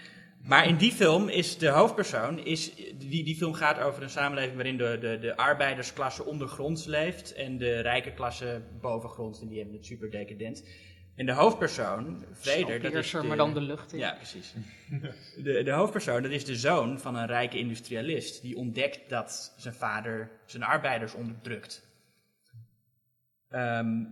Maar 0.43 0.69
in 0.69 0.77
die 0.77 0.93
film 0.93 1.29
is 1.29 1.59
de 1.59 1.69
hoofdpersoon, 1.69 2.39
is, 2.39 2.75
die, 2.99 3.25
die 3.25 3.37
film 3.37 3.53
gaat 3.53 3.79
over 3.79 4.03
een 4.03 4.11
samenleving 4.11 4.55
waarin 4.55 4.77
de, 4.77 4.99
de, 5.01 5.19
de 5.19 5.37
arbeidersklasse 5.37 6.25
ondergronds 6.25 6.85
leeft 6.85 7.35
en 7.35 7.59
de 7.59 7.81
rijke 7.81 8.13
klasse 8.13 8.63
bovengronds 8.81 9.41
en 9.41 9.49
die 9.49 9.59
hebben 9.59 9.77
het 9.77 9.87
super 9.87 10.11
decadent. 10.11 10.65
En 11.15 11.27
de 11.27 11.33
hoofdpersoon, 11.33 12.25
Vreder, 12.33 12.81
dat 12.81 12.93
is 12.93 13.11
de, 13.11 13.23
maar 13.23 13.37
dan 13.37 13.55
de 13.55 13.61
lucht 13.61 13.93
in. 13.93 13.99
Ja, 13.99 14.13
precies. 14.13 14.55
De, 15.37 15.63
de 15.63 15.71
hoofdpersoon, 15.71 16.23
dat 16.23 16.31
is 16.31 16.45
de 16.45 16.57
zoon 16.57 17.01
van 17.01 17.17
een 17.17 17.27
rijke 17.27 17.59
industrialist 17.59 18.43
die 18.43 18.57
ontdekt 18.57 19.09
dat 19.09 19.55
zijn 19.57 19.75
vader 19.75 20.31
zijn 20.47 20.63
arbeiders 20.63 21.15
onderdrukt. 21.15 21.87
Ehm, 23.49 24.05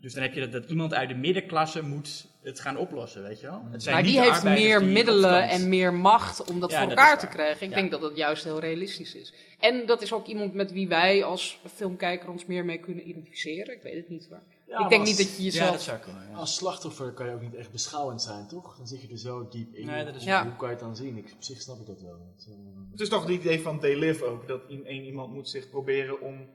dus 0.00 0.12
dan 0.14 0.22
heb 0.22 0.34
je 0.34 0.40
dat, 0.40 0.52
dat 0.52 0.70
iemand 0.70 0.94
uit 0.94 1.08
de 1.08 1.14
middenklasse 1.14 1.82
moet 1.82 2.26
het 2.42 2.60
gaan 2.60 2.76
oplossen, 2.76 3.22
weet 3.22 3.40
je 3.40 3.46
wel? 3.46 3.62
Het 3.70 3.82
zijn 3.82 3.94
Maar 3.94 4.04
die 4.04 4.20
heeft 4.20 4.42
meer 4.44 4.78
die 4.78 4.88
middelen 4.88 5.42
opstand- 5.42 5.62
en 5.62 5.68
meer 5.68 5.94
macht 5.94 6.44
om 6.50 6.60
dat 6.60 6.70
Ja, 6.70 6.78
voor 6.78 6.88
dat 6.88 6.98
elkaar 6.98 7.18
te 7.18 7.24
waar. 7.26 7.34
krijgen. 7.34 7.62
Ik 7.66 7.70
Ja. 7.70 7.76
denk 7.76 7.90
dat 7.90 8.00
dat 8.00 8.16
juist 8.16 8.44
heel 8.44 8.60
realistisch 8.60 9.14
is. 9.14 9.34
En 9.58 9.86
dat 9.86 10.02
is 10.02 10.12
ook 10.12 10.26
iemand 10.26 10.54
met 10.54 10.72
wie 10.72 10.88
wij 10.88 11.24
als 11.24 11.60
filmkijker 11.74 12.30
ons 12.30 12.46
meer 12.46 12.64
mee 12.64 12.78
kunnen 12.78 13.08
identificeren. 13.08 13.74
Ik 13.74 13.82
weet 13.82 13.94
het 13.94 14.08
niet 14.08 14.26
hoor. 14.30 14.40
Ja, 14.66 14.78
ik 14.82 14.88
denk 14.88 15.04
niet 15.06 15.16
dat 15.16 15.26
je 15.36 15.36
Ja, 15.36 15.42
jezelf... 15.44 15.70
dat 15.70 15.82
zou 15.82 15.98
kunnen. 15.98 16.22
ja. 16.30 16.36
Als 16.36 16.54
slachtoffer 16.54 17.12
kan 17.12 17.26
je 17.26 17.32
ook 17.32 17.40
niet 17.40 17.54
echt 17.54 17.70
beschouwend 17.72 18.22
zijn, 18.22 18.48
toch? 18.48 18.76
Dan 18.76 18.86
zit 18.86 19.00
je 19.02 19.08
er 19.08 19.18
zo 19.18 19.48
diep 19.50 19.74
in. 19.74 19.86
Nee, 19.86 20.04
dat 20.04 20.14
is 20.14 20.22
Hoe- 20.22 20.30
waar. 20.32 20.44
Hoe 20.44 20.56
kan 20.56 20.68
je 20.68 20.74
het 20.74 20.82
dan 20.84 20.96
zien? 20.96 21.16
Ik, 21.16 21.30
op 21.34 21.42
zich 21.42 21.60
snap 21.60 21.80
ik 21.80 21.86
dat 21.86 22.00
wel. 22.00 22.32
Het, 22.36 22.46
eh, 22.48 22.54
Het 22.90 23.00
is 23.00 23.08
toch 23.08 23.22
het 23.22 23.30
idee 23.30 23.60
van 23.60 23.80
They 23.80 23.96
Live 23.98 24.24
ook. 24.24 24.48
Dat 24.48 24.60
één 24.84 25.04
iemand 25.04 25.32
moet 25.32 25.48
zich 25.48 25.70
proberen 25.70 26.20
om... 26.20 26.46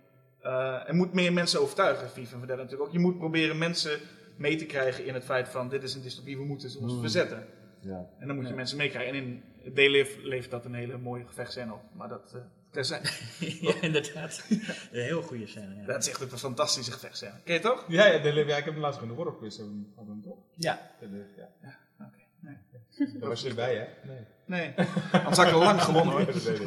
eh 0.44 0.88
er 0.88 0.96
moet 0.96 1.14
meer 1.14 1.34
mensen 1.34 1.62
overtuigen, 1.62 2.10
van 2.10 2.26
Verdelle 2.26 2.62
natuurlijk 2.62 2.82
ook. 2.82 2.91
Je 2.91 3.00
moet 3.00 3.18
proberen 3.18 3.58
mensen 3.58 4.00
mee 4.38 4.56
te 4.56 4.66
krijgen 4.66 5.06
in 5.06 5.14
het 5.14 5.24
feit 5.24 5.50
van... 5.50 5.70
Dit 5.70 5.84
is 5.84 5.94
een 5.94 6.02
dystopie, 6.02 6.38
we 6.38 6.44
moeten 6.44 6.80
ons 6.80 7.00
verzetten. 7.00 7.46
ja. 7.80 8.10
En 8.20 8.28
dan 8.28 8.36
moet 8.36 8.48
je 8.48 8.54
mensen 8.54 8.78
meekrijgen. 8.78 9.14
En 9.14 9.24
in 9.64 9.74
They 9.74 9.89
Live 9.89 10.28
levert 10.28 10.52
dat 10.52 10.66
een 10.66 10.74
hele 10.74 10.98
mooie 10.98 11.26
gevechtscène 11.26 11.74
op. 11.74 11.82
Maar 11.94 12.10
dat... 12.10 12.34
eh 12.36 12.41
terzijde. 12.74 13.10
ja, 13.68 13.82
inderdaad. 13.82 14.46
Een 14.50 15.02
heel 15.02 15.22
goede 15.22 15.48
scène. 15.48 15.76
Ja. 15.76 15.86
dat 15.86 16.02
is 16.02 16.10
echt 16.10 16.22
een 16.22 16.38
fantastische 16.38 16.91
gevechtscène. 16.91 17.34
Ken 17.44 17.54
je 17.54 17.60
toch? 17.60 17.86
Ja, 17.88 18.06
ja, 18.06 18.20
de, 18.20 18.34
ja, 18.34 18.58
ik 18.58 18.64
heb 18.66 18.74
hem 18.74 18.78
laatst 18.82 19.02
in 19.02 19.08
de 19.08 19.14
horrorquiz 19.14 19.58
hebben 19.58 19.91
hadden 19.96 20.16
we 20.16 20.22
hem 20.22 20.32
toch? 20.32 20.44
ja. 20.56 20.91
Ja. 21.62 21.78
Daar 22.98 23.30
was 23.30 23.41
je 23.41 23.50
erbij, 23.50 23.76
hè? 23.76 24.08
Nee. 24.08 24.26
Nee. 24.46 24.74
Anders 25.12 25.38
had 25.38 25.48
ik 25.48 25.54
al 25.54 25.60
lang 25.60 25.82
gewonnen 25.82 26.12
hoor. 26.14 26.22
ik. 26.30 26.62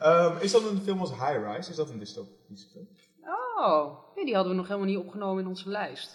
Ehm, 0.00 0.36
is 0.40 0.52
dat 0.52 0.70
een 0.70 0.80
film 0.80 1.00
als 1.00 1.10
High 1.10 1.38
Rise? 1.46 1.70
Is 1.70 1.76
dat 1.76 1.90
een 1.90 1.98
dystopische 1.98 2.68
film? 2.72 2.88
Oh, 3.58 3.98
nee, 4.14 4.24
die 4.24 4.34
hadden 4.34 4.52
we 4.52 4.58
nog 4.58 4.66
helemaal 4.68 4.88
niet 4.88 4.98
opgenomen 4.98 5.42
in 5.42 5.48
onze 5.48 5.68
lijst. 5.68 6.14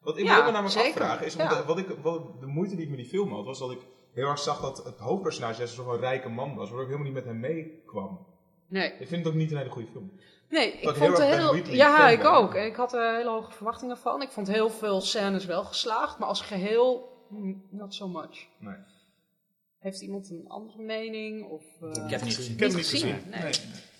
Wat 0.00 0.18
ik 0.18 0.24
Ja, 0.24 0.34
wil 0.34 0.44
me 0.44 0.50
namelijk 0.50 0.80
zeker. 0.80 1.00
afvragen 1.00 1.26
is, 1.26 1.36
omdat 1.36 1.56
Ja. 1.58 1.64
wat 1.64 1.78
ik, 1.78 1.86
wat, 2.02 2.40
de 2.40 2.46
moeite 2.46 2.74
die 2.74 2.84
ik 2.84 2.90
met 2.90 2.98
die 2.98 3.08
film 3.08 3.32
had, 3.32 3.44
was 3.44 3.58
dat 3.58 3.70
ik 3.70 3.78
heel 4.14 4.28
erg 4.28 4.38
zag 4.38 4.60
dat 4.60 4.84
het 4.84 4.98
hoofdpersonage 4.98 5.56
juist 5.58 5.78
een 5.78 5.84
soort 5.84 5.96
van 5.96 6.06
rijke 6.08 6.28
man 6.28 6.54
was, 6.54 6.68
waardoor 6.68 6.80
ik 6.80 6.86
helemaal 6.92 7.06
niet 7.12 7.14
met 7.14 7.24
hem 7.24 7.40
meekwam. 7.40 8.26
Nee, 8.68 8.92
Ik 8.98 9.08
vind 9.08 9.24
het 9.24 9.26
ook 9.26 9.38
niet 9.38 9.50
een 9.50 9.56
hele 9.56 9.70
goede 9.70 9.88
film. 9.92 10.12
nee 10.48 10.72
ik 10.72 10.84
Dat 10.84 10.96
vond 10.96 11.18
heel 11.18 11.36
heel... 11.36 11.50
Wheatley 11.50 11.76
Ja, 11.76 12.08
ik 12.08 12.24
ook. 12.24 12.54
En 12.54 12.66
ik 12.66 12.76
had 12.76 12.92
er 12.92 13.14
hele 13.16 13.30
hoge 13.30 13.52
verwachtingen 13.52 13.98
van. 13.98 14.22
Ik 14.22 14.30
vond 14.30 14.48
heel 14.48 14.70
veel 14.70 15.00
scènes 15.00 15.44
wel 15.44 15.64
geslaagd, 15.64 16.18
maar 16.18 16.28
als 16.28 16.40
geheel, 16.40 17.11
not 17.70 17.94
so 17.94 18.08
much. 18.08 18.46
Nee. 18.58 18.74
Heeft 19.78 20.00
iemand 20.00 20.30
een 20.30 20.44
andere 20.48 20.82
mening? 20.82 21.44
Of, 21.50 21.62
eh, 21.80 21.88
Ik 22.04 22.10
heb 22.10 22.10
het 22.10 22.24
niet 22.24 22.34
gezien. 22.34 22.52
Ik 22.52 22.60
heb 22.60 22.68
hem 22.68 22.76
Niet 22.78 22.92
niet 22.92 23.00
gezien. 23.00 23.14
gezien, 23.14 23.30
nee. 23.30 23.42
Nee. 23.42 23.52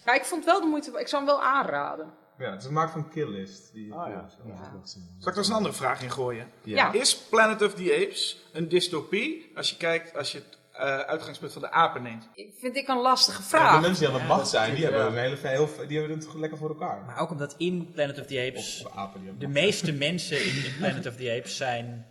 Ja, 0.05 0.15
ik 0.15 0.25
vond 0.25 0.45
wel 0.45 0.61
de 0.61 0.67
moeite... 0.67 1.01
Ik 1.01 1.09
zou 1.09 1.25
hem 1.25 1.33
wel 1.35 1.43
aanraden. 1.43 2.15
Ja, 2.39 2.51
het 2.51 2.61
is 2.61 2.67
gemaakt 2.67 2.93
van 2.93 3.09
Kill 3.09 3.29
List. 3.29 3.73
Die, 3.73 3.93
Ah 3.95 4.09
ja. 4.09 4.29
ja. 4.47 4.53
ik. 4.53 4.87
Zal 4.87 5.01
ik 5.19 5.27
er 5.33 5.37
eens 5.37 5.49
een 5.49 5.55
andere 5.55 5.75
vraag 5.75 6.03
in 6.03 6.11
gooien? 6.11 6.51
Ja. 6.65 6.93
Is 6.93 7.17
Planet 7.19 7.63
of 7.63 7.75
the 7.75 7.93
Apes 8.07 8.43
een 8.53 8.69
dystopie 8.69 9.51
als 9.55 9.71
je 9.71 9.77
kijkt, 9.77 10.17
als 10.17 10.33
je 10.33 10.39
het 10.39 10.59
eh, 10.73 10.99
uitgangspunt 10.99 11.53
van 11.53 11.63
de 11.63 11.71
apen 11.71 12.03
neemt? 12.03 12.29
Ik 12.35 12.55
vind 12.59 12.77
ik 12.77 12.89
een 12.89 13.01
lastige 13.01 13.41
Ja, 13.43 13.49
vraag. 13.49 13.75
de 13.75 13.81
mensen 13.81 14.07
die 14.07 14.15
aan 14.15 14.21
de 14.21 14.27
macht 14.27 14.49
zijn, 14.49 14.75
die 14.75 14.85
ja. 14.85 14.91
hebben, 14.91 15.07
een 15.07 15.19
hele, 15.19 15.37
heel, 15.49 15.69
die 15.89 15.99
hebben 15.99 16.19
het 16.19 16.35
lekker 16.35 16.59
voor 16.59 16.69
elkaar. 16.69 17.05
Maar 17.05 17.19
ook 17.19 17.31
omdat 17.31 17.55
in 17.59 17.91
Planet 17.93 18.21
of 18.21 18.27
the 18.27 18.47
Apes 18.51 18.83
Of 18.87 18.97
apen 18.97 19.21
die 19.21 19.31
aan 19.31 19.39
de 19.39 19.49
meeste 19.49 19.93
mensen 19.93 20.45
in 20.45 20.63
Planet 20.79 21.07
of 21.07 21.17
the 21.17 21.35
Apes 21.39 21.57
zijn 21.57 22.07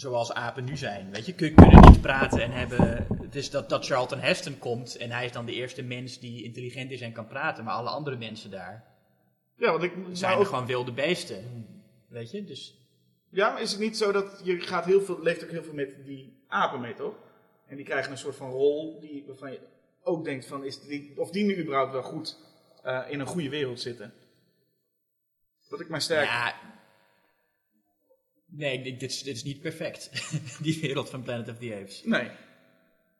zoals 0.00 0.32
apen 0.32 0.64
nu 0.64 0.76
zijn. 0.76 1.10
Weet 1.10 1.26
je, 1.26 1.34
kun- 1.34 1.54
kunnen 1.54 1.90
niet 1.90 2.00
praten 2.00 2.42
en 2.42 2.50
hebben. 2.50 3.06
Is 3.30 3.50
dat, 3.50 3.68
dat 3.68 3.86
Charlton 3.86 4.18
Heston 4.18 4.58
komt 4.58 4.96
en 4.96 5.10
hij 5.10 5.24
is 5.24 5.32
dan 5.32 5.46
de 5.46 5.52
eerste 5.52 5.82
mens 5.82 6.18
die 6.18 6.44
intelligent 6.44 6.90
is 6.90 7.00
en 7.00 7.12
kan 7.12 7.26
praten, 7.26 7.64
maar 7.64 7.74
alle 7.74 7.88
andere 7.88 8.16
mensen 8.16 8.50
daar 8.50 8.84
Ja, 9.56 9.70
want 9.70 9.82
ik 9.82 9.92
zijn 10.12 10.32
nou, 10.32 10.46
gewoon 10.46 10.66
wilde 10.66 10.92
beesten. 10.92 11.66
Weet 12.08 12.30
je, 12.30 12.44
dus. 12.44 12.78
Ja, 13.28 13.50
maar 13.50 13.60
is 13.60 13.70
het 13.70 13.80
niet 13.80 13.96
zo 13.96 14.12
dat 14.12 14.40
je 14.44 14.60
gaat 14.60 14.84
heel 14.84 15.00
veel, 15.00 15.22
leeft 15.22 15.44
ook 15.44 15.50
heel 15.50 15.62
veel 15.62 15.74
met 15.74 16.04
die 16.04 16.42
apen 16.48 16.80
mee, 16.80 16.94
toch? 16.94 17.14
En 17.66 17.76
die 17.76 17.84
krijgen 17.84 18.12
een 18.12 18.18
soort 18.18 18.36
van 18.36 18.50
rol 18.50 19.00
die, 19.00 19.24
waarvan 19.26 19.52
je 19.52 19.60
ook 20.02 20.24
denkt 20.24 20.46
van, 20.46 20.64
is 20.64 20.80
die, 20.80 21.12
of 21.16 21.30
die 21.30 21.44
nu 21.44 21.58
überhaupt 21.62 21.92
wel 21.92 22.02
goed 22.02 22.38
eh, 22.82 23.04
in 23.08 23.20
een 23.20 23.26
goede 23.26 23.48
wereld 23.48 23.80
zitten? 23.80 24.12
Dat 25.68 25.80
ik 25.80 25.88
mij 25.88 26.00
sterk... 26.00 26.24
Ja. 26.24 26.54
Nee, 28.50 28.82
dit, 28.82 29.00
dit 29.00 29.10
is, 29.10 29.22
dit 29.22 29.36
is 29.36 29.44
niet 29.44 29.60
perfect. 29.60 30.10
Die 30.62 30.80
wereld 30.80 31.10
van 31.10 31.22
Planet 31.22 31.48
of 31.48 31.58
the 31.58 31.76
Apes. 31.80 32.02
Nee. 32.04 32.30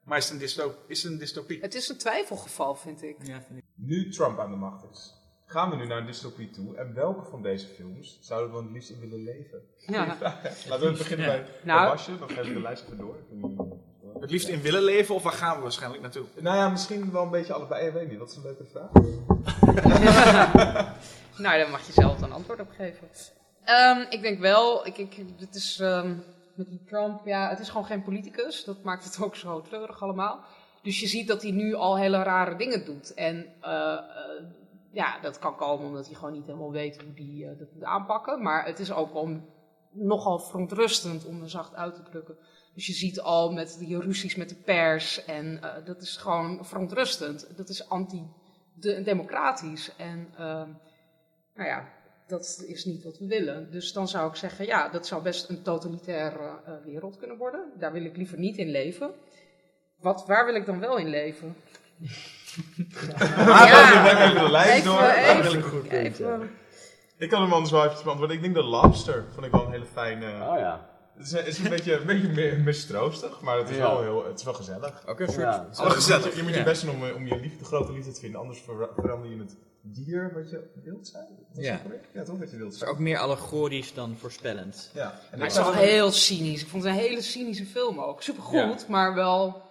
Maar 0.05 0.19
is 0.19 0.29
het 0.29 0.59
een, 0.59 0.73
is 0.87 1.03
het 1.03 1.13
een 1.13 1.19
dystopie? 1.19 1.61
Het 1.61 1.75
is 1.75 1.89
een 1.89 1.97
twijfelgeval, 1.99 2.75
vind 2.75 3.03
ik. 3.03 3.17
Ja, 3.23 3.43
vind 3.43 3.59
ik. 3.59 3.65
Nu 3.75 4.11
Trump 4.11 4.39
aan 4.39 4.51
de 4.51 4.57
macht 4.57 4.85
is, 4.91 5.15
gaan 5.47 5.71
we 5.71 5.77
nu 5.77 5.87
naar 5.87 5.99
een 5.99 6.07
dystopie 6.07 6.51
toe. 6.51 6.77
En 6.77 6.95
welke 6.95 7.31
van 7.31 7.43
deze 7.43 7.67
films 7.67 8.19
zouden 8.21 8.57
we 8.57 8.63
het 8.63 8.71
liefst 8.73 8.91
in 8.91 9.01
willen 9.01 9.23
leven? 9.23 9.63
Ja. 9.87 10.05
Laten 10.69 10.93
we 10.93 10.99
beginnen 10.99 11.27
Ja. 11.27 11.33
bij 11.33 11.47
Nou- 11.65 11.91
Basje, 11.91 12.19
dan 12.19 12.29
geef 12.31 12.47
ik 12.47 12.55
de 12.55 12.61
lijst 12.61 12.85
even 12.85 12.97
door. 12.99 13.17
Ik 13.17 13.25
weet 13.31 13.41
niet- 13.51 13.59
Het 14.21 14.31
liefst 14.31 14.49
in 14.49 14.61
willen 14.61 14.83
leven 14.83 15.15
of 15.15 15.23
waar 15.23 15.33
gaan 15.33 15.57
we 15.57 15.63
waarschijnlijk 15.63 16.03
naartoe? 16.03 16.25
Nou 16.41 16.57
ja, 16.57 16.69
misschien 16.69 17.13
wel 17.13 17.23
een 17.23 17.31
beetje 17.31 17.53
allebei. 17.53 17.87
Ik 17.87 17.93
weet 17.93 18.09
niet, 18.09 18.19
dat 18.19 18.31
is 18.31 18.37
een 18.37 18.43
leuke 18.43 18.65
vraag. 18.65 18.91
Nou, 21.39 21.59
daar 21.59 21.71
mag 21.71 21.87
je 21.87 21.93
zelf 21.93 22.21
een 22.23 22.33
antwoord 22.33 22.61
op 22.61 22.71
geven. 22.71 23.09
Ehm, 23.69 24.05
ik 24.11 24.23
denk 24.23 24.39
wel, 24.39 24.87
ik, 24.87 24.99
ik, 24.99 25.25
het 25.39 25.55
is 25.55 25.81
ehm, 25.81 26.15
met 26.55 26.69
die 26.69 26.85
Trump, 26.85 27.21
ja, 27.25 27.49
het 27.49 27.59
is 27.59 27.69
gewoon 27.69 27.87
geen 27.87 28.03
politicus. 28.03 28.65
Dat 28.65 28.83
maakt 28.83 29.05
het 29.05 29.21
ook 29.25 29.37
zo 29.37 29.61
treurig 29.61 30.03
allemaal. 30.03 30.45
Dus 30.83 31.01
je 31.01 31.07
ziet 31.07 31.29
dat 31.29 31.43
hij 31.43 31.51
nu 31.51 31.75
al 31.75 31.99
hele 31.99 32.23
rare 32.23 32.57
dingen 32.57 32.85
doet. 32.85 33.15
En 33.15 33.47
eh, 33.61 33.93
eh, 33.93 34.01
ja, 34.93 35.21
dat 35.21 35.39
kan 35.39 35.57
komen 35.57 35.87
omdat 35.87 36.07
hij 36.07 36.15
gewoon 36.15 36.33
niet 36.33 36.47
helemaal 36.47 36.71
weet 36.71 37.03
hoe 37.03 37.13
hij 37.15 37.57
dat 37.59 37.73
moet 37.73 37.85
aanpakken. 37.85 38.43
Maar 38.43 38.67
het 38.67 38.79
is 38.79 38.93
ook 38.93 39.13
wel 39.13 39.41
nogal 39.91 40.39
verontrustend 40.39 41.25
om 41.25 41.43
er 41.43 41.51
zacht 41.51 41.75
uit 41.75 41.95
te 41.95 42.03
drukken. 42.03 42.37
Dus 42.75 42.87
je 42.87 42.93
ziet 42.93 43.21
al 43.21 43.53
met 43.53 43.77
die 43.79 44.01
ruzies 44.01 44.35
met 44.35 44.49
de 44.49 44.63
pers 44.65 45.25
en 45.25 45.63
eh, 45.63 45.85
dat 45.85 46.03
is 46.03 46.17
gewoon 46.17 46.65
verontrustend. 46.65 47.57
Dat 47.57 47.69
is 47.69 47.89
anti-democratisch. 47.89 49.97
En 49.97 50.29
ehm, 50.37 50.69
nou 51.55 51.69
ja, 51.69 51.97
dat 52.29 52.65
is 52.67 52.85
niet 52.85 53.05
wat 53.05 53.19
we 53.19 53.27
willen. 53.27 53.71
Dus 53.71 53.93
dan 53.93 54.09
zou 54.09 54.29
ik 54.31 54.37
zeggen, 54.37 54.67
ja, 54.67 54.89
dat 54.89 55.07
zou 55.07 55.23
best 55.23 55.49
een 55.49 55.63
totalitaire 55.63 56.51
eh, 56.65 56.73
wereld 56.85 57.17
kunnen 57.19 57.37
worden. 57.37 57.65
Daar 57.79 57.93
wil 57.93 58.05
ik 58.05 58.17
liever 58.17 58.39
niet 58.39 58.57
in 58.57 58.71
leven. 58.71 59.11
Wat, 60.01 60.25
waar 60.27 60.45
wil 60.45 60.55
ik 60.55 60.67
dan 60.67 60.81
wel 60.81 60.97
in 60.97 61.09
leven? 61.09 61.57
Ja, 61.99 62.09
we 64.03 64.25
even 64.25 64.45
de 64.45 64.51
lijst 64.51 64.85
door. 64.85 65.03
even, 65.03 65.91
even, 65.91 66.51
Ik 67.17 67.29
kan 67.29 67.43
hem 67.43 67.53
anders 67.53 67.71
wel 67.71 67.85
even 67.85 68.03
beantwoorden. 68.05 68.37
Ik 68.37 68.43
denk 68.43 68.55
de 68.55 68.63
Lobster 68.63 69.25
vond 69.33 69.47
ik 69.47 69.53
wel 69.53 69.65
een 69.65 69.71
hele 69.73 69.85
fijne... 69.93 70.27
Oh 70.27 70.59
ja. 70.59 70.89
Het 71.17 71.27
is, 71.27 71.33
is 71.33 71.59
een 71.59 71.69
beetje, 71.69 71.93
een 71.97 72.07
beetje 72.07 72.29
meer 72.29 72.61
mistroostig, 72.61 73.41
maar 73.41 73.59
het 73.59 73.71
is, 73.71 73.77
Ja. 73.77 73.83
wel, 73.83 74.03
heel, 74.03 74.27
het 74.27 74.39
is 74.39 74.45
wel 74.45 74.55
gezellig. 74.55 75.03
Ja. 75.37 75.67
Is 75.71 75.79
wel 75.79 75.91
gezellig. 75.91 76.37
Je 76.37 76.43
moet 76.43 76.55
je 76.55 76.63
best 76.63 76.85
doen 76.85 76.95
om, 76.95 77.11
om 77.17 77.27
je 77.27 77.41
liefde, 77.41 77.65
grote 77.65 77.93
liefde 77.93 78.13
te 78.13 78.21
vinden, 78.21 78.41
anders 78.41 78.61
ver- 78.61 78.89
verander 78.97 79.31
je 79.31 79.39
het 79.39 79.57
dier 79.93 80.33
wat 80.35 80.51
je 80.51 80.71
wilt 80.85 81.09
zijn. 81.09 81.27
Ja. 81.53 81.81
ja, 82.13 82.23
toch 82.23 82.39
wat 82.39 82.51
je 82.51 82.57
wilt 82.57 82.65
Het 82.65 82.73
is 82.73 82.79
zijn. 82.79 82.91
ook 82.91 82.99
meer 82.99 83.19
allegorisch 83.19 83.95
dan 83.95 84.17
voorspellend. 84.19 84.91
Ja. 84.95 85.03
En 85.31 85.39
maar 85.39 85.49
het 85.49 85.57
is 85.57 85.63
wel 85.63 85.73
heel 85.73 86.11
cynisch. 86.11 86.63
Ik 86.63 86.69
vond 86.69 86.83
het 86.85 86.93
een 86.93 86.99
hele 86.99 87.23
cynische 87.23 87.67
film 87.67 87.99
ook. 88.01 88.23
Supergoed, 88.23 88.89
maar 88.89 89.15
wel... 89.15 89.67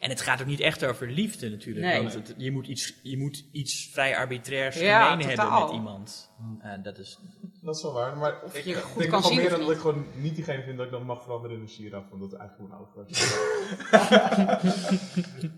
En 0.00 0.10
het 0.10 0.20
gaat 0.20 0.40
ook 0.40 0.46
niet 0.46 0.60
echt 0.60 0.84
over 0.84 1.10
liefde 1.10 1.50
natuurlijk. 1.50 1.86
Nee. 1.86 1.98
Want 2.02 2.12
het- 2.14 2.34
je, 2.36 2.50
moet 2.52 2.66
iets, 2.66 2.94
je 3.02 3.18
moet 3.18 3.44
iets 3.52 3.88
vrij 3.92 4.16
arbitrairs 4.16 4.78
Ja, 4.80 5.10
gemeen 5.10 5.26
hebben 5.26 5.60
met 5.60 5.70
iemand. 5.72 6.30
En 6.60 6.82
dat 6.82 6.98
is... 6.98 7.18
Dat 7.60 7.76
is 7.76 7.82
wel 7.82 7.92
waar, 7.92 8.16
maar 8.16 8.42
Of 8.44 8.54
ik 8.54 8.64
je 8.64 8.74
eh, 8.74 8.80
goed 8.80 8.98
denk 8.98 9.10
kan 9.10 9.22
zien 9.22 9.36
meer 9.36 9.52
of 9.52 9.58
dat 9.58 9.70
ik 9.70 9.78
gewoon 9.78 10.06
niet 10.16 10.34
diegene 10.34 10.62
vind 10.62 10.76
dat 10.76 10.86
ik 10.86 10.92
dan 10.92 11.02
mag 11.04 11.22
veranderen 11.22 11.56
in 11.56 11.62
een 11.62 11.68
giraf, 11.68 12.04
want 12.10 12.20
dat 12.22 12.32
is 12.32 12.38
eigenlijk 12.38 12.70
gewoon 12.70 12.86
oud 12.86 12.94
was. 12.94 14.50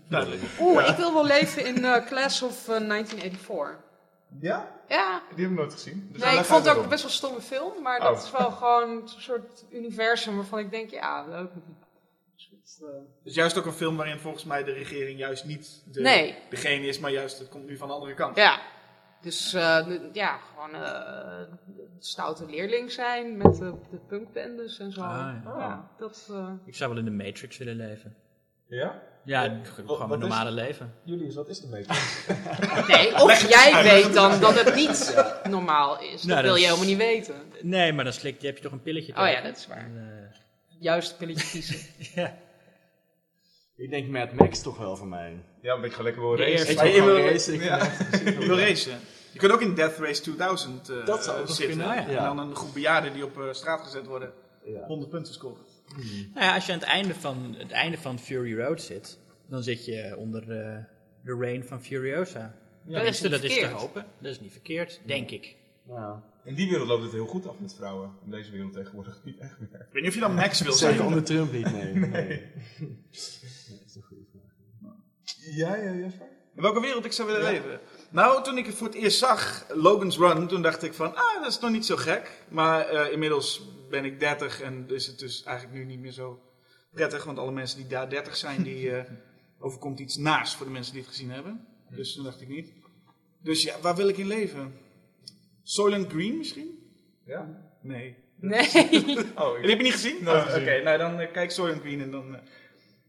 Duidelijk. 0.09 0.41
Oeh, 0.59 0.87
ik 0.89 0.95
wil 0.95 1.13
wel 1.13 1.25
leven 1.25 1.65
in 1.65 1.85
eh, 1.85 2.05
Class 2.05 2.41
of 2.41 2.67
eh, 2.67 2.87
1984. 2.87 3.85
Ja? 4.39 4.71
Ja, 4.87 5.21
Die 5.35 5.43
heb 5.43 5.51
ik 5.53 5.57
nooit 5.59 5.73
gezien. 5.73 6.09
Dus 6.11 6.21
nee, 6.23 6.37
ik 6.37 6.43
vond 6.45 6.65
het 6.65 6.77
ook 6.77 6.89
best 6.89 7.01
wel 7.01 7.11
een 7.11 7.17
stomme 7.17 7.41
film, 7.41 7.81
maar 7.81 7.99
Oh. 7.99 8.05
dat 8.05 8.23
is 8.23 8.31
wel 8.31 8.51
gewoon 8.51 8.89
een 8.89 9.07
soort 9.07 9.65
universum 9.71 10.35
waarvan 10.35 10.59
ik 10.59 10.71
denk, 10.71 10.89
ja, 10.89 11.25
leuk. 11.27 11.49
Soort, 12.35 12.91
eh, 12.91 12.95
Het 12.97 13.05
is 13.23 13.35
juist 13.35 13.57
ook 13.57 13.65
een 13.65 13.71
film 13.71 13.97
waarin 13.97 14.19
volgens 14.19 14.43
mij 14.43 14.63
de 14.63 14.71
regering 14.71 15.19
juist 15.19 15.45
niet 15.45 15.83
de, 15.91 16.01
Nee. 16.01 16.35
degene 16.49 16.85
is, 16.87 16.99
maar 16.99 17.11
juist 17.11 17.39
het 17.39 17.49
komt 17.49 17.65
nu 17.65 17.77
van 17.77 17.87
de 17.87 17.93
andere 17.93 18.13
kant. 18.13 18.35
Ja, 18.35 18.59
dus 19.21 19.53
eh, 19.53 19.87
ja, 20.13 20.37
gewoon 20.37 20.73
eh, 20.83 21.39
een 21.77 21.95
stoute 21.99 22.45
leerling 22.45 22.91
zijn 22.91 23.37
met 23.37 23.55
de, 23.57 23.73
de 23.91 23.97
punkbendes 23.97 24.79
en 24.79 24.91
zo. 24.91 25.01
Ah, 25.01 25.09
ja. 25.43 25.53
ja. 25.57 25.91
dat, 25.97 26.27
eh, 26.31 26.51
Ik 26.65 26.75
zou 26.75 26.89
wel 26.89 26.99
in 26.99 27.05
de 27.05 27.23
Matrix 27.23 27.57
willen 27.57 27.75
leven. 27.75 28.15
Ja? 28.67 29.01
Ja, 29.27 29.59
gewoon 29.63 29.97
mijn 29.97 30.09
wat 30.09 30.11
is- 30.21 30.27
normale 30.27 30.51
leven. 30.51 30.93
Julius, 31.03 31.35
wat 31.35 31.47
is 31.49 31.59
de 31.61 31.67
meter? 31.67 31.95
nee, 32.95 33.21
of 33.21 33.49
jij 33.55 33.83
weet 33.83 34.13
dan 34.13 34.39
dat 34.39 34.63
het 34.63 34.75
niet 34.75 35.15
normaal 35.49 36.01
is. 36.01 36.23
Nou, 36.23 36.33
dat 36.35 36.41
wil 36.41 36.51
dat 36.51 36.59
je 36.61 36.65
helemaal 36.65 36.85
niet 36.87 36.97
weten. 36.97 37.35
Nee, 37.61 37.93
maar 37.93 38.03
dan 38.03 38.13
slik, 38.13 38.41
heb 38.41 38.57
je 38.57 38.63
toch 38.63 38.71
een 38.71 38.81
pilletje 38.81 39.11
Oh 39.17 39.27
ja, 39.29 39.41
dat 39.41 39.57
is 39.57 39.67
waar. 39.67 39.77
En, 39.77 39.95
eh, 40.31 40.37
Juist 40.79 41.17
pilletje 41.17 41.47
kiezen. 41.49 41.79
ja. 42.21 42.37
Ik 43.75 43.89
denk 43.89 44.07
Mad 44.07 44.33
Max 44.33 44.61
toch 44.61 44.77
wel 44.77 44.95
voor 44.95 45.07
mij. 45.07 45.33
Ja, 45.61 45.73
een 45.73 45.81
beetje 45.81 45.95
gewoon 45.95 46.11
lekker 46.11 46.21
wil 46.29 46.37
racen. 46.37 46.67
eerste. 46.67 46.71
Ik 46.71 46.79
wil 46.93 47.05
wil- 47.05 47.15
gewoon 47.15 47.31
racen. 47.31 47.59
Ja. 47.59 47.91
Je 48.31 48.45
wil 48.47 48.59
racen. 48.59 48.99
Je 49.31 49.39
kunt 49.39 49.51
ook 49.51 49.61
in 49.61 49.73
Death 49.73 49.97
Race 49.97 50.21
2000 50.21 50.89
eh, 50.89 51.05
Dat 51.05 51.23
zou 51.23 51.39
ook 51.39 51.47
nog 51.47 51.55
zitten. 51.55 51.77
kunnen, 51.77 51.97
En 52.05 52.11
ja. 52.11 52.23
dan 52.23 52.39
een 52.39 52.55
groep 52.55 52.73
bejaarden 52.73 53.13
die 53.13 53.23
op 53.25 53.37
eh, 53.41 53.43
straat 53.51 53.81
gezet 53.81 54.05
worden. 54.05 54.31
Ja. 54.63 54.85
100 54.85 55.09
punten 55.11 55.33
scoren. 55.33 55.61
Nou 56.33 56.45
ja, 56.45 56.55
als 56.55 56.65
je 56.65 56.73
aan 56.73 56.79
het 56.79 56.87
einde 56.87 57.15
van, 57.15 57.55
het 57.57 57.71
einde 57.71 57.97
van 57.97 58.19
Fury 58.19 58.59
Road 58.59 58.81
zit, 58.81 59.19
dan 59.49 59.63
zit 59.63 59.85
je 59.85 60.15
onder 60.17 60.41
eh, 60.41 60.83
de 61.23 61.37
reign 61.39 61.67
van 61.67 61.83
Furiosa. 61.83 62.55
Tenminste, 62.89 63.23
niet 63.23 63.31
dat 63.31 63.43
is 63.43 63.59
te 63.59 63.65
hopen. 63.65 64.05
Dat 64.19 64.31
is 64.31 64.39
niet 64.39 64.51
verkeerd, 64.51 65.01
denk 65.05 65.31
ik. 65.31 65.55
Ja. 65.87 66.23
In 66.43 66.55
die 66.55 66.69
wereld 66.69 66.87
loopt 66.87 67.03
het 67.03 67.11
heel 67.11 67.25
goed 67.25 67.47
af 67.47 67.59
met 67.59 67.73
vrouwen. 67.75 68.11
In 68.25 68.31
deze 68.31 68.51
wereld 68.51 68.73
tegenwoordig 68.73 69.21
niet 69.25 69.37
echt 69.37 69.59
meer. 69.59 69.69
Ik 69.69 69.87
weet 69.91 70.01
niet 70.01 70.07
of 70.07 70.13
je 70.13 70.19
dan 70.19 70.35
Max 70.35 70.61
wil 70.61 70.73
Zeker 70.73 70.95
zijn. 70.95 71.07
onder 71.07 71.23
Trump 71.23 71.51
niet, 71.51 71.71
nee. 71.71 71.93
nee. 71.93 72.09
nee. 72.09 72.41
dat 73.09 73.85
is 73.85 73.95
een 73.95 74.03
goede 74.07 74.23
vraag. 74.31 74.51
Ja, 75.55 75.75
ja, 75.75 75.91
Jasper? 75.91 76.27
In 76.55 76.61
welke 76.61 76.79
wereld 76.79 77.05
ik 77.05 77.11
zou 77.11 77.27
willen 77.27 77.43
leven? 77.43 77.79
Nou, 78.09 78.43
toen 78.43 78.57
ik 78.57 78.65
het 78.65 78.75
voor 78.75 78.87
het 78.87 78.95
eerst 78.95 79.17
zag, 79.17 79.65
Logan's 79.73 80.17
Run, 80.17 80.47
toen 80.47 80.61
dacht 80.61 80.83
ik 80.83 80.93
van, 80.93 81.15
ah, 81.15 81.41
dat 81.41 81.51
is 81.51 81.59
nog 81.59 81.71
niet 81.71 81.85
zo 81.85 81.95
gek. 81.95 82.43
Maar 82.49 82.85
eh, 82.85 83.11
inmiddels 83.11 83.61
ben 83.89 84.05
ik 84.05 84.19
30 84.19 84.61
en 84.61 84.85
is 84.89 85.07
het 85.07 85.19
dus 85.19 85.43
eigenlijk 85.43 85.77
nu 85.77 85.85
niet 85.85 85.99
meer 85.99 86.11
zo 86.11 86.41
prettig. 86.91 87.23
Want 87.23 87.37
alle 87.37 87.51
mensen 87.51 87.77
die 87.77 87.87
daar 87.87 88.09
30 88.09 88.35
zijn, 88.37 88.63
die 88.63 88.91
eh, 88.95 89.11
overkomt 89.59 89.99
iets 89.99 90.15
naars 90.17 90.55
voor 90.55 90.65
de 90.65 90.71
mensen 90.71 90.93
die 90.93 91.01
het 91.01 91.11
gezien 91.11 91.29
hebben. 91.31 91.67
Dus 91.89 92.13
toen 92.13 92.23
dacht 92.23 92.41
ik 92.41 92.47
niet. 92.47 92.71
Dus 93.41 93.63
ja, 93.63 93.79
waar 93.81 93.95
wil 93.95 94.07
ik 94.07 94.17
in 94.17 94.27
leven? 94.27 94.73
Soylent 95.63 96.11
Green 96.11 96.37
misschien? 96.37 96.91
Ja. 97.25 97.69
Nee. 97.81 98.15
Nee. 98.35 98.67
Oh, 99.35 99.55
Die 99.61 99.69
heb 99.69 99.77
je 99.77 99.83
niet 99.83 99.91
gezien? 99.91 100.29
Oh, 100.29 100.45
Oké, 100.55 100.81
nou 100.83 100.97
dan 100.97 101.19
eh, 101.19 101.31
kijk 101.31 101.51
Soylent 101.51 101.81
Green 101.81 102.01
en 102.01 102.11
dan... 102.11 102.35
eh, 102.35 102.41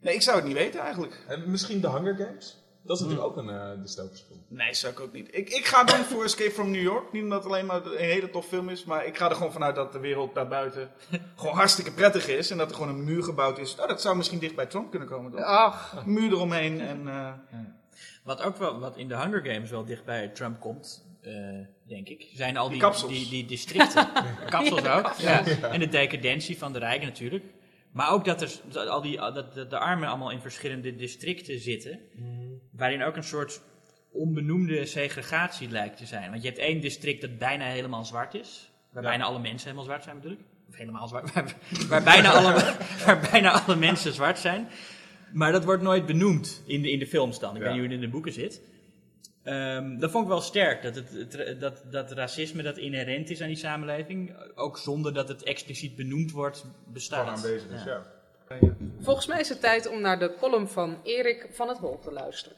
Nee, 0.01 0.15
ik 0.15 0.23
zou 0.23 0.37
het 0.37 0.47
niet 0.47 0.55
weten 0.57 0.81
eigenlijk. 0.81 1.25
En 1.29 1.51
misschien 1.51 1.81
de 1.81 1.91
Hunger 1.91 2.15
Games? 2.17 2.57
Dat 2.89 2.97
is 2.97 3.03
natuurlijk 3.03 3.31
ook 3.31 3.37
een 3.37 3.49
uh, 3.55 3.83
dystopische 3.83 4.25
film. 4.27 4.41
Nee, 4.49 4.75
zou 4.75 4.93
ik 4.93 5.01
ook 5.01 5.13
niet. 5.13 5.29
Ik, 5.31 5.49
ik 5.51 5.65
ga 5.67 5.85
dan 5.85 6.05
voor 6.05 6.25
Escape 6.25 6.51
from 6.51 6.71
New 6.71 6.83
York. 6.83 7.13
Niet 7.13 7.23
omdat 7.23 7.43
het 7.43 7.53
alleen 7.53 7.67
maar 7.67 7.87
een 7.87 7.97
hele 7.97 8.31
tof 8.31 8.47
film 8.47 8.69
is, 8.69 8.85
maar 8.85 9.07
ik 9.07 9.17
ga 9.17 9.29
er 9.29 9.37
gewoon 9.37 9.53
vanuit 9.53 9.75
dat 9.75 9.93
de 9.93 9.99
wereld 9.99 10.35
daarbuiten 10.35 10.91
gewoon 11.37 11.55
hartstikke 11.55 11.93
prettig 11.93 12.29
is. 12.29 12.51
En 12.51 12.57
dat 12.59 12.69
er 12.71 12.75
gewoon 12.77 12.91
een 12.91 13.05
muur 13.05 13.23
gebouwd 13.23 13.59
is. 13.59 13.77
Oh, 13.81 13.89
dat 13.89 14.01
zou 14.01 14.17
misschien 14.17 14.39
dicht 14.39 14.55
bij 14.55 14.67
Trump 14.67 14.91
kunnen 14.91 15.09
komen. 15.09 15.31
Dan. 15.33 15.43
Ach, 15.43 16.03
muur 16.07 16.31
eromheen 16.33 16.81
en... 16.81 17.09
eh, 17.09 17.33
Wat 18.25 18.43
ook 18.43 18.57
wel, 18.57 18.79
wat 18.79 18.97
in 18.97 19.09
de 19.09 19.17
Hunger 19.17 19.45
Games 19.53 19.71
wel 19.71 19.85
dichtbij 19.85 20.29
Trump 20.29 20.61
komt, 20.61 21.05
eh, 21.21 21.33
denk 21.87 22.09
ik, 22.09 22.27
zijn 22.35 22.57
al 22.57 22.69
die, 22.69 22.83
die, 23.09 23.29
die 23.29 23.45
districten. 23.47 24.09
kapsels 24.51 24.87
ook. 24.87 25.13
Ja. 25.19 25.47
En 25.47 25.81
de 25.81 25.89
decadentie 25.89 26.59
van 26.59 26.73
de 26.73 26.79
rijken 26.79 27.07
natuurlijk. 27.07 27.45
Maar 27.93 28.11
ook 28.13 28.25
dat, 28.25 28.43
er, 28.43 28.51
dat, 28.71 28.89
al 28.89 29.03
die, 29.03 29.17
dat 29.17 29.55
de, 29.55 29.67
de 29.67 29.79
armen 29.79 30.09
allemaal 30.09 30.31
in 30.31 30.41
verschillende 30.41 30.97
districten 30.97 31.61
zitten. 31.61 31.99
Waarin 32.73 33.03
ook 33.03 33.17
een 33.17 33.25
soort 33.25 33.61
onbenoemde 34.13 34.87
segregatie 34.87 35.69
lijkt 35.71 35.97
te 35.97 36.07
zijn. 36.07 36.31
Want 36.31 36.43
je 36.43 36.49
hebt 36.49 36.61
één 36.61 36.81
district 36.81 37.21
dat 37.21 37.39
bijna 37.39 37.65
helemaal 37.65 38.05
zwart 38.05 38.35
is. 38.35 38.71
Waar 38.93 39.03
bijna 39.03 39.25
alle 39.25 39.39
mensen 39.39 39.63
helemaal 39.63 39.85
zwart 39.85 40.03
zijn 40.05 40.17
bedoel 40.21 40.33
ik. 40.33 40.39
Of 40.69 40.77
helemaal 40.77 41.09
zwart. 41.09 41.33
Waar, 41.35 41.55
waar, 41.89 42.03
bijna, 42.03 42.31
alle, 42.33 42.53
waar 43.07 43.29
bijna 43.31 43.51
alle 43.63 43.77
mensen 43.77 44.13
zwart 44.13 44.39
zijn. 44.39 44.69
Maar 45.33 45.53
dat 45.53 45.65
wordt 45.65 45.83
nooit 45.83 46.07
benoemd 46.07 46.63
in 46.67 46.83
de, 46.83 46.91
in 46.91 46.99
de 46.99 47.07
films 47.07 47.39
dan. 47.39 47.57
Ik 47.57 47.63
Ja. 47.63 47.63
weet 47.63 47.73
niet 47.73 47.81
hoe 47.83 47.93
het 47.93 48.01
in 48.03 48.07
de 48.07 48.13
boeken 48.13 48.33
zit. 48.33 48.61
Ehm, 49.49 49.99
dat 49.99 50.11
vond 50.11 50.25
ik 50.25 50.31
wel 50.31 50.41
sterk. 50.41 50.83
Dat, 50.83 50.95
het, 50.95 51.11
het- 51.33 51.61
dat, 51.61 51.83
dat 51.91 52.13
racisme 52.13 52.63
dat 52.63 52.77
inherent 52.77 53.31
is 53.31 53.41
aan 53.41 53.47
die 53.49 53.57
samenleving. 53.57 54.33
Ook 54.55 54.79
zonder 54.79 55.15
dat 55.15 55.29
het 55.29 55.43
expliciet 55.43 55.97
benoemd 55.97 56.31
wordt, 56.31 56.65
bestaat. 56.93 57.21
Gewoon 57.21 57.35
aanwezig 57.37 57.71
is, 57.71 57.85
Ja. 57.85 58.03
ja. 58.61 58.75
volgens 59.01 59.27
mij 59.27 59.41
is 59.41 59.49
het 59.49 59.61
tijd 59.61 59.89
om 59.89 60.01
naar 60.01 60.19
de 60.19 60.35
column 60.41 60.69
van 60.69 60.97
Erik 61.03 61.49
van 61.53 61.69
het 61.69 61.79
Hol 61.79 61.99
te 61.99 62.13
luisteren. 62.13 62.57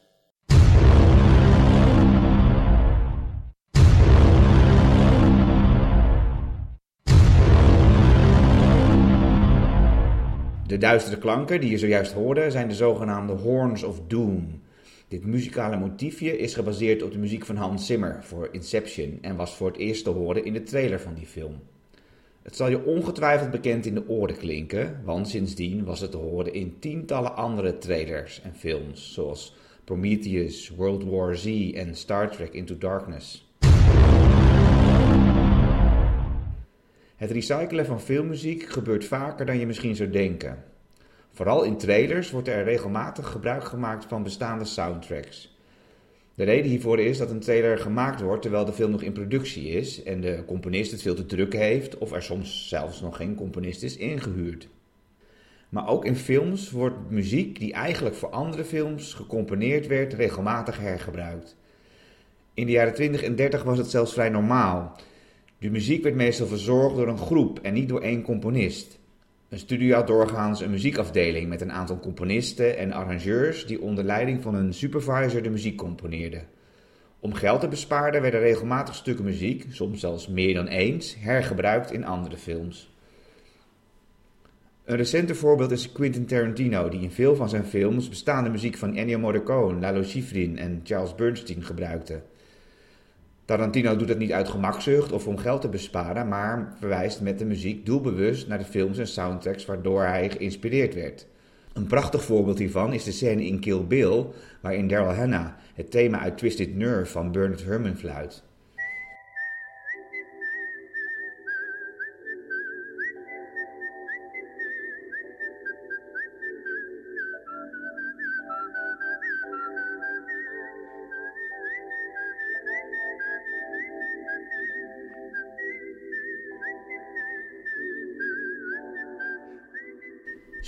De 10.66 10.78
duistere 10.78 11.18
klanken 11.18 11.60
die 11.60 11.70
je 11.70 11.78
zojuist 11.78 12.12
hoorde 12.12 12.50
zijn 12.50 12.68
de 12.68 12.74
zogenaamde 12.74 13.32
Horns 13.32 13.82
of 13.82 14.00
Doom. 14.06 14.62
Dit 15.10 15.26
muzikale 15.26 15.76
motiefje 15.76 16.38
is 16.38 16.54
gebaseerd 16.54 17.02
op 17.02 17.12
de 17.12 17.18
muziek 17.18 17.44
van 17.44 17.56
Hans 17.56 17.86
Zimmer 17.86 18.24
voor 18.24 18.48
Inception 18.52 19.18
en 19.20 19.36
was 19.36 19.56
voor 19.56 19.66
het 19.66 19.76
eerst 19.76 20.04
te 20.04 20.10
horen 20.10 20.44
in 20.44 20.52
de 20.52 20.62
trailer 20.62 21.00
van 21.00 21.14
die 21.14 21.26
film. 21.26 21.60
Het 22.42 22.56
zal 22.56 22.68
je 22.68 22.84
ongetwijfeld 22.84 23.50
bekend 23.50 23.86
in 23.86 23.94
de 23.94 24.08
oren 24.08 24.36
klinken, 24.36 25.00
want 25.04 25.28
sindsdien 25.28 25.84
was 25.84 26.00
het 26.00 26.10
te 26.10 26.16
horen 26.16 26.54
in 26.54 26.78
tientallen 26.78 27.36
andere 27.36 27.78
trailers 27.78 28.42
en 28.42 28.54
films, 28.54 29.12
zoals 29.12 29.56
Prometheus, 29.84 30.68
World 30.68 31.04
War 31.04 31.36
Z 31.36 31.70
en 31.74 31.94
Star 31.94 32.30
Trek 32.30 32.52
Into 32.52 32.78
Darkness. 32.78 33.54
Het 37.16 37.30
recyclen 37.30 37.86
van 37.86 38.00
filmmuziek 38.00 38.62
gebeurt 38.62 39.04
vaker 39.04 39.46
dan 39.46 39.58
je 39.58 39.66
misschien 39.66 39.96
zou 39.96 40.10
denken. 40.10 40.69
Vooral 41.32 41.62
in 41.62 41.76
trailers 41.76 42.30
wordt 42.30 42.48
er 42.48 42.64
regelmatig 42.64 43.28
gebruik 43.28 43.64
gemaakt 43.64 44.04
van 44.04 44.22
bestaande 44.22 44.64
soundtracks. 44.64 45.58
De 46.34 46.44
reden 46.44 46.70
hiervoor 46.70 46.98
is 47.00 47.18
dat 47.18 47.30
een 47.30 47.40
trailer 47.40 47.78
gemaakt 47.78 48.20
wordt 48.20 48.42
terwijl 48.42 48.64
de 48.64 48.72
film 48.72 48.90
nog 48.90 49.02
in 49.02 49.12
productie 49.12 49.68
is 49.68 50.02
en 50.02 50.20
de 50.20 50.42
componist 50.46 50.90
het 50.90 51.02
veel 51.02 51.14
te 51.14 51.26
druk 51.26 51.52
heeft 51.52 51.98
of 51.98 52.12
er 52.12 52.22
soms 52.22 52.68
zelfs 52.68 53.00
nog 53.00 53.16
geen 53.16 53.34
componist 53.34 53.82
is 53.82 53.96
ingehuurd. 53.96 54.68
Maar 55.68 55.88
ook 55.88 56.04
in 56.04 56.16
films 56.16 56.70
wordt 56.70 57.10
muziek 57.10 57.58
die 57.58 57.72
eigenlijk 57.72 58.16
voor 58.16 58.30
andere 58.30 58.64
films 58.64 59.14
gecomponeerd 59.14 59.86
werd 59.86 60.12
regelmatig 60.12 60.78
hergebruikt. 60.78 61.56
In 62.54 62.66
de 62.66 62.72
jaren 62.72 62.94
20 62.94 63.22
en 63.22 63.36
30 63.36 63.62
was 63.62 63.78
het 63.78 63.90
zelfs 63.90 64.12
vrij 64.12 64.28
normaal. 64.28 64.96
De 65.58 65.70
muziek 65.70 66.02
werd 66.02 66.14
meestal 66.14 66.46
verzorgd 66.46 66.96
door 66.96 67.08
een 67.08 67.18
groep 67.18 67.58
en 67.58 67.74
niet 67.74 67.88
door 67.88 68.00
één 68.00 68.22
componist. 68.22 68.99
Een 69.50 69.58
studio 69.58 69.94
had 69.94 70.06
doorgaans 70.06 70.60
een 70.60 70.70
muziekafdeling 70.70 71.48
met 71.48 71.60
een 71.60 71.72
aantal 71.72 71.98
componisten 71.98 72.78
en 72.78 72.92
arrangeurs 72.92 73.66
die 73.66 73.80
onder 73.80 74.04
leiding 74.04 74.42
van 74.42 74.54
een 74.54 74.74
supervisor 74.74 75.42
de 75.42 75.50
muziek 75.50 75.76
componeerden. 75.76 76.46
Om 77.20 77.34
geld 77.34 77.60
te 77.60 77.68
besparen 77.68 78.22
werden 78.22 78.40
regelmatig 78.40 78.94
stukken 78.94 79.24
muziek, 79.24 79.66
soms 79.70 80.00
zelfs 80.00 80.28
meer 80.28 80.54
dan 80.54 80.66
eens, 80.66 81.16
hergebruikt 81.18 81.92
in 81.92 82.04
andere 82.04 82.36
films. 82.36 82.90
Een 84.84 84.96
recenter 84.96 85.36
voorbeeld 85.36 85.70
is 85.70 85.92
Quentin 85.92 86.26
Tarantino, 86.26 86.88
die 86.88 87.00
in 87.00 87.10
veel 87.10 87.36
van 87.36 87.48
zijn 87.48 87.64
films 87.64 88.08
bestaande 88.08 88.50
muziek 88.50 88.76
van 88.76 88.96
Ennio 88.96 89.18
Morricone, 89.18 89.80
Lalo 89.80 90.02
Schifrin 90.02 90.58
en 90.58 90.80
Charles 90.84 91.14
Bernstein 91.14 91.62
gebruikte. 91.62 92.22
Tarantino 93.50 93.96
doet 93.96 94.08
dat 94.08 94.18
niet 94.18 94.32
uit 94.32 94.48
gemakzucht 94.48 95.12
of 95.12 95.26
om 95.26 95.38
geld 95.38 95.60
te 95.60 95.68
besparen, 95.68 96.28
maar 96.28 96.72
verwijst 96.78 97.20
met 97.20 97.38
de 97.38 97.44
muziek 97.44 97.86
doelbewust 97.86 98.48
naar 98.48 98.58
de 98.58 98.64
films 98.64 98.98
en 98.98 99.06
soundtracks 99.06 99.66
waardoor 99.66 100.02
hij 100.02 100.30
geïnspireerd 100.30 100.94
werd. 100.94 101.26
Een 101.72 101.86
prachtig 101.86 102.24
voorbeeld 102.24 102.58
hiervan 102.58 102.92
is 102.92 103.04
de 103.04 103.12
scène 103.12 103.46
in 103.46 103.60
Kill 103.60 103.84
Bill, 103.86 104.26
waarin 104.60 104.88
Daryl 104.88 105.14
Hannah 105.14 105.46
het 105.74 105.90
thema 105.90 106.18
uit 106.18 106.38
Twisted 106.38 106.76
Nerve 106.76 107.10
van 107.12 107.32
Bernard 107.32 107.64
Herrmann 107.64 107.96
fluit. 107.96 108.42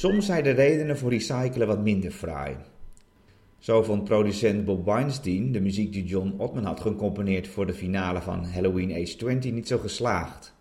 Soms 0.03 0.27
zijn 0.27 0.45
de 0.45 0.51
redenen 0.51 0.99
voor 0.99 1.11
recyclen 1.11 1.67
wat 1.67 1.83
minder 1.83 2.11
fraai. 2.11 2.57
Zo 3.59 3.83
vond 3.83 4.05
producent 4.05 4.65
Bob 4.65 4.85
Weinstein 4.85 5.53
de 5.53 5.61
muziek 5.61 5.93
die 5.93 6.05
John 6.05 6.35
Ottman 6.37 6.65
had 6.65 6.81
gecomponeerd 6.81 7.49
voor 7.49 7.67
de 7.67 7.75
finale 7.75 8.21
van 8.21 8.45
Halloween 8.45 8.93
Age 8.93 9.17
20 9.17 9.53
niet 9.53 9.69
zo 9.69 9.79
geslaagd. 9.79 10.55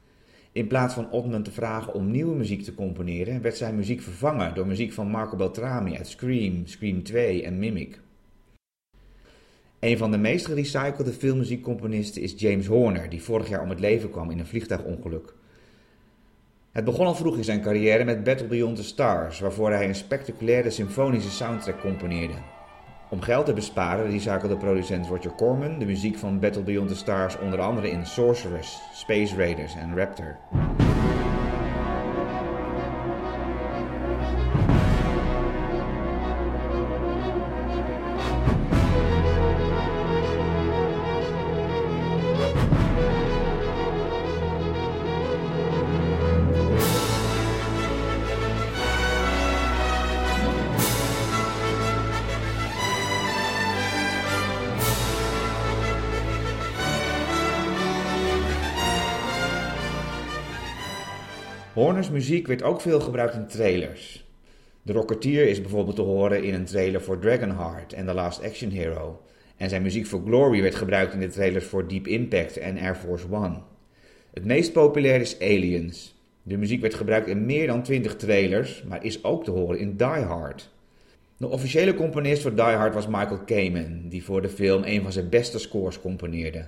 In 0.51 0.67
plaats 0.67 0.93
van 0.93 1.11
Ottman 1.11 1.43
te 1.43 1.51
vragen 1.51 1.93
om 1.93 2.11
nieuwe 2.11 2.35
muziek 2.35 2.63
te 2.63 2.75
componeren, 2.75 3.41
werd 3.41 3.57
zijn 3.57 3.75
muziek 3.75 4.01
vervangen 4.01 4.55
door 4.55 4.67
muziek 4.67 4.93
van 4.93 5.07
Marco 5.07 5.35
Beltrami 5.35 5.97
uit 5.97 6.07
Scream, 6.07 6.67
Scream 6.67 7.03
2 7.03 7.43
en 7.43 7.59
Mimic. 7.59 7.99
Een 9.79 9.97
van 9.97 10.11
de 10.11 10.17
meest 10.17 10.45
gerecyclede 10.45 11.11
filmmuziekcomponisten 11.11 12.21
is 12.21 12.33
James 12.37 12.67
Horner, 12.67 13.09
die 13.09 13.21
vorig 13.21 13.49
jaar 13.49 13.61
om 13.61 13.69
het 13.69 13.79
leven 13.79 14.09
kwam 14.09 14.31
in 14.31 14.39
een 14.39 14.47
vliegtuigongeluk. 14.47 15.33
Het 16.71 16.85
begon 16.85 17.05
al 17.05 17.15
vroeg 17.15 17.37
in 17.37 17.43
zijn 17.43 17.61
carrière 17.61 18.03
met 18.03 18.23
Battle 18.23 18.47
Beyond 18.47 18.75
the 18.75 18.83
Stars, 18.83 19.39
waarvoor 19.39 19.71
hij 19.71 19.87
een 19.87 19.95
spectaculaire 19.95 20.69
symfonische 20.69 21.29
soundtrack 21.29 21.79
componeerde. 21.79 22.33
Om 23.09 23.21
geld 23.21 23.45
te 23.45 23.53
besparen 23.53 24.11
recyclede 24.11 24.57
producent 24.57 25.07
Roger 25.07 25.35
Corman 25.35 25.79
de 25.79 25.85
muziek 25.85 26.17
van 26.17 26.39
Battle 26.39 26.63
Beyond 26.63 26.87
the 26.87 26.95
Stars 26.95 27.37
onder 27.39 27.59
andere 27.59 27.89
in 27.89 28.05
Sorceress, 28.05 28.81
Space 28.93 29.35
Raiders 29.35 29.75
en 29.75 29.95
Raptor. 29.97 30.37
Muziek 62.09 62.47
werd 62.47 62.63
ook 62.63 62.81
veel 62.81 62.99
gebruikt 62.99 63.33
in 63.33 63.47
trailers. 63.47 64.25
De 64.81 64.93
Rocketeer 64.93 65.47
is 65.47 65.61
bijvoorbeeld 65.61 65.95
te 65.95 66.01
horen 66.01 66.43
in 66.43 66.53
een 66.53 66.65
trailer 66.65 67.01
voor 67.01 67.19
Dragonheart 67.19 67.93
en 67.93 68.05
The 68.05 68.13
Last 68.13 68.43
Action 68.43 68.69
Hero. 68.69 69.21
En 69.57 69.69
zijn 69.69 69.81
muziek 69.81 70.05
voor 70.05 70.21
Glory 70.25 70.61
werd 70.61 70.75
gebruikt 70.75 71.13
in 71.13 71.19
de 71.19 71.27
trailers 71.27 71.65
voor 71.65 71.87
Deep 71.87 72.07
Impact 72.07 72.57
en 72.57 72.77
Air 72.77 72.95
Force 72.95 73.25
One. 73.31 73.59
Het 74.33 74.45
meest 74.45 74.73
populair 74.73 75.21
is 75.21 75.39
Aliens. 75.39 76.15
De 76.43 76.57
muziek 76.57 76.81
werd 76.81 76.93
gebruikt 76.93 77.27
in 77.27 77.45
meer 77.45 77.67
dan 77.67 77.83
20 77.83 78.15
trailers, 78.15 78.83
maar 78.83 79.03
is 79.03 79.23
ook 79.23 79.43
te 79.43 79.51
horen 79.51 79.79
in 79.79 79.97
Die 79.97 80.07
Hard. 80.07 80.69
De 81.37 81.47
officiële 81.47 81.93
componist 81.93 82.41
voor 82.41 82.55
Die 82.55 82.63
Hard 82.63 82.93
was 82.93 83.07
Michael 83.07 83.39
Kamen, 83.45 84.09
die 84.09 84.23
voor 84.23 84.41
de 84.41 84.49
film 84.49 84.83
een 84.83 85.01
van 85.01 85.11
zijn 85.11 85.29
beste 85.29 85.59
scores 85.59 85.99
componeerde 85.99 86.65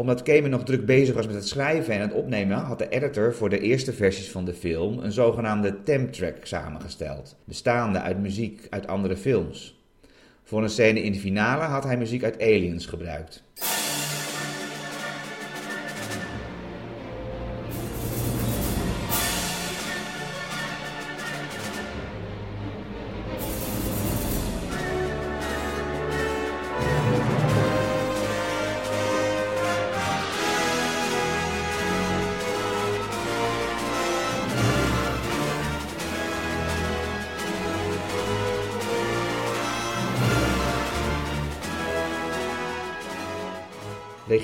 omdat 0.00 0.22
Kamen 0.22 0.50
nog 0.50 0.64
druk 0.64 0.86
bezig 0.86 1.14
was 1.14 1.26
met 1.26 1.34
het 1.34 1.48
schrijven 1.48 1.94
en 1.94 2.00
het 2.00 2.12
opnemen, 2.12 2.56
had 2.56 2.78
de 2.78 2.88
editor 2.88 3.34
voor 3.34 3.48
de 3.48 3.60
eerste 3.60 3.92
versies 3.92 4.30
van 4.30 4.44
de 4.44 4.54
film 4.54 4.98
een 4.98 5.12
zogenaamde 5.12 5.82
temp-track 5.82 6.36
samengesteld, 6.42 7.36
bestaande 7.44 8.00
uit 8.00 8.18
muziek 8.18 8.66
uit 8.70 8.86
andere 8.86 9.16
films. 9.16 9.80
Voor 10.44 10.62
een 10.62 10.70
scène 10.70 11.02
in 11.02 11.12
de 11.12 11.18
finale 11.18 11.62
had 11.62 11.84
hij 11.84 11.96
muziek 11.96 12.24
uit 12.24 12.40
Aliens 12.40 12.86
gebruikt. 12.86 13.42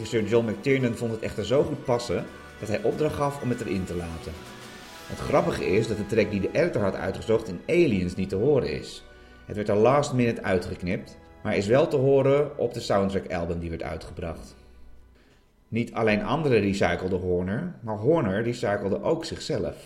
Regisseur 0.06 0.30
John 0.30 0.50
McTiernan 0.50 0.96
vond 0.96 1.12
het 1.12 1.20
echter 1.20 1.46
zo 1.46 1.62
goed 1.62 1.84
passen 1.84 2.24
dat 2.60 2.68
hij 2.68 2.82
opdracht 2.82 3.14
gaf 3.14 3.42
om 3.42 3.48
het 3.48 3.60
erin 3.60 3.84
te 3.84 3.94
laten. 3.94 4.32
Het 5.06 5.18
grappige 5.18 5.66
is 5.66 5.88
dat 5.88 5.96
de 5.96 6.06
track 6.06 6.30
die 6.30 6.40
de 6.40 6.50
editor 6.52 6.82
had 6.82 6.94
uitgezocht 6.94 7.48
in 7.48 7.60
Aliens 7.66 8.14
niet 8.14 8.28
te 8.28 8.36
horen 8.36 8.70
is. 8.70 9.04
Het 9.44 9.56
werd 9.56 9.70
al 9.70 9.76
last 9.76 10.12
minute 10.12 10.42
uitgeknipt, 10.42 11.18
maar 11.42 11.56
is 11.56 11.66
wel 11.66 11.88
te 11.88 11.96
horen 11.96 12.58
op 12.58 12.74
de 12.74 12.80
soundtrack 12.80 13.32
album 13.32 13.58
die 13.58 13.70
werd 13.70 13.82
uitgebracht. 13.82 14.54
Niet 15.68 15.92
alleen 15.92 16.24
anderen 16.24 16.60
recycleden 16.60 17.20
Horner, 17.20 17.74
maar 17.80 17.96
Horner 17.96 18.42
recyclede 18.42 19.02
ook 19.02 19.24
zichzelf. 19.24 19.76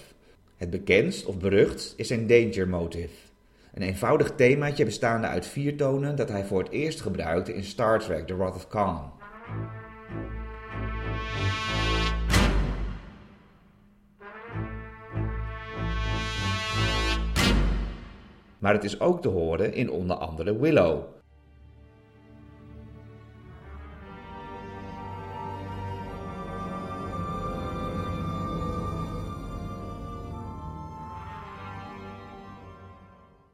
Het 0.57 0.71
bekendst 0.71 1.27
of 1.27 1.39
berucht 1.39 1.95
is 1.97 2.09
zijn 2.09 2.27
Danger 2.27 2.69
Motive. 2.69 3.15
Een 3.75 3.83
eenvoudig 3.83 4.33
themaatje 4.35 4.85
bestaande 4.85 5.27
uit 5.27 5.47
vier 5.47 5.77
tonen 5.77 6.17
dat 6.17 6.29
hij 6.29 6.45
voor 6.45 6.63
het 6.63 6.73
eerst 6.73 7.01
gebruikte 7.01 7.55
in 7.55 7.65
Star 7.65 8.01
Trek 8.01 8.27
The 8.27 8.37
Wrath 8.37 8.55
of 8.55 8.69
Khan. 8.69 9.13
Maar 18.61 18.73
het 18.73 18.85
is 18.85 19.01
ook 19.01 19.23
te 19.23 19.29
horen 19.29 19.75
in 19.75 19.91
onder 19.91 20.17
andere 20.17 20.59
Willow. 20.59 21.03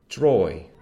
Troy. 0.06 0.75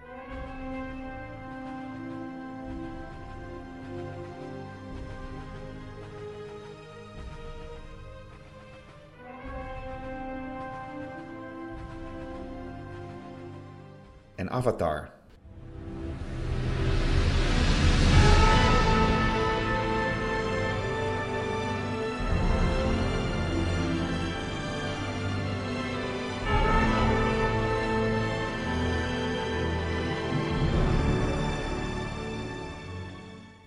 Avatar. 14.50 15.12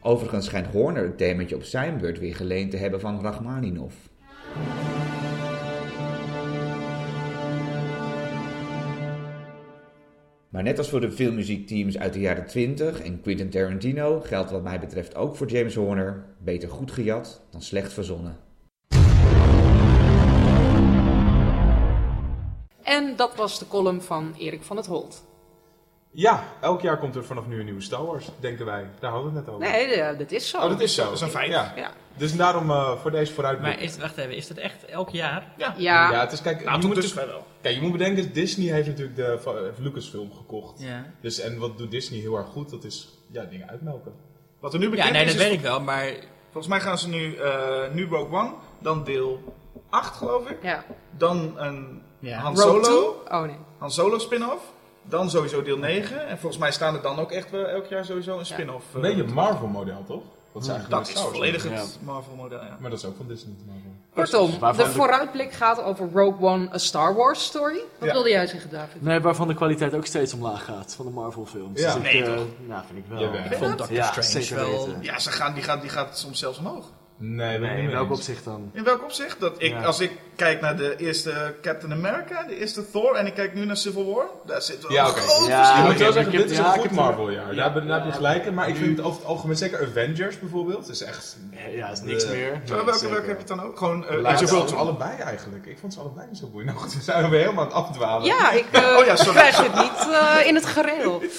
Overigens 0.07 0.45
schijnt 0.45 0.67
Horner 0.67 1.03
het 1.03 1.17
themaatje 1.17 1.55
op 1.55 1.63
zijn 1.63 1.97
beurt 1.97 2.19
weer 2.19 2.35
geleend 2.35 2.71
te 2.71 2.77
hebben 2.77 2.99
van 2.99 3.21
Rachmaninov. 3.21 3.93
Maar 10.49 10.63
net 10.63 10.77
als 10.77 10.89
voor 10.89 11.01
de 11.01 11.11
filmmuziekteams 11.11 11.97
uit 11.97 12.13
de 12.13 12.19
jaren 12.19 12.45
20 12.45 13.01
en 13.01 13.21
Quentin 13.21 13.49
Tarantino 13.49 14.19
geldt 14.19 14.51
wat 14.51 14.63
mij 14.63 14.79
betreft 14.79 15.15
ook 15.15 15.35
voor 15.35 15.47
James 15.47 15.75
Horner: 15.75 16.25
beter 16.37 16.69
goed 16.69 16.91
gejat 16.91 17.41
dan 17.49 17.61
slecht 17.61 17.93
verzonnen. 17.93 18.37
En 22.83 23.15
dat 23.15 23.35
was 23.35 23.59
de 23.59 23.67
column 23.67 24.01
van 24.01 24.33
Erik 24.37 24.63
van 24.63 24.77
het 24.77 24.85
Holt. 24.85 25.25
Ja, 26.19 26.43
elk 26.61 26.81
jaar 26.81 26.97
komt 26.97 27.15
er 27.15 27.25
vanaf 27.25 27.47
nu 27.47 27.59
een 27.59 27.65
nieuwe 27.65 27.81
Star 27.81 28.05
Wars, 28.05 28.29
denken 28.39 28.65
wij. 28.65 28.89
Daar 28.99 29.11
hadden 29.11 29.31
we 29.31 29.37
het 29.37 29.45
net 29.45 29.55
over. 29.55 29.69
Nee, 29.69 29.93
eh, 30.01 30.17
dat 30.17 30.31
is 30.31 30.49
zo. 30.49 30.57
Oh, 30.57 30.69
dat 30.69 30.79
is 30.81 30.95
zo. 30.95 31.03
Dat 31.03 31.13
is 31.13 31.21
een 31.21 31.29
feit. 31.29 31.49
Ja. 31.49 31.73
Ja. 31.75 31.91
Dus 32.15 32.35
daarom 32.35 32.69
eh, 32.71 32.97
voor 32.97 33.11
deze 33.11 33.33
vooruitblik. 33.33 33.73
Maar 33.73 33.83
is, 33.83 33.97
wacht 33.97 34.17
even, 34.17 34.35
is 34.35 34.47
dat 34.47 34.57
echt 34.57 34.85
elk 34.85 35.09
jaar? 35.09 35.53
Ja. 35.57 35.73
Ja, 35.77 36.11
Ja, 36.11 36.19
het 36.19 36.31
is, 36.31 36.41
kijk, 36.41 36.63
Nou, 36.63 36.81
je 36.81 36.87
moet, 36.87 36.95
dusver 36.95 37.27
wel. 37.27 37.45
kijk, 37.61 37.75
je 37.75 37.81
moet 37.81 37.91
bedenken, 37.91 38.33
Disney 38.33 38.73
heeft 38.73 38.87
natuurlijk 38.87 39.15
de 39.15 39.39
heeft 39.65 39.79
Lucasfilm 39.79 40.33
gekocht. 40.33 40.79
Ja. 40.81 41.05
Dus, 41.21 41.39
en 41.39 41.57
wat 41.57 41.77
doet 41.77 41.91
Disney 41.91 42.19
heel 42.19 42.37
erg 42.37 42.47
goed? 42.47 42.69
Dat 42.69 42.83
is 42.83 43.09
ja, 43.31 43.43
dingen 43.43 43.69
uitmelken. 43.69 44.13
Wat 44.59 44.73
er 44.73 44.79
nu 44.79 44.89
bekend 44.89 45.07
Ja, 45.07 45.13
nee, 45.13 45.23
is, 45.25 45.31
dat 45.31 45.41
is 45.41 45.47
weet 45.47 45.57
ik 45.57 45.63
wel, 45.63 45.81
maar 45.81 46.13
volgens 46.43 46.67
mij 46.67 46.79
gaan 46.79 46.97
ze 46.97 47.09
nu, 47.09 47.35
eh 47.35 47.93
nu 47.93 48.07
Rogue 48.07 48.37
One, 48.39 48.53
dan 48.79 49.03
deel 49.03 49.55
8 49.89 50.15
geloof 50.17 50.49
ik. 50.49 50.57
ja. 50.63 50.83
Dan 51.17 51.53
een 51.57 52.01
Ja. 52.19 52.39
Han 52.39 52.57
Solo, 52.57 52.81
2? 52.81 53.39
Oh 53.39 53.45
nee. 53.47 53.57
Han 53.77 53.91
Solo 53.91 54.17
spin-off. 54.17 54.75
Dan 55.09 55.29
sowieso 55.29 55.61
deel 55.61 55.77
9. 55.77 56.27
En 56.27 56.37
volgens 56.37 56.61
mij 56.61 56.71
staan 56.71 56.95
er 56.95 57.01
dan 57.01 57.19
ook 57.19 57.31
echt 57.31 57.51
wel 57.51 57.65
elk 57.65 57.85
jaar 57.85 58.05
sowieso 58.05 58.39
een 58.39 58.45
spin-off. 58.45 58.85
Een 58.93 59.05
eh, 59.05 59.15
beetje 59.15 59.33
Marvel-model, 59.33 60.03
toch? 60.07 60.21
Dat 60.53 60.61
is 60.65 60.67
eigenlijk 60.71 60.99
Dat 61.05 61.15
is 61.15 61.21
volledig 61.21 61.63
model. 61.63 61.79
het 61.79 61.97
Marvel-model, 62.01 62.59
ja. 62.63 62.77
Maar 62.79 62.89
dat 62.89 62.99
is 62.99 63.05
ook 63.05 63.15
van 63.17 63.27
Disney. 63.27 63.53
Marvel. 63.65 63.91
Kortom, 64.13 64.71
de 64.77 64.83
de- 64.83 64.89
vooruitblik 64.89 65.51
gaat 65.51 65.81
over 65.83 66.09
Rogue 66.13 66.47
One, 66.47 66.69
a 66.73 66.77
Star 66.77 67.15
Wars 67.15 67.43
story. 67.45 67.79
Wat 67.99 68.07
Ja. 68.07 68.13
wilde 68.13 68.29
jij 68.29 68.47
zeggen, 68.47 68.69
David? 68.69 69.01
Nee, 69.01 69.19
waarvan 69.19 69.47
de 69.47 69.53
kwaliteit 69.53 69.93
ook 69.93 70.05
steeds 70.05 70.33
omlaag 70.33 70.65
gaat 70.65 70.93
van 70.95 71.05
de 71.05 71.11
Marvel 71.11 71.45
films. 71.45 71.79
Ja. 71.81 71.85
Dus 71.93 71.95
ik, 71.95 72.01
Nee, 72.13 72.23
eh, 72.25 72.35
toch? 72.35 72.45
Nou, 72.67 72.83
vind 72.87 72.99
ik 72.99 73.05
wel. 73.09 73.19
Jawel. 73.19 73.43
ik 73.45 73.53
vond 73.53 73.77
Doctor 73.77 73.95
Ja, 73.95 74.11
Strange 74.21 74.55
wel... 74.55 74.85
weten. 74.87 74.97
Ja, 75.03 75.19
ze 75.19 75.31
gaan, 75.31 75.53
die, 75.53 75.63
gaat, 75.63 75.81
die 75.81 75.89
gaat 75.89 76.17
soms 76.17 76.39
zelfs 76.39 76.57
omhoog. 76.57 76.85
Nee, 77.19 77.59
Nee, 77.59 77.81
in 77.81 77.91
welk 77.91 78.11
opzicht 78.11 78.43
dan? 78.43 78.69
In 78.73 78.83
welk 78.83 79.03
opzicht? 79.03 79.39
Dat 79.39 79.53
ik, 79.57 79.71
Ja. 79.71 79.83
Als 79.83 79.99
ik 79.99 80.11
kijk 80.35 80.61
naar 80.61 80.77
de 80.77 80.95
eerste 80.97 81.55
Captain 81.61 81.91
America, 81.93 82.43
de 82.43 82.57
eerste 82.59 82.89
Thor, 82.91 83.15
en 83.15 83.25
ik 83.25 83.33
kijk 83.33 83.53
nu 83.53 83.65
naar 83.65 83.77
Civil 83.77 84.13
War, 84.15 84.25
daar 84.45 84.61
zit 84.61 84.81
wel 84.81 84.91
Ja, 84.91 85.03
een 85.03 85.09
oké. 85.09 85.19
groot 85.19 85.47
Ja, 85.47 85.57
verschil 85.57 85.75
Je 85.77 85.81
in. 85.83 85.87
moet 85.89 85.97
wel 85.99 86.07
ik 86.07 86.13
zeggen, 86.13 86.31
dit 86.31 86.51
is 86.51 86.57
een 86.57 86.65
goed 86.65 86.91
Marvel-jaar. 86.91 87.55
Daar, 87.55 87.73
ben- 87.73 87.87
daar 87.87 87.97
heb 87.99 88.07
je 88.07 88.13
gelijk 88.15 88.45
in. 88.45 88.53
Maar 88.53 88.67
ik 88.69 88.75
vind 88.75 88.97
het 88.97 89.05
over 89.05 89.19
het 89.19 89.27
algemeen, 89.29 89.55
zeker 89.57 89.87
Avengers 89.87 90.39
bijvoorbeeld, 90.39 90.89
is 90.89 91.01
echt... 91.03 91.37
Ja, 91.71 91.89
is 91.89 92.01
niks 92.01 92.27
meer. 92.27 92.61
Welke, 92.65 93.09
welke, 93.09 93.27
heb 93.27 93.39
je 93.39 93.45
dan 93.45 93.61
ook? 93.63 93.77
Gewoon 93.77 94.05
uh, 94.11 94.31
of 94.41 94.69
ze 94.69 94.75
allebei 94.75 95.17
eigenlijk. 95.17 95.65
Ik 95.65 95.77
vond 95.79 95.93
ze 95.93 95.99
allebei 95.99 96.27
niet 96.29 96.37
zo 96.37 96.47
boeiend. 96.47 96.71
Nou 96.77 96.89
we 96.89 97.01
zijn 97.01 97.29
weer 97.29 97.39
helemaal 97.39 97.63
aan 97.63 97.69
het 97.69 97.77
afdwalen. 97.77 98.25
Ja, 98.25 98.51
ik 98.51 98.65
eh 98.71 98.95
Oh 98.99 99.05
ja, 99.05 99.15
sorry. 99.15 99.33
krijg 99.39 99.57
het 99.57 99.73
niet 99.75 100.13
eh, 100.13 100.47
in 100.47 100.55
het 100.55 100.65
gereel. 100.65 101.21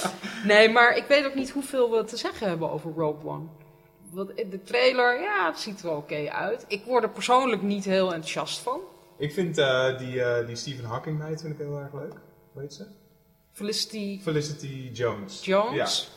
Nee, 0.45 0.69
maar 0.71 0.97
ik 0.97 1.05
weet 1.09 1.27
ook 1.27 1.35
niet 1.35 1.51
hoeveel 1.51 1.91
we 1.91 2.05
te 2.05 2.17
zeggen 2.17 2.49
hebben 2.49 2.71
over 2.71 2.91
Rogue 2.97 3.31
One. 3.31 3.45
Want 4.11 4.37
de 4.37 4.63
trailer, 4.63 5.21
ja, 5.21 5.47
het 5.47 5.59
ziet 5.59 5.81
er 5.81 5.87
wel 5.87 5.97
oké 5.97 6.31
uit. 6.31 6.65
Ik 6.69 6.85
word 6.85 7.03
er 7.03 7.11
persoonlijk 7.11 7.63
niet 7.63 7.85
heel 7.85 8.07
enthousiast 8.13 8.59
van. 8.59 8.81
Ik 9.17 9.33
vind 9.33 9.59
eh, 9.59 9.99
die, 9.99 10.23
eh, 10.23 10.47
die 10.47 10.57
Stephen 10.57 10.85
Hawking 10.85 11.19
meid 11.19 11.41
vind 11.41 11.53
ik 11.53 11.59
heel 11.59 11.79
erg 11.79 11.93
leuk. 11.93 12.15
Hoe 12.53 12.63
heet 12.63 12.73
ze? 12.75 12.87
Felicity 13.53 14.21
Felicity 14.21 14.91
Jones. 14.93 15.45
Jones. 15.45 16.11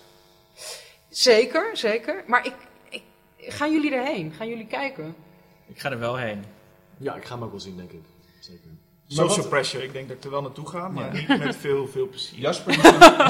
Zeker, 1.09 1.77
zeker. 1.77 2.23
Maar 2.27 2.45
ik, 2.45 2.55
ik, 2.89 3.03
gaan 3.38 3.72
jullie 3.72 3.93
erheen? 3.93 4.34
Gaan 4.34 4.47
jullie 4.47 4.68
kijken? 4.68 5.15
Ik 5.68 5.80
ga 5.80 5.91
er 5.91 5.99
wel 5.99 6.15
heen. 6.18 6.43
Ja, 6.97 7.15
ik 7.15 7.26
ga 7.26 7.34
hem 7.34 7.43
ook 7.43 7.51
wel 7.51 7.59
zien, 7.59 7.77
denk 7.77 7.91
ik. 7.91 8.03
Zeker. 8.39 8.69
Social 9.16 9.38
wat- 9.38 9.50
pressure, 9.50 9.84
ik 9.84 9.94
denk 9.94 10.08
dat 10.08 10.18
ik 10.18 10.24
er 10.24 10.30
wel 10.30 10.42
naartoe 10.42 10.68
ga, 10.70 10.88
maar 10.88 11.12
niet 11.14 11.28
met 11.28 11.56
veel, 11.56 11.88
veel 11.88 12.08
plezier. 12.08 12.40
Ja. 12.40 12.42
Jasper, 12.42 12.74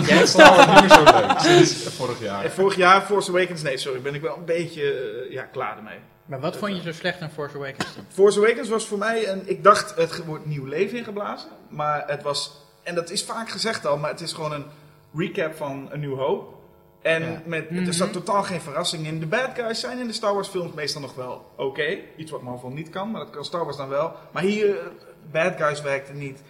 jij 0.07 0.25
Wars 0.25 0.67
niet 0.67 0.79
meer 0.79 0.89
zo 0.89 1.03
leuk 1.03 1.39
sinds 1.39 1.73
vorig 1.95 2.19
jaar. 2.19 2.43
En 2.43 2.51
vorig 2.51 2.75
jaar, 2.75 3.01
Force 3.01 3.29
Awakens, 3.29 3.61
nee, 3.61 3.77
sorry, 3.77 4.01
ben 4.01 4.13
ik 4.13 4.21
wel 4.21 4.37
een 4.37 4.45
beetje 4.45 4.93
eh, 4.93 5.31
ja, 5.31 5.43
klaar 5.43 5.77
ermee. 5.77 5.97
Maar 6.25 6.39
wat 6.39 6.57
vond 6.57 6.75
je 6.75 6.81
zo 6.81 6.91
slecht 6.91 7.21
aan 7.21 7.29
Force 7.31 7.55
Awakens 7.55 7.95
dan? 7.95 8.05
Force 8.09 8.39
Awakens 8.39 8.69
was 8.69 8.87
voor 8.87 8.97
mij, 8.97 9.27
een, 9.29 9.41
ik 9.45 9.63
dacht 9.63 9.95
het 9.95 10.25
wordt 10.25 10.45
nieuw 10.45 10.65
leven 10.65 10.97
ingeblazen, 10.97 11.49
maar 11.69 12.03
het 12.07 12.23
was, 12.23 12.51
en 12.83 12.95
dat 12.95 13.09
is 13.09 13.23
vaak 13.23 13.49
gezegd 13.49 13.85
al, 13.85 13.97
maar 13.97 14.09
het 14.11 14.21
is 14.21 14.33
gewoon 14.33 14.51
een 14.51 14.65
recap 15.13 15.55
van 15.55 15.89
A 15.93 15.95
New 15.95 16.17
Hope. 16.17 16.59
En 17.01 17.23
Ja. 17.23 17.41
met, 17.45 17.69
er 17.69 17.93
zat 17.93 18.13
totaal 18.13 18.43
geen 18.43 18.61
verrassing 18.61 19.07
in. 19.07 19.19
De 19.19 19.25
bad 19.25 19.49
guys 19.55 19.79
zijn 19.79 19.99
in 19.99 20.07
de 20.07 20.13
Star 20.13 20.33
Wars 20.33 20.47
films 20.47 20.73
meestal 20.73 21.01
nog 21.01 21.15
wel 21.15 21.45
oké. 21.57 21.97
Iets 22.17 22.31
wat 22.31 22.41
Marvel 22.41 22.69
niet 22.69 22.89
kan, 22.89 23.11
maar 23.11 23.21
dat 23.21 23.29
kan 23.29 23.45
Star 23.45 23.63
Wars 23.63 23.77
dan 23.77 23.89
wel. 23.89 24.11
Maar 24.31 24.43
hier, 24.43 24.69
eh, 24.77 24.85
bad 25.31 25.53
guys 25.57 25.81
werkten 25.81 26.17
niet. 26.17 26.41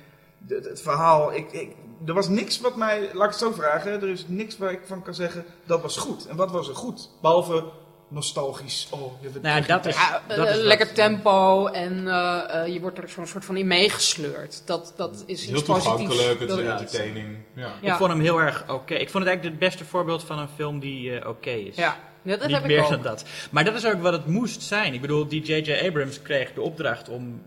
Het, 0.47 0.65
het 0.65 0.81
verhaal, 0.81 1.33
ik, 1.33 1.51
ik, 1.51 1.75
er 2.05 2.13
was 2.13 2.27
niks 2.29 2.59
wat 2.61 2.75
mij, 2.75 2.99
laat 3.13 3.23
ik 3.25 3.29
het 3.29 3.39
zo 3.39 3.51
vragen, 3.51 3.91
er 4.01 4.09
is 4.09 4.25
niks 4.27 4.57
waar 4.57 4.71
ik 4.71 4.79
van 4.85 5.03
kan 5.03 5.13
zeggen, 5.13 5.45
dat 5.65 5.81
was 5.81 5.97
goed. 5.97 6.27
En 6.27 6.35
wat 6.35 6.51
was 6.51 6.67
er 6.69 6.75
goed? 6.75 7.09
Behalve 7.21 7.63
nostalgisch, 8.07 8.87
oh, 8.91 9.21
je 9.21 9.29
Nou 9.41 9.61
ja, 9.61 9.67
dat 9.67 9.85
is... 9.85 9.95
Ja, 9.95 10.21
dat 10.27 10.47
eh, 10.47 10.55
is 10.55 10.61
lekker 10.61 10.85
wat- 10.85 10.95
tempo 10.95 11.65
en 11.67 12.07
eh, 12.07 12.61
eh, 12.63 12.73
je 12.73 12.79
wordt 12.81 12.97
er 12.97 13.09
zo'n 13.09 13.27
soort 13.27 13.45
van 13.45 13.57
in 13.57 13.67
meegesleurd. 13.67 14.61
Dat, 14.65 14.93
dat 14.95 15.23
is 15.25 15.45
Heel 15.45 15.55
iets 15.55 15.63
positiefs. 15.63 15.97
toegankelijk, 15.97 16.39
het 16.39 16.49
Dat- 16.49 16.59
is 16.59 16.65
entertaining. 16.65 17.37
Ja. 17.55 17.69
Ja. 17.81 17.91
Ik 17.91 17.97
vond 17.97 18.11
hem 18.11 18.19
heel 18.21 18.39
erg 18.41 18.63
oké. 18.69 18.93
Ik 18.93 19.09
vond 19.09 19.23
het 19.23 19.27
eigenlijk 19.33 19.43
het 19.43 19.59
beste 19.69 19.85
voorbeeld 19.85 20.23
van 20.23 20.39
een 20.39 20.47
film 20.55 20.79
die 20.79 21.19
eh, 21.19 21.29
oké 21.29 21.49
is. 21.49 21.75
Ja, 21.75 21.97
ja, 22.21 22.31
dat 22.37 22.41
Niet 22.47 22.51
heb 22.55 22.61
ik 22.61 22.67
meer 22.67 22.83
ook. 22.83 22.89
dan 22.89 23.01
dat. 23.01 23.25
Maar 23.51 23.63
dat 23.65 23.75
is 23.75 23.85
ook 23.85 24.01
wat 24.01 24.13
het 24.13 24.25
moest 24.27 24.61
zijn. 24.61 24.93
Ik 24.93 25.01
bedoel, 25.01 25.27
die 25.27 25.41
J.J. 25.41 25.85
Abrams 25.87 26.21
kreeg 26.21 26.53
de 26.53 26.61
opdracht 26.61 27.09
om, 27.09 27.41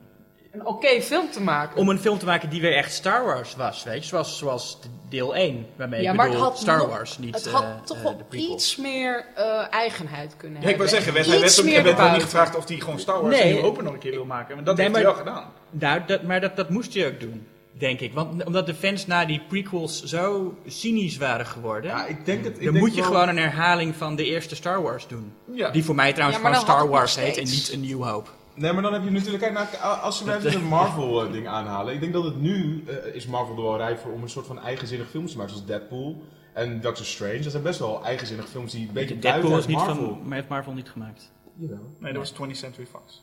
Een 0.54 0.66
oké 0.66 1.00
film 1.00 1.30
te 1.30 1.40
maken. 1.40 1.76
om 1.76 1.88
een 1.88 1.98
film 1.98 2.18
te 2.18 2.24
maken 2.24 2.50
die 2.50 2.60
weer 2.60 2.74
echt 2.76 2.92
Star 2.92 3.24
Wars 3.24 3.54
was. 3.56 3.82
Weet 3.84 4.02
je? 4.02 4.08
Zoals, 4.08 4.38
zoals 4.38 4.80
de- 4.80 4.88
deel 5.08 5.36
1. 5.36 5.66
Waarmee 5.76 6.02
ja, 6.02 6.10
ik 6.10 6.16
maar 6.16 6.26
bedoel 6.28 6.42
het 6.42 6.50
had 6.52 6.60
Star 6.60 6.76
nog- 6.78 6.88
Wars, 6.88 7.18
niet 7.18 7.34
Het 7.34 7.48
had 7.50 7.62
eh, 7.62 7.80
toch 7.84 7.96
eh, 7.96 8.02
wel 8.02 8.16
iets 8.30 8.76
meer 8.76 9.24
eh, 9.34 9.66
eigenheid 9.70 10.34
kunnen 10.36 10.60
Ja, 10.62 10.68
ik 10.68 10.68
hebben. 10.68 10.86
wil 10.90 10.94
zeggen, 11.00 11.12
hij 11.12 11.40
werd, 11.40 11.86
er 11.86 11.96
wel 11.96 12.10
niet 12.12 12.22
gevraagd 12.22 12.56
of 12.56 12.68
hij 12.68 12.76
gewoon 12.78 12.98
Star 13.00 13.22
Wars 13.22 13.38
Nee. 13.38 13.62
open 13.62 13.84
nog 13.84 13.92
een 13.92 13.98
keer 13.98 14.10
wil 14.10 14.24
maken. 14.24 14.54
Maar 14.54 14.64
dat 14.64 14.76
Nee, 14.76 14.84
heeft 14.84 14.96
hij 14.96 15.04
wel 15.06 15.14
gedaan. 15.14 15.52
Nou, 15.70 16.00
dat, 16.06 16.22
maar 16.22 16.40
dat, 16.40 16.56
dat 16.56 16.70
moest 16.70 16.92
je 16.92 17.06
ook 17.06 17.20
doen, 17.20 17.46
denk 17.72 18.00
ik. 18.00 18.12
Want 18.12 18.44
omdat 18.44 18.66
de 18.66 18.74
fans 18.74 19.06
na 19.06 19.24
die 19.24 19.42
prequels 19.48 20.02
zo 20.04 20.54
cynisch 20.66 21.16
waren 21.16 21.46
geworden... 21.46 21.90
Ja, 21.90 22.06
ik 22.06 22.24
denk 22.24 22.44
het. 22.44 22.58
Ik 22.58 22.64
dan 22.64 22.72
denk 22.72 22.84
moet 22.86 22.94
je 22.94 23.00
wel- 23.00 23.10
gewoon 23.10 23.28
een 23.28 23.38
herhaling 23.38 23.94
van 23.96 24.16
de 24.16 24.24
eerste 24.24 24.54
Star 24.54 24.82
Wars 24.82 25.06
doen. 25.08 25.32
Ja. 25.52 25.70
Die 25.70 25.84
voor 25.84 25.94
mij 25.94 26.12
trouwens 26.12 26.38
gewoon 26.38 26.52
dan 26.54 26.62
Star 26.62 26.88
Wars 26.88 27.16
heet 27.16 27.36
en 27.36 27.44
niet 27.44 27.70
een 27.72 27.80
New 27.80 28.02
Hope. 28.02 28.30
Nee, 28.54 28.72
maar 28.72 28.82
dan 28.82 28.92
heb 28.92 29.04
je 29.04 29.10
natuurlijk, 29.10 29.42
kijk, 29.42 29.52
nou, 29.52 30.00
als 30.00 30.22
we 30.22 30.34
even 30.34 30.54
een 30.54 30.64
Marvel-ding 30.66 31.46
aanhalen. 31.48 31.94
Ik 31.94 32.00
denk 32.00 32.12
dat 32.12 32.24
het 32.24 32.40
nu 32.40 32.84
eh, 32.86 33.14
is 33.14 33.26
Marvel 33.26 33.56
er 33.56 33.62
wel 33.62 33.76
rijp 33.76 33.98
voor 33.98 34.12
om 34.12 34.22
een 34.22 34.28
soort 34.28 34.46
van 34.46 34.58
eigenzinnig 34.58 35.08
films 35.10 35.30
te 35.30 35.36
maken, 35.36 35.52
zoals 35.52 35.66
Deadpool 35.68 36.22
en 36.52 36.80
Doctor 36.80 37.04
Strange. 37.06 37.38
Dat 37.40 37.50
zijn 37.50 37.62
best 37.62 37.78
wel 37.78 38.04
eigenzinnig 38.04 38.48
films 38.48 38.72
die 38.72 38.86
een 38.88 38.92
beetje 38.94 39.16
buiten 39.16 39.30
Deadpool 39.32 39.50
is 39.58 39.66
het 39.66 39.76
niet 39.76 39.76
Marvel. 39.86 40.08
van, 40.16 40.22
maar 40.28 40.36
heeft 40.36 40.48
Marvel 40.48 40.72
niet 40.72 40.90
gemaakt. 40.90 41.32
Jawel, 41.56 41.78
Nee, 41.98 42.12
dat 42.12 42.22
was 42.22 42.48
20th 42.48 42.56
Century 42.58 42.86
Fox. 42.86 43.22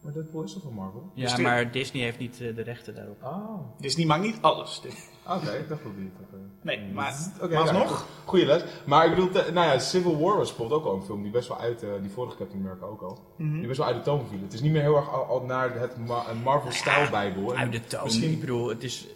maar 0.00 0.12
Deadpool 0.12 0.42
is 0.42 0.52
toch 0.52 0.62
van 0.62 0.72
Marvel? 0.74 1.10
Ja, 1.14 1.22
Dus 1.24 1.34
die- 1.34 1.44
maar 1.44 1.70
Disney 1.70 2.02
heeft 2.02 2.18
niet 2.18 2.40
eh, 2.40 2.54
de 2.54 2.62
rechten 2.62 2.94
daarop. 2.94 3.22
Oh, 3.22 3.80
Disney 3.80 4.06
maakt 4.06 4.22
niet 4.22 4.38
alles. 4.40 4.80
Dit. 4.80 5.09
Oké, 5.26 5.50
ik 5.50 5.68
dacht 5.68 5.82
dat 5.82 5.92
had. 6.30 6.38
Nee, 6.62 6.80
maar, 6.92 7.14
Oké, 7.36 7.40
maar 7.42 7.50
ja, 7.52 7.58
alsnog. 7.60 8.06
Goeie 8.24 8.46
les. 8.46 8.62
Maar 8.86 9.04
ik 9.06 9.14
bedoel, 9.14 9.30
nou 9.52 9.66
ja, 9.66 9.78
Civil 9.78 10.18
War 10.20 10.36
was 10.36 10.48
bijvoorbeeld 10.48 10.80
ook 10.80 10.86
al 10.86 10.94
een 10.94 11.02
film 11.02 11.22
die 11.22 11.30
best 11.30 11.48
wel 11.48 11.58
uit, 11.58 11.82
eh, 11.82 11.88
die 12.00 12.10
vorige 12.10 12.36
Captain 12.36 12.60
America 12.62 12.86
ook 12.86 13.02
al, 13.02 13.18
Mhm. 13.36 13.58
die 13.58 13.66
best 13.66 13.78
wel 13.78 13.86
uit 13.86 13.96
de 13.96 14.02
toon 14.02 14.26
viel. 14.28 14.38
Het 14.42 14.52
is 14.52 14.60
niet 14.60 14.72
meer 14.72 14.82
heel 14.82 14.96
erg 14.96 15.12
al, 15.12 15.24
al 15.24 15.40
naar 15.40 15.74
het 15.80 15.96
Ma- 16.06 16.24
een 16.30 16.42
Marvel-stijl-bijbel. 16.42 17.52
En 17.54 17.58
Uit 17.58 17.72
de 17.72 17.84
toon. 17.84 18.04
Misschien, 18.04 18.30
Ik 18.30 18.40
bedoel, 18.40 18.68
het 18.68 18.82
is, 18.82 19.06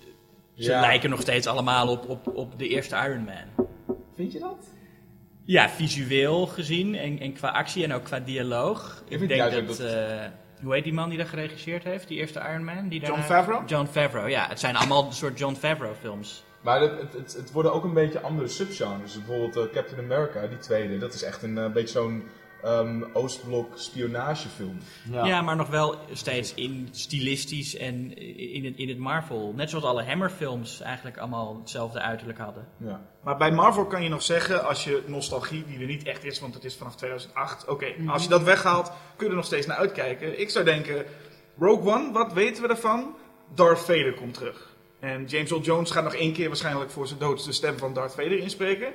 ze 0.55 0.71
Ja. 0.71 0.81
lijken 0.81 1.11
nog 1.11 1.21
steeds 1.21 1.47
allemaal 1.47 1.89
op, 1.89 2.09
op, 2.09 2.37
op 2.37 2.59
de 2.59 2.69
eerste 2.69 2.97
Iron 2.97 3.25
Man. 3.25 3.67
vind 4.15 4.33
je 4.33 4.39
dat? 4.39 4.57
Ja, 5.47 5.69
visueel 5.69 6.47
gezien 6.47 6.95
en, 6.95 7.19
en 7.21 7.33
qua 7.33 7.49
actie 7.49 7.85
en 7.85 7.93
ook 7.93 8.05
qua 8.05 8.21
dialoog. 8.21 9.03
Ik, 9.09 9.29
denk 9.29 9.41
dat, 9.67 9.67
dat- 9.79 9.79
hoe 10.65 10.75
heet 10.75 10.85
die 10.85 10.93
man 10.93 11.09
die 11.09 11.19
dat 11.19 11.29
geregeerd 11.29 11.85
heeft, 11.85 12.09
die 12.09 12.19
eerste 12.19 12.41
Iron 12.41 12.65
Man? 12.65 12.89
Die 12.89 13.01
John 13.01 13.11
daarna- 13.13 13.27
Favreau? 13.27 13.65
John 13.67 13.87
Favreau, 13.87 14.29
ja. 14.29 14.47
Het 14.49 14.61
zijn 14.61 14.77
allemaal 14.77 15.07
een 15.07 15.13
soort 15.13 15.39
John 15.39 15.55
Favreau 15.55 15.95
films. 16.01 16.45
Maar 16.61 16.81
het, 16.81 17.01
het, 17.01 17.13
het, 17.13 17.33
het 17.33 17.53
worden 17.53 17.73
ook 17.73 17.85
een 17.85 17.93
beetje 17.95 18.21
andere 18.21 18.49
subgenres. 18.49 19.13
Dus 19.13 19.25
bijvoorbeeld 19.25 19.57
eh, 19.69 19.73
Captain 19.75 20.01
America, 20.13 20.47
die 20.47 20.59
tweede, 20.59 20.99
dat 20.99 21.15
is 21.15 21.23
echt 21.23 21.43
een 21.43 21.59
eh, 21.59 21.71
beetje 21.73 21.89
zo'n 22.01 22.25
ehm, 22.65 23.03
Oostblok 23.13 23.73
spionagefilm. 23.75 24.79
Ja. 25.11 25.43
maar 25.43 25.57
nog 25.57 25.69
wel 25.69 25.97
steeds 26.13 26.55
in 26.55 26.89
stilistisch 26.91 27.77
en 27.77 28.17
in 28.37 28.65
het, 28.65 28.77
in 28.77 28.89
het 28.89 28.99
Marvel. 28.99 29.53
Net 29.57 29.71
zoals 29.71 29.85
alle 29.85 30.05
Hammer-films 30.05 30.81
eigenlijk 30.81 31.19
allemaal 31.19 31.59
hetzelfde 31.61 32.01
uiterlijk 32.01 32.39
hadden. 32.39 32.69
Ja. 32.77 33.01
Maar 33.23 33.37
bij 33.37 33.53
Marvel 33.53 33.87
kan 33.87 34.03
je 34.03 34.09
nog 34.09 34.23
zeggen, 34.23 34.65
als 34.65 34.85
je 34.85 35.03
nostalgie, 35.07 35.65
die 35.67 35.79
er 35.79 35.87
niet 35.87 36.05
echt 36.05 36.25
is, 36.25 36.41
want 36.41 36.55
het 36.55 36.65
is 36.65 36.77
vanaf 36.77 36.97
2008. 36.97 37.69
Oké, 37.69 37.87
als 38.07 38.23
je 38.23 38.29
dat 38.29 38.43
weghaalt, 38.43 38.93
kun 39.17 39.25
je 39.27 39.31
er 39.31 39.37
nog 39.37 39.45
steeds 39.45 39.67
naar 39.67 39.77
uitkijken. 39.77 40.41
Ik 40.41 40.51
zou 40.51 40.65
denken, 40.65 41.05
Rogue 41.59 41.93
One, 41.93 42.13
wat 42.13 42.33
weten 42.33 42.63
we 42.63 42.69
ervan? 42.69 43.17
Darth 43.55 43.79
Vader 43.79 44.15
komt 44.15 44.35
terug. 44.35 44.73
En 45.01 45.25
James 45.25 45.51
Earl 45.51 45.63
Jones 45.63 45.91
gaat 45.91 46.05
nog 46.05 46.15
één 46.15 46.33
keer 46.33 46.49
waarschijnlijk 46.49 46.91
voor 46.91 47.07
zijn 47.07 47.19
dood 47.19 47.45
de 47.45 47.53
stem 47.53 47.79
van 47.79 47.95
Darth 47.95 48.15
Vader 48.15 48.39
inspreken. 48.39 48.93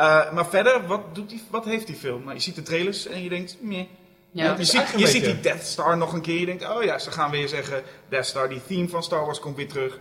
Uh, 0.00 0.32
maar 0.32 0.46
verder, 0.46 0.86
wat, 0.86 1.14
doet 1.14 1.28
die, 1.28 1.42
wat 1.50 1.64
heeft 1.64 1.86
die 1.86 1.96
film? 1.96 2.22
Nou, 2.22 2.34
je 2.34 2.40
ziet 2.40 2.54
de 2.54 2.62
trailers 2.62 3.06
en 3.06 3.22
je 3.22 3.28
denkt, 3.28 3.56
meh. 3.60 3.84
Ja. 4.32 4.54
je 4.58 4.64
ziet, 4.64 4.88
je 4.96 5.20
die 5.20 5.40
Death 5.40 5.62
Star 5.66 5.96
nog 5.96 6.12
een 6.12 6.20
keer. 6.20 6.38
Je 6.40 6.46
denkt, 6.46 6.68
oh 6.68 6.82
ja, 6.82 6.98
ze 6.98 7.10
gaan 7.10 7.30
weer 7.30 7.48
zeggen, 7.48 7.82
Death 8.08 8.26
Star, 8.26 8.48
die 8.48 8.60
theme 8.66 8.88
van 8.88 9.02
Star 9.02 9.24
Wars 9.24 9.40
komt 9.40 9.56
weer 9.56 9.68
terug. 9.68 9.98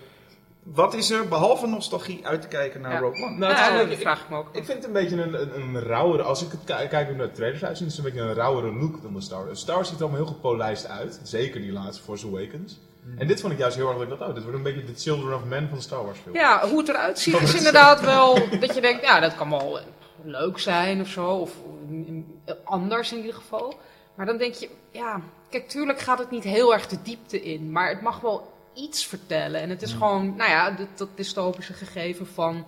Wat 0.64 0.94
is 0.94 1.10
er, 1.12 1.28
behalve 1.28 1.68
nostalgie, 1.68 2.26
uit 2.28 2.42
te 2.42 2.48
kijken 2.48 2.82
naar 2.82 2.92
Ja. 2.92 3.00
Rogue 3.00 3.24
One? 3.26 3.38
Nou, 3.38 3.44
het 3.44 3.52
is 3.52 3.58
Ja, 3.58 3.62
eigenlijk- 3.62 3.90
dat 3.90 4.00
vraag 4.00 4.22
ik 4.24 4.30
me 4.30 4.38
ook. 4.38 4.48
Ik 4.52 4.66
vind 4.66 4.78
het 4.78 4.86
een 4.88 4.92
beetje 4.94 5.22
een, 5.22 5.42
een, 5.42 5.62
een 5.76 5.80
rauwere, 5.84 6.24
als 6.24 6.44
ik 6.44 6.52
het 6.52 6.60
ki- 6.66 6.88
kijk 6.88 7.08
hoe 7.08 7.16
naar 7.16 7.28
de 7.28 7.34
trailers 7.34 7.64
uitzien, 7.64 7.88
is 7.88 7.98
het 7.98 8.06
een 8.06 8.12
beetje 8.12 8.28
een 8.28 8.34
rauwere 8.36 8.74
look 8.74 9.02
dan 9.02 9.14
de 9.14 9.22
Star 9.22 9.46
Wars. 9.46 9.60
Star 9.60 9.76
Wars 9.76 9.88
ziet 9.90 9.98
er 9.98 10.04
allemaal 10.04 10.22
heel 10.24 10.34
gepolijst 10.34 10.88
uit, 10.88 11.20
zeker 11.24 11.62
die 11.62 11.72
laatste 11.72 12.04
Force 12.04 12.28
Awakens. 12.28 12.80
En 13.18 13.28
dit 13.28 13.42
vond 13.42 13.54
ik 13.54 13.60
juist 13.60 13.76
heel 13.76 13.88
erg 13.88 13.98
dat 13.98 14.04
ik 14.04 14.10
dacht, 14.10 14.22
oh, 14.22 14.34
dit 14.34 14.44
wordt 14.44 14.58
een 14.58 14.64
beetje 14.64 14.84
de 14.84 14.96
Children 14.96 15.36
of 15.36 15.44
Men 15.44 15.68
van 15.68 15.78
de 15.78 15.84
Star 15.84 16.06
Wars 16.06 16.20
film. 16.20 16.36
Ja, 16.36 16.68
hoe 16.68 16.80
het 16.80 16.90
eruit 16.90 17.20
ziet 17.20 17.42
is 17.42 17.54
inderdaad 17.54 18.02
wel 18.02 18.50
dat 18.60 18.76
je 18.76 18.82
denkt, 18.82 19.02
ja, 19.02 19.20
dat 19.20 19.36
kan 19.36 19.50
wel 19.50 19.80
leuk 20.24 20.60
zijn 20.60 21.02
of 21.02 21.08
zo. 21.08 21.28
Of 21.28 21.56
mm, 21.88 22.26
anders 22.64 23.12
in 23.12 23.18
ieder 23.18 23.34
geval. 23.34 23.80
Maar 24.16 24.26
dan 24.26 24.38
denk 24.38 24.54
je, 24.54 24.70
ja, 24.92 25.22
kijk, 25.50 25.70
tuurlijk 25.70 26.00
gaat 26.00 26.20
het 26.20 26.32
niet 26.32 26.44
heel 26.44 26.74
erg 26.74 26.88
de 26.88 27.02
diepte 27.02 27.42
in. 27.42 27.72
Maar 27.72 27.90
het 27.90 28.02
mag 28.02 28.20
wel 28.20 28.54
iets 28.74 29.06
vertellen. 29.08 29.62
En 29.62 29.70
het 29.70 29.82
is 29.82 29.94
gewoon, 29.94 30.36
nou 30.36 30.50
ja, 30.50 30.72
dat, 30.72 30.88
dat 30.96 31.10
dystopische 31.16 31.74
gegeven 31.74 32.28
van 32.28 32.66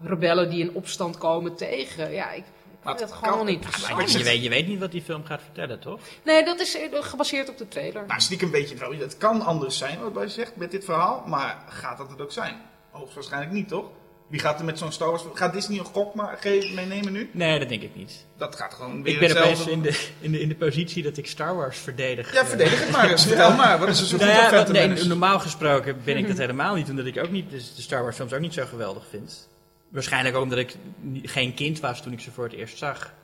rebellen 0.00 0.50
die 0.50 0.60
in 0.60 0.74
opstand 0.74 1.18
komen 1.18 1.54
tegen. 1.54 2.12
Ja, 2.12 2.30
ik, 2.30 2.44
Maar 2.84 2.94
het 2.94 3.10
kan- 3.10 3.18
gewoon 3.18 3.46
niet 3.46 3.62
maar. 3.62 4.10
Je 4.10 4.22
weet, 4.22 4.42
je 4.42 4.48
weet 4.48 4.66
niet 4.66 4.78
wat 4.78 4.92
die 4.92 5.02
film 5.02 5.24
gaat 5.24 5.42
vertellen, 5.42 5.80
toch? 5.80 6.00
Nee, 6.24 6.44
dat 6.44 6.60
is 6.60 6.76
eh, 6.76 6.88
gebaseerd 7.00 7.48
op 7.48 7.58
de 7.58 7.68
trailer. 7.68 8.04
Nou, 8.06 8.20
stiekem 8.20 8.50
weet 8.50 8.68
je 8.68 8.74
het 8.74 8.88
wel. 8.88 8.98
Het 8.98 9.16
kan 9.16 9.42
anders 9.42 9.78
zijn, 9.78 10.12
wat 10.12 10.22
je 10.22 10.28
zegt, 10.28 10.56
met 10.56 10.70
dit 10.70 10.84
verhaal. 10.84 11.24
Maar 11.26 11.64
gaat 11.68 11.98
dat 11.98 12.10
het 12.10 12.20
ook 12.20 12.32
zijn? 12.32 12.60
Hoogstwaarschijnlijk 12.90 13.52
niet, 13.52 13.68
toch? 13.68 13.84
Wie 14.28 14.40
gaat 14.40 14.58
er 14.58 14.64
met 14.64 14.78
zo'n 14.78 14.92
Star 14.92 15.08
Wars... 15.10 15.22
Gaat 15.34 15.52
Disney 15.52 15.78
een 15.78 15.84
gok 15.84 16.14
maar 16.14 16.38
meenemen 16.74 17.12
nu? 17.12 17.30
Nee, 17.32 17.58
dat 17.58 17.68
denk 17.68 17.82
ik 17.82 17.96
niet. 17.96 18.26
Dat 18.36 18.56
gaat 18.56 18.74
gewoon 18.74 19.02
weer 19.02 19.22
Ik 19.22 19.32
ben 19.32 19.42
opeens 19.42 19.66
in 19.66 19.82
de, 19.82 20.08
in, 20.20 20.32
de, 20.32 20.40
in 20.40 20.48
de 20.48 20.54
positie 20.54 21.02
dat 21.02 21.16
ik 21.16 21.26
Star 21.26 21.56
Wars 21.56 21.78
verdedig. 21.78 22.32
Ja, 22.32 22.40
eh. 22.40 22.46
verdedig 22.46 22.80
het 22.80 22.90
maar 22.90 23.10
eens. 23.10 23.26
Vertel 23.26 23.52
maar, 23.52 23.78
wat 23.78 23.88
is 23.88 24.00
er 24.00 24.06
zo 24.06 24.16
Nou 24.24 24.58
goed 24.58 24.76
ja, 24.76 24.86
nee, 24.86 25.04
normaal 25.04 25.40
gesproken 25.40 26.00
ben 26.04 26.16
ik 26.16 26.28
dat 26.28 26.38
helemaal 26.38 26.74
niet, 26.74 26.90
omdat 26.90 27.06
ik 27.06 27.18
ook 27.18 27.30
niet 27.30 27.50
dus 27.50 27.74
de 27.74 27.82
Star 27.82 28.02
Wars 28.02 28.16
films 28.16 28.32
ook 28.32 28.40
niet 28.40 28.54
zo 28.54 28.64
geweldig 28.66 29.06
vind. 29.10 29.48
Waarschijnlijk 29.94 30.36
ook 30.36 30.42
omdat 30.42 30.58
ik 30.58 30.76
geen 31.22 31.54
kind 31.54 31.80
was 31.80 32.02
toen 32.02 32.12
ik 32.12 32.20
ze 32.20 32.30
voor 32.30 32.44
het 32.44 32.52
eerst 32.52 32.78
zag. 32.78 33.14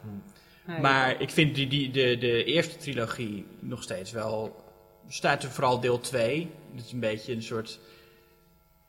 Nee. 0.67 0.81
Maar 0.81 1.21
ik 1.21 1.31
vind 1.31 1.55
die, 1.55 1.69
die, 1.69 1.91
de, 1.91 2.19
de 2.19 2.45
eerste 2.45 2.77
trilogie 2.77 3.47
nog 3.59 3.83
steeds 3.83 4.11
wel. 4.11 4.65
Staat 5.09 5.43
er 5.43 5.51
vooral 5.51 5.81
deel 5.81 6.01
2. 6.01 6.51
Dat 6.75 6.85
is 6.85 6.93
een 6.93 7.01
beetje 7.01 7.33
een 7.33 7.43
soort. 7.43 7.81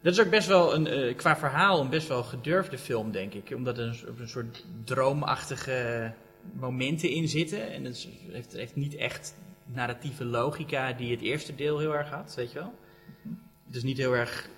Dat 0.01 0.13
is 0.13 0.19
ook 0.19 0.29
best 0.29 0.47
wel 0.47 0.73
een, 0.73 0.87
eh, 0.87 1.15
qua 1.15 1.37
verhaal 1.37 1.79
een 1.79 1.89
best 1.89 2.07
wel 2.07 2.23
gedurfde 2.23 2.77
film, 2.77 3.11
denk 3.11 3.33
ik. 3.33 3.51
Omdat 3.55 3.77
er 3.77 3.87
een, 3.87 4.15
een 4.19 4.29
soort 4.29 4.65
droomachtige 4.83 6.13
momenten 6.53 7.09
in 7.09 7.27
zitten. 7.27 7.71
En 7.71 7.85
het 7.85 8.07
heeft, 8.31 8.51
heeft 8.53 8.75
niet 8.75 8.95
echt 8.95 9.35
narratieve 9.65 10.25
logica 10.25 10.93
die 10.93 11.11
het 11.11 11.21
eerste 11.21 11.55
deel 11.55 11.79
heel 11.79 11.95
erg 11.95 12.09
had, 12.09 12.33
weet 12.35 12.51
je 12.51 12.59
wel. 12.59 12.73
Het 13.65 13.75
is 13.75 13.83
niet 13.83 13.97
heel 13.97 14.15
erg. 14.15 14.49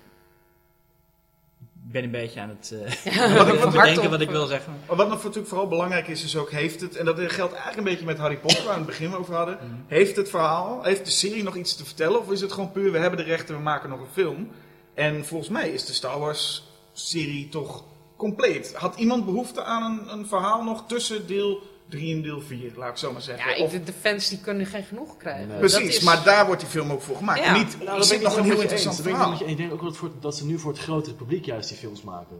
Ik 1.86 1.92
ben 1.92 2.04
een 2.04 2.10
beetje 2.10 2.40
aan 2.40 2.48
het 2.48 2.74
eh 3.04 3.36
Wat 3.36 3.48
ik- 3.48 3.60
wat- 3.60 3.70
bedenken 3.72 4.10
wat 4.10 4.20
ik 4.20 4.30
wil 4.30 4.46
zeggen. 4.46 4.72
Maar 4.86 4.96
wat 4.96 5.08
nog 5.08 5.16
natuurlijk 5.22 5.48
vooral 5.48 5.68
belangrijk 5.68 6.08
is, 6.08 6.24
is 6.24 6.36
ook 6.36 6.50
heeft 6.50 6.80
het, 6.80 6.96
en 6.96 7.04
dat 7.04 7.16
geldt 7.18 7.52
eigenlijk 7.52 7.76
een 7.76 7.84
beetje 7.84 8.04
met 8.04 8.18
Harry 8.18 8.36
Potter, 8.38 8.56
waar 8.58 8.66
we 8.66 8.70
aan 8.72 8.78
het 8.78 8.86
begin 8.98 9.14
over 9.14 9.34
hadden. 9.34 9.58
Mhm. 9.62 9.74
Heeft 9.86 10.16
het 10.16 10.28
verhaal, 10.28 10.82
heeft 10.82 11.04
de 11.04 11.10
serie 11.10 11.42
nog 11.42 11.56
iets 11.56 11.76
te 11.76 11.84
vertellen? 11.84 12.20
Of 12.20 12.30
is 12.30 12.40
het 12.40 12.52
gewoon 12.52 12.72
puur, 12.72 12.92
we 12.92 12.98
hebben 12.98 13.18
de 13.18 13.24
rechten, 13.24 13.54
we 13.56 13.62
maken 13.62 13.88
nog 13.90 14.00
een 14.00 14.12
film? 14.12 14.48
En 14.94 15.24
volgens 15.24 15.50
mij 15.50 15.68
is 15.70 15.84
de 15.86 15.92
Star 15.92 16.18
Wars 16.18 16.68
serie 16.92 17.48
toch 17.48 17.84
compleet. 18.16 18.74
Had 18.74 18.96
iemand 18.96 19.24
behoefte 19.24 19.62
aan 19.64 19.82
een, 19.82 20.12
een 20.18 20.26
verhaal 20.26 20.62
nog 20.64 20.84
tussen 20.86 21.26
deel 21.26 21.60
3 21.98 22.14
en 22.14 22.22
deel 22.22 22.40
4, 22.40 22.72
laat 22.76 22.90
ik 22.90 22.96
zo 22.96 23.12
maar 23.12 23.22
zeggen? 23.22 23.56
Ja, 23.56 23.64
Of- 23.64 23.70
de, 23.70 23.82
de 23.84 23.92
fans 23.92 24.28
die 24.28 24.38
kunnen 24.40 24.66
geen 24.66 24.82
genoeg 24.84 25.16
krijgen. 25.16 25.48
Nee. 25.48 25.58
precies, 25.58 25.96
is- 25.96 26.00
maar 26.00 26.24
daar 26.24 26.46
wordt 26.46 26.60
die 26.60 26.70
film 26.70 26.90
ook 26.90 27.02
voor 27.02 27.16
gemaakt. 27.16 27.44
Ja. 27.44 27.56
Niet, 27.56 27.76
Nou, 27.84 27.96
dat 27.98 28.06
zit 28.06 28.18
ben 28.18 28.28
nog 28.28 28.36
een 28.38 28.44
heel 28.44 28.60
interessant 28.60 28.98
ik 28.98 29.04
verhaal. 29.04 29.40
Ik 29.46 29.56
denk 29.56 29.72
ook 29.72 29.80
wel 29.80 29.88
dat, 29.90 29.98
voor, 29.98 30.10
dat 30.20 30.36
ze 30.36 30.46
nu 30.46 30.58
voor 30.58 30.72
het 30.72 30.80
grotere 30.80 31.14
publiek 31.14 31.44
juist 31.44 31.68
die 31.68 31.78
films 31.78 32.02
maken. 32.02 32.36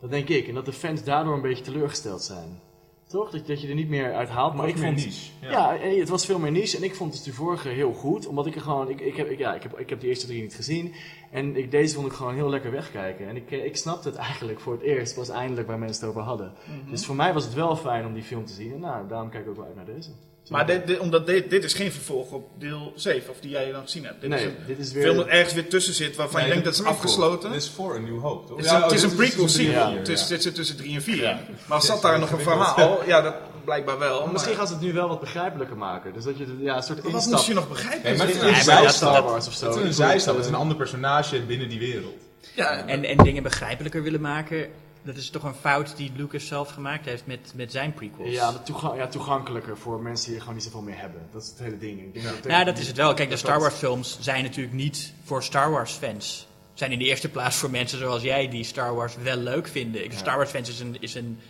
Dat 0.00 0.10
denk 0.10 0.28
ik. 0.28 0.48
En 0.48 0.54
dat 0.54 0.64
de 0.64 0.72
fans 0.72 1.04
daardoor 1.04 1.34
een 1.34 1.40
beetje 1.40 1.64
teleurgesteld 1.64 2.22
zijn. 2.22 2.60
Toch? 3.08 3.30
Dat, 3.30 3.46
dat 3.46 3.60
je 3.62 3.68
er 3.68 3.74
niet 3.74 3.88
meer 3.88 4.14
uit 4.14 4.28
haalt. 4.28 4.54
Maar 4.54 4.68
ik 4.68 4.78
vond, 4.78 4.96
niche, 4.96 5.30
ja. 5.40 5.50
Ja, 5.50 5.76
eh, 5.78 5.98
het 5.98 6.08
was 6.08 6.24
veel 6.26 6.38
meer 6.38 6.50
niche. 6.50 6.76
En 6.76 6.82
ik 6.82 6.94
vond 6.94 7.12
dus 7.12 7.22
de 7.22 7.32
vorige 7.32 7.68
heel 7.68 7.92
goed. 7.92 8.26
Omdat 8.26 8.46
ik 8.46 8.54
er 8.54 8.60
gewoon... 8.60 8.88
Ik, 8.88 9.00
ik, 9.00 9.16
heb, 9.16 9.30
ik, 9.30 9.38
ja, 9.38 9.54
ik, 9.54 9.62
heb, 9.62 9.78
ik 9.78 9.88
heb 9.90 10.00
de 10.00 10.06
eerste 10.06 10.26
drie 10.26 10.42
niet 10.42 10.54
gezien. 10.54 10.94
En 11.32 11.56
ik, 11.56 11.70
deze 11.70 11.94
vond 11.94 12.06
ik 12.06 12.12
gewoon 12.12 12.34
heel 12.34 12.48
lekker 12.50 12.70
wegkijken. 12.70 13.28
En 13.28 13.36
ik, 13.36 13.50
eh, 13.50 13.64
ik 13.64 13.76
snapte 13.76 14.08
het 14.08 14.16
eigenlijk 14.16 14.60
voor 14.60 14.72
het 14.72 14.82
eerst. 14.82 15.14
pas 15.14 15.28
eindelijk 15.28 15.66
waar 15.68 15.78
mensen 15.78 16.00
het 16.06 16.10
over 16.10 16.26
hadden. 16.28 16.52
Mhm. 16.64 16.90
Dus 16.90 17.04
voor 17.06 17.16
mij 17.16 17.32
was 17.32 17.44
het 17.44 17.54
wel 17.54 17.76
fijn 17.76 18.06
om 18.06 18.14
die 18.14 18.22
film 18.22 18.44
te 18.46 18.52
zien. 18.52 18.72
En 18.72 18.80
nou, 18.80 19.08
daarom 19.08 19.30
kijk 19.30 19.44
ik 19.44 19.50
ook 19.50 19.56
wel 19.56 19.64
uit 19.66 19.74
naar 19.76 19.84
deze. 19.94 20.10
Maar 20.50 20.66
dit, 20.66 20.86
dit- 20.86 20.98
omdat 20.98 21.26
dit, 21.26 21.50
dit 21.50 21.64
is 21.64 21.74
geen 21.74 21.92
vervolg 21.92 22.30
op 22.32 22.48
deel 22.58 22.92
7, 22.96 23.30
of 23.30 23.40
die 23.40 23.50
jij 23.50 23.72
dan 23.72 23.82
gezien 23.82 24.04
hebt. 24.04 24.20
Dit 24.20 24.32
is 24.32 24.40
Nee, 24.40 24.46
een 24.48 24.54
dit 24.66 24.78
is 24.78 24.90
film 24.92 25.16
dat 25.16 25.24
weer... 25.24 25.34
ergens 25.34 25.54
weer 25.54 25.68
tussen 25.68 25.94
zit, 25.94 26.16
waarvan 26.16 26.40
Nee, 26.40 26.48
je 26.48 26.52
denkt 26.54 26.64
de 26.68 26.70
dat 26.70 26.78
het 26.78 26.88
is 26.88 26.98
afgesloten. 27.04 27.50
Dit 27.52 27.62
is 27.62 27.68
voor 27.70 27.94
een 27.96 28.04
nieuw 28.04 28.18
hoop, 28.20 28.46
toch? 28.46 28.56
Het 28.56 28.64
is, 28.66 28.72
een- 28.72 28.82
het 28.82 28.92
is 28.92 29.04
oh, 29.04 29.10
een 29.10 29.16
dit 29.16 29.26
prequel 29.26 29.44
tussen 29.44 29.60
drie 29.64 29.74
en 29.74 29.80
sequel. 29.80 29.88
vier, 29.90 29.98
Het 29.98 30.08
is- 30.08 30.22
ja. 30.22 30.28
dit 30.28 30.42
zit 30.42 30.54
tussen 30.54 30.76
3 30.76 30.94
en 30.94 31.02
4. 31.02 31.22
Ja. 31.22 31.40
Maar 31.68 31.82
zat 31.82 31.96
is 31.96 32.02
daar 32.02 32.18
nog 32.18 32.30
een 32.30 32.40
verhaal? 32.40 33.06
Ja, 33.06 33.20
dat 33.20 33.34
blijkbaar 33.64 33.98
wel. 33.98 34.26
Misschien 34.26 34.44
maar- 34.48 34.58
gaan 34.58 34.66
ze 34.66 34.72
het 34.72 34.82
nu 34.82 34.92
wel 34.92 35.08
wat 35.08 35.20
begrijpelijker 35.20 35.76
maken. 35.76 36.12
Dus 36.12 36.24
dat 36.24 36.38
je 36.38 36.56
ja, 36.60 36.76
een 36.76 36.82
soort 36.82 37.02
Wat 37.02 37.12
instap... 37.12 37.32
moest 37.32 37.46
je 37.46 37.54
nog 37.54 37.68
begrijpen? 37.68 38.02
Nee, 38.08 38.16
maar 38.18 38.26
het 38.26 38.36
is 38.36 38.42
Ja, 38.42 38.48
een 38.48 38.54
zijstap. 38.64 39.10
Star 39.10 39.22
Wars 39.22 39.46
of 39.46 39.52
zo. 39.54 39.66
Het 39.66 39.76
is 39.76 39.82
een 39.82 39.92
zijstap, 39.94 40.34
het 40.34 40.44
is 40.44 40.50
eh, 40.50 40.56
een 40.56 40.60
ander 40.62 40.76
personage 40.76 41.42
binnen 41.42 41.68
die 41.68 41.78
wereld. 41.78 42.20
Ja, 42.54 42.86
En, 42.86 43.04
en 43.04 43.16
dingen 43.16 43.42
begrijpelijker 43.42 44.02
willen 44.02 44.20
maken, 44.20 44.68
dat 45.02 45.16
is 45.16 45.30
toch 45.30 45.42
een 45.42 45.54
fout 45.54 45.96
die 45.96 46.12
Lucas 46.16 46.46
zelf 46.46 46.70
gemaakt 46.70 47.04
heeft 47.04 47.26
met, 47.26 47.52
met 47.54 47.72
zijn 47.72 47.94
prequels. 47.94 48.30
Ja, 48.30 48.50
maar 48.50 48.62
toegang- 48.62 48.96
ja, 48.96 49.06
toegankelijker 49.06 49.78
voor 49.78 50.00
mensen 50.02 50.24
die 50.26 50.34
er 50.34 50.40
gewoon 50.40 50.54
niet 50.56 50.64
zoveel 50.64 50.80
meer 50.82 50.98
hebben. 50.98 51.20
Dat 51.32 51.42
is 51.42 51.48
het 51.48 51.58
hele 51.58 51.78
ding. 51.78 52.00
Ik 52.00 52.12
denk 52.14 52.26
dat 52.26 52.44
Nou, 52.44 52.64
dat 52.64 52.78
is 52.78 52.86
het 52.86 52.96
wel. 52.96 53.14
Kijk, 53.14 53.30
de 53.30 53.36
Star 53.36 53.60
Wars 53.60 53.74
films 53.74 54.16
zijn 54.20 54.42
natuurlijk 54.42 54.74
niet 54.74 55.12
voor 55.24 55.42
Star 55.42 55.70
Wars 55.70 55.92
fans. 55.92 56.46
Zijn 56.74 56.92
in 56.92 56.98
de 56.98 57.04
eerste 57.04 57.28
plaats 57.28 57.56
voor 57.56 57.70
mensen 57.70 57.98
zoals 57.98 58.22
jij 58.22 58.48
die 58.48 58.64
Star 58.64 58.94
Wars 58.94 59.14
wel 59.22 59.36
leuk 59.36 59.68
vinden. 59.68 60.10
De 60.10 60.16
Star 60.16 60.36
Wars 60.36 60.50
fans 60.50 60.68
is 60.68 60.80
een, 60.80 60.96
is 61.00 61.14
een 61.14 61.40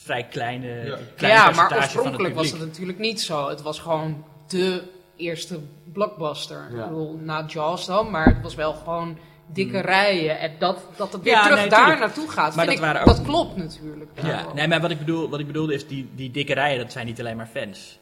vrij 0.00 0.24
kleine, 0.30 0.66
Ja. 0.84 0.96
klein 1.16 1.34
ja, 1.34 1.44
maar 1.44 1.52
percentage 1.52 1.70
van 1.70 1.80
het 1.80 1.82
oorspronkelijk 1.96 2.34
was 2.34 2.50
het 2.50 2.60
natuurlijk 2.60 2.98
niet 2.98 3.20
zo. 3.20 3.48
Het 3.48 3.62
was 3.62 3.78
gewoon 3.78 4.24
de 4.48 4.82
eerste 5.16 5.58
blockbuster. 5.92 6.68
Ja. 6.72 6.82
Ik 6.82 6.88
bedoel, 6.88 7.18
na 7.22 7.44
Jaws 7.46 7.86
dan, 7.86 8.10
maar 8.10 8.26
het 8.26 8.42
was 8.42 8.54
wel 8.54 8.72
gewoon 8.74 9.18
dikke 9.52 9.78
rijen. 9.80 10.38
En 10.38 10.52
dat, 10.58 10.78
dat 10.96 11.12
het 11.12 11.22
weer 11.22 11.32
Ja, 11.32 11.42
terug 11.42 11.58
nee, 11.58 11.68
daar 11.68 11.98
naartoe 11.98 12.28
gaat, 12.28 12.54
Maar 12.56 12.66
vind 12.66 12.66
dat 12.66 12.74
ik, 12.74 12.80
waren 12.80 13.00
ook- 13.00 13.06
dat 13.06 13.22
klopt 13.22 13.56
natuurlijk. 13.56 14.10
Ja, 14.22 14.44
nee, 14.54 14.68
maar 14.68 14.80
wat 14.80 14.90
ik, 14.90 14.98
bedoel, 14.98 15.28
wat 15.28 15.40
ik 15.40 15.46
bedoelde 15.46 15.74
is, 15.74 15.86
die, 15.86 16.08
die 16.14 16.30
dikke 16.30 16.54
rijen, 16.54 16.78
dat 16.78 16.92
zijn 16.92 17.06
niet 17.06 17.20
alleen 17.20 17.36
maar 17.36 17.48
fans. 17.54 17.98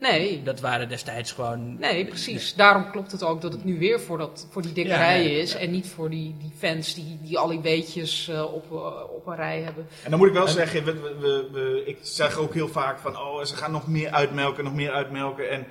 Nee, 0.00 0.42
Dat 0.42 0.60
waren 0.60 0.88
destijds 0.88 1.32
gewoon... 1.32 1.78
nee, 1.78 2.06
precies. 2.06 2.54
Daarom 2.54 2.90
klopt 2.90 3.12
het 3.12 3.22
ook 3.22 3.40
dat 3.40 3.52
het 3.52 3.64
nu 3.64 3.78
weer 3.78 4.00
voor, 4.00 4.18
dat, 4.18 4.46
voor 4.50 4.62
die 4.62 4.72
dikke 4.72 4.90
Ja, 4.90 4.96
rijen 4.96 5.24
nee, 5.24 5.40
is. 5.40 5.54
En 5.54 5.70
niet 5.70 5.86
voor 5.88 6.10
die, 6.10 6.34
die 6.40 6.52
fans 6.58 6.94
die, 6.94 7.18
die 7.22 7.38
al 7.38 7.48
die 7.48 7.60
weetjes 7.60 8.28
eh, 8.28 8.54
op, 8.54 8.72
eh, 8.72 9.14
op 9.16 9.26
een 9.26 9.36
rij 9.36 9.60
hebben. 9.60 9.86
En 10.04 10.10
dan 10.10 10.18
moet 10.18 10.28
ik 10.28 10.34
wel 10.34 10.48
zeggen, 10.48 10.84
we, 10.84 10.92
we, 10.92 11.14
we, 11.20 11.48
we- 11.52 11.82
ik 11.86 11.96
zeg 12.00 12.36
ook 12.36 12.54
heel 12.54 12.68
vaak 12.68 12.98
van, 12.98 13.16
oh, 13.16 13.44
ze 13.44 13.56
gaan 13.56 13.72
nog 13.72 13.86
meer 13.88 14.10
uitmelken, 14.10 14.64
nog 14.64 14.74
meer 14.74 14.90
uitmelken. 14.90 15.50
En, 15.50 15.66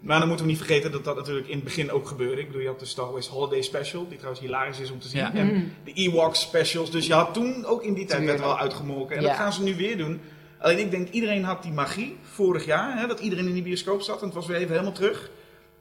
maar 0.00 0.18
dan 0.18 0.28
moeten 0.28 0.46
we 0.46 0.52
niet 0.52 0.60
vergeten 0.62 0.92
dat 0.92 1.04
dat 1.04 1.16
natuurlijk 1.16 1.46
in 1.48 1.54
het 1.54 1.64
begin 1.64 1.90
ook 1.90 2.08
gebeurde. 2.08 2.40
Ik 2.40 2.46
bedoel, 2.46 2.62
je 2.62 2.68
had 2.68 2.80
de 2.80 2.86
Star 2.86 3.12
Wars 3.12 3.26
Holiday 3.28 3.62
Special, 3.62 4.06
die 4.08 4.16
trouwens 4.16 4.44
hilarisch 4.44 4.80
is 4.80 4.90
om 4.90 4.98
te 5.00 5.08
zien. 5.08 5.20
Ja. 5.20 5.34
En 5.34 5.72
de 5.84 5.92
Ewoks 5.92 6.40
Specials. 6.40 6.90
Dus 6.90 7.06
je 7.06 7.12
had 7.14 7.34
toen 7.34 7.64
ook 7.64 7.82
in 7.82 7.94
die 7.94 8.04
tijd 8.06 8.24
werd 8.24 8.40
wel 8.40 8.58
uitgemolken. 8.58 9.16
En 9.16 9.22
dat 9.22 9.32
gaan 9.36 9.52
ze 9.52 9.62
nu 9.62 9.74
weer 9.76 9.96
doen. 9.96 10.20
Alleen 10.64 10.78
ik 10.78 10.90
denk, 10.90 11.08
iedereen 11.10 11.44
had 11.44 11.62
die 11.62 11.72
magie 11.72 12.16
vorig 12.22 12.64
jaar, 12.64 12.98
hè, 12.98 13.06
dat 13.06 13.20
iedereen 13.20 13.46
in 13.46 13.52
die 13.54 13.62
bioscoop 13.62 14.02
zat. 14.02 14.18
En 14.20 14.24
het 14.26 14.34
was 14.34 14.46
weer 14.46 14.56
even 14.56 14.70
helemaal 14.70 14.92
terug. 14.92 15.30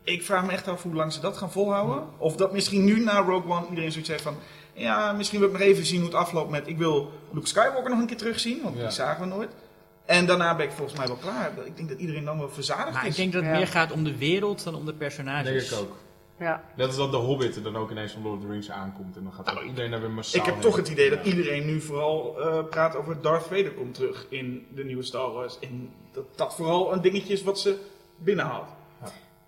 Ik 0.04 0.24
vraag 0.24 0.46
me 0.46 0.52
echt 0.52 0.68
af 0.68 0.84
hoe 0.84 0.94
lang 0.94 1.14
ze 1.14 1.20
dat 1.20 1.38
gaan 1.38 1.52
volhouden. 1.52 2.04
Of 2.18 2.36
dat 2.36 2.54
misschien 2.54 2.84
nu 2.84 3.00
na 3.00 3.18
Rogue 3.20 3.52
One 3.52 3.66
iedereen 3.70 3.92
zoiets 3.92 4.10
heeft 4.10 4.24
van... 4.24 4.36
Ja, 4.74 5.12
misschien 5.12 5.40
wil 5.40 5.48
ik 5.48 5.54
nog 5.54 5.64
even 5.64 5.86
zien 5.86 5.98
hoe 6.02 6.10
het 6.10 6.18
afloopt 6.18 6.50
met... 6.52 6.68
Ik 6.68 6.78
wil 6.78 7.12
Luke 7.32 7.48
Skywalker 7.48 7.90
nog 7.90 8.00
een 8.00 8.06
keer 8.08 8.18
terugzien, 8.18 8.60
want 8.64 8.76
Ja. 8.76 8.82
die 8.82 8.92
zagen 8.92 9.22
we 9.22 9.36
nooit. 9.36 9.50
En 10.06 10.26
daarna 10.26 10.56
ben 10.56 10.66
ik 10.66 10.72
volgens 10.72 10.98
mij 10.98 11.08
wel 11.08 11.16
klaar. 11.16 11.52
Ik 11.66 11.76
denk 11.78 11.90
dat 11.90 12.00
iedereen 12.00 12.26
dan 12.26 12.38
wel 12.38 12.50
verzadigd 12.50 12.94
Maar 12.94 13.04
ik 13.04 13.10
is. 13.10 13.16
denk 13.16 13.34
dat 13.34 13.42
het 13.42 13.52
Ja. 13.52 13.58
meer 13.58 13.68
gaat 13.68 13.92
om 13.92 14.04
de 14.04 14.18
wereld 14.18 14.64
dan 14.64 14.76
om 14.76 14.86
de 14.86 14.94
personages. 14.94 15.70
Denk 15.70 15.82
ik 15.82 15.88
ook. 15.90 15.96
Ja. 16.40 16.64
Dat 16.76 16.90
is 16.90 16.96
dat 16.96 17.12
de 17.12 17.18
Hobbit 17.18 17.56
er 17.56 17.64
dan 17.64 17.76
ook 17.78 17.92
ineens 17.92 18.12
van 18.12 18.22
Lord 18.22 18.38
of 18.38 18.42
the 18.46 18.52
Rings 18.52 18.70
aankomt. 18.72 19.16
En 19.16 19.24
dan 19.24 19.34
gaat 19.34 19.52
ook 19.52 19.64
iedereen 19.64 19.92
daar 19.92 20.00
weer 20.02 20.10
massaal 20.12 20.40
Ik 20.40 20.46
heb 20.46 20.54
heen. 20.56 20.64
toch 20.64 20.76
het 20.76 20.88
idee 20.88 21.10
dat 21.10 21.26
iedereen 21.26 21.66
nu 21.66 21.82
vooral 21.82 22.40
eh, 22.42 22.64
praat 22.70 22.96
over 22.96 23.22
Darth 23.22 23.44
Vader 23.44 23.72
komt 23.74 23.94
terug 23.94 24.26
in 24.30 24.68
de 24.76 24.84
nieuwe 24.84 25.04
Star 25.04 25.32
Wars. 25.32 25.60
En 25.60 25.90
dat 26.12 26.24
dat 26.36 26.56
vooral 26.56 26.94
een 26.94 27.02
dingetje 27.02 27.34
is 27.34 27.44
wat 27.44 27.60
ze 27.60 27.78
binnenhaalt. 28.18 28.68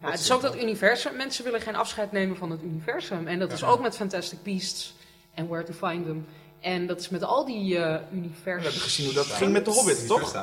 Ja, 0.01 0.11
het 0.11 0.19
is 0.19 0.31
ook 0.31 0.41
dat 0.41 0.55
universum. 0.61 1.15
Mensen 1.15 1.43
willen 1.43 1.61
geen 1.61 1.75
afscheid 1.75 2.11
nemen 2.11 2.37
van 2.37 2.51
het 2.51 2.61
universum. 2.63 3.27
En 3.27 3.39
dat 3.39 3.51
is 3.51 3.63
ook 3.63 3.81
met 3.81 3.95
Fantastic 3.95 4.43
Beasts 4.43 4.95
en 5.33 5.47
Where 5.47 5.63
to 5.63 5.87
Find 5.87 6.05
Them. 6.05 6.25
En 6.59 6.87
dat 6.87 6.99
is 6.99 7.09
met 7.09 7.23
al 7.23 7.45
die 7.45 7.77
eh 7.77 7.93
We 8.09 8.15
universen. 8.15 8.61
hebben 8.63 8.81
gezien 8.81 9.05
hoe 9.05 9.15
dat 9.15 9.25
ging 9.25 9.51
met 9.51 9.65
de 9.65 9.71
Hobbit, 9.71 10.07
toch? 10.07 10.33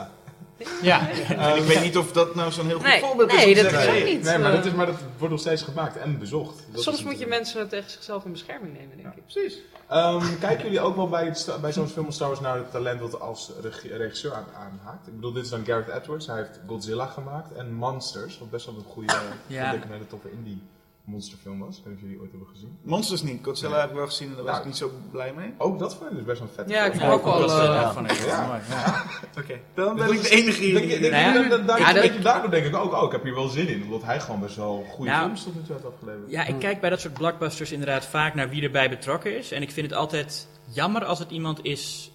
Ja. 0.82 1.08
En 1.28 1.56
ik 1.56 1.62
weet 1.62 1.82
niet 1.82 1.96
of 1.96 2.12
dat 2.12 2.34
nou 2.34 2.52
zo'n 2.52 2.66
heel 2.66 2.76
goed 2.78 2.86
Nee, 2.86 3.00
voorbeeld 3.00 3.32
nee, 3.32 3.50
is. 3.50 3.58
om 3.58 3.72
dat 3.72 3.72
is 3.82 3.88
ook 3.88 4.04
niet. 4.04 4.22
Nee, 4.22 4.38
maar 4.38 4.50
eh, 4.50 4.56
dat, 4.56 4.64
is, 4.66 4.72
maar 4.72 4.86
dat 4.86 4.94
wordt 5.18 5.30
nog 5.32 5.40
steeds 5.40 5.62
gemaakt 5.62 5.96
en 5.96 6.18
bezocht. 6.18 6.62
Dat 6.72 6.82
Soms 6.82 7.02
moet 7.02 7.18
je 7.18 7.26
mensen 7.26 7.68
tegen 7.68 7.90
zichzelf 7.90 8.24
in 8.24 8.32
bescherming 8.32 8.78
nemen, 8.78 8.96
denk 8.96 9.14
ik. 9.14 9.22
Precies. 9.26 9.58
Ehm, 9.88 10.24
kijken 10.40 10.64
jullie 10.64 10.80
ook 10.80 10.96
wel 10.96 11.08
bij, 11.08 11.34
bij 11.60 11.72
zo'n 11.72 11.88
film 11.88 12.06
als 12.06 12.14
Star 12.14 12.28
Wars 12.28 12.40
naar 12.40 12.56
het 12.56 12.70
talent 12.70 13.00
dat 13.00 13.20
als 13.20 13.50
regi- 13.62 13.88
regisseur 13.96 14.32
aan, 14.34 14.46
aanhaakt? 14.56 15.06
Ik 15.06 15.14
bedoel, 15.14 15.32
dit 15.32 15.44
is 15.44 15.50
dan 15.50 15.64
Gareth 15.64 15.88
Edwards. 15.88 16.26
Hij 16.26 16.36
heeft 16.36 16.60
Godzilla 16.66 17.06
gemaakt 17.06 17.54
en 17.54 17.72
Monsters. 17.74 18.38
Wat 18.38 18.50
best 18.50 18.66
wel 18.66 18.74
een 18.74 18.84
goede, 18.84 19.12
Ja. 19.46 19.70
vind 19.70 19.82
ik 19.82 19.88
een 19.88 19.94
hele 19.94 20.06
toffe 20.06 20.30
indie 20.30 20.62
monsterfilm 21.04 21.58
was. 21.58 21.78
Ik 21.78 21.84
weet 21.84 21.92
niet 21.94 21.94
of 21.94 22.00
jullie 22.00 22.14
die 22.16 22.20
ooit 22.22 22.30
hebben 22.30 22.48
gezien. 22.48 22.78
Monsters 22.82 23.22
niet. 23.22 23.44
Godzilla 23.44 23.70
Nee. 23.70 23.80
heb 23.80 23.90
ik 23.90 23.96
wel 23.96 24.06
gezien 24.06 24.28
en 24.28 24.34
daar 24.34 24.44
was 24.44 24.58
ik 24.58 24.64
niet 24.64 24.76
zo 24.76 24.90
blij 25.10 25.32
mee. 25.32 25.54
Ook 25.58 25.78
dat 25.78 25.94
vond 25.94 26.10
ik 26.10 26.16
dus 26.16 26.24
best 26.24 26.38
wel 26.38 26.48
een 26.48 26.54
vet. 26.54 26.68
Ja, 26.70 26.84
ik 26.84 26.92
vond 26.94 27.12
ook 27.12 27.24
wel... 27.24 27.38
dat 27.40 27.50
eh, 27.50 27.92
van 27.94 28.04
ja. 28.26 28.46
mooi. 28.46 28.60
Ja. 28.68 29.04
Oké, 29.40 29.60
dan 29.74 29.96
ben 29.96 30.06
dat 30.06 30.14
ik 30.14 30.20
is- 30.20 30.28
de 30.28 30.36
enige 30.36 30.62
hier. 30.62 30.74
Denk 30.74 30.88
denk 30.88 31.64
Nou 31.66 31.80
ja. 31.80 31.92
dat- 31.92 32.04
je, 32.04 32.18
daardoor 32.18 32.50
denk 32.50 32.66
ik 32.66 32.76
ook, 32.76 32.92
oh, 32.92 33.04
ik 33.04 33.12
heb 33.12 33.22
hier 33.22 33.34
wel 33.34 33.48
zin 33.48 33.68
in. 33.68 33.82
Omdat 33.82 34.02
hij 34.02 34.20
gewoon 34.20 34.40
best 34.40 34.56
wel 34.56 34.84
goede 34.90 35.10
Nou, 35.10 35.24
films 35.24 35.42
tot 35.44 35.54
nu 35.54 35.60
toe 35.62 35.72
heeft 35.72 35.86
afgeleverd. 35.86 36.30
Ja, 36.30 36.46
ik 36.46 36.58
kijk 36.58 36.80
bij 36.80 36.90
dat 36.90 37.00
soort 37.00 37.14
blockbusters 37.14 37.72
inderdaad 37.72 38.06
vaak 38.06 38.34
naar 38.34 38.48
wie 38.48 38.62
erbij 38.62 38.88
betrokken 38.88 39.38
is. 39.38 39.52
En 39.52 39.62
ik 39.62 39.70
vind 39.70 39.86
het 39.90 39.96
altijd 39.98 40.48
jammer 40.68 41.04
als 41.04 41.18
het 41.18 41.30
iemand 41.30 41.64
is 41.64 42.10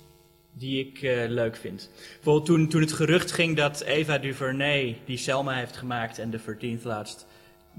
die 0.54 0.86
ik 0.88 1.02
eh, 1.02 1.30
leuk 1.30 1.56
vind. 1.56 1.90
Bijvoorbeeld 2.16 2.46
toen, 2.46 2.68
toen 2.70 2.82
het 2.82 2.94
gerucht 2.94 3.32
ging 3.32 3.58
dat 3.58 3.82
Eva 3.82 4.18
DuVernay, 4.18 4.98
die 5.06 5.18
Selma 5.18 5.54
heeft 5.54 5.78
gemaakt 5.78 6.20
en 6.20 6.30
de 6.30 6.40
13th 6.40 6.82
laatst, 6.84 7.26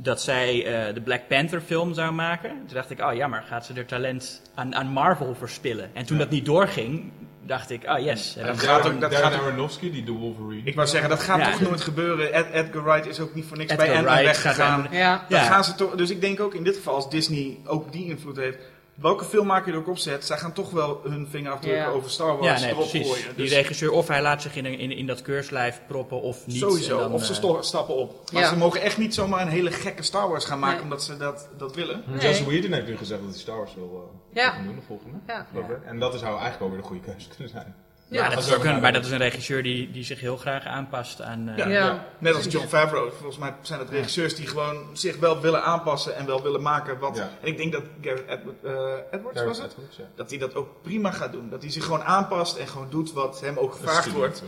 dat 0.03 0.23
zij 0.23 0.65
eh, 0.89 0.95
de 0.95 1.01
Black 1.01 1.29
Panther 1.29 1.61
film 1.61 1.95
zou 1.95 2.12
maken. 2.12 2.51
Toen 2.51 2.75
dacht 2.77 2.91
ik, 2.91 3.01
oh 3.01 3.15
jammer, 3.15 3.43
gaat 3.49 3.66
ze 3.66 3.73
er 3.75 3.87
talent 3.87 4.43
aan, 4.55 4.75
aan 4.75 4.87
Marvel 4.87 5.35
verspillen? 5.35 5.91
En 5.95 6.05
toen 6.07 6.19
dat 6.19 6.31
niet 6.31 6.45
doorging, 6.45 7.12
dacht 7.47 7.70
ik, 7.70 7.85
oh 7.87 7.99
yes. 7.99 8.37
En 8.37 8.47
dat 8.47 8.61
gaat 8.61 8.87
ook- 8.87 9.01
dat 9.01 9.15
gaat 9.15 9.33
Aronofsky, 9.33 9.91
die 9.91 10.05
de 10.05 10.12
Wolverine. 10.12 10.62
Ik 10.65 10.75
wou 10.75 10.87
zeggen, 10.89 11.11
dat 11.11 11.20
gaat 11.23 11.39
Ja. 11.41 11.51
toch 11.51 11.61
nooit 11.61 11.81
gebeuren. 11.81 12.33
Ed- 12.33 12.51
Edgar 12.53 12.85
Wright 12.85 13.07
is 13.07 13.20
ook 13.20 13.35
niet 13.35 13.45
voor 13.45 13.57
niks 13.57 13.73
Edgar 13.73 13.87
bij 13.87 13.97
Ant-Man 13.97 14.23
weggegaan. 14.25 14.87
Ja. 14.91 15.25
Dan 15.29 15.39
Ja. 15.41 15.45
gaan 15.47 15.65
ze 15.65 15.75
toch, 15.75 15.95
dus 15.95 16.11
ik 16.11 16.20
denk 16.20 16.41
ook 16.41 16.55
in 16.55 16.65
dit 16.65 16.77
geval, 16.77 16.95
als 16.95 17.11
Disney 17.11 17.59
ook 17.65 17.93
die 17.93 18.05
invloed 18.09 18.37
heeft, 18.37 18.59
welke 19.01 19.25
filmmaker 19.25 19.66
je 19.66 19.73
er 19.73 19.79
ook 19.79 19.89
op 19.89 19.99
zet, 19.99 20.25
zij 20.25 20.37
gaan 20.39 20.53
toch 20.53 20.70
wel 20.70 21.01
hun 21.05 21.27
vingerafdrukken 21.31 21.83
Ja. 21.83 21.89
over 21.89 22.11
Star 22.11 22.37
Wars 22.39 22.47
Ja, 22.47 22.66
nee, 22.66 22.75
erop 22.75 22.89
precies. 22.91 23.09
gooien. 23.11 23.25
Die 23.37 23.45
Dus 23.45 23.53
regisseur, 23.55 23.91
of 23.93 24.09
hij 24.09 24.23
laat 24.23 24.43
zich 24.43 24.57
in, 24.57 24.65
een- 24.65 24.79
in, 24.79 24.91
in 24.93 25.07
dat 25.07 25.23
keurslijf 25.23 25.81
proppen 25.87 26.20
of 26.23 26.47
niet. 26.47 26.57
sowieso, 26.57 26.99
dan, 26.99 27.12
of 27.12 27.25
ze 27.25 27.33
eh, 27.49 27.61
stappen 27.62 27.95
op. 27.95 28.31
Maar 28.33 28.43
Ja. 28.43 28.49
ze 28.49 28.57
mogen 28.57 28.81
echt 28.81 28.99
niet 28.99 29.15
zomaar 29.15 29.41
een 29.41 29.49
hele 29.49 29.70
gekke 29.70 30.03
Star 30.03 30.29
Wars 30.29 30.45
gaan 30.45 30.59
maken 30.59 30.75
Nee. 30.75 30.85
omdat 30.85 31.03
ze 31.03 31.16
dat, 31.16 31.49
dat 31.57 31.75
willen. 31.75 32.03
Nee. 32.07 32.20
Joss 32.20 32.45
Whedon 32.45 32.73
heeft 32.73 32.87
nu 32.87 32.97
gezegd 32.97 33.20
dat 33.20 33.31
hij 33.31 33.39
Star 33.41 33.57
Wars 33.57 33.75
wil 33.75 34.11
eh, 34.33 34.43
Ja. 34.43 34.51
gaan 34.51 34.65
doen, 34.65 34.75
de 34.77 34.83
volgende. 34.87 35.19
En 35.85 35.99
dat 35.99 36.15
is 36.15 36.20
zou 36.20 36.33
eigenlijk 36.33 36.62
ook 36.62 36.70
weer 36.70 36.81
de 36.81 36.87
goede 36.87 37.03
keuze 37.03 37.29
kunnen 37.29 37.49
zijn. 37.49 37.75
Ja, 38.10 38.28
dat 38.28 38.39
is 38.39 38.55
ook 38.55 38.64
een, 38.64 38.80
maar 38.80 38.93
dat 38.93 39.05
is 39.05 39.10
een 39.10 39.18
regisseur 39.18 39.62
die, 39.62 39.90
die 39.90 40.05
zich 40.05 40.20
heel 40.20 40.36
graag 40.36 40.64
aanpast 40.64 41.22
aan... 41.22 41.48
eh, 41.48 41.56
Ja. 41.56 41.68
Ja. 41.68 42.05
Net 42.18 42.35
als 42.35 42.44
John 42.47 42.66
Favreau. 42.66 43.10
Volgens 43.12 43.39
mij 43.39 43.55
zijn 43.62 43.80
het 43.80 43.89
regisseurs 43.90 44.35
die 44.35 44.47
gewoon 44.47 44.86
zich 44.93 45.16
wel 45.18 45.40
willen 45.40 45.62
aanpassen 45.62 46.16
en 46.16 46.26
wel 46.26 46.43
willen 46.43 46.62
maken 46.62 46.98
wat. 46.98 47.16
Ja. 47.16 47.28
En 47.40 47.47
ik 47.48 47.56
denk 47.56 47.72
dat 47.72 47.82
Gareth 48.01 48.28
Edward, 48.28 48.64
eh, 48.64 48.72
Edwards 49.10 49.39
Gareth 49.39 49.47
was 49.47 49.59
het? 49.59 49.72
Edwards, 49.72 49.97
ja. 49.97 50.05
Dat 50.14 50.30
hij 50.30 50.39
dat 50.39 50.55
ook 50.55 50.68
prima 50.82 51.10
gaat 51.10 51.32
doen. 51.32 51.51
Dat 51.51 51.62
hij 51.62 51.70
zich 51.70 51.85
gewoon 51.85 52.02
aanpast 52.02 52.56
en 52.56 52.66
gewoon 52.68 52.90
doet 52.90 53.12
wat 53.12 53.40
hem 53.40 53.56
ook 53.59 53.72
gevraagd 53.72 54.12
wordt. 54.12 54.43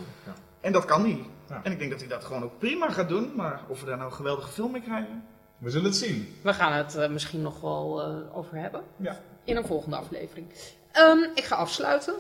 En 0.60 0.72
dat 0.72 0.84
kan 0.84 1.00
hij. 1.02 1.24
Ja. 1.48 1.60
En 1.62 1.72
ik 1.72 1.78
denk 1.78 1.90
dat 1.90 2.00
hij 2.00 2.08
dat 2.08 2.24
gewoon 2.24 2.42
ook 2.44 2.58
prima 2.58 2.90
gaat 2.90 3.08
doen. 3.08 3.32
Maar 3.36 3.60
of 3.68 3.80
we 3.80 3.86
daar 3.86 3.96
nou 3.96 4.10
een 4.10 4.16
geweldige 4.16 4.48
film 4.50 4.72
mee 4.72 4.82
krijgen. 4.82 5.24
We 5.58 5.70
zullen 5.70 5.86
het 5.86 5.96
zien. 5.96 6.36
We 6.42 6.54
gaan 6.54 6.72
het 6.72 6.94
eh, 6.96 7.08
misschien 7.08 7.42
nog 7.42 7.60
wel 7.60 8.02
eh, 8.02 8.36
over 8.38 8.56
hebben. 8.56 8.82
Ja. 8.96 9.20
In 9.44 9.56
een 9.56 9.66
volgende 9.66 9.96
aflevering. 9.96 10.46
Ehm, 10.92 11.18
ik 11.34 11.44
ga 11.44 11.56
afsluiten. 11.56 12.14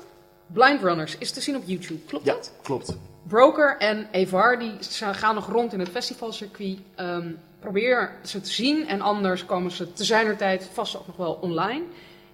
Blind 0.52 0.82
Runners 0.82 1.18
is 1.18 1.30
te 1.30 1.40
zien 1.40 1.56
op 1.56 1.62
YouTube, 1.66 2.00
klopt 2.06 2.24
dat? 2.24 2.52
klopt. 2.62 2.96
Broker 3.28 3.76
en 3.78 4.08
Evar 4.10 4.58
die 4.58 4.72
gaan 5.12 5.34
nog 5.34 5.48
rond 5.50 5.72
in 5.72 5.78
het 5.78 5.88
festivalcircuit. 5.88 6.78
Ehm, 6.94 7.32
probeer 7.60 8.12
ze 8.24 8.40
te 8.40 8.50
zien 8.50 8.86
en 8.86 9.00
anders 9.00 9.46
komen 9.46 9.70
ze 9.70 9.92
te 9.92 10.04
zijner 10.04 10.36
tijd 10.36 10.68
vast 10.72 10.96
ook 10.96 11.06
nog 11.06 11.16
wel 11.16 11.32
online. 11.32 11.84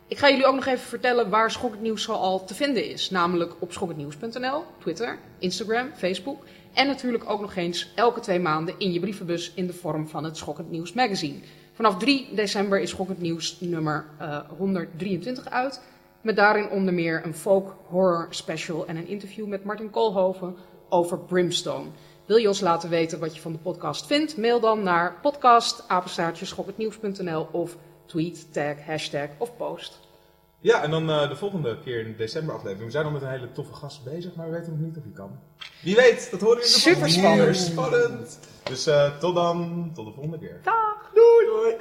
Ik 0.09 0.19
ga 0.19 0.31
jullie 0.31 0.47
ook 0.47 0.55
nog 0.55 0.67
even 0.67 0.87
vertellen 0.87 1.31
waar 1.31 1.51
Schokkend 1.51 1.83
Nieuws 1.83 2.03
zoal 2.03 2.45
te 2.45 2.55
vinden 2.55 2.91
is. 2.91 3.11
Namelijk 3.11 3.55
op 3.59 3.73
schokkendnieuws.nl, 3.73 4.65
Twitter, 4.79 5.19
Instagram, 5.39 5.91
Facebook. 5.97 6.45
En 6.73 6.87
natuurlijk 6.87 7.31
ook 7.31 7.41
nog 7.41 7.57
eens 7.57 7.93
elke 7.95 8.21
twee 8.21 8.41
maanden 8.41 8.75
in 8.79 8.93
je 8.93 9.01
brievenbus 9.01 9.53
in 9.55 9.67
de 9.67 9.73
vorm 9.73 10.09
van 10.09 10.25
het 10.25 10.37
Schokkend 10.37 10.71
Nieuws 10.71 10.93
magazine. 10.93 11.39
Vanaf 11.73 11.97
3 11.97 12.29
december 12.35 12.81
is 12.81 12.91
Schokkend 12.91 13.21
Nieuws 13.21 13.57
nummer 13.61 14.05
eh, 14.19 14.39
123 14.59 15.51
uit. 15.51 15.81
Met 16.27 16.37
daarin 16.37 16.71
onder 16.71 16.95
meer 16.95 17.25
een 17.25 17.35
folk 17.35 17.75
horror 17.89 18.27
special 18.31 18.87
en 18.87 18.97
een 18.97 19.07
interview 19.07 19.47
met 19.47 19.65
Martin 19.65 19.91
Koolhoven 19.91 20.57
over 20.89 21.19
Brimstone. 21.19 21.87
Wil 22.25 22.37
je 22.37 22.49
ons 22.49 22.61
laten 22.61 22.91
weten 22.91 23.19
wat 23.19 23.35
je 23.35 23.41
van 23.41 23.53
de 23.53 23.59
podcast 23.59 24.07
vindt? 24.07 24.37
Mail 24.37 24.61
dan 24.61 24.83
naar 24.83 25.19
podcast@schokkendnieuws.nl 25.23 27.49
of 27.53 27.77
tweet, 28.07 28.53
tag, 28.53 28.85
hashtag 28.87 29.29
of 29.39 29.57
post. 29.57 30.01
Ja, 30.61 30.83
en 30.83 30.91
dan 30.91 31.11
eh, 31.11 31.29
de 31.29 31.37
volgende 31.37 31.79
keer 31.79 32.01
in 32.01 32.11
de 32.11 32.17
december 32.17 32.55
aflevering. 32.55 32.87
We 32.87 32.93
zijn 32.93 33.05
al 33.05 33.11
met 33.11 33.23
een 33.23 33.31
hele 33.31 33.53
toffe 33.53 33.75
gast 33.75 34.05
bezig, 34.05 34.35
maar 34.35 34.51
we 34.51 34.57
weten 34.59 34.73
nog 34.73 34.81
niet 34.81 34.97
of 34.97 35.03
hij 35.03 35.13
kan. 35.13 35.39
Wie 35.83 35.97
weet, 35.97 36.31
dat 36.31 36.41
horen 36.41 36.57
we 36.57 36.63
in 36.63 36.69
de 36.73 36.79
Super 36.79 37.11
volgende 37.11 37.55
spannend. 37.55 37.57
Spannend. 37.57 38.39
Dus 38.63 38.87
eh, 38.87 39.19
tot 39.19 39.35
dan, 39.35 39.91
tot 39.95 40.07
de 40.07 40.13
volgende 40.13 40.39
keer. 40.39 40.61
Dag! 40.63 41.11
Doei! 41.15 41.47
Doei! 41.47 41.77